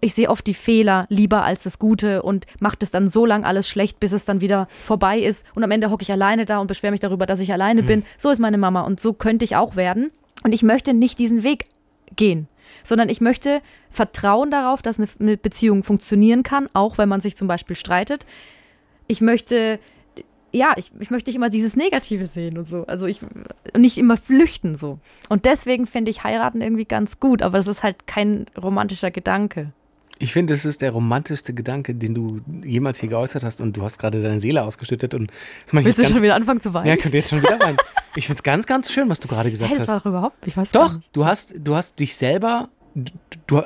ich 0.00 0.14
sehe 0.14 0.30
oft 0.30 0.46
die 0.46 0.54
Fehler 0.54 1.06
lieber 1.08 1.42
als 1.42 1.64
das 1.64 1.78
Gute 1.78 2.22
und 2.22 2.46
mache 2.60 2.76
das 2.78 2.90
dann 2.90 3.08
so 3.08 3.26
lang 3.26 3.44
alles 3.44 3.68
schlecht, 3.68 4.00
bis 4.00 4.12
es 4.12 4.24
dann 4.24 4.40
wieder 4.40 4.68
vorbei 4.82 5.18
ist 5.18 5.44
und 5.54 5.64
am 5.64 5.70
Ende 5.70 5.90
hocke 5.90 6.02
ich 6.02 6.12
alleine 6.12 6.44
da 6.44 6.58
und 6.58 6.66
beschwere 6.66 6.92
mich 6.92 7.00
darüber, 7.00 7.26
dass 7.26 7.40
ich 7.40 7.52
alleine 7.52 7.82
bin. 7.82 8.04
So 8.16 8.30
ist 8.30 8.38
meine 8.38 8.58
Mama 8.58 8.82
und 8.82 9.00
so 9.00 9.12
könnte 9.12 9.44
ich 9.44 9.56
auch 9.56 9.76
werden. 9.76 10.10
Und 10.44 10.52
ich 10.52 10.62
möchte 10.62 10.94
nicht 10.94 11.18
diesen 11.18 11.42
Weg 11.42 11.66
gehen, 12.14 12.48
sondern 12.84 13.08
ich 13.08 13.20
möchte 13.20 13.60
vertrauen 13.90 14.50
darauf, 14.50 14.82
dass 14.82 14.98
eine, 14.98 15.08
eine 15.20 15.36
Beziehung 15.36 15.82
funktionieren 15.82 16.42
kann, 16.42 16.68
auch 16.74 16.98
wenn 16.98 17.08
man 17.08 17.20
sich 17.20 17.36
zum 17.36 17.48
Beispiel 17.48 17.76
streitet. 17.76 18.24
Ich 19.08 19.20
möchte, 19.20 19.80
ja, 20.52 20.74
ich, 20.76 20.92
ich 21.00 21.10
möchte 21.10 21.28
nicht 21.28 21.36
immer 21.36 21.50
dieses 21.50 21.76
Negative 21.76 22.26
sehen 22.26 22.56
und 22.56 22.66
so. 22.66 22.86
Also 22.86 23.06
ich 23.06 23.20
nicht 23.76 23.98
immer 23.98 24.16
flüchten 24.16 24.76
so. 24.76 25.00
Und 25.28 25.44
deswegen 25.44 25.86
finde 25.86 26.10
ich 26.10 26.22
heiraten 26.22 26.60
irgendwie 26.60 26.84
ganz 26.84 27.18
gut, 27.18 27.42
aber 27.42 27.58
es 27.58 27.66
ist 27.66 27.82
halt 27.82 28.06
kein 28.06 28.46
romantischer 28.56 29.10
Gedanke. 29.10 29.72
Ich 30.20 30.32
finde, 30.32 30.52
das 30.54 30.64
ist 30.64 30.82
der 30.82 30.90
romantischste 30.90 31.54
Gedanke, 31.54 31.94
den 31.94 32.14
du 32.14 32.40
jemals 32.64 32.98
hier 33.00 33.08
geäußert 33.08 33.44
hast 33.44 33.60
und 33.60 33.76
du 33.76 33.82
hast 33.82 33.98
gerade 33.98 34.20
deine 34.20 34.40
Seele 34.40 34.62
ausgeschüttet 34.64 35.14
und 35.14 35.30
das 35.70 35.84
Willst 35.84 35.98
du 35.98 36.04
schon 36.06 36.22
wieder 36.22 36.34
anfangen 36.34 36.60
zu 36.60 36.70
Ja, 36.70 36.74
weinen? 36.74 36.98
könnt 36.98 37.14
ihr 37.14 37.20
jetzt 37.20 37.30
schon 37.30 37.40
wieder 37.42 37.60
rein. 37.60 37.76
Ich 38.16 38.26
finde 38.26 38.38
es 38.38 38.42
ganz, 38.42 38.66
ganz 38.66 38.90
schön, 38.90 39.08
was 39.08 39.20
du 39.20 39.28
gerade 39.28 39.50
gesagt 39.50 39.70
Hey, 39.70 39.76
das 39.78 39.82
hast. 39.82 39.88
war 39.88 39.98
doch 40.00 40.06
überhaupt, 40.06 40.46
ich 40.46 40.56
weiß 40.56 40.72
Doch, 40.72 40.98
du 41.12 41.24
hast, 41.24 41.54
du 41.56 41.76
hast 41.76 42.00
dich 42.00 42.16
selber, 42.16 42.68
du, 42.94 43.12
du 43.46 43.62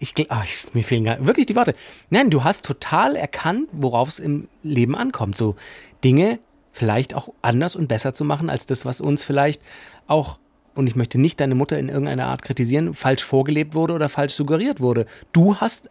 ich, 0.00 0.14
ach, 0.30 0.44
ich, 0.44 0.64
mir 0.74 0.82
fehlen 0.82 1.04
gar, 1.04 1.24
wirklich 1.24 1.46
die 1.46 1.54
Worte. 1.54 1.76
Nein, 2.10 2.28
du 2.30 2.42
hast 2.42 2.64
total 2.64 3.14
erkannt, 3.14 3.68
worauf 3.70 4.08
es 4.08 4.18
im 4.18 4.48
Leben 4.64 4.96
ankommt. 4.96 5.36
So 5.36 5.54
Dinge 6.02 6.40
vielleicht 6.72 7.14
auch 7.14 7.28
anders 7.42 7.76
und 7.76 7.86
besser 7.86 8.12
zu 8.12 8.24
machen, 8.24 8.50
als 8.50 8.66
das, 8.66 8.84
was 8.84 9.00
uns 9.00 9.22
vielleicht 9.22 9.62
auch, 10.08 10.38
und 10.74 10.86
ich 10.86 10.96
möchte 10.96 11.20
nicht 11.20 11.40
deine 11.40 11.54
Mutter 11.54 11.78
in 11.78 11.88
irgendeiner 11.88 12.26
Art 12.26 12.42
kritisieren, 12.42 12.94
falsch 12.94 13.24
vorgelebt 13.24 13.74
wurde 13.74 13.94
oder 13.94 14.08
falsch 14.08 14.34
suggeriert 14.34 14.80
wurde. 14.80 15.06
Du 15.32 15.56
hast 15.56 15.90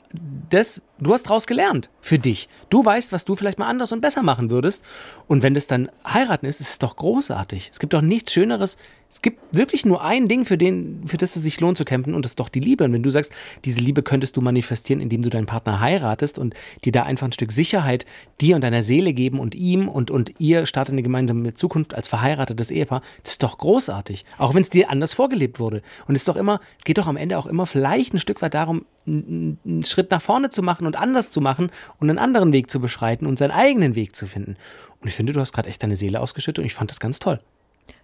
das, 0.50 0.82
du 1.02 1.14
hast 1.14 1.24
daraus 1.24 1.48
gelernt 1.48 1.90
für 2.02 2.20
dich. 2.20 2.48
Du 2.70 2.84
weißt, 2.86 3.12
was 3.12 3.26
du 3.26 3.36
vielleicht 3.36 3.60
mal 3.60 3.68
anders 3.68 3.92
und 3.92 4.02
besser 4.02 4.24
machen 4.24 4.50
würdest. 4.50 4.84
Und 5.28 5.44
wenn 5.44 5.54
das 5.54 5.68
dann 5.68 5.90
heiraten 6.06 6.46
ist, 6.46 6.62
ist 6.62 6.70
es 6.70 6.80
doch 6.80 6.96
großartig. 6.96 7.70
Es 7.72 7.80
gibt 7.80 7.94
doch 7.94 8.02
nichts 8.02 8.34
Schöneres. 8.34 8.78
Es 9.12 9.22
gibt 9.22 9.40
wirklich 9.52 9.86
nur 9.86 10.02
ein 10.04 10.30
Ding, 10.30 10.46
für, 10.46 10.58
den, 10.58 11.04
für 11.06 11.18
das 11.18 11.36
es 11.36 11.44
sich 11.44 11.60
lohnt 11.60 11.78
zu 11.78 11.84
kämpfen, 11.84 12.16
und 12.16 12.24
das 12.24 12.32
ist 12.32 12.40
doch 12.40 12.48
die 12.48 12.62
Liebe. 12.62 12.86
Und 12.86 12.94
wenn 12.94 13.04
du 13.04 13.10
sagst, 13.10 13.34
diese 13.66 13.82
Liebe 13.82 14.04
könntest 14.04 14.38
du 14.38 14.42
manifestieren, 14.42 15.02
indem 15.02 15.22
du 15.22 15.30
deinen 15.30 15.48
Partner 15.48 15.82
heiratest 15.82 16.40
und 16.40 16.54
dir 16.86 16.94
da 16.94 17.04
einfach 17.04 17.28
ein 17.28 17.34
Stück 17.34 17.52
Sicherheit 17.52 18.06
dir 18.40 18.56
und 18.56 18.62
deiner 18.62 18.84
Seele 18.84 19.12
geben 19.12 19.40
und 19.40 19.54
ihm 19.54 19.90
und, 19.90 20.12
und 20.12 20.34
ihr 20.40 20.66
startet 20.66 20.94
eine 20.94 21.04
gemeinsame 21.04 21.54
Zukunft 21.54 21.94
als 21.94 22.08
verheiratetes 22.08 22.72
Ehepaar, 22.72 23.02
das 23.24 23.34
ist 23.34 23.44
doch 23.44 23.58
großartig. 23.58 24.26
Auch 24.38 24.54
wenn 24.54 24.62
es 24.62 24.70
dir 24.70 24.90
anders 24.90 25.14
vorgelebt 25.14 25.60
wurde. 25.60 25.82
Und 26.08 26.16
es 26.16 26.22
ist 26.22 26.30
doch 26.30 26.38
immer, 26.38 26.62
geht 26.86 26.98
doch 26.98 27.08
am 27.08 27.18
Ende 27.18 27.38
auch 27.38 27.48
immer 27.48 27.66
vielleicht 27.66 28.14
ein 28.14 28.20
Stück 28.20 28.42
weit 28.42 28.54
darum, 28.54 28.86
einen 29.06 29.84
Schritt 29.86 30.12
nach 30.12 30.22
vorne 30.22 30.50
zu 30.50 30.62
machen 30.62 30.86
und 30.86 30.96
anders 30.96 31.32
zu 31.32 31.42
machen 31.42 31.72
und 32.00 32.10
einen 32.10 32.20
anderen 32.20 32.54
Weg 32.54 32.70
zu 32.70 32.80
beschreiten 32.80 33.26
und 33.26 33.40
seinen 33.40 33.52
eigenen 33.52 33.96
Weg 33.96 34.16
zu 34.16 34.28
finden. 34.28 34.58
Und 35.00 35.08
ich 35.08 35.16
finde, 35.16 35.34
du 35.34 35.40
hast 35.40 35.54
gerade 35.54 35.70
echt 35.70 35.82
deine 35.82 35.96
Seele 35.96 36.20
ausgeschüttet 36.20 36.60
und 36.60 36.66
ich 36.66 36.76
fand 36.76 36.92
das 36.92 37.00
ganz 37.00 37.20
toll. 37.20 37.40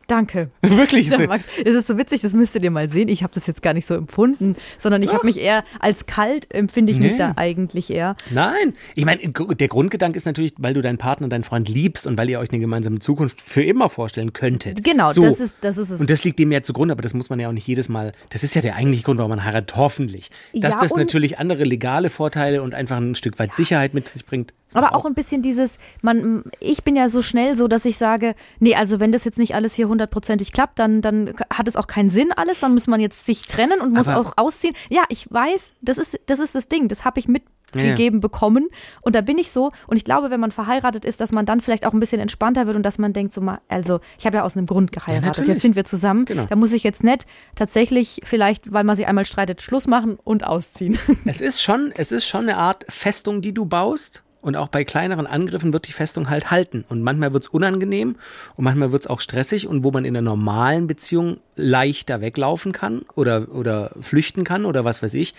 Danke. 0.08 0.50
Wirklich. 0.62 1.10
Ja, 1.10 1.28
Max, 1.28 1.44
es 1.64 1.76
ist 1.76 1.88
so 1.88 1.98
witzig, 1.98 2.22
das 2.22 2.34
müsst 2.34 2.56
ihr 2.56 2.62
dir 2.62 2.72
mal 2.72 2.90
sehen. 2.90 3.10
Ich 3.10 3.24
habe 3.24 3.34
das 3.34 3.46
jetzt 3.46 3.62
gar 3.62 3.74
nicht 3.74 3.86
so 3.86 3.94
empfunden, 3.94 4.56
sondern 4.78 5.04
ich 5.04 5.14
habe 5.14 5.26
mich 5.26 5.38
eher 5.40 5.64
als 5.80 6.06
kalt 6.06 6.48
empfinde 6.54 6.92
ich 6.92 7.00
mich 7.00 7.12
Nee. 7.14 7.18
da 7.18 7.34
eigentlich 7.36 7.90
eher. 7.90 8.16
Nein, 8.32 8.74
ich 8.96 9.06
meine, 9.06 9.20
der 9.28 9.68
Grundgedanke 9.68 10.18
ist 10.18 10.26
natürlich, 10.26 10.54
weil 10.58 10.74
du 10.74 10.82
deinen 10.82 10.98
Partner 10.98 11.26
und 11.26 11.32
deinen 11.32 11.44
Freund 11.44 11.68
liebst 11.70 12.08
und 12.08 12.18
weil 12.18 12.30
ihr 12.30 12.40
euch 12.40 12.50
eine 12.52 12.60
gemeinsame 12.60 13.00
Zukunft 13.00 13.42
für 13.42 13.64
immer 13.64 13.90
vorstellen 13.90 14.34
könntet. 14.34 14.84
Genau, 14.84 15.12
So. 15.14 15.22
das 15.22 15.40
ist 15.40 15.58
das 15.62 15.78
ist 15.78 15.90
es. 15.90 16.00
Und 16.02 16.10
das 16.10 16.24
liegt 16.24 16.40
dem 16.40 16.52
ja 16.52 16.62
zugrunde, 16.64 16.94
aber 16.94 17.02
das 17.02 17.14
muss 17.14 17.30
man 17.30 17.40
ja 17.40 17.50
auch 17.50 17.54
nicht 17.54 17.68
jedes 17.68 17.90
Mal. 17.90 18.14
Das 18.30 18.44
ist 18.44 18.56
ja 18.56 18.62
der 18.62 18.76
eigentliche 18.76 19.04
Grund, 19.04 19.18
warum 19.20 19.30
man 19.32 19.44
heiratet, 19.44 19.76
hoffentlich. 19.76 20.30
Dass 20.54 20.76
Ja, 20.76 20.82
das 20.82 20.96
natürlich 20.96 21.38
andere 21.40 21.64
legale 21.64 22.10
Vorteile 22.10 22.62
und 22.64 22.74
einfach 22.74 22.98
ein 22.98 23.16
Stück 23.16 23.40
weit 23.40 23.56
Sicherheit 23.56 23.94
mit 23.94 24.08
sich 24.08 24.26
bringt. 24.26 24.54
Aber 24.74 24.96
auch 24.96 25.06
ein 25.06 25.14
bisschen 25.14 25.42
dieses, 25.42 25.78
man, 26.02 26.44
ich 26.60 26.84
bin 26.84 26.96
ja 26.96 27.08
so 27.10 27.22
schnell 27.22 27.56
so, 27.56 27.68
dass 27.68 27.86
ich 27.86 27.98
sage, 27.98 28.36
nee, 28.60 28.76
also 28.76 29.00
wenn 29.00 29.12
das 29.12 29.24
jetzt 29.24 29.38
nicht 29.38 29.56
alles 29.56 29.74
hier 29.76 29.88
hundertprozentig 29.88 30.52
klappt, 30.52 30.78
dann, 30.80 31.02
dann 31.02 31.34
hat 31.52 31.68
es 31.68 31.76
auch 31.78 31.88
keinen 31.88 32.10
Sinn 32.10 32.32
alles, 32.34 32.60
dann 32.60 32.74
muss 32.74 32.88
man 32.88 33.00
jetzt 33.00 33.26
sich 33.26 33.44
trennen 33.48 33.80
und 33.82 33.94
muss 33.94 34.08
Aber- 34.10 34.20
auch 34.20 34.34
ausziehen. 34.38 34.76
Ja, 34.90 35.04
ich 35.10 35.32
weiß, 35.32 35.74
das 35.82 35.98
ist 35.98 36.20
das, 36.26 36.40
ist 36.40 36.54
das 36.54 36.68
Ding, 36.68 36.90
das 36.90 37.06
habe 37.06 37.18
ich 37.20 37.28
mitgegeben 37.28 38.20
bekommen 38.22 38.68
und 39.02 39.16
da 39.16 39.22
bin 39.22 39.38
ich 39.38 39.52
so 39.52 39.72
und 39.88 39.98
ich 39.98 40.04
glaube, 40.04 40.30
wenn 40.32 40.40
man 40.40 40.52
verheiratet 40.52 41.06
ist, 41.06 41.20
dass 41.22 41.32
man 41.34 41.46
dann 41.46 41.60
vielleicht 41.62 41.86
auch 41.86 41.94
ein 41.94 42.00
bisschen 42.00 42.20
entspannter 42.22 42.66
wird 42.66 42.76
und 42.76 42.84
dass 42.84 42.98
man 42.98 43.14
denkt 43.14 43.34
so 43.34 43.42
mal, 43.42 43.60
also 43.70 44.00
ich 44.18 44.26
habe 44.26 44.38
ja 44.38 44.44
aus 44.44 44.56
einem 44.58 44.66
Grund 44.68 44.92
geheiratet, 44.92 45.26
natürlich. 45.28 45.50
jetzt 45.50 45.62
sind 45.62 45.76
wir 45.76 45.86
zusammen, 45.86 46.26
Genau. 46.26 46.46
da 46.50 46.56
muss 46.56 46.72
ich 46.72 46.84
jetzt 46.84 47.04
nicht 47.04 47.26
tatsächlich 47.56 48.22
vielleicht, 48.24 48.72
weil 48.74 48.84
man 48.84 48.96
sich 48.96 49.08
einmal 49.08 49.26
streitet, 49.26 49.62
Schluss 49.62 49.88
machen 49.88 50.18
und 50.24 50.46
ausziehen. 50.46 50.98
Es 51.26 51.42
ist 51.42 51.62
schon, 51.62 51.92
es 51.96 52.12
ist 52.12 52.26
schon 52.26 52.44
eine 52.44 52.58
Art 52.58 52.86
Festung, 52.90 53.42
die 53.42 53.54
du 53.54 53.66
baust. 53.66 54.24
Und 54.48 54.56
auch 54.56 54.70
bei 54.70 54.86
kleineren 54.86 55.28
Angriffen 55.28 55.74
wird 55.74 55.90
die 55.90 55.92
Festung 55.92 56.30
halt 56.30 56.52
halten. 56.52 56.86
Und 56.88 57.02
manchmal 57.02 57.34
wird 57.34 57.44
es 57.44 57.50
unangenehm 57.50 58.16
und 58.56 58.64
manchmal 58.64 58.94
wird 58.94 59.02
es 59.02 59.08
auch 59.08 59.20
stressig. 59.20 59.68
Und 59.68 59.84
wo 59.84 59.92
man 59.92 60.06
in 60.06 60.16
einer 60.16 60.22
normalen 60.22 60.88
Beziehung 60.88 61.42
leichter 61.58 62.22
weglaufen 62.22 62.72
kann 62.72 63.02
oder, 63.16 63.48
oder 63.54 63.92
flüchten 64.00 64.44
kann 64.44 64.66
oder 64.66 64.86
was 64.86 65.04
weiß 65.04 65.14
ich, 65.16 65.34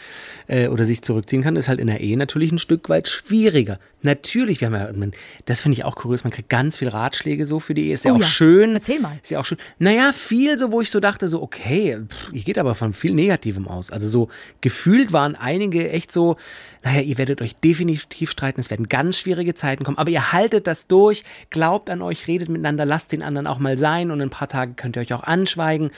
äh, 0.46 0.68
oder 0.68 0.84
sich 0.84 1.02
zurückziehen 1.02 1.42
kann, 1.42 1.56
ist 1.56 1.68
halt 1.68 1.80
in 1.80 1.86
der 1.86 2.00
Ehe 2.00 2.16
natürlich 2.16 2.52
ein 2.52 2.58
Stück 2.58 2.88
weit 2.88 3.08
schwieriger. 3.08 3.78
Natürlich, 4.02 4.60
wir 4.60 4.66
haben 4.68 4.74
ja, 4.74 4.92
man, 4.92 5.12
das 5.46 5.60
finde 5.60 5.78
ich 5.78 5.84
auch 5.84 5.96
kurios, 5.96 6.22
man 6.22 6.32
kriegt 6.32 6.48
ganz 6.48 6.76
viel 6.76 6.88
Ratschläge 6.88 7.46
so 7.46 7.58
für 7.58 7.74
die 7.74 7.86
Ehe. 7.88 7.94
Ist 7.94 8.04
ja 8.04 8.12
Oh 8.12 8.16
auch 8.16 8.20
ja. 8.20 8.26
schön. 8.26 8.74
Erzähl 8.74 9.00
mal. 9.00 9.18
Ist 9.22 9.30
ja 9.30 9.40
auch 9.40 9.44
schön. 9.44 9.58
Naja, 9.78 10.12
viel 10.12 10.58
so, 10.58 10.70
wo 10.70 10.80
ich 10.80 10.90
so 10.90 11.00
dachte, 11.00 11.28
so, 11.28 11.42
okay, 11.42 11.98
pff, 12.08 12.32
ihr 12.32 12.42
geht 12.42 12.58
aber 12.58 12.74
von 12.74 12.92
viel 12.92 13.14
Negativem 13.14 13.66
aus. 13.66 13.90
Also 13.90 14.08
so 14.08 14.28
gefühlt 14.60 15.12
waren 15.12 15.34
einige 15.34 15.90
echt 15.90 16.12
so, 16.12 16.36
naja, 16.84 17.00
ihr 17.00 17.18
werdet 17.18 17.42
euch 17.42 17.56
definitiv 17.56 18.30
streiten, 18.30 18.60
es 18.60 18.70
werden 18.70 18.88
ganz 18.88 19.18
schwierige 19.18 19.54
Zeiten 19.54 19.84
kommen, 19.84 19.98
aber 19.98 20.10
ihr 20.10 20.32
haltet 20.32 20.66
das 20.66 20.86
durch, 20.86 21.24
glaubt 21.50 21.90
an 21.90 22.02
euch, 22.02 22.28
redet 22.28 22.48
miteinander, 22.48 22.84
lasst 22.84 23.12
den 23.12 23.22
anderen 23.22 23.46
auch 23.46 23.58
mal 23.58 23.76
sein 23.78 24.10
und 24.10 24.20
in 24.20 24.28
ein 24.28 24.30
paar 24.30 24.48
Tagen 24.48 24.76
könnt 24.76 24.96
ihr 24.96 25.02
euch 25.02 25.12
auch 25.12 25.24
anschweigen. 25.24 25.90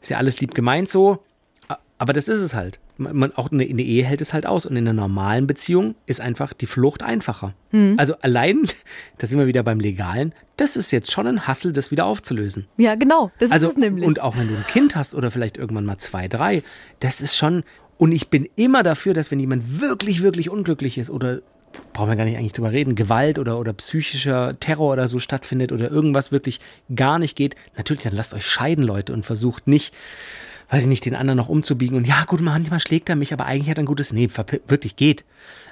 Ist 0.00 0.10
ja 0.10 0.18
alles 0.18 0.40
lieb 0.40 0.54
gemeint 0.54 0.90
so. 0.90 1.22
Aber 1.98 2.12
das 2.12 2.28
ist 2.28 2.42
es 2.42 2.52
halt. 2.52 2.78
Man, 2.98 3.34
auch 3.36 3.50
eine, 3.50 3.64
eine 3.64 3.82
Ehe 3.82 4.04
hält 4.04 4.20
es 4.20 4.34
halt 4.34 4.44
aus. 4.46 4.66
Und 4.66 4.76
in 4.76 4.86
einer 4.86 4.92
normalen 4.92 5.46
Beziehung 5.46 5.94
ist 6.04 6.20
einfach 6.20 6.52
die 6.52 6.66
Flucht 6.66 7.02
einfacher. 7.02 7.54
Also 7.96 8.16
allein, 8.20 8.66
da 9.18 9.26
sind 9.26 9.38
wir 9.38 9.46
wieder 9.46 9.62
beim 9.62 9.80
Legalen, 9.80 10.34
das 10.58 10.76
ist 10.76 10.90
jetzt 10.90 11.10
schon 11.10 11.26
ein 11.26 11.46
Hassel, 11.46 11.72
das 11.72 11.90
wieder 11.90 12.04
aufzulösen. 12.06 12.66
Ja, 12.76 12.94
genau. 12.96 13.30
Das 13.38 13.50
Also, 13.50 13.66
ist 13.66 13.72
es 13.72 13.78
nämlich. 13.78 14.06
und 14.06 14.20
auch 14.22 14.36
wenn 14.36 14.48
du 14.48 14.54
ein 14.56 14.64
Kind 14.66 14.94
hast 14.94 15.14
oder 15.14 15.30
vielleicht 15.30 15.56
irgendwann 15.56 15.84
mal 15.86 15.98
zwei, 15.98 16.28
drei, 16.28 16.62
das 17.00 17.20
ist 17.22 17.34
schon, 17.36 17.64
und 17.98 18.12
ich 18.12 18.28
bin 18.28 18.46
immer 18.56 18.82
dafür, 18.82 19.12
dass 19.14 19.30
wenn 19.30 19.40
jemand 19.40 19.80
wirklich, 19.80 20.22
wirklich 20.22 20.48
unglücklich 20.50 20.98
ist 20.98 21.08
oder 21.10 21.40
brauchen 21.92 22.08
wir 22.08 22.16
gar 22.16 22.24
nicht 22.24 22.36
eigentlich 22.36 22.52
drüber 22.52 22.72
reden, 22.72 22.94
Gewalt 22.94 23.38
oder, 23.38 23.58
oder 23.58 23.72
psychischer 23.72 24.58
Terror 24.60 24.92
oder 24.92 25.08
so 25.08 25.18
stattfindet 25.18 25.72
oder 25.72 25.90
irgendwas 25.90 26.32
wirklich 26.32 26.60
gar 26.94 27.18
nicht 27.18 27.36
geht, 27.36 27.56
natürlich, 27.76 28.02
dann 28.02 28.14
lasst 28.14 28.34
euch 28.34 28.46
scheiden, 28.46 28.84
Leute, 28.84 29.12
und 29.12 29.24
versucht 29.24 29.66
nicht, 29.66 29.94
weiß 30.70 30.82
ich 30.82 30.88
nicht, 30.88 31.04
den 31.04 31.14
anderen 31.14 31.36
noch 31.36 31.48
umzubiegen 31.48 31.96
und 31.96 32.06
ja, 32.06 32.24
gut, 32.26 32.40
manchmal 32.40 32.80
schlägt 32.80 33.08
er 33.08 33.16
mich, 33.16 33.32
aber 33.32 33.46
eigentlich 33.46 33.70
hat 33.70 33.78
er 33.78 33.84
ein 33.84 33.86
gutes, 33.86 34.12
nee, 34.12 34.28
wirklich 34.66 34.96
geht. 34.96 35.24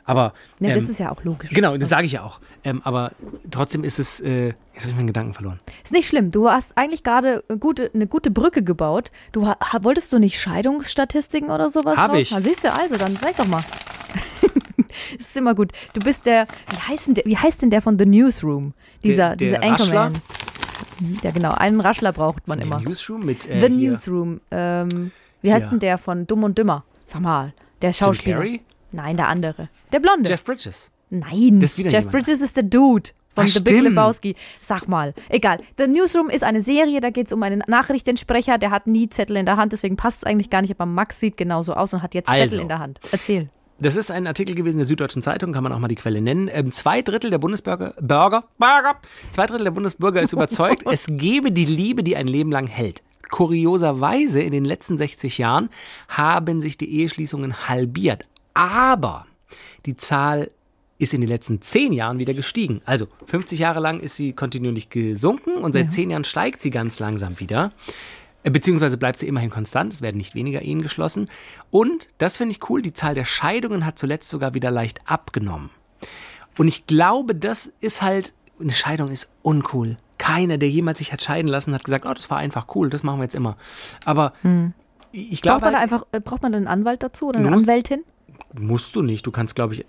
Aber, 0.07 0.35
ja, 0.61 0.75
das 0.75 0.85
ähm, 0.85 0.91
ist 0.91 0.99
ja 0.99 1.11
auch 1.11 1.25
logisch. 1.25 1.51
Genau, 1.51 1.77
das 1.79 1.89
sage 1.89 2.07
ich 2.07 2.13
ja 2.13 2.23
auch. 2.23 2.41
Ähm, 2.63 2.83
aber 2.85 3.13
trotzdem 3.51 3.85
ist 3.85 3.99
es, 3.99 4.21
äh, 4.21 4.49
jetzt 4.49 4.81
habe 4.81 4.91
ich 4.91 4.97
meinen 4.97 5.07
Gedanken 5.07 5.33
verloren. 5.33 5.59
Ist 5.83 5.93
nicht 5.93 6.07
schlimm. 6.07 6.31
Du 6.31 6.49
hast 6.51 6.77
eigentlich 6.77 7.03
gerade 7.03 7.43
eine 7.49 7.59
gute, 7.59 7.91
eine 7.95 8.07
gute 8.07 8.31
Brücke 8.31 8.63
gebaut. 8.63 9.11
Du 9.33 9.47
wolltest 9.81 10.13
du 10.13 10.19
nicht 10.19 10.39
Scheidungsstatistiken 10.39 11.51
oder 11.51 11.71
sowas 11.71 11.97
Hab 11.97 12.11
raus? 12.11 12.19
ich. 12.19 12.31
Na, 12.33 12.43
siehst 12.43 12.65
du, 12.65 12.73
also, 12.73 12.99
dann 12.99 13.17
sag 13.17 13.37
doch 13.39 13.47
mal. 13.47 13.65
Es 15.19 15.29
ist 15.29 15.37
immer 15.37 15.55
gut. 15.55 15.73
Du 15.93 16.01
bist 16.01 16.27
der, 16.27 16.47
wie 16.71 16.77
heißt 16.93 17.07
denn 17.09 17.15
der, 17.15 17.25
wie 17.27 17.37
heißt 17.37 17.63
denn 17.63 17.71
der 17.71 17.83
von 17.83 17.99
The 17.99 18.07
Newsroom? 18.07 18.75
Dieser, 19.03 19.37
Der- 19.37 19.37
der 19.37 19.59
dieser 19.61 19.63
Anchorman. 19.63 20.13
Mhm, 21.01 21.19
Ja, 21.23 21.31
genau. 21.31 21.53
Einen 21.53 21.81
Raschler 21.81 22.13
braucht 22.13 22.47
man 22.49 22.61
immer. 22.61 22.79
Den 22.79 22.89
Newsroom 22.89 23.25
mit 23.25 23.49
äh, 23.49 23.61
The 23.61 23.67
hier 23.67 23.91
Newsroom. 23.91 24.41
Ähm, 24.51 25.11
wie 25.43 25.53
heißt 25.53 25.67
Ja. 25.67 25.71
denn 25.71 25.81
der 25.81 25.99
von 25.99 26.27
Dumm 26.27 26.45
und 26.45 26.57
Dümmer? 26.59 26.85
Sag 27.07 27.21
mal, 27.21 27.53
der 27.83 27.91
Jim 27.91 27.95
Schauspieler. 27.99 28.37
Carrey? 28.37 28.61
Nein, 28.93 29.17
der 29.17 29.29
andere. 29.29 29.69
Der 29.93 30.01
Blonde. 30.01 30.31
Jeff 30.31 30.45
Bridges. 30.45 30.91
Nein, 31.11 31.61
Das 31.61 31.77
Jeff 31.77 31.93
jemand. 31.93 32.11
Bridges 32.11 32.41
ist 32.41 32.57
der 32.57 32.63
Dude 32.65 33.11
von 33.35 33.45
Ach, 33.45 33.49
The 33.49 33.61
Big. 33.61 33.83
Lebowski. 33.83 34.37
Sag 34.63 34.89
mal, 34.89 35.13
egal. 35.29 35.59
The 35.77 35.87
Newsroom 35.87 36.31
ist 36.31 36.43
eine 36.45 36.61
Serie, 36.61 37.01
da 37.01 37.11
geht 37.11 37.27
es 37.27 37.33
um 37.33 37.43
einen 37.43 37.63
Nachrichtensprecher, 37.67 38.59
der 38.59 38.71
hat 38.71 38.87
nie 38.87 39.09
Zettel 39.09 39.37
in 39.37 39.47
der 39.47 39.57
Hand, 39.57 39.73
deswegen 39.73 39.97
passt 39.97 40.19
es 40.19 40.25
eigentlich 40.25 40.51
gar 40.51 40.63
nicht, 40.63 40.71
aber 40.73 40.87
Max 40.87 41.21
sieht 41.21 41.37
genauso 41.37 41.75
aus 41.75 41.93
und 41.93 42.03
hat 42.03 42.15
jetzt 42.15 42.29
Zettel 42.29 42.43
Also. 42.43 42.61
in 42.61 42.69
der 42.69 42.79
Hand. 42.79 43.01
Erzähl. 43.13 43.49
Das 43.79 43.97
ist 43.97 44.11
ein 44.11 44.27
Artikel 44.27 44.55
gewesen 44.55 44.79
der 44.79 44.87
Süddeutschen 44.87 45.21
Zeitung, 45.21 45.53
kann 45.53 45.65
man 45.65 45.73
auch 45.73 45.79
mal 45.79 45.89
die 45.89 45.97
Quelle 45.97 46.21
nennen. 46.21 46.49
Ähm, 46.53 46.71
zwei 46.71 47.03
Drittel 47.03 47.31
der 47.31 47.39
Bundesbürger, 47.39 47.95
Bürger, 48.01 48.45
Bürger, 48.59 48.97
zwei 49.33 49.47
Drittel 49.47 49.65
der 49.65 49.73
Bundesbürger 49.73 50.23
ist 50.23 50.33
überzeugt, 50.33 50.85
es 50.91 51.07
gebe 51.09 51.51
die 51.51 51.65
Liebe, 51.65 52.03
die 52.05 52.17
ein 52.17 52.29
Leben 52.29 52.53
lang 52.53 52.67
hält. 52.67 53.03
Kurioserweise 53.31 54.41
in 54.41 54.53
den 54.53 54.65
letzten 54.65 54.97
60 54.97 55.39
Jahren 55.39 55.71
haben 56.09 56.61
sich 56.61 56.79
die 56.79 57.01
Eheschließungen 57.01 57.69
halbiert. 57.69 58.27
Aber 58.53 59.27
die 59.87 59.97
Zahl 59.97 60.51
ist 60.99 61.13
in 61.13 61.21
den 61.21 61.29
letzten 61.29 61.61
10 61.61 61.93
Jahren 61.93 62.21
wieder 62.21 62.35
gestiegen. 62.35 62.81
Also 62.85 63.09
50 63.27 63.59
Jahre 63.59 63.81
lang 63.81 63.99
ist 63.99 64.15
sie 64.15 64.33
kontinuierlich 64.33 64.89
gesunken 64.89 65.57
und 65.57 65.73
seit 65.73 65.91
10 65.91 66.11
Jahren 66.11 66.25
steigt 66.25 66.63
sie 66.63 66.71
ganz 66.71 67.01
langsam 67.01 67.41
wieder. 67.41 67.73
Äh, 68.45 68.51
Beziehungsweise 68.51 68.97
bleibt 68.97 69.19
sie 69.19 69.27
immerhin 69.27 69.51
konstant, 69.51 69.93
es 69.93 70.01
werden 70.03 70.17
nicht 70.19 70.35
weniger 70.37 70.63
Ehen 70.63 70.81
geschlossen. 70.83 71.29
Und, 71.71 72.09
das 72.19 72.37
finde 72.37 72.53
ich 72.53 72.71
cool, 72.71 72.81
die 72.83 72.93
Zahl 72.93 73.15
der 73.15 73.25
Scheidungen 73.25 73.85
hat 73.85 73.99
zuletzt 73.99 74.29
sogar 74.31 74.55
wieder 74.55 74.71
leicht 74.71 75.01
abgenommen. 75.07 75.71
Und 76.57 76.69
ich 76.69 76.87
glaube, 76.87 77.35
das 77.35 77.73
ist 77.81 78.01
halt, 78.03 78.33
eine 78.61 78.71
Scheidung 78.73 79.11
ist 79.11 79.29
uncool. 79.43 79.97
Keiner, 80.19 80.59
der 80.59 80.71
jemals 80.71 80.99
sich 80.99 81.13
hat 81.13 81.21
scheiden 81.23 81.49
lassen, 81.49 81.75
hat 81.75 81.83
gesagt, 81.83 82.07
oh, 82.07 82.15
das 82.15 82.31
war 82.31 82.39
einfach 82.39 82.67
cool, 82.77 82.89
das 82.89 83.03
machen 83.03 83.19
wir 83.19 83.25
jetzt 83.25 83.35
immer. 83.35 83.57
Aber 84.05 84.33
ich 85.11 85.43
glaube, 85.43 85.61
Braucht 85.61 85.63
man 85.65 85.73
da 85.73 85.79
halt, 85.81 85.93
einfach, 85.93 86.07
äh, 86.13 86.21
braucht 86.21 86.43
man 86.43 86.55
einen 86.55 86.69
Anwalt 86.69 87.03
dazu 87.03 87.29
oder 87.29 87.41
eine 87.41 87.51
musst- 87.51 87.69
Anwältin? 87.69 88.05
musst 88.57 88.95
du 88.95 89.03
nicht. 89.03 89.27
Du 89.27 89.33
kannst, 89.33 89.55
glaube 89.57 89.75
ich, 89.75 89.85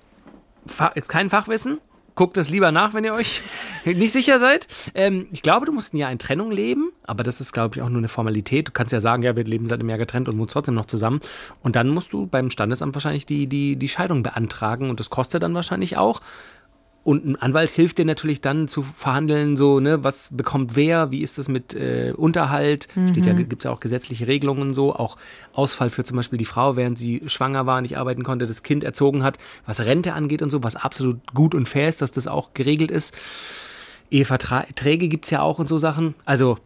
kein 1.07 1.29
Fachwissen. 1.29 1.79
Guckt 2.15 2.37
das 2.37 2.49
lieber 2.49 2.71
nach, 2.71 2.93
wenn 2.93 3.03
ihr 3.03 3.13
euch 3.13 3.41
nicht 3.85 4.13
sicher 4.13 4.39
seid. 4.39 4.67
Ähm, 4.93 5.27
ich 5.31 5.41
glaube, 5.41 5.65
du 5.65 5.73
musst 5.73 5.93
ein 5.93 5.97
Jahr 5.97 6.11
in 6.11 6.19
Trennung 6.19 6.51
leben, 6.51 6.91
aber 7.03 7.23
das 7.23 7.41
ist, 7.41 7.51
glaube 7.51 7.75
ich, 7.75 7.81
auch 7.81 7.89
nur 7.89 7.97
eine 7.97 8.07
Formalität. 8.07 8.69
Du 8.69 8.71
kannst 8.71 8.93
ja 8.93 9.01
sagen, 9.01 9.23
ja, 9.23 9.35
wir 9.35 9.43
leben 9.43 9.67
seit 9.67 9.79
einem 9.79 9.89
Jahr 9.89 9.97
getrennt 9.97 10.29
und 10.29 10.37
wohnen 10.37 10.47
trotzdem 10.47 10.75
noch 10.75 10.85
zusammen. 10.85 11.19
Und 11.61 11.75
dann 11.75 11.89
musst 11.89 12.13
du 12.13 12.25
beim 12.25 12.49
Standesamt 12.49 12.95
wahrscheinlich 12.95 13.25
die, 13.25 13.47
die, 13.47 13.75
die 13.75 13.89
Scheidung 13.89 14.23
beantragen 14.23 14.89
und 14.89 14.99
das 14.99 15.09
kostet 15.09 15.43
dann 15.43 15.53
wahrscheinlich 15.53 15.97
auch. 15.97 16.21
Und 17.05 17.23
ein 17.23 17.35
Anwalt 17.35 17.69
hilft 17.69 17.99
dir 17.99 18.05
natürlich 18.05 18.41
dann 18.41 18.67
zu 18.67 18.81
verhandeln, 18.81 19.57
so, 19.57 19.79
ne, 19.79 20.03
was 20.03 20.29
bekommt 20.31 20.75
wer, 20.75 21.11
wie 21.11 21.21
ist 21.21 21.37
das 21.37 21.47
mit 21.47 21.75
äh, 21.75 22.13
Unterhalt, 22.17 22.87
steht 23.11 23.27
ja, 23.27 23.33
gibt 23.33 23.61
es 23.61 23.65
ja 23.65 23.71
auch 23.71 23.79
gesetzliche 23.79 24.25
Regelungen 24.25 24.73
so, 24.73 24.95
auch 24.95 25.15
Ausfall 25.53 25.91
für 25.91 26.03
zum 26.03 26.17
Beispiel 26.17 26.39
die 26.39 26.45
Frau, 26.45 26.75
während 26.75 26.97
sie 26.97 27.21
schwanger 27.27 27.67
war, 27.67 27.81
nicht 27.81 27.99
arbeiten 27.99 28.23
konnte, 28.23 28.47
das 28.47 28.63
Kind 28.63 28.83
erzogen 28.83 29.21
hat, 29.21 29.37
was 29.67 29.81
Rente 29.81 30.13
angeht 30.13 30.41
und 30.41 30.49
so, 30.49 30.63
was 30.63 30.75
absolut 30.75 31.19
gut 31.31 31.53
und 31.53 31.69
fair 31.69 31.89
ist, 31.89 32.01
dass 32.01 32.11
das 32.11 32.25
auch 32.25 32.55
geregelt 32.55 32.89
ist. 32.89 33.15
Eheverträge 34.09 35.07
gibt 35.07 35.25
es 35.25 35.31
ja 35.31 35.43
auch 35.43 35.59
und 35.59 35.67
so 35.67 35.77
Sachen. 35.77 36.15
Also 36.25 36.57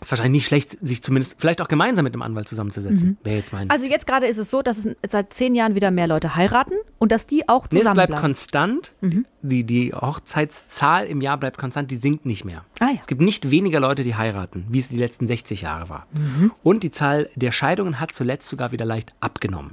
ist 0.00 0.10
wahrscheinlich 0.10 0.42
nicht 0.42 0.46
schlecht, 0.46 0.78
sich 0.80 1.02
zumindest 1.02 1.36
vielleicht 1.40 1.60
auch 1.60 1.68
gemeinsam 1.68 2.04
mit 2.04 2.14
einem 2.14 2.22
Anwalt 2.22 2.48
zusammenzusetzen. 2.48 3.18
Wäre 3.24 3.36
jetzt 3.36 3.52
mein. 3.52 3.68
Also 3.70 3.86
jetzt 3.86 4.06
gerade 4.06 4.26
ist 4.26 4.38
es 4.38 4.50
so, 4.50 4.62
dass 4.62 4.84
es 4.84 4.96
seit 5.10 5.32
zehn 5.32 5.54
Jahren 5.54 5.74
wieder 5.74 5.90
mehr 5.90 6.06
Leute 6.06 6.36
heiraten 6.36 6.74
und 6.98 7.12
dass 7.12 7.26
die 7.26 7.48
auch 7.48 7.66
Nee, 7.72 7.80
es 7.80 7.92
bleibt 7.92 8.14
konstant. 8.16 8.92
Mhm. 9.00 9.26
Die, 9.42 9.64
die 9.64 9.92
Hochzeitszahl 9.92 11.06
im 11.06 11.20
Jahr 11.20 11.36
bleibt 11.36 11.58
konstant, 11.58 11.90
die 11.90 11.96
sinkt 11.96 12.26
nicht 12.26 12.44
mehr. 12.44 12.64
Ah 12.80 12.90
ja. 12.90 12.98
Es 13.00 13.06
gibt 13.06 13.20
nicht 13.20 13.50
weniger 13.50 13.80
Leute, 13.80 14.02
die 14.04 14.14
heiraten, 14.14 14.66
wie 14.68 14.78
es 14.78 14.88
die 14.88 14.96
letzten 14.98 15.26
60 15.26 15.62
Jahre 15.62 15.88
war. 15.88 16.06
Mhm. 16.12 16.52
Und 16.62 16.82
die 16.82 16.90
Zahl 16.90 17.28
der 17.34 17.52
Scheidungen 17.52 18.00
hat 18.00 18.12
zuletzt 18.12 18.48
sogar 18.48 18.72
wieder 18.72 18.84
leicht 18.84 19.14
abgenommen. 19.20 19.72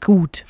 Gut. 0.00 0.44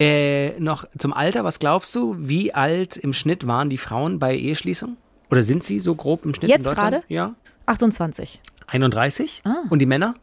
Äh, 0.00 0.58
noch 0.60 0.84
zum 0.96 1.12
Alter, 1.12 1.42
was 1.42 1.58
glaubst 1.58 1.94
du, 1.96 2.14
wie 2.18 2.54
alt 2.54 2.96
im 2.96 3.12
Schnitt 3.12 3.46
waren 3.46 3.68
die 3.68 3.78
Frauen 3.78 4.18
bei 4.20 4.36
Eheschließung? 4.36 4.96
Oder 5.30 5.42
sind 5.42 5.64
sie 5.64 5.80
so 5.80 5.94
grob 5.94 6.24
im 6.24 6.34
Schnitt 6.34 6.50
Jetzt 6.50 6.60
in 6.60 6.64
Deutschland? 6.74 6.90
gerade? 6.90 7.04
Ja. 7.08 7.34
28. 7.66 8.40
31? 8.68 9.42
Ah. 9.44 9.64
Und 9.70 9.80
die 9.80 9.86
Männer? 9.86 10.14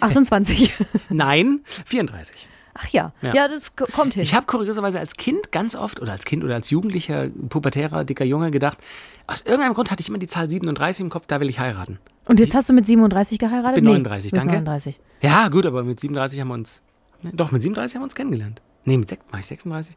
28. 0.00 0.72
Nein, 1.10 1.60
34. 1.86 2.48
Ach 2.74 2.88
ja. 2.88 3.12
Ja. 3.20 3.34
ja. 3.34 3.48
das 3.48 3.76
kommt 3.76 4.14
hin. 4.14 4.22
Ich 4.22 4.34
habe 4.34 4.46
kurioserweise 4.46 4.98
als 4.98 5.14
Kind 5.14 5.52
ganz 5.52 5.74
oft 5.74 6.00
oder 6.00 6.12
als 6.12 6.24
Kind 6.24 6.42
oder 6.44 6.54
als 6.54 6.70
Jugendlicher, 6.70 7.28
pubertärer, 7.48 8.04
dicker 8.04 8.24
Junge 8.24 8.50
gedacht, 8.50 8.78
aus 9.26 9.42
irgendeinem 9.42 9.74
Grund 9.74 9.90
hatte 9.90 10.00
ich 10.00 10.08
immer 10.08 10.18
die 10.18 10.26
Zahl 10.26 10.48
37 10.48 11.04
im 11.04 11.10
Kopf, 11.10 11.26
da 11.26 11.40
will 11.40 11.48
ich 11.48 11.58
heiraten. 11.58 11.98
und 12.26 12.40
jetzt 12.40 12.54
hast 12.54 12.68
du 12.68 12.72
mit 12.72 12.86
37 12.86 13.38
geheiratet? 13.38 13.76
bin 13.76 13.84
Nee, 13.84 13.90
39, 13.90 14.30
du 14.30 14.34
bist 14.36 14.46
danke. 14.46 14.56
39. 14.62 15.00
Ja, 15.20 15.48
gut, 15.48 15.66
aber 15.66 15.84
mit 15.84 16.00
37 16.00 16.40
haben 16.40 16.48
wir 16.48 16.54
uns. 16.54 16.82
Ne, 17.22 17.30
doch, 17.34 17.50
mit 17.50 17.62
37 17.62 17.94
haben 17.94 18.02
wir 18.02 18.04
uns 18.04 18.14
kennengelernt. 18.14 18.62
Nee, 18.84 18.96
mit 18.96 19.08
sech, 19.08 19.20
war 19.30 19.38
ich 19.38 19.46
36? 19.46 19.94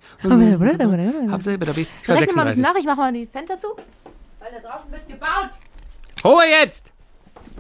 Hab 1.32 1.42
selber, 1.42 1.66
da 1.66 1.72
bin 1.74 1.84
ich. 1.84 1.90
Ich 2.04 2.10
war 2.10 2.18
Rechne 2.18 2.36
mal 2.36 2.42
ein 2.44 2.48
bisschen 2.48 2.64
36. 2.64 2.64
nach, 2.64 2.76
ich 2.76 2.86
mache 2.86 2.98
mal 2.98 3.14
die 3.14 3.26
Fenster 3.26 3.58
zu. 3.58 3.68
Weil 4.40 4.62
da 4.62 4.70
draußen 4.70 4.92
wird 4.92 5.08
gebaut. 5.08 5.50
Ruhe 6.24 6.44
jetzt! 6.62 6.95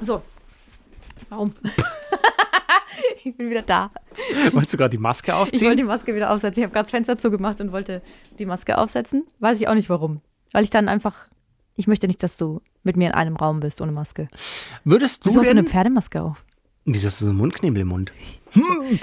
So. 0.01 0.21
Warum? 1.29 1.53
ich 3.23 3.35
bin 3.35 3.49
wieder 3.49 3.61
da. 3.61 3.91
Wolltest 4.51 4.73
du 4.73 4.77
gerade 4.77 4.91
die 4.91 4.97
Maske 4.97 5.31
Ich 5.31 5.37
wollte 5.37 5.51
aufziehen? 5.51 5.77
die 5.77 5.83
Maske 5.83 6.15
wieder 6.15 6.31
aufsetzen. 6.31 6.59
Ich 6.61 6.63
habe 6.65 6.73
gerade 6.73 6.83
das 6.85 6.91
Fenster 6.91 7.17
zugemacht 7.17 7.61
und 7.61 7.71
wollte 7.71 8.01
die 8.37 8.45
Maske 8.45 8.77
aufsetzen. 8.77 9.25
Weiß 9.39 9.59
ich 9.59 9.67
auch 9.67 9.73
nicht 9.73 9.89
warum. 9.89 10.21
Weil 10.51 10.63
ich 10.63 10.69
dann 10.69 10.87
einfach. 10.87 11.27
Ich 11.77 11.87
möchte 11.87 12.07
nicht, 12.07 12.23
dass 12.23 12.37
du 12.37 12.61
mit 12.83 12.95
mir 12.95 13.07
in 13.09 13.13
einem 13.13 13.35
Raum 13.35 13.59
bist 13.59 13.81
ohne 13.81 13.91
Maske. 13.91 14.27
Würdest 14.85 15.25
du 15.25 15.29
Wieso 15.29 15.41
hast 15.41 15.47
du 15.47 15.51
eine. 15.51 15.65
Pferdemaske 15.65 16.21
auf? 16.21 16.45
Wieso 16.85 17.07
hast 17.07 17.19
du 17.19 17.25
so 17.25 17.31
einen 17.31 17.39
Mundknebel 17.39 17.81
im 17.81 17.87
Mund? 17.89 18.13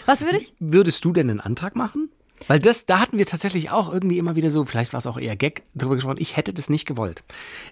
Was 0.07 0.22
würde 0.22 0.38
ich? 0.38 0.55
Würdest 0.59 1.05
du 1.05 1.12
denn 1.12 1.28
einen 1.28 1.40
Antrag 1.40 1.76
machen? 1.76 2.01
Weil 2.49 2.59
das, 2.59 2.86
da 2.86 3.01
hatten 3.01 3.18
wir 3.18 3.26
tatsächlich 3.26 3.70
auch 3.70 3.93
irgendwie 3.93 4.18
immer 4.18 4.36
wieder 4.36 4.51
so, 4.51 4.64
vielleicht 4.64 4.93
war 4.93 4.99
es 4.99 5.07
auch 5.07 5.18
eher 5.18 5.36
Gag 5.36 5.62
drüber 5.74 5.95
gesprochen, 5.95 6.16
ich 6.18 6.36
hätte 6.36 6.53
das 6.53 6.68
nicht 6.68 6.86
gewollt. 6.86 7.22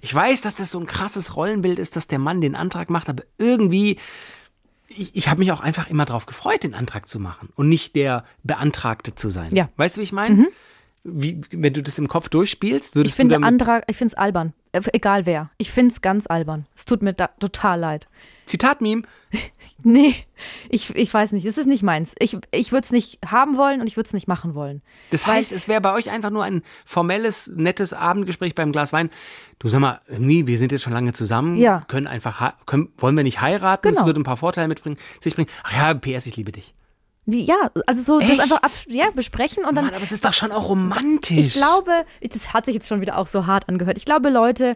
Ich 0.00 0.14
weiß, 0.14 0.40
dass 0.42 0.54
das 0.54 0.70
so 0.70 0.80
ein 0.80 0.86
krasses 0.86 1.36
Rollenbild 1.36 1.78
ist, 1.78 1.96
dass 1.96 2.08
der 2.08 2.18
Mann 2.18 2.40
den 2.40 2.54
Antrag 2.54 2.90
macht, 2.90 3.08
aber 3.08 3.24
irgendwie, 3.38 3.98
ich, 4.88 5.16
ich 5.16 5.28
habe 5.28 5.40
mich 5.40 5.52
auch 5.52 5.60
einfach 5.60 5.88
immer 5.88 6.04
drauf 6.04 6.26
gefreut, 6.26 6.62
den 6.62 6.74
Antrag 6.74 7.08
zu 7.08 7.20
machen 7.20 7.50
und 7.56 7.68
nicht 7.68 7.96
der 7.96 8.24
Beantragte 8.42 9.14
zu 9.14 9.30
sein. 9.30 9.54
Ja. 9.54 9.68
Weißt 9.76 9.96
du, 9.96 10.00
wie 10.00 10.04
ich 10.04 10.12
meine? 10.12 10.48
Wie, 11.02 11.40
wenn 11.50 11.72
du 11.72 11.82
das 11.82 11.98
im 11.98 12.08
Kopf 12.08 12.28
durchspielst, 12.28 12.94
würdest 12.94 13.14
Ich 13.14 13.16
finde 13.16 13.38
du 13.38 13.42
Antrag, 13.42 13.84
ich 13.88 13.96
finde 13.96 14.12
es 14.12 14.18
albern. 14.18 14.52
Äh, 14.72 14.82
Egal 14.92 15.24
wer. 15.24 15.50
Ich 15.56 15.70
finde 15.70 15.92
es 15.92 16.02
ganz 16.02 16.26
albern. 16.26 16.64
Es 16.74 16.84
tut 16.84 17.00
mir 17.00 17.14
da 17.14 17.28
total 17.38 17.80
leid. 17.80 18.06
Zitat-Meme. 18.50 19.02
Nee, 19.82 20.14
ich, 20.68 20.94
ich 20.94 21.14
weiß 21.14 21.32
nicht. 21.32 21.46
Es 21.46 21.56
ist 21.56 21.64
nicht 21.66 21.82
meins. 21.82 22.14
Ich, 22.18 22.36
ich 22.50 22.70
würde 22.70 22.84
es 22.84 22.92
nicht 22.92 23.18
haben 23.26 23.56
wollen 23.56 23.80
und 23.80 23.86
ich 23.86 23.96
würde 23.96 24.08
es 24.08 24.12
nicht 24.12 24.28
machen 24.28 24.54
wollen. 24.54 24.82
Das 25.10 25.26
heißt, 25.26 25.52
es 25.52 25.68
wäre 25.68 25.80
bei 25.80 25.94
euch 25.94 26.10
einfach 26.10 26.28
nur 26.28 26.44
ein 26.44 26.60
formelles, 26.84 27.50
nettes 27.54 27.94
Abendgespräch 27.94 28.54
beim 28.54 28.72
Glas 28.72 28.92
Wein. 28.92 29.08
Du 29.58 29.70
sag 29.70 29.80
mal, 29.80 30.02
irgendwie, 30.06 30.46
wir 30.46 30.58
sind 30.58 30.70
jetzt 30.72 30.82
schon 30.82 30.92
lange 30.92 31.14
zusammen, 31.14 31.56
Ja. 31.56 31.86
können 31.88 32.06
einfach, 32.06 32.52
können, 32.66 32.92
wollen 32.98 33.16
wir 33.16 33.24
nicht 33.24 33.40
heiraten? 33.40 33.88
Das 33.88 33.96
Genau. 33.96 34.06
würde 34.06 34.20
ein 34.20 34.24
paar 34.24 34.36
Vorteile 34.36 34.68
mitbringen, 34.68 34.98
sich 35.20 35.34
bringen. 35.34 35.48
Ach 35.62 35.72
ja, 35.74 35.94
PS, 35.94 36.26
ich 36.26 36.36
liebe 36.36 36.52
dich. 36.52 36.74
Ja, 37.24 37.70
also 37.86 38.02
so 38.02 38.20
das 38.20 38.28
Echt? 38.30 38.40
einfach 38.40 38.62
ab, 38.62 38.72
ja, 38.88 39.06
besprechen 39.14 39.64
und 39.64 39.74
dann. 39.76 39.86
Mann, 39.86 39.94
aber 39.94 40.02
es 40.02 40.12
ist 40.12 40.26
doch 40.26 40.32
schon 40.34 40.52
auch 40.52 40.68
romantisch. 40.68 41.38
Ich 41.46 41.52
glaube, 41.54 41.92
das 42.20 42.52
hat 42.52 42.66
sich 42.66 42.74
jetzt 42.74 42.88
schon 42.88 43.00
wieder 43.00 43.16
auch 43.16 43.26
so 43.28 43.46
hart 43.46 43.66
angehört. 43.68 43.96
Ich 43.96 44.04
glaube, 44.04 44.28
Leute, 44.28 44.74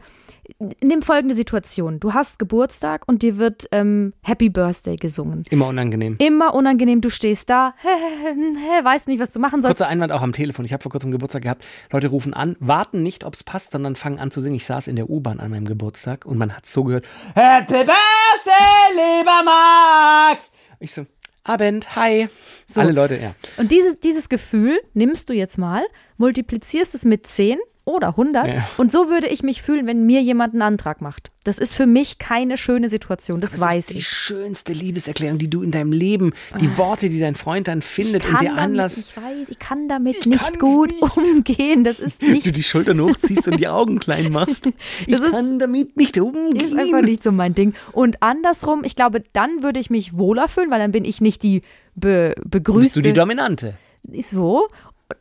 nimm 0.80 1.02
folgende 1.02 1.34
Situation. 1.34 2.00
Du 2.00 2.14
hast 2.14 2.38
Geburtstag 2.38 3.04
und 3.06 3.22
dir 3.22 3.38
wird 3.38 3.66
ähm, 3.72 4.12
Happy 4.22 4.48
Birthday 4.48 4.96
gesungen. 4.96 5.44
Immer 5.50 5.68
unangenehm. 5.68 6.16
Immer 6.18 6.54
unangenehm, 6.54 7.00
du 7.00 7.10
stehst 7.10 7.50
da, 7.50 7.74
hä, 7.82 7.88
hä, 7.88 8.34
hä, 8.34 8.84
weißt 8.84 9.08
nicht, 9.08 9.20
was 9.20 9.32
du 9.32 9.40
machen 9.40 9.62
sollst. 9.62 9.78
Kurzer 9.78 9.88
Einwand 9.88 10.12
auch 10.12 10.22
am 10.22 10.32
Telefon. 10.32 10.64
Ich 10.64 10.72
habe 10.72 10.82
vor 10.82 10.92
kurzem 10.92 11.10
Geburtstag 11.10 11.42
gehabt. 11.42 11.64
Leute 11.90 12.08
rufen 12.08 12.34
an, 12.34 12.56
warten 12.60 13.02
nicht, 13.02 13.24
ob 13.24 13.34
es 13.34 13.44
passt, 13.44 13.72
sondern 13.72 13.96
fangen 13.96 14.18
an 14.18 14.30
zu 14.30 14.40
singen. 14.40 14.56
Ich 14.56 14.66
saß 14.66 14.86
in 14.86 14.96
der 14.96 15.10
U-Bahn 15.10 15.40
an 15.40 15.50
meinem 15.50 15.66
Geburtstag 15.66 16.24
und 16.26 16.38
man 16.38 16.56
hat 16.56 16.66
so 16.66 16.84
gehört. 16.84 17.06
Happy 17.34 17.72
Birthday, 17.72 18.90
lieber 18.92 19.42
Max! 19.44 20.50
Ich 20.80 20.92
so, 20.92 21.06
Abend, 21.44 21.94
hi. 21.94 22.28
Alle 22.74 22.92
Leute, 22.92 23.16
ja. 23.16 23.34
Und 23.58 23.70
dieses, 23.70 24.00
dieses 24.00 24.30
Gefühl 24.30 24.80
nimmst 24.94 25.28
du 25.28 25.34
jetzt 25.34 25.58
mal, 25.58 25.84
multiplizierst 26.16 26.94
es 26.94 27.04
mit 27.04 27.26
10 27.26 27.58
oder 27.86 28.08
100 28.16 28.54
Ja. 28.54 28.68
und 28.78 28.90
so 28.90 29.08
würde 29.10 29.26
ich 29.26 29.42
mich 29.42 29.60
fühlen, 29.62 29.86
wenn 29.86 30.06
mir 30.06 30.22
jemand 30.22 30.54
einen 30.54 30.62
Antrag 30.62 31.00
macht. 31.02 31.30
Das 31.44 31.58
ist 31.58 31.74
für 31.74 31.84
mich 31.84 32.18
keine 32.18 32.56
schöne 32.56 32.88
Situation, 32.88 33.42
das 33.42 33.52
Das 33.52 33.60
weiß 33.60 33.76
ist 33.76 33.90
die 33.92 33.98
ich. 33.98 34.08
schönste 34.08 34.72
Liebeserklärung, 34.72 35.36
die 35.38 35.50
du 35.50 35.62
in 35.62 35.70
deinem 35.70 35.92
Leben, 35.92 36.32
die 36.60 36.78
Worte, 36.78 37.10
die 37.10 37.20
dein 37.20 37.34
Freund 37.34 37.68
dann 37.68 37.82
findet 37.82 38.24
und 38.26 38.40
dir 38.40 38.46
damit, 38.46 38.58
Anlass. 38.58 38.96
ich 38.96 39.16
weiß, 39.16 39.48
ich 39.50 39.58
kann 39.58 39.86
damit 39.88 40.16
Ich 40.20 40.26
nicht 40.26 40.58
gut 40.58 40.92
nicht. 40.92 41.16
umgehen. 41.16 41.84
Das 41.84 41.98
ist 41.98 42.22
nicht 42.22 42.46
du 42.46 42.52
die 42.52 42.62
Schultern 42.62 42.98
hochziehst 43.00 43.46
und 43.48 43.60
die 43.60 43.68
Augen 43.68 43.98
klein 43.98 44.32
machst. 44.32 44.66
Ich 45.06 45.12
Das 45.14 45.20
ist- 45.20 45.32
kann 45.32 45.58
damit 45.58 45.96
nicht 45.98 46.18
umgehen. 46.18 46.56
ist 46.66 46.78
einfach 46.78 47.02
nicht 47.02 47.22
so 47.22 47.32
mein 47.32 47.54
Ding. 47.54 47.74
Und 47.92 48.22
andersrum, 48.22 48.82
ich 48.84 48.96
glaube, 48.96 49.22
dann 49.34 49.62
würde 49.62 49.78
ich 49.80 49.90
mich 49.90 50.16
wohler 50.16 50.48
fühlen, 50.48 50.70
weil 50.70 50.78
dann 50.78 50.92
bin 50.92 51.04
ich 51.04 51.20
nicht 51.20 51.42
die 51.42 51.60
be 51.94 52.34
begrüßte. 52.44 52.80
Bist 52.80 52.96
du 52.96 53.00
die 53.02 53.12
Dominante? 53.12 53.74
so. 54.22 54.68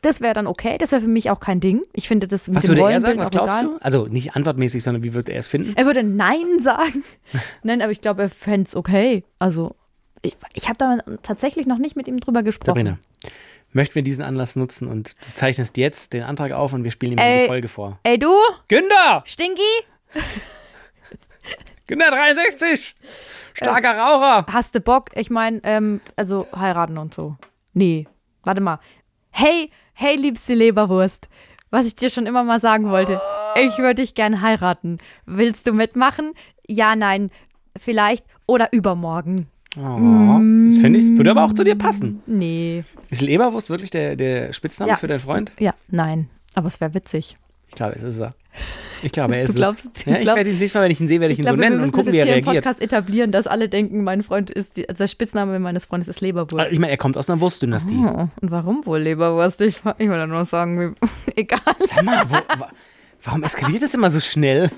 Das 0.00 0.20
wäre 0.20 0.34
dann 0.34 0.46
okay. 0.46 0.78
Das 0.78 0.92
wäre 0.92 1.02
für 1.02 1.08
mich 1.08 1.30
auch 1.30 1.40
kein 1.40 1.60
Ding. 1.60 1.82
Ich 1.92 2.08
finde 2.08 2.26
das 2.26 2.48
mit 2.48 2.56
Was 2.56 2.64
dem 2.64 2.76
würde 2.76 2.92
er 2.92 3.00
sagen? 3.00 3.18
Was 3.18 3.30
glaubst 3.30 3.62
egal. 3.62 3.74
du? 3.74 3.78
Also 3.82 4.06
nicht 4.06 4.34
antwortmäßig, 4.34 4.82
sondern 4.82 5.02
wie 5.02 5.14
würde 5.14 5.32
er 5.32 5.40
es 5.40 5.46
finden? 5.46 5.74
Er 5.76 5.86
würde 5.86 6.02
Nein 6.02 6.58
sagen. 6.58 7.04
Nein, 7.62 7.82
aber 7.82 7.92
ich 7.92 8.00
glaube, 8.00 8.22
er 8.22 8.30
fände 8.30 8.66
es 8.66 8.76
okay. 8.76 9.24
Also, 9.38 9.76
ich, 10.22 10.36
ich 10.54 10.68
habe 10.68 10.78
da 10.78 10.98
tatsächlich 11.22 11.66
noch 11.66 11.78
nicht 11.78 11.96
mit 11.96 12.08
ihm 12.08 12.18
drüber 12.18 12.42
gesprochen. 12.42 12.68
Sabrina, 12.68 12.98
möchten 13.72 13.96
wir 13.96 14.02
diesen 14.02 14.24
Anlass 14.24 14.56
nutzen 14.56 14.88
und 14.88 15.12
du 15.12 15.34
zeichnest 15.34 15.76
jetzt 15.76 16.12
den 16.12 16.22
Antrag 16.22 16.52
auf 16.52 16.72
und 16.72 16.84
wir 16.84 16.90
spielen 16.90 17.12
ihm 17.12 17.18
Ey. 17.18 17.42
die 17.42 17.46
Folge 17.48 17.68
vor. 17.68 17.98
Ey, 18.04 18.18
du, 18.18 18.32
Günther! 18.68 19.22
Stinky, 19.26 19.62
Günther 21.86 22.10
63! 22.10 22.94
Starker 23.52 23.96
Raucher! 23.96 24.46
hast 24.50 24.74
du 24.74 24.80
Bock? 24.80 25.10
Ich 25.14 25.28
meine, 25.28 25.60
ähm, 25.64 26.00
also 26.16 26.46
heiraten 26.56 26.96
und 26.96 27.12
so. 27.12 27.36
Nee, 27.74 28.06
warte 28.44 28.60
mal. 28.60 28.78
Hey, 29.36 29.70
hey, 29.94 30.14
liebste 30.14 30.54
Leberwurst. 30.54 31.28
Was 31.70 31.86
ich 31.86 31.96
dir 31.96 32.08
schon 32.08 32.26
immer 32.26 32.44
mal 32.44 32.60
sagen 32.60 32.90
wollte. 32.90 33.20
Ich 33.60 33.78
würde 33.78 33.96
dich 33.96 34.14
gern 34.14 34.42
heiraten. 34.42 34.98
Willst 35.26 35.66
du 35.66 35.72
mitmachen? 35.72 36.34
Ja, 36.68 36.94
nein, 36.94 37.32
vielleicht 37.76 38.24
oder 38.46 38.72
übermorgen. 38.72 39.48
Oh, 39.76 40.38
das 40.66 40.76
finde 40.76 41.00
ich, 41.00 41.16
würde 41.16 41.32
aber 41.32 41.42
auch 41.42 41.52
zu 41.52 41.64
dir 41.64 41.74
passen. 41.74 42.22
Nee. 42.26 42.84
Ist 43.10 43.22
Leberwurst 43.22 43.70
wirklich 43.70 43.90
der, 43.90 44.14
der 44.14 44.52
Spitzname 44.52 44.96
für 44.96 45.08
deinen 45.08 45.18
Freund? 45.18 45.50
Ja, 45.58 45.74
nein. 45.88 46.30
Aber 46.54 46.68
es 46.68 46.80
wäre 46.80 46.94
witzig. 46.94 47.36
Ich 47.74 47.76
glaube, 47.76 47.94
es 47.96 48.02
ist 48.02 48.20
er. 48.20 48.34
Ich 49.02 49.10
glaube, 49.10 49.34
er 49.36 49.42
ist 49.42 49.50
Du 49.54 49.54
glaubst, 49.58 49.86
es. 49.94 50.04
Ja, 50.04 50.14
ich 50.16 50.20
glaub- 50.22 50.36
werde 50.36 50.50
ihn 50.50 50.58
nächstes 50.58 50.74
Mal, 50.74 50.84
wenn 50.84 50.92
ich 50.92 51.00
ihn 51.00 51.08
sehe, 51.08 51.20
werde 51.20 51.32
ich, 51.32 51.40
Ich 51.40 51.44
ihn 51.44 51.46
glaube, 51.46 51.58
so 51.58 51.68
nennen 51.68 51.82
und 51.82 51.90
gucken, 51.92 52.12
wie 52.12 52.18
er 52.18 52.24
hier 52.24 52.36
im 52.36 52.44
reagiert. 52.44 52.64
Podcast 52.64 52.80
etablieren, 52.80 53.32
dass 53.32 53.46
alle 53.48 53.68
denken, 53.68 54.04
mein 54.04 54.22
Freund 54.22 54.48
ist, 54.48 54.76
die, 54.76 54.88
also 54.88 55.02
der 55.02 55.08
Spitzname 55.08 55.58
meines 55.58 55.86
Freundes 55.86 56.06
ist 56.08 56.20
Leberwurst. 56.20 56.54
Also, 56.60 56.72
Ich 56.72 56.78
meine, 56.78 56.92
er 56.92 56.96
kommt 56.98 57.16
aus 57.16 57.28
einer 57.28 57.40
Wurstdynastie. 57.40 57.96
Oh, 57.96 58.28
und 58.40 58.50
warum 58.50 58.86
wohl 58.86 59.00
Leberwurst? 59.00 59.60
Ich, 59.62 59.76
ich 59.98 60.08
will 60.08 60.26
nur 60.28 60.44
sagen, 60.44 60.94
egal. 61.36 61.58
Sag 61.78 62.04
mal, 62.04 62.22
wo, 62.28 62.34
wa, 62.34 62.68
warum 63.24 63.42
eskaliert 63.42 63.82
das 63.82 63.92
immer 63.92 64.10
so 64.12 64.20
schnell? 64.20 64.70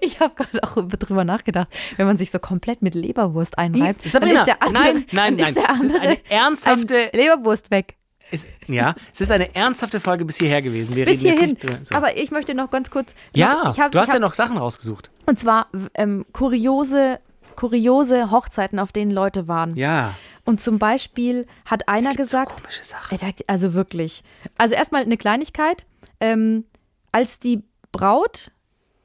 Ich 0.00 0.18
habe 0.20 0.34
gerade 0.34 0.62
auch 0.62 0.76
drüber 0.88 1.24
nachgedacht, 1.24 1.68
wenn 1.98 2.06
man 2.06 2.16
sich 2.16 2.30
so 2.30 2.38
komplett 2.38 2.80
mit 2.82 2.94
Leberwurst 2.94 3.58
einreibt, 3.58 4.04
dann 4.06 4.10
Sabrina, 4.12 4.40
ist 4.40 4.46
der 4.46 4.62
andere, 4.62 4.82
nein, 4.84 5.04
nein, 5.12 5.36
dann 5.36 5.48
ist 5.50 5.54
nein. 5.54 5.64
der 5.66 5.74
Es 5.74 5.80
ist 5.82 5.94
andere 5.94 6.08
eine 6.08 6.18
ernsthafte- 6.30 7.12
ein 7.12 7.18
Leberwurst 7.20 7.70
weg. 7.70 7.96
Es, 8.30 8.46
ja, 8.66 8.94
es 9.12 9.20
ist 9.20 9.30
eine 9.30 9.54
ernsthafte 9.54 10.00
Folge 10.00 10.24
bis 10.24 10.36
hierher 10.36 10.60
gewesen. 10.62 10.94
Wir 10.94 11.04
Bis 11.04 11.22
hierhin. 11.22 11.50
nicht. 11.50 11.86
So. 11.86 11.94
Aber 11.94 12.16
ich 12.16 12.30
möchte 12.30 12.54
noch 12.54 12.70
ganz 12.70 12.90
kurz. 12.90 13.14
ja, 13.34 13.70
ich 13.70 13.80
hab, 13.80 13.92
du 13.92 13.98
hast 13.98 14.08
hab, 14.08 14.14
ja 14.14 14.20
noch 14.20 14.34
Sachen 14.34 14.56
rausgesucht. 14.58 15.10
Und 15.26 15.38
zwar 15.38 15.68
ähm, 15.94 16.26
kuriose, 16.32 17.20
kuriose 17.56 18.30
Hochzeiten, 18.30 18.78
auf 18.78 18.92
denen 18.92 19.10
Leute 19.10 19.48
waren. 19.48 19.74
Ja. 19.76 20.14
Und 20.44 20.62
zum 20.62 20.78
Beispiel 20.78 21.46
hat 21.64 21.88
einer 21.88 22.14
gesagt, 22.14 22.62
Komische 22.62 22.84
Sache. 22.84 23.14
Ey, 23.14 23.18
da- 23.18 23.44
Also 23.46 23.74
wirklich. 23.74 24.22
Also 24.56 24.74
erstmal 24.74 25.02
eine 25.02 25.16
Kleinigkeit. 25.16 25.84
Ähm, 26.20 26.64
als 27.12 27.38
die 27.38 27.62
Braut 27.92 28.50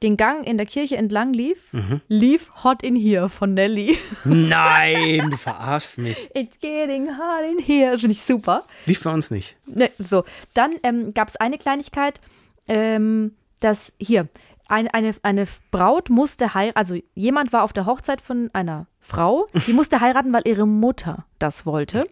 den 0.02 0.16
Gang 0.16 0.46
in 0.46 0.56
der 0.58 0.66
Kirche 0.66 0.96
entlang 0.96 1.32
lief, 1.32 1.72
Mhm. 1.72 2.00
lief 2.08 2.50
Hot 2.64 2.82
in 2.82 2.94
Here 2.96 3.28
von 3.28 3.54
Nelly. 3.54 3.96
Nein, 4.24 5.30
du 5.30 5.36
verarschst 5.36 5.98
mich. 5.98 6.28
It's 6.34 6.58
getting 6.60 7.08
hot 7.08 7.44
in 7.50 7.58
here. 7.58 7.92
Das 7.92 8.00
finde 8.00 8.12
ich 8.12 8.22
super. 8.22 8.64
Lief 8.86 9.02
bei 9.02 9.12
uns 9.12 9.30
nicht. 9.30 9.56
Ne, 9.66 9.90
so, 9.98 10.24
dann 10.52 10.70
ähm, 10.82 11.14
gab 11.14 11.28
es 11.28 11.36
eine 11.36 11.56
Kleinigkeit, 11.58 12.20
ähm, 12.68 13.32
dass 13.60 13.92
hier, 13.98 14.28
ein, 14.68 14.88
eine, 14.88 15.14
eine 15.22 15.46
Braut 15.70 16.10
musste 16.10 16.54
heiraten, 16.54 16.78
also 16.78 16.96
jemand 17.14 17.52
war 17.52 17.62
auf 17.62 17.72
der 17.72 17.86
Hochzeit 17.86 18.20
von 18.20 18.50
einer 18.52 18.86
Frau, 18.98 19.46
die 19.66 19.72
musste 19.74 20.00
heiraten, 20.00 20.32
weil 20.32 20.42
ihre 20.46 20.66
Mutter 20.66 21.26
das 21.38 21.66
wollte. 21.66 22.06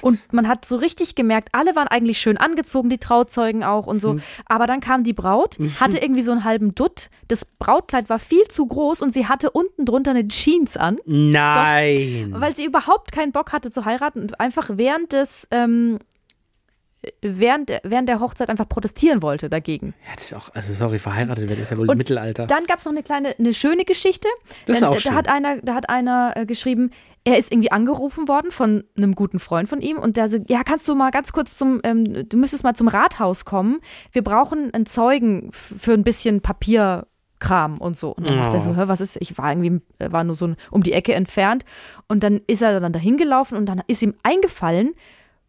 und 0.00 0.18
man 0.32 0.48
hat 0.48 0.64
so 0.64 0.76
richtig 0.76 1.14
gemerkt, 1.14 1.50
alle 1.52 1.76
waren 1.76 1.88
eigentlich 1.88 2.18
schön 2.18 2.38
angezogen, 2.38 2.88
die 2.88 2.96
Trauzeugen 2.96 3.62
auch 3.62 3.86
und 3.86 4.00
so. 4.00 4.16
Aber 4.46 4.66
dann 4.66 4.80
kam 4.80 5.04
die 5.04 5.12
Braut, 5.12 5.58
hatte 5.78 5.98
irgendwie 5.98 6.22
so 6.22 6.32
einen 6.32 6.44
halben 6.44 6.74
Dutt. 6.74 7.10
Das 7.28 7.44
Brautkleid 7.44 8.08
war 8.08 8.18
viel 8.18 8.48
zu 8.48 8.64
groß 8.64 9.02
und 9.02 9.12
sie 9.12 9.26
hatte 9.26 9.50
unten 9.50 9.84
drunter 9.84 10.12
eine 10.12 10.26
Jeans 10.26 10.78
an 10.78 10.98
Nein. 11.04 12.34
weil 12.34 12.56
sie 12.56 12.64
überhaupt 12.64 13.12
keinen 13.12 13.32
Bock 13.32 13.52
hatte 13.52 13.70
zu 13.70 13.84
heiraten 13.84 14.22
und 14.22 14.40
einfach 14.40 14.70
während 14.72 15.12
des 15.12 15.46
ähm, 15.50 15.98
während, 17.22 17.68
der- 17.68 17.80
während 17.84 18.08
der 18.08 18.20
Hochzeit 18.20 18.50
einfach 18.50 18.68
protestieren 18.68 19.22
wollte 19.22 19.48
dagegen. 19.48 19.94
Ja, 20.04 20.16
das 20.16 20.26
ist 20.26 20.34
auch, 20.34 20.54
also 20.54 20.72
sorry, 20.72 20.98
verheiratet 20.98 21.48
werden 21.48 21.62
ist 21.62 21.70
ja 21.70 21.78
wohl 21.78 21.88
Und 21.88 21.96
Mittelalter. 21.96 22.46
Dann 22.46 22.64
gab 22.66 22.78
es 22.80 22.84
noch 22.84 22.92
eine 22.92 23.02
kleine, 23.02 23.34
eine 23.38 23.54
schöne 23.54 23.84
Geschichte. 23.84 24.28
Das 24.66 24.78
ist 24.78 24.82
auch 24.82 24.94
da, 24.94 25.00
schön. 25.00 25.14
hat 25.14 25.28
einer, 25.28 25.58
da 25.62 25.74
hat 25.74 25.88
einer 25.88 26.32
äh, 26.36 26.46
geschrieben, 26.46 26.90
er 27.24 27.36
ist 27.38 27.52
irgendwie 27.52 27.70
angerufen 27.72 28.26
worden 28.26 28.50
von 28.50 28.84
einem 28.96 29.14
guten 29.14 29.38
Freund 29.38 29.68
von 29.68 29.80
ihm 29.80 29.98
und 29.98 30.16
der 30.16 30.28
sagt, 30.28 30.50
ja, 30.50 30.64
kannst 30.64 30.88
du 30.88 30.94
mal 30.94 31.10
ganz 31.10 31.32
kurz 31.32 31.56
zum, 31.58 31.80
ähm, 31.84 32.28
du 32.28 32.36
müsstest 32.36 32.64
mal 32.64 32.74
zum 32.74 32.88
Rathaus 32.88 33.44
kommen. 33.44 33.80
Wir 34.12 34.22
brauchen 34.22 34.72
einen 34.72 34.86
Zeugen 34.86 35.50
für 35.52 35.92
ein 35.92 36.04
bisschen 36.04 36.40
Papierkram 36.40 37.78
und 37.78 37.96
so. 37.96 38.10
Und 38.14 38.28
dann 38.28 38.38
macht 38.38 38.54
er 38.54 38.60
so, 38.60 38.70
Oh. 38.70 38.74
hör, 38.76 38.88
was 38.88 39.00
ist, 39.00 39.16
ich 39.20 39.36
war 39.38 39.52
irgendwie, 39.52 39.80
äh, 39.98 40.10
war 40.10 40.24
nur 40.24 40.34
so 40.34 40.54
um 40.70 40.82
die 40.82 40.92
Ecke 40.92 41.14
entfernt 41.14 41.64
und 42.08 42.22
dann 42.22 42.40
ist 42.46 42.62
er 42.62 42.80
dann 42.80 42.92
dahin 42.92 43.16
gelaufen 43.18 43.56
und 43.56 43.66
dann 43.66 43.82
ist 43.86 44.02
ihm 44.02 44.14
eingefallen, 44.22 44.94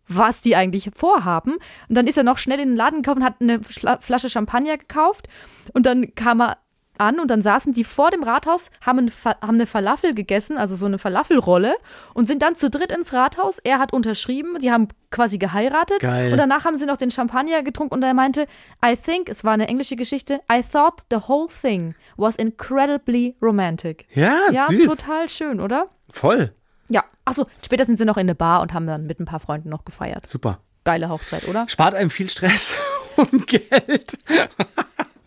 was 0.09 0.41
die 0.41 0.55
eigentlich 0.55 0.89
vorhaben. 0.93 1.53
Und 1.87 1.95
dann 1.95 2.07
ist 2.07 2.17
er 2.17 2.23
noch 2.23 2.37
schnell 2.37 2.59
in 2.59 2.69
den 2.69 2.75
Laden 2.75 3.01
gekauft 3.01 3.17
und 3.19 3.23
hat 3.23 3.35
eine 3.39 3.61
Flasche 3.61 4.29
Champagner 4.29 4.77
gekauft. 4.77 5.27
Und 5.73 5.85
dann 5.85 6.13
kam 6.15 6.41
er 6.41 6.57
an 6.97 7.17
und 7.21 7.31
dann 7.31 7.41
saßen 7.41 7.71
die 7.71 7.85
vor 7.85 8.11
dem 8.11 8.23
Rathaus, 8.23 8.71
haben, 8.85 9.09
haben 9.23 9.55
eine 9.55 9.65
Falafel 9.65 10.13
gegessen, 10.13 10.57
also 10.57 10.75
so 10.75 10.85
eine 10.85 10.97
Falafelrolle, 10.97 11.75
und 12.13 12.25
sind 12.25 12.41
dann 12.41 12.55
zu 12.55 12.69
dritt 12.69 12.91
ins 12.91 13.13
Rathaus. 13.13 13.59
Er 13.59 13.79
hat 13.79 13.93
unterschrieben, 13.93 14.59
die 14.59 14.69
haben 14.69 14.89
quasi 15.09 15.37
geheiratet. 15.37 16.01
Geil. 16.01 16.33
Und 16.33 16.37
danach 16.37 16.65
haben 16.65 16.75
sie 16.75 16.85
noch 16.85 16.97
den 16.97 17.09
Champagner 17.09 17.63
getrunken 17.63 17.93
und 17.93 18.03
er 18.03 18.13
meinte, 18.13 18.47
I 18.85 18.97
think, 18.97 19.29
es 19.29 19.45
war 19.45 19.53
eine 19.53 19.69
englische 19.69 19.95
Geschichte, 19.95 20.41
I 20.51 20.61
thought 20.61 21.03
the 21.09 21.19
whole 21.29 21.47
thing 21.47 21.95
was 22.17 22.35
incredibly 22.35 23.37
romantic. 23.41 24.05
ja, 24.13 24.37
Ja, 24.51 24.67
süß. 24.67 24.87
total 24.87 25.29
schön, 25.29 25.61
oder? 25.61 25.85
Voll. 26.09 26.53
Ja. 26.89 27.03
Achso, 27.25 27.45
später 27.63 27.85
sind 27.85 27.97
sie 27.97 28.05
noch 28.05 28.17
in 28.17 28.21
eine 28.21 28.35
Bar 28.35 28.61
und 28.61 28.73
haben 28.73 28.87
dann 28.87 29.05
mit 29.05 29.19
ein 29.19 29.25
paar 29.25 29.39
Freunden 29.39 29.69
noch 29.69 29.85
gefeiert. 29.85 30.27
Super. 30.27 30.59
Geile 30.83 31.09
Hochzeit, 31.09 31.47
oder? 31.47 31.67
Spart 31.69 31.93
einem 31.93 32.09
viel 32.09 32.29
Stress 32.29 32.73
und 33.15 33.47
Geld. 33.47 34.17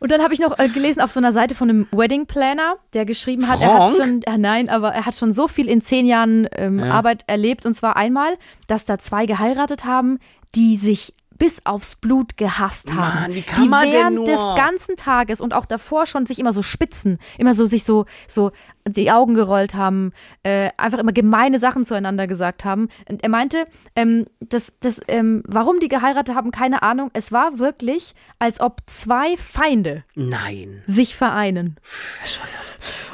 Und 0.00 0.10
dann 0.10 0.20
habe 0.22 0.34
ich 0.34 0.40
noch 0.40 0.58
äh, 0.58 0.68
gelesen 0.68 1.00
auf 1.00 1.12
so 1.12 1.20
einer 1.20 1.30
Seite 1.30 1.54
von 1.54 1.70
einem 1.70 1.86
Wedding 1.92 2.26
Planner, 2.26 2.74
der 2.92 3.04
geschrieben 3.04 3.46
hat, 3.48 3.60
er 3.60 3.74
hat 3.74 3.90
Frank? 3.90 3.96
schon, 3.96 4.22
äh, 4.34 4.38
nein, 4.38 4.68
aber 4.68 4.92
er 4.92 5.06
hat 5.06 5.14
schon 5.14 5.30
so 5.30 5.46
viel 5.46 5.68
in 5.68 5.80
zehn 5.80 6.06
Jahren 6.06 6.48
ähm, 6.56 6.80
Ja. 6.80 6.90
Arbeit 6.90 7.22
erlebt. 7.28 7.66
Und 7.66 7.74
zwar 7.74 7.96
einmal, 7.96 8.36
dass 8.66 8.84
da 8.84 8.98
zwei 8.98 9.26
geheiratet 9.26 9.84
haben, 9.84 10.18
die 10.56 10.76
sich 10.76 11.14
bis 11.42 11.66
aufs 11.66 11.96
Blut 11.96 12.36
gehasst 12.36 12.92
haben. 12.92 13.18
Mann, 13.18 13.32
die 13.32 13.92
während 13.92 14.28
des 14.28 14.38
ganzen 14.54 14.94
Tages 14.94 15.40
und 15.40 15.54
auch 15.54 15.66
davor 15.66 16.06
schon 16.06 16.24
sich 16.24 16.38
immer 16.38 16.52
so 16.52 16.62
spitzen, 16.62 17.18
immer 17.36 17.52
so 17.52 17.66
sich 17.66 17.82
so, 17.82 18.06
so 18.28 18.52
die 18.86 19.10
Augen 19.10 19.34
gerollt 19.34 19.74
haben, 19.74 20.12
äh, 20.44 20.70
einfach 20.76 21.00
immer 21.00 21.10
gemeine 21.10 21.58
Sachen 21.58 21.84
zueinander 21.84 22.28
gesagt 22.28 22.64
haben. 22.64 22.86
Und 23.08 23.24
er 23.24 23.28
meinte, 23.28 23.64
ähm, 23.96 24.26
das, 24.38 24.72
das, 24.78 25.00
ähm, 25.08 25.42
warum 25.44 25.80
die 25.80 25.88
geheiratet 25.88 26.36
haben, 26.36 26.52
keine 26.52 26.84
Ahnung. 26.84 27.10
Es 27.12 27.32
war 27.32 27.58
wirklich, 27.58 28.14
als 28.38 28.60
ob 28.60 28.78
zwei 28.86 29.36
Feinde 29.36 30.04
Nein. 30.14 30.84
sich 30.86 31.16
vereinen. 31.16 31.80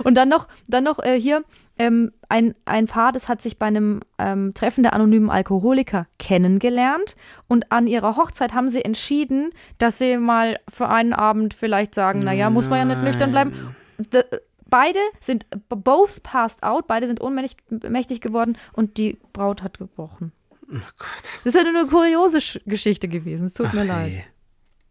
Und 0.05 0.17
dann 0.17 0.29
noch, 0.29 0.49
dann 0.67 0.85
noch 0.85 0.99
äh, 0.99 1.19
hier 1.19 1.45
ähm, 1.79 2.13
ein, 2.29 2.55
ein 2.65 2.87
Paar, 2.87 3.13
das 3.13 3.29
hat 3.29 3.41
sich 3.43 3.59
bei 3.59 3.67
einem 3.67 4.01
ähm, 4.19 4.53
Treffen 4.55 4.83
der 4.83 4.93
anonymen 4.93 5.31
Alkoholiker 5.31 6.07
kennengelernt 6.19 7.17
und 7.47 7.73
an 7.73 7.87
ihrer 7.87 8.17
Hochzeit 8.17 8.55
haben 8.55 8.69
sie 8.69 8.85
entschieden, 8.85 9.51
dass 9.79 9.99
sie 9.99 10.17
mal 10.19 10.59
für 10.69 10.89
einen 10.89 11.13
Abend 11.13 11.55
vielleicht 11.55 11.95
sagen, 11.95 12.21
naja, 12.21 12.51
muss 12.51 12.69
man 12.69 12.79
ja 12.79 12.85
nicht 12.85 13.03
nüchtern 13.03 13.31
bleiben. 13.31 13.75
The, 14.13 14.21
beide 14.69 15.01
sind 15.21 15.47
both 15.69 16.23
passed 16.23 16.63
out, 16.63 16.87
beide 16.87 17.07
sind 17.07 17.21
ohnmächtig 17.21 17.59
mächtig 17.89 18.21
geworden 18.21 18.57
und 18.73 18.99
die 18.99 19.19
Braut 19.33 19.63
hat 19.63 19.79
gebrochen. 19.79 20.33
Oh 20.71 20.75
Gott. 20.99 21.23
Das 21.45 21.55
ist 21.55 21.65
ja 21.65 21.71
nur 21.71 21.81
eine 21.81 21.89
kuriose 21.89 22.41
Sch 22.41 22.61
Geschichte 22.67 23.09
gewesen. 23.09 23.47
Es 23.47 23.55
tut 23.55 23.73
mir 23.73 23.81
Ach, 23.83 23.87
leid. 23.87 24.13
ey. 24.13 24.25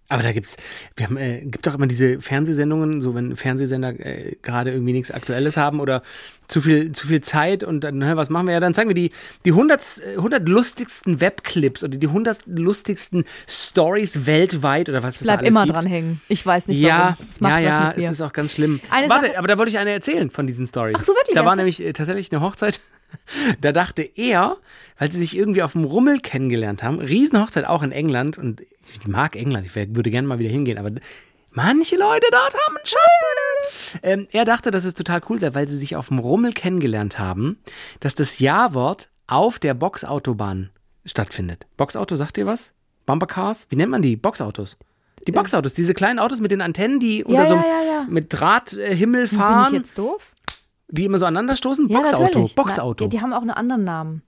Aber 0.10 0.24
da 0.24 0.32
gibt's, 0.32 0.56
wir 0.96 1.06
haben, 1.08 1.18
äh, 1.18 1.42
gibt 1.42 1.68
doch 1.68 1.76
immer 1.76 1.88
diese 1.88 2.22
Fernsehsendungen, 2.22 3.02
so 3.02 3.14
wenn 3.14 3.36
Fernsehsender 3.36 3.90
äh, 4.00 4.36
gerade 4.42 4.72
irgendwie 4.72 4.94
nichts 4.94 5.12
Aktuelles 5.12 5.58
haben 5.58 5.82
oder 5.82 6.02
zu 6.48 6.62
viel, 6.62 6.94
zu 6.94 7.08
viel 7.08 7.22
Zeit 7.22 7.66
und 7.66 7.82
dann, 7.84 8.02
hä, 8.02 8.12
was 8.16 8.30
machen 8.30 8.48
wir 8.48 8.54
ja? 8.54 8.62
Dann 8.62 8.74
zeigen 8.74 8.90
wir 8.90 8.96
die, 8.96 9.12
die 9.44 9.50
100, 9.52 9.82
äh, 10.06 10.16
100 10.16 10.48
lustigsten 10.48 11.20
Webclips 11.20 11.84
oder 11.84 11.98
die 11.98 12.08
100 12.08 12.40
lustigsten 12.46 13.26
Stories 13.50 14.26
weltweit 14.26 14.88
oder 14.88 15.04
was 15.04 15.16
es 15.16 15.20
da 15.22 15.26
Bleib 15.26 15.40
alles 15.40 15.50
immer 15.50 15.64
gibt. 15.66 15.76
dran 15.76 15.86
hängen. 15.88 16.22
Ich 16.30 16.46
weiß 16.46 16.70
nicht 16.70 16.80
Ja, 16.80 17.16
warum. 17.18 17.28
Das 17.28 17.40
macht 17.42 17.52
ja, 17.52 17.60
ja, 17.60 17.92
es 17.98 18.10
ist 18.12 18.22
auch 18.22 18.32
ganz 18.34 18.54
schlimm. 18.54 18.80
Eine 18.90 19.10
Warte, 19.10 19.26
Sache- 19.28 19.38
aber 19.40 19.48
da 19.50 19.58
wollte 19.58 19.72
ich 19.72 19.78
eine 19.78 19.92
erzählen 19.92 20.30
von 20.30 20.48
diesen 20.48 20.66
Stories. 20.68 20.96
Ach 20.98 21.04
so, 21.04 21.14
wirklich? 21.14 21.36
Da 21.36 21.44
war 21.44 21.56
nämlich 21.58 21.84
äh, 21.84 21.92
tatsächlich 21.92 22.32
eine 22.32 22.40
Hochzeit. 22.42 22.80
Da 23.62 23.72
dachte 23.72 24.02
er, 24.02 24.58
weil 24.98 25.12
sie 25.12 25.20
sich 25.20 25.36
irgendwie 25.36 25.62
auf 25.62 25.74
dem 25.74 25.84
Rummel 25.84 26.20
kennengelernt 26.20 26.84
haben, 26.84 27.00
Riesenhochzeit 27.00 27.66
auch 27.66 27.84
in 27.84 27.92
England 27.92 28.38
und 28.38 28.62
ich 28.62 29.08
mag 29.08 29.36
England, 29.36 29.66
ich 29.66 29.76
würde 29.76 30.12
gerne 30.12 30.28
mal 30.28 30.40
wieder 30.40 30.50
hingehen, 30.50 30.78
aber 30.78 30.92
manche 31.52 31.98
Leute 31.98 32.28
dort 32.32 32.54
haben 32.54 32.78
einen 32.78 32.86
Schatten. 32.86 34.00
Ähm, 34.04 34.28
er 34.32 34.46
dachte, 34.46 34.72
dass 34.72 34.86
es 34.86 34.94
total 34.94 35.22
cool 35.30 35.40
sei, 35.40 35.54
weil 35.54 35.68
sie 35.68 35.78
sich 35.78 35.96
auf 35.96 36.08
dem 36.08 36.20
Rummel 36.20 36.54
kennengelernt 36.54 37.20
haben, 37.20 37.60
dass 38.00 38.16
das 38.16 38.40
Ja-Wort 38.40 39.10
auf 39.28 39.60
der 39.60 39.74
Boxautobahn 39.74 40.70
stattfindet. 41.06 41.66
Boxauto, 41.76 42.16
sagt 42.16 42.38
ihr 42.38 42.46
was? 42.46 42.74
Bumpercars? 43.06 43.68
Wie 43.70 43.76
nennt 43.76 43.92
man 43.92 44.02
die? 44.02 44.16
Boxautos. 44.16 44.78
Die 45.26 45.32
Boxautos, 45.32 45.74
diese 45.74 45.94
kleinen 45.94 46.20
Autos 46.20 46.40
mit 46.40 46.52
den 46.52 46.62
Antennen, 46.62 47.00
die 47.00 47.24
unter 47.24 47.46
so 47.46 47.54
einem 47.54 47.64
ja, 47.64 47.70
ja, 47.70 47.94
ja. 47.94 48.06
mit 48.08 48.28
Drahthimmel 48.30 49.28
Bin 49.28 49.38
fahren, 49.38 49.74
ich 49.74 49.80
jetzt 49.80 49.98
doof? 49.98 50.34
Die 50.90 51.06
immer 51.06 51.18
so 51.18 51.26
aneinander 51.26 51.56
stoßen. 51.56 51.88
Ja, 51.90 52.00
Boxauto, 52.00 52.24
natürlich. 52.24 52.56
Boxauto, 52.56 53.04
Na, 53.06 53.10
die 53.10 53.22
haben 53.22 53.34
auch 53.34 53.42
einen 53.42 53.52
anderen 53.52 53.84
Namen. 53.84 54.22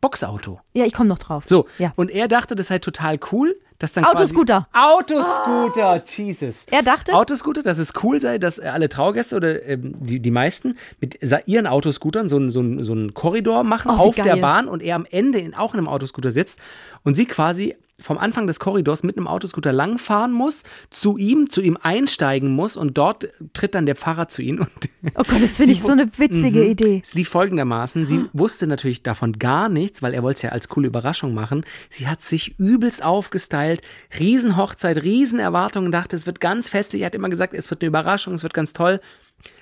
Boxauto. 0.00 0.60
Ja, 0.72 0.86
ich 0.86 0.94
komme 0.94 1.08
noch 1.10 1.18
drauf. 1.18 1.44
So, 1.46 1.66
Ja. 1.78 1.92
und 1.96 2.10
er 2.10 2.26
dachte, 2.26 2.54
das 2.54 2.68
sei 2.68 2.78
total 2.78 3.18
cool, 3.32 3.54
dass 3.78 3.92
dann 3.92 4.04
Autoscooter. 4.06 4.66
Autoscooter, 4.72 6.02
Jesus. 6.04 6.64
Er 6.70 6.82
dachte, 6.82 7.12
Autoscooter, 7.14 7.62
dass 7.62 7.76
es 7.78 7.92
cool 8.02 8.20
sei, 8.20 8.38
dass 8.38 8.58
alle 8.60 8.88
Traugäste 8.88 9.36
oder 9.36 9.62
ähm, 9.66 9.94
die, 10.00 10.20
die 10.20 10.30
meisten 10.30 10.76
mit 11.00 11.18
ihren 11.46 11.66
Autoscootern 11.66 12.28
so 12.30 12.36
einen 12.36 12.50
so 12.50 12.60
einen- 12.60 12.82
so 12.84 12.92
einen 12.92 13.12
Korridor 13.14 13.62
machen 13.64 13.90
Oh, 13.90 14.08
auf 14.08 14.14
der 14.14 14.24
geil. 14.24 14.40
Bahn 14.40 14.68
und 14.68 14.82
er 14.82 14.96
am 14.96 15.06
Ende 15.10 15.38
in, 15.38 15.54
auch 15.54 15.74
in 15.74 15.78
einem 15.80 15.88
Autoscooter 15.88 16.32
sitzt 16.32 16.58
und 17.04 17.14
sie 17.14 17.26
quasi 17.26 17.76
vom 18.02 18.18
Anfang 18.18 18.46
des 18.46 18.60
Korridors 18.60 19.02
mit 19.02 19.16
einem 19.16 19.26
Autoscooter 19.26 19.72
langfahren 19.72 20.32
muss, 20.32 20.62
zu 20.90 21.16
ihm, 21.18 21.50
zu 21.50 21.60
ihm 21.60 21.76
einsteigen 21.80 22.50
muss 22.50 22.76
und 22.76 22.96
dort 22.98 23.28
tritt 23.52 23.74
dann 23.74 23.86
der 23.86 23.96
Pfarrer 23.96 24.28
zu 24.28 24.42
ihnen 24.42 24.60
und 24.60 24.70
oh 25.14 25.22
Gott, 25.22 25.42
das 25.42 25.56
finde 25.56 25.72
ich 25.72 25.80
so 25.82 25.92
eine 25.92 26.06
witzige 26.18 26.60
Mhm. 26.60 26.70
Idee. 26.70 27.00
es 27.04 27.14
lief 27.14 27.28
folgendermaßen. 27.28 28.06
Sie 28.06 28.24
wusste 28.32 28.66
natürlich 28.66 29.02
davon 29.02 29.32
gar 29.38 29.68
nichts, 29.68 30.02
weil 30.02 30.14
er 30.14 30.22
wollte 30.22 30.36
es 30.38 30.42
ja 30.42 30.50
als 30.50 30.68
coole 30.68 30.86
Überraschung 30.88 31.34
machen. 31.34 31.64
Sie 31.88 32.08
hat 32.08 32.22
sich 32.22 32.58
übelst 32.58 33.02
aufgestylt. 33.04 33.82
Riesenhochzeit, 34.18 35.02
Riesenerwartungen, 35.02 35.92
dachte, 35.92 36.16
es 36.16 36.26
wird 36.26 36.40
ganz 36.40 36.68
festlich. 36.68 37.02
Er 37.02 37.06
hat 37.06 37.14
immer 37.14 37.28
gesagt, 37.28 37.54
es 37.54 37.70
wird 37.70 37.82
eine 37.82 37.88
Überraschung, 37.88 38.34
es 38.34 38.42
wird 38.42 38.54
ganz 38.54 38.72
toll. 38.72 39.00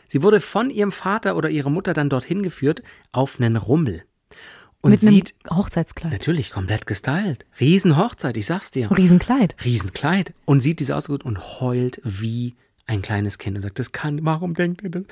Sie 0.08 0.22
wurde 0.22 0.40
von 0.40 0.70
ihrem 0.70 0.92
Vater 0.92 1.36
oder 1.36 1.50
ihrer 1.50 1.70
Mutter 1.70 1.92
dann 1.94 2.08
dorthin 2.08 2.42
geführt 2.42 2.82
auf 3.12 3.38
einen 3.38 3.56
Rummel. 3.56 4.04
Und 4.80 4.92
Mit 4.92 5.02
einem 5.02 5.14
sieht 5.14 5.34
Hochzeitskleid. 5.50 6.12
natürlich 6.12 6.50
komplett 6.52 6.86
gestylt. 6.86 7.44
Riesenhochzeit, 7.58 8.36
ich 8.36 8.46
sag's 8.46 8.70
dir. 8.70 8.90
Riesenkleid. 8.90 9.56
Riesenkleid. 9.64 10.32
Und 10.44 10.60
sieht 10.60 10.78
diese 10.78 10.94
ausgesucht 10.94 11.24
und 11.24 11.60
heult 11.60 12.00
wie 12.04 12.54
ein 12.86 13.02
kleines 13.02 13.36
Kind 13.36 13.54
und 13.56 13.60
sagt, 13.62 13.78
das 13.78 13.92
kann, 13.92 14.24
warum 14.24 14.54
denkt 14.54 14.80
ihr 14.82 14.88
das? 14.88 15.02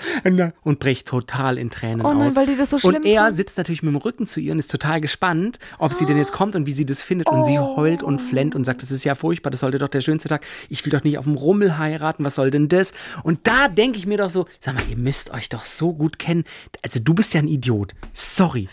Und 0.62 0.79
bricht 0.79 1.07
total 1.09 1.59
in 1.59 1.69
Tränen 1.69 2.07
Oh 2.07 2.14
nein, 2.14 2.29
aus. 2.29 2.37
weil 2.37 2.47
die 2.47 2.57
das 2.57 2.71
so 2.71 2.79
schlimm 2.79 2.95
Und 2.97 3.05
er 3.05 3.25
fand. 3.25 3.35
sitzt 3.37 3.59
natürlich 3.59 3.83
mit 3.83 3.93
dem 3.93 3.97
Rücken 3.99 4.27
zu 4.27 4.41
ihr 4.41 4.53
und 4.53 4.59
ist 4.59 4.71
total 4.71 4.99
gespannt, 5.03 5.59
ob 5.79 5.93
sie 5.93 6.07
denn 6.07 6.17
jetzt 6.17 6.33
kommt 6.33 6.57
und 6.57 6.64
wie 6.67 6.73
sie 6.73 6.87
das 6.87 7.03
findet. 7.03 7.29
Und 7.29 7.45
sie 7.45 7.59
heult 7.59 8.03
und 8.03 8.19
flennt 8.21 8.55
und 8.55 8.64
sagt, 8.64 8.81
das 8.81 8.91
ist 8.91 9.05
ja 9.05 9.14
furchtbar, 9.14 9.51
das 9.51 9.61
sollte 9.61 9.77
doch 9.79 9.89
der 9.89 10.01
schönste 10.01 10.29
Tag. 10.31 10.47
Ich 10.71 10.87
will 10.87 10.93
doch 10.93 11.05
nicht 11.05 11.19
auf 11.19 11.25
dem 11.25 11.35
Rummel 11.35 11.77
heiraten, 11.77 12.25
was 12.25 12.37
soll 12.37 12.51
denn 12.51 12.69
das? 12.71 12.95
Und 13.25 13.41
da 13.47 13.69
denke 13.69 13.99
ich 13.99 14.07
mir 14.07 14.17
doch 14.17 14.31
so, 14.31 14.47
sag 14.59 14.75
mal, 14.75 14.85
ihr 14.89 14.97
müsst 14.97 15.33
euch 15.35 15.51
doch 15.51 15.67
so 15.67 15.93
gut 15.93 16.19
kennen. 16.19 16.45
Also 16.83 17.01
du 17.01 17.12
bist 17.12 17.35
ja 17.35 17.41
ein 17.43 17.49
Idiot. 17.49 17.93
Sorry. 18.14 18.69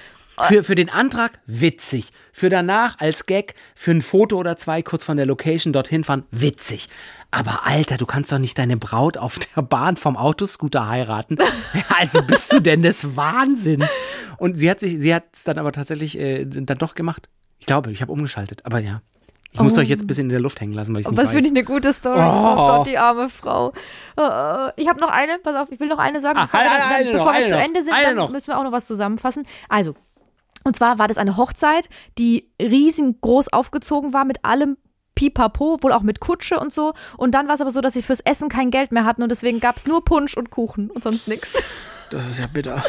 Für, 0.47 0.63
für 0.63 0.75
den 0.75 0.89
Antrag 0.89 1.39
witzig. 1.45 2.11
Für 2.31 2.49
danach 2.49 2.99
als 2.99 3.25
Gag, 3.27 3.53
für 3.75 3.91
ein 3.91 4.01
Foto 4.01 4.37
oder 4.37 4.57
zwei 4.57 4.81
kurz 4.81 5.03
von 5.03 5.15
der 5.17 5.25
Location 5.27 5.73
dorthin 5.73 6.03
fahren, 6.03 6.23
witzig. 6.31 6.89
Aber 7.29 7.65
Alter, 7.65 7.97
du 7.97 8.05
kannst 8.05 8.31
doch 8.31 8.39
nicht 8.39 8.57
deine 8.57 8.77
Braut 8.77 9.17
auf 9.17 9.37
der 9.39 9.61
Bahn 9.61 9.95
vom 9.97 10.17
Autoscooter 10.17 10.87
heiraten. 10.87 11.37
Also 11.99 12.21
bist 12.23 12.51
du 12.51 12.59
denn 12.59 12.81
des 12.81 13.15
Wahnsinns? 13.15 13.89
Und 14.37 14.57
sie 14.57 14.69
hat 14.69 14.79
sich, 14.79 14.97
sie 14.99 15.13
hat 15.13 15.23
es 15.33 15.43
dann 15.43 15.57
aber 15.59 15.71
tatsächlich 15.71 16.17
äh, 16.19 16.45
dann 16.45 16.77
doch 16.79 16.95
gemacht. 16.95 17.29
Ich 17.59 17.65
glaube, 17.65 17.91
ich 17.91 18.01
habe 18.01 18.11
umgeschaltet. 18.11 18.65
Aber 18.65 18.79
ja, 18.79 19.01
ich 19.51 19.59
muss 19.59 19.77
Oh. 19.77 19.81
euch 19.81 19.89
jetzt 19.89 20.01
ein 20.03 20.07
bisschen 20.07 20.25
in 20.25 20.29
der 20.29 20.39
Luft 20.39 20.59
hängen 20.59 20.73
lassen, 20.73 20.93
weil 20.93 21.01
ich 21.01 21.07
Oh, 21.07 21.11
nicht 21.11 21.19
was 21.21 21.31
finde 21.31 21.45
ich 21.45 21.51
eine 21.51 21.63
gute 21.63 21.93
Story. 21.93 22.19
Oh. 22.19 22.55
Gott, 22.55 22.87
die 22.87 22.97
arme 22.97 23.29
Frau. 23.29 23.71
Äh, 24.17 24.71
Ich 24.81 24.87
habe 24.89 24.99
noch 24.99 25.09
eine, 25.09 25.37
pass 25.39 25.55
auf, 25.55 25.71
ich 25.71 25.79
will 25.79 25.87
noch 25.87 25.99
eine 25.99 26.19
sagen. 26.19 26.37
Ah, 26.39 26.43
bevor 26.45 26.59
wir, 26.59 26.71
eine, 26.71 26.79
dann, 26.79 26.91
eine 26.91 27.03
dann, 27.05 27.13
noch, 27.13 27.19
bevor 27.25 27.33
wir 27.39 27.45
zu 27.45 27.53
noch, 27.53 27.61
Ende 27.63 27.81
sind, 27.83 27.93
dann 28.03 28.15
noch. 28.15 28.31
müssen 28.31 28.47
wir 28.47 28.57
auch 28.57 28.63
noch 28.63 28.71
was 28.71 28.85
zusammenfassen. 28.85 29.45
Also, 29.69 29.95
und 30.63 30.75
zwar 30.75 30.99
war 30.99 31.07
das 31.07 31.17
eine 31.17 31.37
Hochzeit, 31.37 31.89
die 32.17 32.49
riesengroß 32.61 33.51
aufgezogen 33.51 34.13
war 34.13 34.25
mit 34.25 34.43
allem 34.43 34.77
Pipapo, 35.15 35.77
wohl 35.81 35.91
auch 35.91 36.01
mit 36.01 36.19
Kutsche 36.19 36.59
und 36.59 36.73
so. 36.73 36.93
Und 37.17 37.35
dann 37.35 37.47
war 37.47 37.55
es 37.55 37.61
aber 37.61 37.71
so, 37.71 37.81
dass 37.81 37.93
sie 37.93 38.01
fürs 38.01 38.19
Essen 38.21 38.49
kein 38.49 38.71
Geld 38.71 38.91
mehr 38.91 39.05
hatten 39.05 39.23
und 39.23 39.29
deswegen 39.29 39.59
gab 39.59 39.77
es 39.77 39.85
nur 39.85 40.03
Punsch 40.03 40.35
und 40.35 40.49
Kuchen 40.49 40.89
und 40.89 41.03
sonst 41.03 41.27
nichts. 41.27 41.61
Das 42.09 42.27
ist 42.27 42.39
ja 42.39 42.47
bitter. 42.47 42.83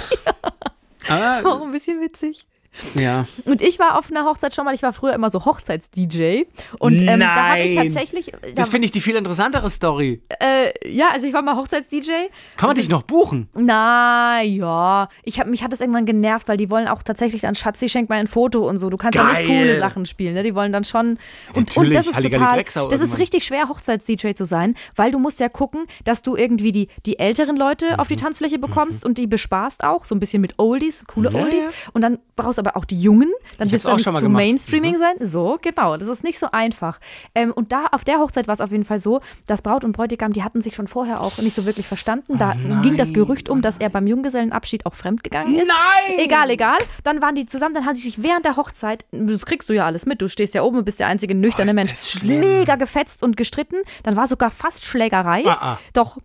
Aber, 1.09 1.49
Auch 1.49 1.63
ein 1.63 1.73
bisschen 1.73 2.01
witzig. 2.01 2.47
Ja. 2.95 3.27
Und 3.45 3.63
ich 3.63 3.79
war 3.79 3.99
auf 3.99 4.11
einer 4.11 4.25
Hochzeit 4.25 4.55
schon 4.55 4.65
mal, 4.65 4.75
ich 4.75 4.83
war 4.83 4.93
früher 4.93 5.13
immer 5.15 5.31
so 5.31 5.45
Hochzeits-DJ. 5.45 6.43
Und 6.79 7.01
ähm, 7.03 7.21
da 7.21 7.51
habe 7.51 7.61
ich 7.61 7.77
tatsächlich. 7.77 8.27
Da, 8.27 8.39
Das 8.55 8.69
finde 8.69 8.87
ich 8.87 8.93
die 8.93 9.01
viel 9.01 9.17
interessantere 9.17 9.71
Story. 9.71 10.23
äh, 10.41 10.73
ja, 10.89 11.09
also 11.13 11.27
ich 11.27 11.33
war 11.33 11.43
mal 11.43 11.57
Hochzeits-DJ. 11.57 12.11
Kann 12.57 12.69
man 12.69 12.77
dich 12.77 12.89
noch 12.89 13.03
buchen? 13.03 13.49
Na 13.55 14.43
ja, 14.43 15.09
ich 15.23 15.41
hab, 15.41 15.47
mich 15.47 15.63
hat 15.63 15.73
das 15.73 15.81
irgendwann 15.81 16.07
genervt, 16.07 16.49
weil 16.49 16.57
die 16.57 16.71
wollen 16.71 16.89
auch 16.89 17.03
tatsächlich 17.03 17.43
dann 17.43 17.55
Schatzi 17.55 17.89
schenk 17.89 18.09
mal 18.09 18.17
ein 18.17 18.27
Foto 18.27 18.69
und 18.69 18.79
so. 18.79 18.91
Du 18.91 18.97
kannst 18.97 19.17
ja 19.17 19.25
nicht 19.33 19.47
coole 19.47 19.79
Sachen 19.79 20.07
spielen, 20.07 20.35
ne? 20.35 20.43
Die 20.43 20.55
wollen 20.55 20.73
dann 20.73 20.85
schon 20.85 21.19
und, 21.55 21.77
und 21.77 21.95
das 21.95 22.07
ist 22.07 22.21
total, 22.23 22.63
das 22.65 22.75
ist 22.77 22.91
irgendwann. 22.91 23.17
richtig 23.17 23.45
schwer 23.45 23.69
Hochzeits-DJ 23.69 24.33
zu 24.35 24.45
sein, 24.45 24.75
weil 24.97 25.11
du 25.11 25.19
musst 25.19 25.41
ja 25.41 25.49
gucken, 25.49 25.87
dass 26.05 26.23
du 26.23 26.37
irgendwie 26.37 26.73
die 26.73 26.89
die 27.07 27.19
älteren 27.19 27.57
Leute 27.57 27.99
auf 27.99 28.09
Mhm. 28.09 28.17
die 28.17 28.23
Tanzfläche 28.23 28.59
bekommst 28.59 29.05
und 29.05 29.19
die 29.19 29.27
bespaßt 29.27 29.83
auch 29.85 30.05
so 30.05 30.15
ein 30.15 30.21
bisschen 30.21 30.41
mit 30.41 30.59
Oldies, 30.59 31.05
coole 31.07 31.31
Ja, 31.31 31.41
Oldies 31.41 31.65
ja. 31.65 31.71
und 31.93 32.03
dann 32.03 32.19
brauchst 32.37 32.59
du 32.59 32.63
aber 32.67 32.77
auch 32.77 32.85
die 32.85 33.01
Jungen, 33.01 33.33
dann 33.59 33.69
du 33.69 33.75
hab's 33.75 33.87
auch 33.87 33.99
schon 33.99 34.15
zu 34.15 34.21
gemacht. 34.21 34.29
Mhm. 34.29 34.33
Mainstreaming 34.33 34.97
sein. 34.97 35.15
So, 35.21 35.59
genau, 35.61 35.97
das 35.97 36.09
ist 36.09 36.25
nicht 36.25 36.39
so 36.39 36.49
einfach. 36.53 36.99
Ähm, 37.35 37.53
und 37.53 37.73
da 37.73 37.87
auf 37.93 38.05
der 38.05 38.19
Hochzeit 38.19 38.47
war 38.47 38.55
es 38.55 38.61
auf 38.61 38.71
jeden 38.71 38.85
Fall 38.85 38.99
so, 38.99 39.21
dass 39.47 39.63
Braut 39.63 39.85
und 39.85 39.93
Bräutigam, 39.93 40.33
die 40.33 40.43
hatten 40.43 40.61
sich 40.61 40.75
schon 40.75 40.87
vorher 40.87 41.21
auch 41.21 41.39
nicht 41.39 41.55
so 41.55 41.67
wirklich 41.67 41.87
verstanden. 41.87 42.39
Da 42.39 42.55
ging 42.83 42.97
das 42.97 43.13
Gerücht 43.13 43.49
um, 43.49 43.63
dass 43.63 43.79
er 43.79 43.91
beim 43.91 44.07
Junggesellenabschied 44.07 44.87
auch 44.87 44.95
fremdgegangen 44.95 45.57
ist. 45.57 45.69
Nein! 45.69 46.19
Egal, 46.25 46.51
egal. 46.51 46.79
Dann 47.03 47.23
waren 47.23 47.35
die 47.35 47.47
zusammen, 47.47 47.75
dann 47.75 47.87
haben 47.87 47.97
sie 47.97 48.03
sich 48.03 48.23
während 48.23 48.45
der 48.45 48.57
Hochzeit, 48.57 49.05
das 49.11 49.47
kriegst 49.47 49.69
du 49.69 49.73
ja 49.73 49.85
alles 49.85 50.07
mit, 50.07 50.21
du 50.23 50.29
stehst 50.29 50.55
ja 50.55 50.63
oben 50.63 50.79
und 50.79 50.85
bist 50.85 51.01
der 51.01 51.09
einzige 51.09 51.35
nüchterne 51.35 51.71
ist 51.71 51.75
Mensch, 51.75 52.23
mega 52.23 52.77
gefetzt 52.77 53.23
und 53.23 53.37
gestritten. 53.37 53.77
Dann 54.03 54.17
war 54.17 54.27
sogar 54.27 54.51
fast 54.51 54.85
Schlägerei. 54.85 55.45
Ah, 55.47 55.73
ah. 55.75 55.79
Doch, 55.93 56.19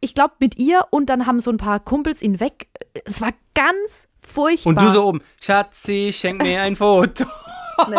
ich 0.00 0.14
glaube 0.14 0.34
mit 0.38 0.58
ihr 0.58 0.86
und 0.90 1.10
dann 1.10 1.26
haben 1.26 1.40
so 1.40 1.50
ein 1.50 1.58
paar 1.58 1.80
Kumpels 1.80 2.22
ihn 2.22 2.40
weg. 2.40 2.68
Es 3.04 3.20
war 3.20 3.32
ganz 3.54 4.08
furchtbar. 4.30 4.70
Und 4.70 4.80
du 4.80 4.90
so 4.90 5.06
oben, 5.06 5.20
Schatzi, 5.40 6.10
schenk 6.12 6.42
mir 6.42 6.62
ein 6.62 6.76
Foto. 6.76 7.24
Nee. 7.88 7.96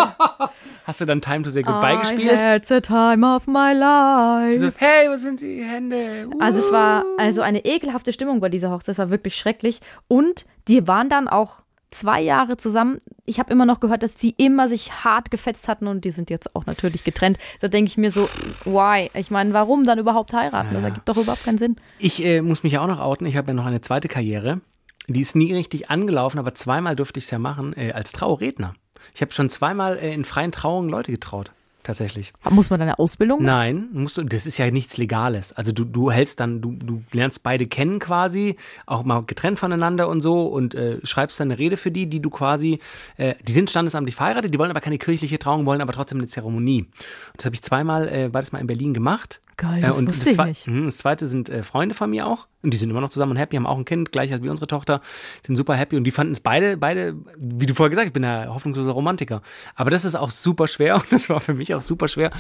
Hast 0.86 1.02
du 1.02 1.06
dann 1.06 1.22
Time 1.22 1.42
to 1.42 1.50
Say 1.50 1.64
Goodbye 1.64 1.96
I 1.96 2.00
gespielt? 2.02 2.40
had 2.40 2.66
the 2.68 2.82
time 2.82 3.26
of 3.26 3.48
my 3.48 3.74
life. 3.74 4.60
So, 4.60 4.70
hey, 4.78 5.10
wo 5.10 5.16
sind 5.18 5.42
die 5.42 5.64
Hände? 5.64 6.28
Uh. 6.28 6.40
Also 6.40 6.60
es 6.60 6.72
war 6.72 7.04
also 7.18 7.42
eine 7.42 7.66
ekelhafte 7.66 8.14
Stimmung 8.14 8.42
bei 8.42 8.50
dieser 8.50 8.70
Hochzeit, 8.70 8.94
es 8.94 9.00
war 9.00 9.10
wirklich 9.10 9.36
schrecklich. 9.36 9.80
Und 10.08 10.46
die 10.68 10.88
waren 10.88 11.10
dann 11.10 11.28
auch 11.28 11.64
zwei 11.90 12.22
Jahre 12.22 12.58
zusammen. 12.58 13.02
Ich 13.26 13.40
habe 13.40 13.52
immer 13.52 13.66
noch 13.66 13.80
gehört, 13.80 14.04
dass 14.04 14.16
die 14.16 14.34
immer 14.38 14.68
sich 14.68 15.04
hart 15.04 15.30
gefetzt 15.32 15.68
hatten 15.68 15.88
und 15.88 16.06
die 16.06 16.12
sind 16.12 16.30
jetzt 16.30 16.56
auch 16.56 16.66
natürlich 16.66 17.04
getrennt. 17.04 17.38
Da 17.60 17.68
denke 17.68 17.90
ich 17.90 17.98
mir 17.98 18.12
so, 18.12 18.30
why? 18.66 19.10
Ich 19.14 19.30
meine, 19.32 19.54
warum 19.54 19.86
dann 19.86 20.00
überhaupt 20.00 20.34
heiraten? 20.34 20.74
Das 20.74 20.84
ergibt 20.84 21.08
doch 21.08 21.18
überhaupt 21.18 21.44
keinen 21.44 21.58
Sinn. 21.58 21.76
Ich 22.00 22.24
äh, 22.24 22.42
muss 22.42 22.64
mich 22.64 22.74
ja 22.74 22.82
auch 22.82 22.88
noch 22.88 23.00
outen. 23.00 23.26
Ich 23.26 23.36
habe 23.36 23.48
ja 23.50 23.54
noch 23.54 23.66
eine 23.66 23.82
zweite 23.82 24.08
Karriere. 24.08 24.62
Die 25.08 25.22
ist 25.22 25.36
nie 25.36 25.54
richtig 25.54 25.90
angelaufen, 25.90 26.40
aber 26.40 26.56
zweimal 26.56 26.96
durfte 26.96 27.18
ich 27.18 27.26
es 27.26 27.32
ja 27.32 27.40
machen 27.40 27.74
äh, 27.76 27.92
als 27.92 28.12
Trauredner. 28.12 28.76
Ich 29.14 29.22
habe 29.22 29.32
schon 29.32 29.50
zweimal 29.50 29.98
äh, 29.98 30.14
in 30.14 30.26
freien 30.26 30.52
Trauungen 30.52 30.90
Leute 30.90 31.12
getraut. 31.12 31.52
Tatsächlich. 31.84 32.32
Muss 32.48 32.70
man 32.70 32.80
da 32.80 32.84
eine 32.84 33.00
Ausbildung 33.00 33.40
machen? 33.40 33.58
Nein, 33.58 33.90
musst 33.92 34.16
du, 34.16 34.24
das 34.24 34.46
ist 34.46 34.60
ja 34.60 34.70
nichts 34.70 34.98
Legales. 34.98 35.52
Also 35.54 35.72
du, 35.72 35.84
du 35.84 36.12
hältst 36.12 36.40
dann, 36.40 36.62
du, 36.62 36.74
du 36.74 37.02
lernst 37.12 37.42
beide 37.42 37.66
kennen 37.66 37.98
quasi, 37.98 38.56
auch 38.86 39.04
mal 39.04 39.24
getrennt 39.24 39.58
voneinander 39.58 40.08
und 40.08 40.22
so 40.22 40.46
und 40.46 40.76
äh, 40.76 41.00
schreibst 41.04 41.40
dann 41.40 41.50
eine 41.50 41.58
Rede 41.58 41.78
für 41.78 41.90
die, 41.90 42.08
die 42.08 42.22
du 42.22 42.30
quasi, 42.30 42.80
äh, 43.18 43.34
die 43.48 43.52
sind 43.52 43.72
standesamtlich 43.72 44.16
verheiratet, 44.16 44.54
die 44.54 44.60
wollen 44.60 44.70
aber 44.70 44.82
keine 44.82 45.00
kirchliche 45.00 45.40
Trauung, 45.40 45.66
wollen 45.66 45.82
aber 45.82 45.94
trotzdem 45.94 46.20
eine 46.20 46.28
Zeremonie. 46.28 46.88
Das 47.36 47.46
habe 47.46 47.56
ich 47.56 47.64
zweimal, 47.64 48.08
äh, 48.08 48.30
beides 48.32 48.52
mal 48.52 48.60
in 48.60 48.68
Berlin 48.68 48.94
gemacht. 48.94 49.42
Geil, 49.58 49.82
das 49.82 50.00
und 50.00 50.08
wusste 50.08 50.26
das, 50.26 50.34
ich 50.34 50.40
nicht. 50.46 50.68
Mhm, 50.68 50.86
das 50.86 50.98
zweite 50.98 51.28
sind 51.28 51.50
äh, 51.50 51.64
Freunde 51.64 51.94
von 51.94 52.10
mir 52.10 52.26
auch. 52.28 52.48
Und 52.64 52.74
die 52.74 52.78
sind 52.78 52.90
immer 52.90 53.02
noch 53.02 53.10
zusammen 53.10 53.32
und 53.32 53.38
happy, 53.38 53.56
haben 53.56 53.66
auch 53.66 53.78
ein 53.78 53.86
Kind, 53.86 54.12
gleich 54.12 54.32
als 54.32 54.44
wie 54.44 54.50
unsere 54.50 54.68
Tochter, 54.68 55.02
sind 55.46 55.56
super 55.56 55.76
happy. 55.76 55.98
Und 55.98 56.04
die 56.04 56.12
fanden 56.12 56.34
es 56.34 56.40
beide, 56.40 56.78
beide, 56.78 57.16
wie 57.38 57.66
du 57.66 57.74
vorher 57.74 57.90
gesagt 57.90 58.06
hast, 58.06 58.10
ich 58.10 58.14
bin 58.14 58.24
ja 58.24 58.48
hoffnungsloser 58.54 58.92
Romantiker. 58.92 59.42
Aber 59.76 59.90
das 59.90 60.06
ist 60.06 60.16
auch 60.16 60.30
super 60.30 60.68
schwer 60.68 60.96
und 60.96 61.12
das 61.12 61.30
war 61.30 61.40
für 61.40 61.54
mich 61.54 61.74
auch 61.74 61.82
super 61.82 62.08
schwer, 62.08 62.32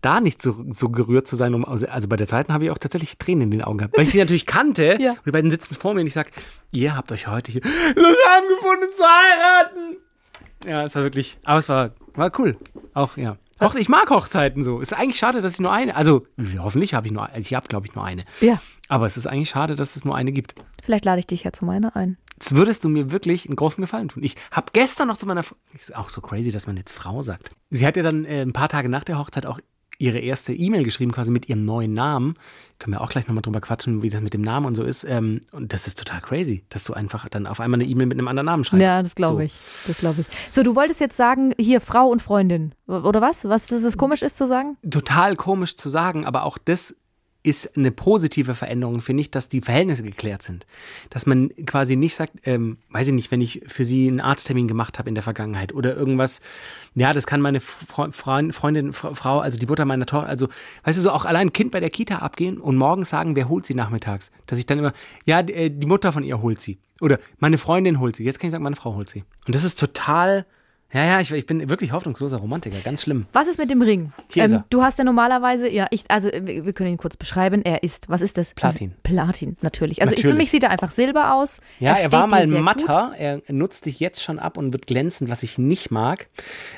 da 0.00 0.20
nicht 0.20 0.42
so, 0.42 0.64
so 0.72 0.90
gerührt 0.90 1.26
zu 1.26 1.36
sein. 1.36 1.54
Um, 1.54 1.64
also 1.64 2.08
bei 2.08 2.16
der 2.16 2.28
Zeit 2.28 2.48
habe 2.48 2.64
ich 2.64 2.70
auch 2.70 2.78
tatsächlich 2.78 3.18
Tränen 3.18 3.42
in 3.44 3.50
den 3.50 3.62
Augen 3.62 3.78
gehabt. 3.78 3.96
Weil 3.96 4.04
ich 4.04 4.10
sie 4.10 4.18
natürlich 4.18 4.46
kannte 4.46 4.96
Ja. 5.00 5.12
und 5.12 5.26
die 5.26 5.30
beiden 5.30 5.50
sitzen 5.50 5.74
vor 5.74 5.94
mir 5.94 6.00
und 6.00 6.06
ich 6.06 6.12
sag, 6.14 6.30
ihr 6.72 6.96
habt 6.96 7.10
euch 7.12 7.26
heute 7.26 7.52
hier 7.52 7.62
zusammengefunden 7.62 8.92
zu 8.92 9.02
heiraten. 9.02 9.96
Ja, 10.66 10.84
es 10.84 10.94
war 10.94 11.02
wirklich, 11.02 11.38
aber 11.44 11.58
es 11.58 11.68
war, 11.68 11.90
war 12.14 12.30
cool. 12.38 12.56
Auch, 12.92 13.16
ja. 13.16 13.36
Auch 13.60 13.74
ich 13.74 13.88
mag 13.88 14.10
Hochzeiten 14.10 14.62
so. 14.62 14.80
Ist 14.80 14.92
eigentlich 14.92 15.18
schade, 15.18 15.40
dass 15.40 15.54
ich 15.54 15.60
nur 15.60 15.72
eine, 15.72 15.94
also 15.94 16.26
hoffentlich 16.58 16.94
habe 16.94 17.06
ich 17.06 17.12
nur, 17.12 17.28
ich 17.36 17.54
habe 17.54 17.68
glaube 17.68 17.86
ich 17.86 17.94
nur 17.94 18.04
eine. 18.04 18.24
Ja. 18.40 18.60
Aber 18.88 19.06
es 19.06 19.16
ist 19.16 19.26
eigentlich 19.26 19.50
schade, 19.50 19.76
dass 19.76 19.94
es 19.94 20.04
nur 20.04 20.16
eine 20.16 20.32
gibt. 20.32 20.54
Vielleicht 20.82 21.04
lade 21.04 21.20
ich 21.20 21.26
dich 21.26 21.44
ja 21.44 21.52
zu 21.52 21.64
meiner 21.64 21.94
ein. 21.94 22.16
Jetzt 22.32 22.54
würdest 22.54 22.82
du 22.84 22.88
mir 22.88 23.10
wirklich 23.12 23.46
einen 23.46 23.54
großen 23.54 23.82
Gefallen 23.82 24.08
tun. 24.08 24.22
Ich 24.22 24.34
habe 24.50 24.68
gestern 24.72 25.08
noch 25.08 25.16
zu 25.18 25.26
meiner, 25.26 25.44
ist 25.78 25.94
auch 25.94 26.08
so 26.08 26.20
crazy, 26.22 26.50
dass 26.50 26.66
man 26.66 26.76
jetzt 26.76 26.92
Frau 26.92 27.22
sagt. 27.22 27.50
Sie 27.68 27.86
hat 27.86 27.96
ja 27.96 28.02
dann 28.02 28.24
äh, 28.24 28.40
ein 28.40 28.52
paar 28.52 28.70
Tage 28.70 28.88
nach 28.88 29.04
der 29.04 29.18
Hochzeit 29.18 29.44
auch 29.46 29.60
ihre 30.00 30.18
erste 30.18 30.52
E-Mail 30.54 30.82
geschrieben, 30.82 31.12
quasi 31.12 31.30
mit 31.30 31.48
ihrem 31.48 31.64
neuen 31.64 31.92
Namen. 31.94 32.34
Können 32.78 32.94
wir 32.94 33.02
auch 33.02 33.10
gleich 33.10 33.26
nochmal 33.28 33.42
drüber 33.42 33.60
quatschen, 33.60 34.02
wie 34.02 34.08
das 34.08 34.22
mit 34.22 34.32
dem 34.32 34.40
Namen 34.40 34.64
und 34.66 34.74
so 34.74 34.82
ist. 34.82 35.04
Ähm, 35.04 35.42
und 35.52 35.72
das 35.72 35.86
ist 35.86 35.98
total 35.98 36.20
crazy, 36.22 36.64
dass 36.70 36.84
du 36.84 36.94
einfach 36.94 37.28
dann 37.28 37.46
auf 37.46 37.60
einmal 37.60 37.78
eine 37.80 37.88
E-Mail 37.88 38.06
mit 38.06 38.18
einem 38.18 38.26
anderen 38.28 38.46
Namen 38.46 38.64
schreibst. 38.64 38.82
Ja, 38.82 39.02
das 39.02 39.14
glaube 39.14 39.36
So. 39.36 39.40
ich. 39.44 39.60
Das 39.86 39.98
glaube 39.98 40.22
ich. 40.22 40.26
So, 40.50 40.62
du 40.62 40.74
wolltest 40.74 41.00
jetzt 41.00 41.16
sagen, 41.16 41.52
hier 41.58 41.80
Frau 41.82 42.08
und 42.08 42.22
Freundin. 42.22 42.74
Oder 42.86 43.20
was? 43.20 43.44
Was, 43.44 43.66
dass 43.66 43.84
es 43.84 43.98
komisch 43.98 44.22
ist 44.22 44.36
zu 44.38 44.46
sagen? 44.46 44.76
total 44.88 45.36
komisch 45.36 45.76
zu 45.76 45.88
sagen, 45.90 46.24
aber 46.24 46.44
auch 46.44 46.56
das 46.58 46.96
ist 47.42 47.76
eine 47.76 47.90
positive 47.90 48.54
Veränderung, 48.54 49.00
finde 49.00 49.22
ich, 49.22 49.30
dass 49.30 49.48
die 49.48 49.62
Verhältnisse 49.62 50.02
geklärt 50.02 50.42
sind. 50.42 50.66
Dass 51.08 51.24
man 51.24 51.50
quasi 51.64 51.96
nicht 51.96 52.14
sagt, 52.14 52.34
ähm, 52.44 52.76
weiß 52.90 53.08
ich 53.08 53.14
nicht, 53.14 53.30
wenn 53.30 53.40
ich 53.40 53.62
für 53.66 53.84
sie 53.84 54.08
einen 54.08 54.20
Arzttermin 54.20 54.68
gemacht 54.68 54.98
habe 54.98 55.08
in 55.08 55.14
der 55.14 55.24
Vergangenheit 55.24 55.72
oder 55.72 55.96
irgendwas, 55.96 56.42
ja, 56.94 57.12
das 57.12 57.26
kann 57.26 57.40
meine 57.40 57.60
Fre 57.60 58.12
Freund, 58.12 58.54
Freundin, 58.54 58.92
Fra- 58.92 59.14
Frau, 59.14 59.38
also 59.38 59.58
die 59.58 59.66
Mutter 59.66 59.84
meiner 59.86 60.06
Tochter, 60.06 60.28
also, 60.28 60.48
weißt 60.84 60.98
du, 60.98 61.02
so 61.02 61.10
auch 61.12 61.24
allein 61.24 61.48
ein 61.48 61.52
Kind 61.52 61.70
bei 61.70 61.80
der 61.80 61.90
Kita 61.90 62.16
abgehen 62.16 62.58
und 62.58 62.76
morgens 62.76 63.10
sagen, 63.10 63.36
wer 63.36 63.48
holt 63.48 63.64
sie 63.64 63.74
nachmittags? 63.74 64.30
Dass 64.46 64.58
ich 64.58 64.66
dann 64.66 64.78
immer, 64.78 64.92
ja, 65.24 65.40
äh, 65.40 65.70
die 65.70 65.86
Mutter 65.86 66.12
von 66.12 66.22
ihr 66.22 66.42
holt 66.42 66.60
sie. 66.60 66.78
Oder 67.00 67.18
meine 67.38 67.56
Freundin 67.56 68.00
holt 68.00 68.16
sie. 68.16 68.24
Jetzt 68.24 68.38
kann 68.38 68.48
ich 68.48 68.52
sagen, 68.52 68.64
meine 68.64 68.76
Frau 68.76 68.94
holt 68.94 69.08
sie. 69.08 69.24
Und 69.46 69.54
das 69.54 69.64
ist 69.64 69.78
total, 69.78 70.44
ja, 70.92 71.04
ja, 71.04 71.20
ich, 71.20 71.30
ich 71.32 71.46
bin 71.46 71.68
wirklich 71.68 71.92
hoffnungsloser 71.92 72.38
Romantiker, 72.38 72.78
ganz 72.80 73.02
schlimm. 73.02 73.26
Was 73.32 73.46
ist 73.48 73.58
mit 73.58 73.70
dem 73.70 73.80
Ring? 73.82 74.00
Ähm, 74.18 74.24
Hier 74.32 74.44
er. 74.44 74.64
Du 74.70 74.82
hast 74.82 74.98
ja 74.98 75.04
normalerweise, 75.04 75.68
ja, 75.70 75.86
ich, 75.90 76.04
also 76.08 76.28
wir 76.30 76.72
können 76.72 76.90
ihn 76.90 76.96
kurz 76.96 77.16
beschreiben. 77.16 77.62
Er 77.64 77.82
ist, 77.82 78.08
was 78.08 78.20
ist 78.22 78.38
das? 78.38 78.54
Platin. 78.54 78.92
Platin, 79.02 79.56
natürlich. 79.62 80.02
Also 80.02 80.14
Ich, 80.14 80.20
für 80.20 80.26
Natürlich. 80.28 80.42
mich 80.44 80.50
sieht 80.50 80.62
er 80.64 80.70
einfach 80.70 80.90
silber 80.90 81.34
aus. 81.34 81.60
Ja, 81.78 81.90
er, 81.90 81.96
steht 81.96 82.12
war 82.12 82.26
mal 82.26 82.48
sehr 82.48 82.56
gut. 82.58 82.64
matter. 82.64 83.12
Er 83.16 83.40
nutzt 83.48 83.86
dich 83.86 84.00
jetzt 84.00 84.22
schon 84.22 84.38
ab 84.38 84.56
und 84.58 84.72
wird 84.72 84.86
glänzen, 84.86 85.28
was 85.28 85.42
ich 85.42 85.58
nicht 85.58 85.90
mag. 85.90 86.28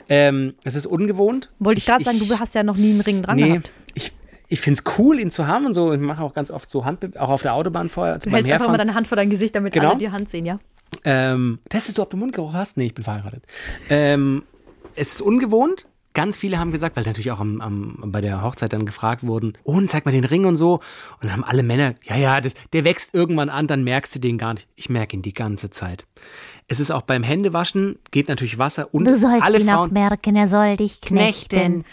Ähm, 0.09 0.55
es 0.65 0.75
ist 0.75 0.87
ungewohnt. 0.87 1.51
Wollte 1.59 1.79
ich 1.81 1.87
gerade 1.87 2.05
sagen, 2.05 2.19
du 2.19 2.39
hast 2.39 2.55
ja 2.55 2.63
noch 2.63 2.77
nie 2.77 2.91
einen 2.91 3.01
Ring 3.01 3.23
dran 3.23 3.37
nee, 3.37 3.49
gehabt. 3.49 3.73
ich, 3.95 4.13
ich 4.49 4.61
finde 4.61 4.83
es 4.85 4.99
cool, 4.99 5.19
ihn 5.21 5.31
zu 5.31 5.47
haben 5.47 5.65
und 5.67 5.75
so. 5.75 5.93
Ich 5.93 6.01
mache 6.01 6.23
auch 6.23 6.35
ganz 6.35 6.51
oft 6.51 6.69
so 6.69 6.85
Hand, 6.85 7.17
auch 7.19 7.31
auf 7.31 7.43
der 7.43 7.55
Autobahn 7.55 7.89
vorher. 7.89 8.19
Du 8.19 8.31
hältst 8.31 8.51
einfach 8.53 8.69
mal 8.69 8.77
deine 8.77 8.95
Hand 8.95 9.07
vor 9.09 9.17
dein 9.17 9.31
Gesicht, 9.31 9.55
damit 9.55 9.73
Genau. 9.73 9.91
alle 9.91 9.99
die 9.99 10.11
Hand 10.11 10.29
sehen, 10.29 10.45
ja? 10.45 10.59
Ähm, 11.05 11.59
testest 11.69 11.99
du, 11.99 12.03
ob 12.03 12.11
du 12.11 12.17
Mundgeruch 12.17 12.53
hast? 12.53 12.77
Nee, 12.77 12.87
ich 12.87 12.95
bin 12.95 13.05
verheiratet. 13.05 13.45
Ähm, 13.89 14.43
es 14.95 15.13
ist 15.13 15.21
ungewohnt. 15.21 15.87
Ganz 16.15 16.37
viele 16.37 16.59
haben 16.59 16.73
gesagt, 16.73 16.97
weil 16.97 17.05
natürlich 17.05 17.31
auch 17.31 17.41
am, 17.41 17.63
am, 17.63 18.13
bei 18.13 18.21
der 18.21 18.43
Hochzeit 18.43 18.75
dann 18.75 18.85
gefragt 18.85 19.27
wurden, 19.27 19.55
und 19.65 19.91
zeig 19.91 20.05
mal 20.05 20.13
den 20.13 20.25
Ring 20.25 20.45
und 20.45 20.57
so. 20.57 20.75
Und 20.75 21.25
dann 21.25 21.33
haben 21.33 21.45
alle 21.45 21.63
Männer, 21.63 21.95
ja, 22.03 22.17
ja, 22.17 22.41
das, 22.43 22.53
der 22.75 22.85
wächst 22.85 23.15
irgendwann 23.15 23.49
an, 23.49 23.67
dann 23.67 23.83
merkst 23.83 24.15
du 24.15 24.19
den 24.19 24.37
gar 24.37 24.53
nicht. 24.53 24.67
Ich 24.77 24.91
merke 24.91 25.17
ihn 25.17 25.23
die 25.23 25.33
ganze 25.33 25.71
Zeit. 25.71 26.05
Es 26.69 26.81
ist 26.81 26.91
auch 26.91 27.03
beim 27.03 27.23
Händewaschen, 27.23 27.99
geht 28.11 28.29
natürlich 28.29 28.59
Wasser 28.59 28.93
und 28.93 29.07
Du 29.07 29.17
sollst 29.17 29.43
alle 29.43 29.59
ihn 29.59 29.71
auch 29.71 29.85
Frauen, 29.85 29.93
merken, 29.95 30.37
er 30.37 30.49
soll 30.49 30.77
dich 30.77 31.01
knechten. 31.01 31.85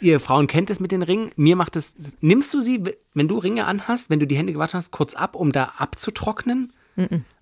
Ihr 0.00 0.20
Frauen 0.20 0.46
kennt 0.46 0.70
es 0.70 0.80
mit 0.80 0.92
den 0.92 1.02
Ringen. 1.02 1.30
Mir 1.36 1.56
macht 1.56 1.76
es. 1.76 1.92
Nimmst 2.22 2.54
du 2.54 2.62
sie, 2.62 2.82
wenn 3.12 3.28
du 3.28 3.36
Ringe 3.36 3.66
anhast, 3.66 4.08
wenn 4.08 4.20
du 4.20 4.26
die 4.26 4.36
Hände 4.36 4.54
gewaschen 4.54 4.78
hast, 4.78 4.90
kurz 4.90 5.14
ab, 5.14 5.36
um 5.36 5.52
da 5.52 5.72
abzutrocknen? 5.76 6.72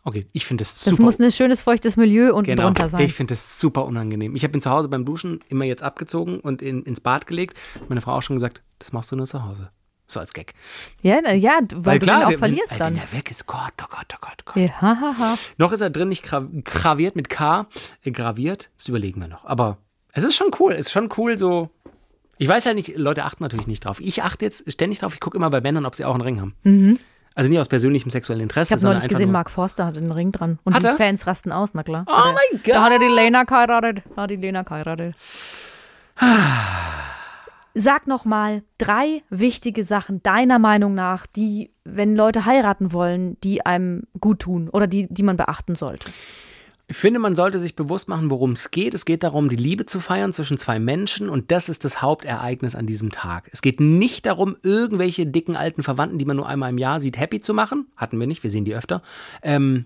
Okay, 0.05 0.27
ich 0.33 0.47
finde 0.47 0.63
das 0.63 0.81
super. 0.81 0.91
Das 0.97 1.01
muss 1.01 1.19
ein 1.19 1.31
schönes, 1.33 1.63
feuchtes 1.63 1.97
Milieu 1.97 2.33
unten 2.35 2.47
Genau. 2.51 2.65
drunter 2.65 2.89
sein. 2.89 3.01
Ich 3.03 3.15
finde 3.15 3.33
das 3.33 3.61
super 3.61 3.85
unangenehm. 3.85 4.35
Ich 4.37 4.45
habe 4.45 4.57
ihn 4.57 4.61
zu 4.61 4.71
Hause 4.71 4.89
beim 4.89 5.05
Duschen 5.05 5.41
immer 5.49 5.65
jetzt 5.65 5.83
abgezogen 5.83 6.41
und 6.41 6.63
in, 6.63 6.83
ins 6.85 7.01
Bad 7.01 7.27
gelegt. 7.27 7.57
Meine 7.89 8.01
Frau 8.01 8.13
auch 8.15 8.23
schon 8.23 8.37
gesagt, 8.37 8.63
das 8.79 8.93
machst 8.93 9.13
du 9.13 9.17
nur 9.17 9.27
zu 9.27 9.45
Hause. 9.45 9.71
So 10.11 10.21
als 10.21 10.33
Gag. 10.33 10.55
ja, 11.03 11.19
na, 11.23 11.35
ja, 11.35 11.59
weil, 11.75 11.99
du 11.99 12.07
ihn 12.07 12.13
auch 12.23 12.29
der- 12.31 12.39
verlierst 12.39 12.73
wenn, 12.73 12.79
dann. 12.79 12.95
Wenn 12.95 13.03
er 13.03 13.13
weg 13.13 13.31
ist, 13.31 13.47
Gott, 13.47 13.75
oh 13.83 13.87
Gott, 13.91 14.07
oh 14.15 14.19
Gott, 14.23 14.37
oh 14.41 14.53
Gott. 14.55 14.57
Ja, 14.57 14.81
ha, 14.81 15.15
ha. 15.19 15.39
Noch 15.59 15.73
ist 15.73 15.83
er 15.83 15.91
drin, 15.91 16.09
nicht 16.09 16.23
gra 16.23 16.47
graviert 16.65 17.15
mit 17.15 17.29
K, 17.29 17.67
äh, 18.03 18.11
graviert. 18.11 18.71
Das 18.79 18.89
überlegen 18.89 19.21
wir 19.21 19.29
noch. 19.29 19.45
Aber 19.45 19.77
es 20.13 20.25
ist 20.25 20.35
schon 20.35 20.51
cool. 20.59 20.73
Es 20.73 20.87
ist 20.87 20.93
schon 20.93 21.11
cool, 21.19 21.37
so. 21.37 21.69
Ich 22.39 22.49
weiß 22.49 22.65
halt 22.65 22.77
nicht, 22.77 22.97
Leute 22.97 23.25
achten 23.25 23.43
natürlich 23.43 23.67
nicht 23.67 23.85
drauf. 23.85 24.01
Ich 24.01 24.23
achte 24.23 24.47
jetzt 24.47 24.73
ständig 24.73 25.01
drauf. 25.01 25.13
Ich 25.13 25.21
gucke 25.21 25.37
immer 25.37 25.51
bei 25.51 25.61
Männern, 25.61 25.85
ob 25.85 25.95
sie 25.95 26.07
auch 26.07 26.15
einen 26.15 26.23
Ring 26.23 26.41
haben. 26.41 26.99
Also 27.39 27.51
nicht 27.51 27.61
aus 27.61 27.69
persönlichem 27.69 28.11
sexuellem 28.11 28.43
Interesse, 28.43 28.75
Ich 28.75 28.81
habe 28.83 28.93
neulich 28.93 29.09
gesehen, 29.09 29.31
Mark 29.31 29.49
Forster 29.49 29.87
hat 29.87 29.97
einen 29.97 30.11
Ring 30.11 30.33
dran. 30.33 30.59
Und 30.65 30.75
Hat 30.75 30.83
die 30.83 30.87
er? 30.89 30.97
Fans 30.97 31.25
rasten 31.29 31.53
aus, 31.53 31.73
na 31.73 31.85
klar. 31.85 32.05
Oh 32.09 32.13
Hat 32.13 32.35
mein 32.35 32.61
Da 32.65 32.83
hat 32.83 32.91
er 32.91 32.99
Gott. 32.99 33.09
die 33.09 33.15
Lena 33.15 33.45
geheiratet. 33.45 34.03
Da 34.17 34.23
hat 34.23 34.31
die 34.31 34.37
Lena 34.37 34.63
geheiratet. 34.65 35.15
Sag 37.75 38.09
noch 38.09 38.25
mal 38.25 38.63
drei 38.79 39.23
wichtige 39.31 39.85
Sachen 39.85 40.21
deiner 40.25 40.59
Meinung 40.59 40.97
nach, 40.97 41.27
die, 41.29 41.71
wenn 41.85 42.17
Leute 42.17 42.45
heiraten 42.45 42.93
wollen, 42.93 43.37
die 43.45 43.65
einem 43.65 44.03
gut 44.19 44.41
tun 44.41 44.69
oder 44.69 44.89
die, 44.89 45.07
die 45.09 45.23
man 45.23 45.37
beachten 45.37 45.77
sollte. 45.77 46.11
Ich 46.91 46.97
finde, 46.97 47.21
man 47.21 47.37
sollte 47.37 47.59
sich 47.59 47.77
bewusst 47.77 48.09
machen, 48.09 48.31
worum 48.31 48.53
es 48.53 48.71
geht. 48.71 48.95
Es 48.95 49.05
geht 49.05 49.23
darum, 49.23 49.51
die 49.51 49.57
Liebe 49.57 49.85
zu 49.85 50.01
feiern 50.01 50.33
zwischen 50.33 50.57
zwei 50.57 50.79
Menschen 50.79 51.29
und 51.29 51.53
das 51.53 51.69
ist 51.69 51.85
das 51.85 52.01
Hauptereignis 52.01 52.75
an 52.75 52.87
diesem 52.87 53.11
Tag. 53.13 53.51
Es 53.53 53.61
geht 53.61 53.79
nicht 53.79 54.25
darum, 54.25 54.57
irgendwelche 54.63 55.27
dicken 55.27 55.55
alten 55.55 55.83
Verwandten, 55.83 56.17
die 56.17 56.25
man 56.25 56.39
nur 56.39 56.49
einmal 56.49 56.71
im 56.71 56.79
Jahr 56.79 57.03
sieht, 57.03 57.19
happy 57.19 57.41
zu 57.41 57.53
machen. 57.53 57.89
Hatten 57.95 58.19
wir 58.19 58.27
nicht, 58.27 58.43
wir 58.43 58.51
sehen 58.51 58.65
die 58.65 58.75
öfter. 58.75 59.03
Ähm, 59.43 59.85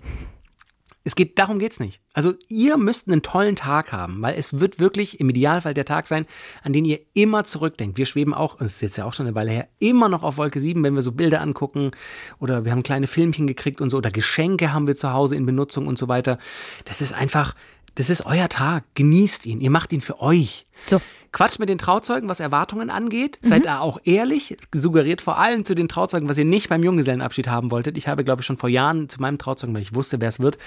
es 1.05 1.15
geht, 1.15 1.39
darum 1.39 1.59
geht's 1.59 1.81
nicht. 1.81 2.01
Also 2.13 2.35
ihr 2.49 2.77
müsst 2.77 3.09
einen 3.09 3.23
tollen 3.23 3.57
Tag 3.57 3.93
haben, 3.93 4.23
weil 4.23 4.37
es 4.37 4.61
wird 4.61 4.79
wirklich 4.79 5.19
im 5.19 5.29
Idealfall 5.31 5.75
der 5.75 5.85
Tag 5.85 6.07
sein, 6.07 6.27
an 6.63 6.73
den 6.73 6.85
ihr 6.85 7.01
immer 7.15 7.45
zurückdenkt. 7.45 7.99
Wir 7.99 8.07
schweben 8.07 8.35
auch, 8.35 8.61
es 8.61 8.75
ist 8.75 8.83
jetzt 8.83 8.97
ja 8.97 9.05
auch 9.05 9.13
schon 9.13 9.27
eine 9.27 9.35
Weile 9.35 9.51
her, 9.51 9.69
immer 9.79 10.09
noch 10.09 10.23
auf 10.23 10.37
Wolke 10.37 10.61
7, 10.61 10.83
wenn 10.85 10.95
wir 10.95 11.03
so 11.03 11.13
Bilder 11.13 11.41
angucken 11.41 11.91
oder 12.39 12.65
wir 12.65 12.73
haben 12.73 12.83
kleine 12.83 13.07
Filmchen 13.07 13.47
gekriegt 13.47 13.81
und 13.81 13.91
so 13.91 13.97
oder 13.97 14.11
Geschenke 14.11 14.73
haben 14.73 14.87
wir 14.87 14.95
zu 14.95 15.13
Hause 15.13 15.37
in 15.37 15.47
Benutzung 15.47 15.87
und 15.87 15.99
so 15.99 16.09
weiter. 16.09 16.39
Das 16.85 17.01
ist 17.01 17.13
einfach, 17.13 17.55
das 17.95 18.11
ist 18.11 18.27
euer 18.27 18.49
Tag. 18.49 18.85
Genießt 18.95 19.47
ihn. 19.47 19.61
Ihr 19.61 19.71
macht 19.71 19.93
ihn 19.93 20.01
für 20.01 20.21
euch. 20.21 20.67
So. 20.85 21.01
Quatscht 21.33 21.59
mit 21.59 21.69
den 21.69 21.79
Trauzeugen, 21.79 22.29
was 22.29 22.41
Erwartungen 22.41 22.91
angeht. 22.91 23.39
Seid 23.41 23.65
da 23.65 23.81
auch 23.81 23.99
ehrlich. 24.05 24.57
Suggeriert 24.75 25.23
vor 25.23 25.39
allem 25.39 25.65
zu 25.65 25.75
den 25.75 25.89
Trauzeugen, 25.89 26.29
was 26.29 26.37
ihr 26.37 26.45
nicht 26.45 26.69
beim 26.69 26.83
Junggesellenabschied 26.83 27.49
haben 27.49 27.71
wolltet. 27.71 27.97
Ich 27.97 28.09
habe, 28.09 28.25
glaube 28.25 28.43
ich, 28.43 28.47
schon 28.47 28.59
vor 28.59 28.69
Jahren 28.69 29.09
zu 29.09 29.21
meinem 29.21 29.39
Trauzeugen, 29.39 29.75
weil 29.75 29.83
ich 29.83 29.95
wusste, 29.95 30.21
wer 30.21 30.29
es 30.29 30.41
wird, 30.41 30.59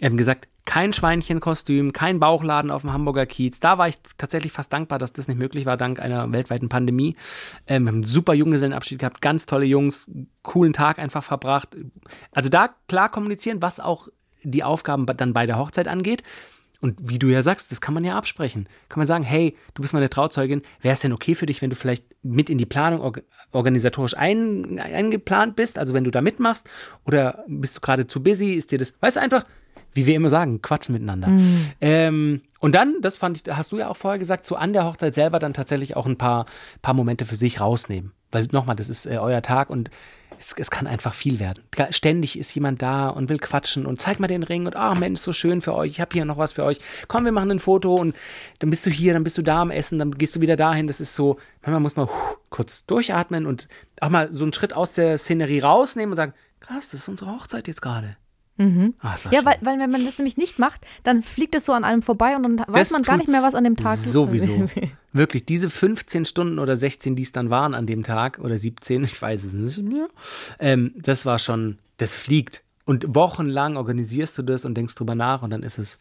ähm, 0.00 0.16
gesagt, 0.16 0.48
kein 0.64 0.92
Schweinchenkostüm, 0.92 1.92
kein 1.92 2.18
Bauchladen 2.18 2.70
auf 2.70 2.80
dem 2.80 2.92
Hamburger 2.92 3.26
Kiez. 3.26 3.60
Da 3.60 3.78
war 3.78 3.88
ich 3.88 3.98
tatsächlich 4.18 4.52
fast 4.52 4.72
dankbar, 4.72 4.98
dass 4.98 5.12
das 5.12 5.28
nicht 5.28 5.38
möglich 5.38 5.64
war, 5.66 5.76
dank 5.76 6.00
einer 6.00 6.32
weltweiten 6.32 6.68
Pandemie. 6.68 7.14
Ähm, 7.66 7.84
wir 7.84 7.88
haben 7.88 7.96
einen 7.96 8.04
super 8.04 8.34
Junggesellenabschied 8.34 8.98
gehabt, 8.98 9.20
ganz 9.20 9.46
tolle 9.46 9.66
Jungs, 9.66 10.10
coolen 10.42 10.72
Tag 10.72 10.98
einfach 10.98 11.22
verbracht. 11.22 11.76
Also 12.32 12.48
da 12.48 12.70
klar 12.88 13.10
kommunizieren, 13.10 13.62
was 13.62 13.80
auch 13.80 14.08
die 14.42 14.64
Aufgaben 14.64 15.06
dann 15.06 15.32
bei 15.32 15.46
der 15.46 15.58
Hochzeit 15.58 15.88
angeht. 15.88 16.22
Und 16.80 16.96
wie 17.00 17.18
du 17.18 17.28
ja 17.28 17.42
sagst, 17.42 17.72
das 17.72 17.80
kann 17.80 17.94
man 17.94 18.04
ja 18.04 18.16
absprechen. 18.16 18.68
Kann 18.88 19.00
man 19.00 19.06
sagen, 19.06 19.24
hey, 19.24 19.56
du 19.74 19.82
bist 19.82 19.94
meine 19.94 20.10
Trauzeugin, 20.10 20.62
wäre 20.82 20.92
es 20.92 21.00
denn 21.00 21.12
okay 21.12 21.34
für 21.34 21.46
dich, 21.46 21.62
wenn 21.62 21.70
du 21.70 21.76
vielleicht 21.76 22.04
mit 22.22 22.50
in 22.50 22.58
die 22.58 22.66
Planung 22.66 23.00
org 23.00 23.22
organisatorisch 23.52 24.16
ein 24.16 24.78
eingeplant 24.78 25.56
bist, 25.56 25.78
also 25.78 25.94
wenn 25.94 26.04
du 26.04 26.10
da 26.10 26.20
mitmachst? 26.20 26.68
Oder 27.04 27.44
bist 27.46 27.76
du 27.76 27.80
gerade 27.80 28.06
zu 28.06 28.22
busy? 28.22 28.52
Ist 28.52 28.72
dir 28.72 28.78
das, 28.78 28.94
weißt 29.00 29.16
du, 29.16 29.20
einfach, 29.20 29.44
wie 29.94 30.06
wir 30.06 30.14
immer 30.14 30.28
sagen, 30.28 30.60
quatschen 30.60 30.92
miteinander. 30.92 31.28
Mhm. 31.28 31.68
Ähm, 31.80 32.40
und 32.60 32.74
dann, 32.74 32.96
das 33.00 33.16
fand 33.16 33.38
ich, 33.38 33.54
hast 33.56 33.72
du 33.72 33.78
ja 33.78 33.88
auch 33.88 33.96
vorher 33.96 34.18
gesagt, 34.18 34.44
so 34.44 34.56
an 34.56 34.72
der 34.72 34.84
Hochzeit 34.84 35.14
selber 35.14 35.38
dann 35.38 35.54
tatsächlich 35.54 35.96
auch 35.96 36.06
ein 36.06 36.18
paar, 36.18 36.46
paar 36.82 36.94
Momente 36.94 37.24
für 37.24 37.36
sich 37.36 37.60
rausnehmen. 37.60 38.12
Weil 38.36 38.48
nochmal, 38.52 38.76
das 38.76 38.90
ist 38.90 39.06
äh, 39.06 39.16
euer 39.16 39.40
Tag 39.40 39.70
und 39.70 39.88
es, 40.38 40.54
es 40.58 40.70
kann 40.70 40.86
einfach 40.86 41.14
viel 41.14 41.40
werden. 41.40 41.64
Ständig 41.88 42.38
ist 42.38 42.54
jemand 42.54 42.82
da 42.82 43.08
und 43.08 43.30
will 43.30 43.38
quatschen 43.38 43.86
und 43.86 43.98
zeig 43.98 44.20
mal 44.20 44.26
den 44.26 44.42
Ring 44.42 44.66
und 44.66 44.76
ach 44.76 44.98
Mensch, 44.98 45.20
so 45.20 45.32
schön 45.32 45.62
für 45.62 45.74
euch, 45.74 45.92
ich 45.92 46.00
habe 46.02 46.10
hier 46.12 46.26
noch 46.26 46.36
was 46.36 46.52
für 46.52 46.62
euch. 46.62 46.78
Komm, 47.08 47.24
wir 47.24 47.32
machen 47.32 47.50
ein 47.50 47.58
Foto 47.58 47.94
und 47.94 48.14
dann 48.58 48.68
bist 48.68 48.84
du 48.84 48.90
hier, 48.90 49.14
dann 49.14 49.24
bist 49.24 49.38
du 49.38 49.42
da 49.42 49.62
am 49.62 49.70
Essen, 49.70 49.98
dann 49.98 50.10
gehst 50.10 50.36
du 50.36 50.42
wieder 50.42 50.54
dahin. 50.54 50.86
Das 50.86 51.00
ist 51.00 51.14
so, 51.14 51.38
manchmal 51.62 51.80
muss 51.80 51.96
man 51.96 52.08
huh, 52.08 52.36
kurz 52.50 52.84
durchatmen 52.84 53.46
und 53.46 53.68
auch 54.02 54.10
mal 54.10 54.30
so 54.30 54.44
einen 54.44 54.52
Schritt 54.52 54.74
aus 54.74 54.92
der 54.92 55.16
Szenerie 55.16 55.60
rausnehmen 55.60 56.12
und 56.12 56.16
sagen, 56.16 56.34
krass, 56.60 56.90
das 56.90 57.00
ist 57.00 57.08
unsere 57.08 57.30
Hochzeit 57.32 57.68
jetzt 57.68 57.80
gerade. 57.80 58.18
Mhm. 58.58 58.94
Ja, 59.02 59.16
schön. 59.16 59.32
weil, 59.32 59.56
weil 59.62 59.78
wenn 59.78 59.90
man 59.90 60.04
das 60.04 60.18
nämlich 60.18 60.36
nicht 60.36 60.58
macht, 60.58 60.82
dann 61.04 61.22
fliegt 61.22 61.54
es 61.54 61.64
so 61.64 61.72
an 61.72 61.84
einem 61.84 62.02
vorbei 62.02 62.36
und 62.36 62.42
dann 62.42 62.58
weiß 62.58 62.88
Das 62.88 62.90
man 62.90 63.02
gar 63.02 63.16
nicht 63.16 63.30
mehr, 63.30 63.42
was 63.42 63.54
an 63.54 63.64
dem 63.64 63.76
Tag 63.76 63.96
Sowieso. 63.96 64.66
Wirklich, 65.16 65.46
diese 65.46 65.70
15 65.70 66.24
Stunden 66.24 66.58
oder 66.58 66.76
16, 66.76 67.16
die 67.16 67.22
es 67.22 67.32
dann 67.32 67.50
waren 67.50 67.74
an 67.74 67.86
dem 67.86 68.02
Tag, 68.02 68.38
oder 68.38 68.58
17, 68.58 69.04
ich 69.04 69.20
weiß 69.20 69.44
es 69.44 69.52
nicht 69.52 69.82
mehr, 69.82 70.08
ähm, 70.58 70.92
das 70.96 71.24
war 71.26 71.38
schon, 71.38 71.78
das 71.96 72.14
fliegt. 72.14 72.62
Und 72.84 73.14
wochenlang 73.14 73.76
organisierst 73.76 74.36
du 74.38 74.42
das 74.42 74.64
und 74.64 74.74
denkst 74.74 74.94
drüber 74.94 75.14
nach 75.14 75.42
und 75.42 75.50
dann 75.50 75.62
ist 75.62 75.78
es. 75.78 75.98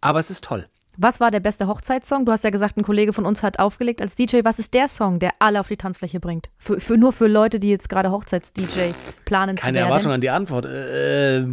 Aber 0.00 0.18
es 0.18 0.30
ist 0.30 0.42
toll. 0.44 0.66
Was 0.98 1.20
war 1.20 1.30
der 1.30 1.40
beste 1.40 1.66
Hochzeitssong? 1.66 2.24
Du 2.24 2.32
hast 2.32 2.42
ja 2.42 2.50
gesagt, 2.50 2.78
ein 2.78 2.82
Kollege 2.82 3.12
von 3.12 3.26
uns 3.26 3.42
hat 3.42 3.58
aufgelegt 3.58 4.00
als 4.00 4.14
DJ. 4.14 4.40
Was 4.44 4.58
ist 4.58 4.72
der 4.72 4.88
Song, 4.88 5.18
der 5.18 5.32
alle 5.38 5.60
auf 5.60 5.68
die 5.68 5.76
Tanzfläche 5.76 6.20
bringt? 6.20 6.48
Für, 6.56 6.80
für 6.80 6.96
nur 6.96 7.12
für 7.12 7.26
Leute, 7.28 7.60
die 7.60 7.68
jetzt 7.68 7.90
gerade 7.90 8.10
Hochzeits-DJ 8.10 8.92
planen 9.26 9.56
Keine 9.56 9.58
zu 9.58 9.80
werden. 9.80 9.88
Erwartung 9.88 10.12
an 10.12 10.20
die 10.22 10.30
Antwort. 10.30 10.64
Äh, 10.64 11.44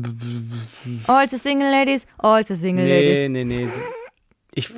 All 1.07 1.27
the 1.27 1.37
single 1.37 1.69
ladies, 1.69 2.07
all 2.19 2.45
the 2.45 2.55
single 2.55 2.85
nee, 2.85 3.05
ladies. 3.05 3.29
nee, 3.29 3.43
nee. 3.43 3.67
Ich, 4.55 4.71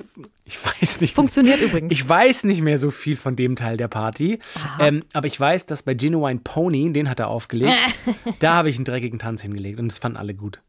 ich 0.45 0.57
weiß 0.65 1.01
nicht. 1.01 1.15
Funktioniert 1.15 1.61
übrigens. 1.61 1.91
Ich 1.91 2.07
weiß 2.07 2.45
nicht 2.45 2.61
mehr 2.61 2.77
so 2.77 2.91
viel 2.91 3.17
von 3.17 3.35
dem 3.35 3.55
Teil 3.55 3.77
der 3.77 3.87
Party. 3.87 4.39
Ähm, 4.79 5.01
aber 5.13 5.27
ich 5.27 5.39
weiß, 5.39 5.65
dass 5.65 5.83
bei 5.83 5.93
Genuine 5.93 6.39
Pony, 6.43 6.91
den 6.93 7.09
hat 7.09 7.19
er 7.19 7.27
aufgelegt, 7.27 7.73
da 8.39 8.53
habe 8.53 8.69
ich 8.69 8.77
einen 8.77 8.85
dreckigen 8.85 9.19
Tanz 9.19 9.41
hingelegt 9.41 9.79
und 9.79 9.89
das 9.89 9.97
fanden 9.97 10.17
alle 10.17 10.33
gut. 10.33 10.61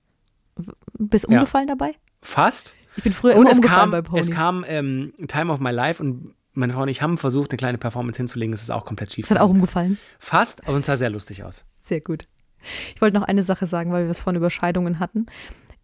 Bist 0.99 1.27
umgefallen 1.27 1.69
dabei? 1.69 1.93
Fast. 2.23 2.75
Ich 2.97 3.03
bin 3.05 3.13
früher 3.13 3.37
Und 3.37 3.43
immer 3.47 3.55
umgefallen 3.55 3.81
kam, 3.81 3.91
bei 3.91 4.03
Pony. 4.03 4.21
es 4.21 4.31
kam 4.31 4.65
ähm, 4.67 5.13
Time 5.29 5.53
of 5.53 5.61
My 5.61 5.71
Life 5.71 6.03
und 6.03 6.35
meine 6.55 6.73
Frau 6.73 6.83
und 6.83 6.89
ich 6.89 7.03
haben 7.03 7.19
versucht, 7.19 7.51
eine 7.51 7.59
kleine 7.59 7.77
Performance 7.79 8.17
hinzulegen. 8.17 8.55
Es 8.55 8.63
ist 8.63 8.71
auch 8.71 8.87
komplett 8.87 9.13
schief. 9.13 9.27
es 9.27 9.31
hat 9.31 9.39
auch 9.39 9.51
umgefallen. 9.51 9.99
Fast, 10.19 10.67
aber 10.67 10.79
es 10.79 10.87
sah 10.87 10.97
sehr 10.97 11.11
lustig 11.11 11.45
aus. 11.45 11.65
Sehr 11.81 12.01
gut. 12.01 12.25
Ich 12.95 13.01
wollte 13.03 13.17
noch 13.17 13.25
eine 13.27 13.43
Sache 13.43 13.67
sagen, 13.67 13.93
weil 13.93 14.05
wir 14.05 14.11
es 14.11 14.23
von 14.23 14.35
Überscheidungen 14.35 14.99
hatten. 14.99 15.27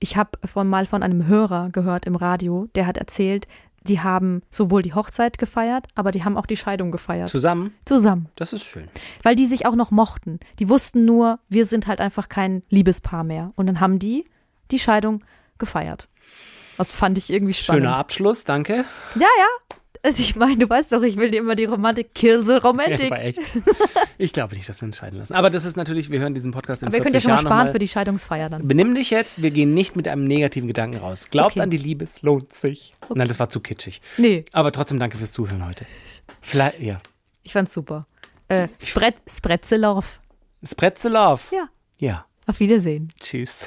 Ich 0.03 0.17
habe 0.17 0.31
von, 0.45 0.69
mal 0.69 0.85
von 0.85 1.05
einem 1.05 1.29
Hörer 1.29 1.71
gehört 1.71 2.07
im 2.07 2.17
Radio, 2.17 2.67
der 2.75 2.87
hat 2.87 2.97
erzählt, 2.97 3.47
die 3.85 4.01
haben 4.01 4.43
sowohl 4.51 4.83
die 4.83 4.95
Hochzeit 4.95 5.39
gefeiert, 5.39 5.87
aber 5.95 6.11
die 6.11 6.25
haben 6.25 6.37
auch 6.37 6.47
die 6.47 6.57
Scheidung 6.57 6.91
gefeiert. 6.91 7.29
Zusammen, 7.29 7.73
Zusammen. 7.85 8.29
das 8.35 8.53
ist 8.53 8.65
schön. 8.65 8.89
Weil 9.23 9.37
die 9.37 9.47
sich 9.47 9.65
auch 9.65 9.77
noch 9.77 9.93
mochten. 9.93 10.41
Die 10.59 10.69
wussten 10.69 11.05
nur, 11.05 11.39
wir 11.49 11.67
sind 11.67 11.87
halt 11.87 12.01
einfach 12.01 12.29
kein 12.29 12.65
Liebespaar 12.69 13.23
mehr. 13.23 13.51
Und 13.55 13.67
dann 13.69 13.79
haben 13.79 14.01
die 14.01 14.25
die 14.73 14.81
Scheidung 14.81 15.25
gefeiert. 15.59 16.09
Das 16.79 16.91
fand 16.91 17.17
ich 17.17 17.33
irgendwie 17.33 17.55
spannend. 17.55 17.85
Schöner 17.85 17.97
Abschluss, 17.97 18.43
danke. 18.43 18.85
Ja, 19.15 19.29
ja. 19.39 19.77
Also 20.05 20.21
ich 20.21 20.35
meine, 20.35 20.57
du 20.59 20.69
weißt 20.69 20.93
doch, 20.93 21.03
ich 21.03 21.17
will 21.17 21.31
dir 21.31 21.39
immer 21.39 21.55
die 21.55 21.65
Romantik, 21.65 22.13
kill 22.15 22.43
the 22.43 22.53
Ja, 22.55 22.61
aber 22.63 23.21
echt. 23.21 23.39
Ich 24.19 24.33
glaube 24.33 24.57
nicht, 24.57 24.69
dass 24.69 24.81
wir 24.81 24.87
uns 24.87 24.97
scheiden 24.97 25.19
lassen. 25.19 25.33
Aber 25.35 25.49
das 25.49 25.65
ist 25.65 25.77
natürlich, 25.77 26.11
wir 26.11 26.19
hören 26.19 26.35
diesen 26.35 26.51
Podcast 26.51 26.83
in 26.83 26.89
aber 26.89 26.97
40 26.97 27.05
könnt 27.05 27.15
ja 27.15 27.21
schon 27.21 27.31
mal 27.31 27.35
Jahren 27.37 27.47
sparen 27.47 27.67
noch 27.67 27.73
für 27.73 27.79
die 27.79 27.89
Scheidungsfeier 27.89 28.51
dann. 28.51 28.67
Benimm 28.67 28.95
dich 28.97 29.11
jetzt, 29.11 29.41
wir 29.43 29.53
gehen 29.53 29.75
nicht 29.75 29.95
mit 29.95 30.09
einem 30.09 30.25
negativen 30.25 30.67
Gedanken 30.67 30.97
raus. 30.97 31.31
Glaubt 31.31 31.53
Okay. 31.53 31.61
an 31.61 31.71
die 31.71 31.77
Liebe, 31.77 32.05
es 32.05 32.23
lohnt 32.23 32.53
sich. 32.53 32.93
Nein, 33.15 33.29
das 33.29 33.39
war 33.39 33.49
zu 33.49 33.61
kitschig. 33.61 34.01
Nee, 34.19 34.45
Aber 34.53 34.73
trotzdem 34.73 34.99
danke 34.99 35.19
fürs 35.19 35.31
Zuhören 35.33 35.65
heute. 35.67 35.87
Vielleicht, 36.41 36.81
ja. 36.81 37.01
ich 37.45 37.53
fand's 37.53 37.73
super. 37.73 38.05
Äh, 38.49 38.69
Spret 38.81 39.15
Spretzelorf. 39.29 40.21
Spretzelov. 40.65 41.51
Ja. 41.53 41.69
Ja. 41.99 42.27
Auf 42.47 42.59
Wiedersehen. 42.61 43.09
Tschüss. 43.21 43.61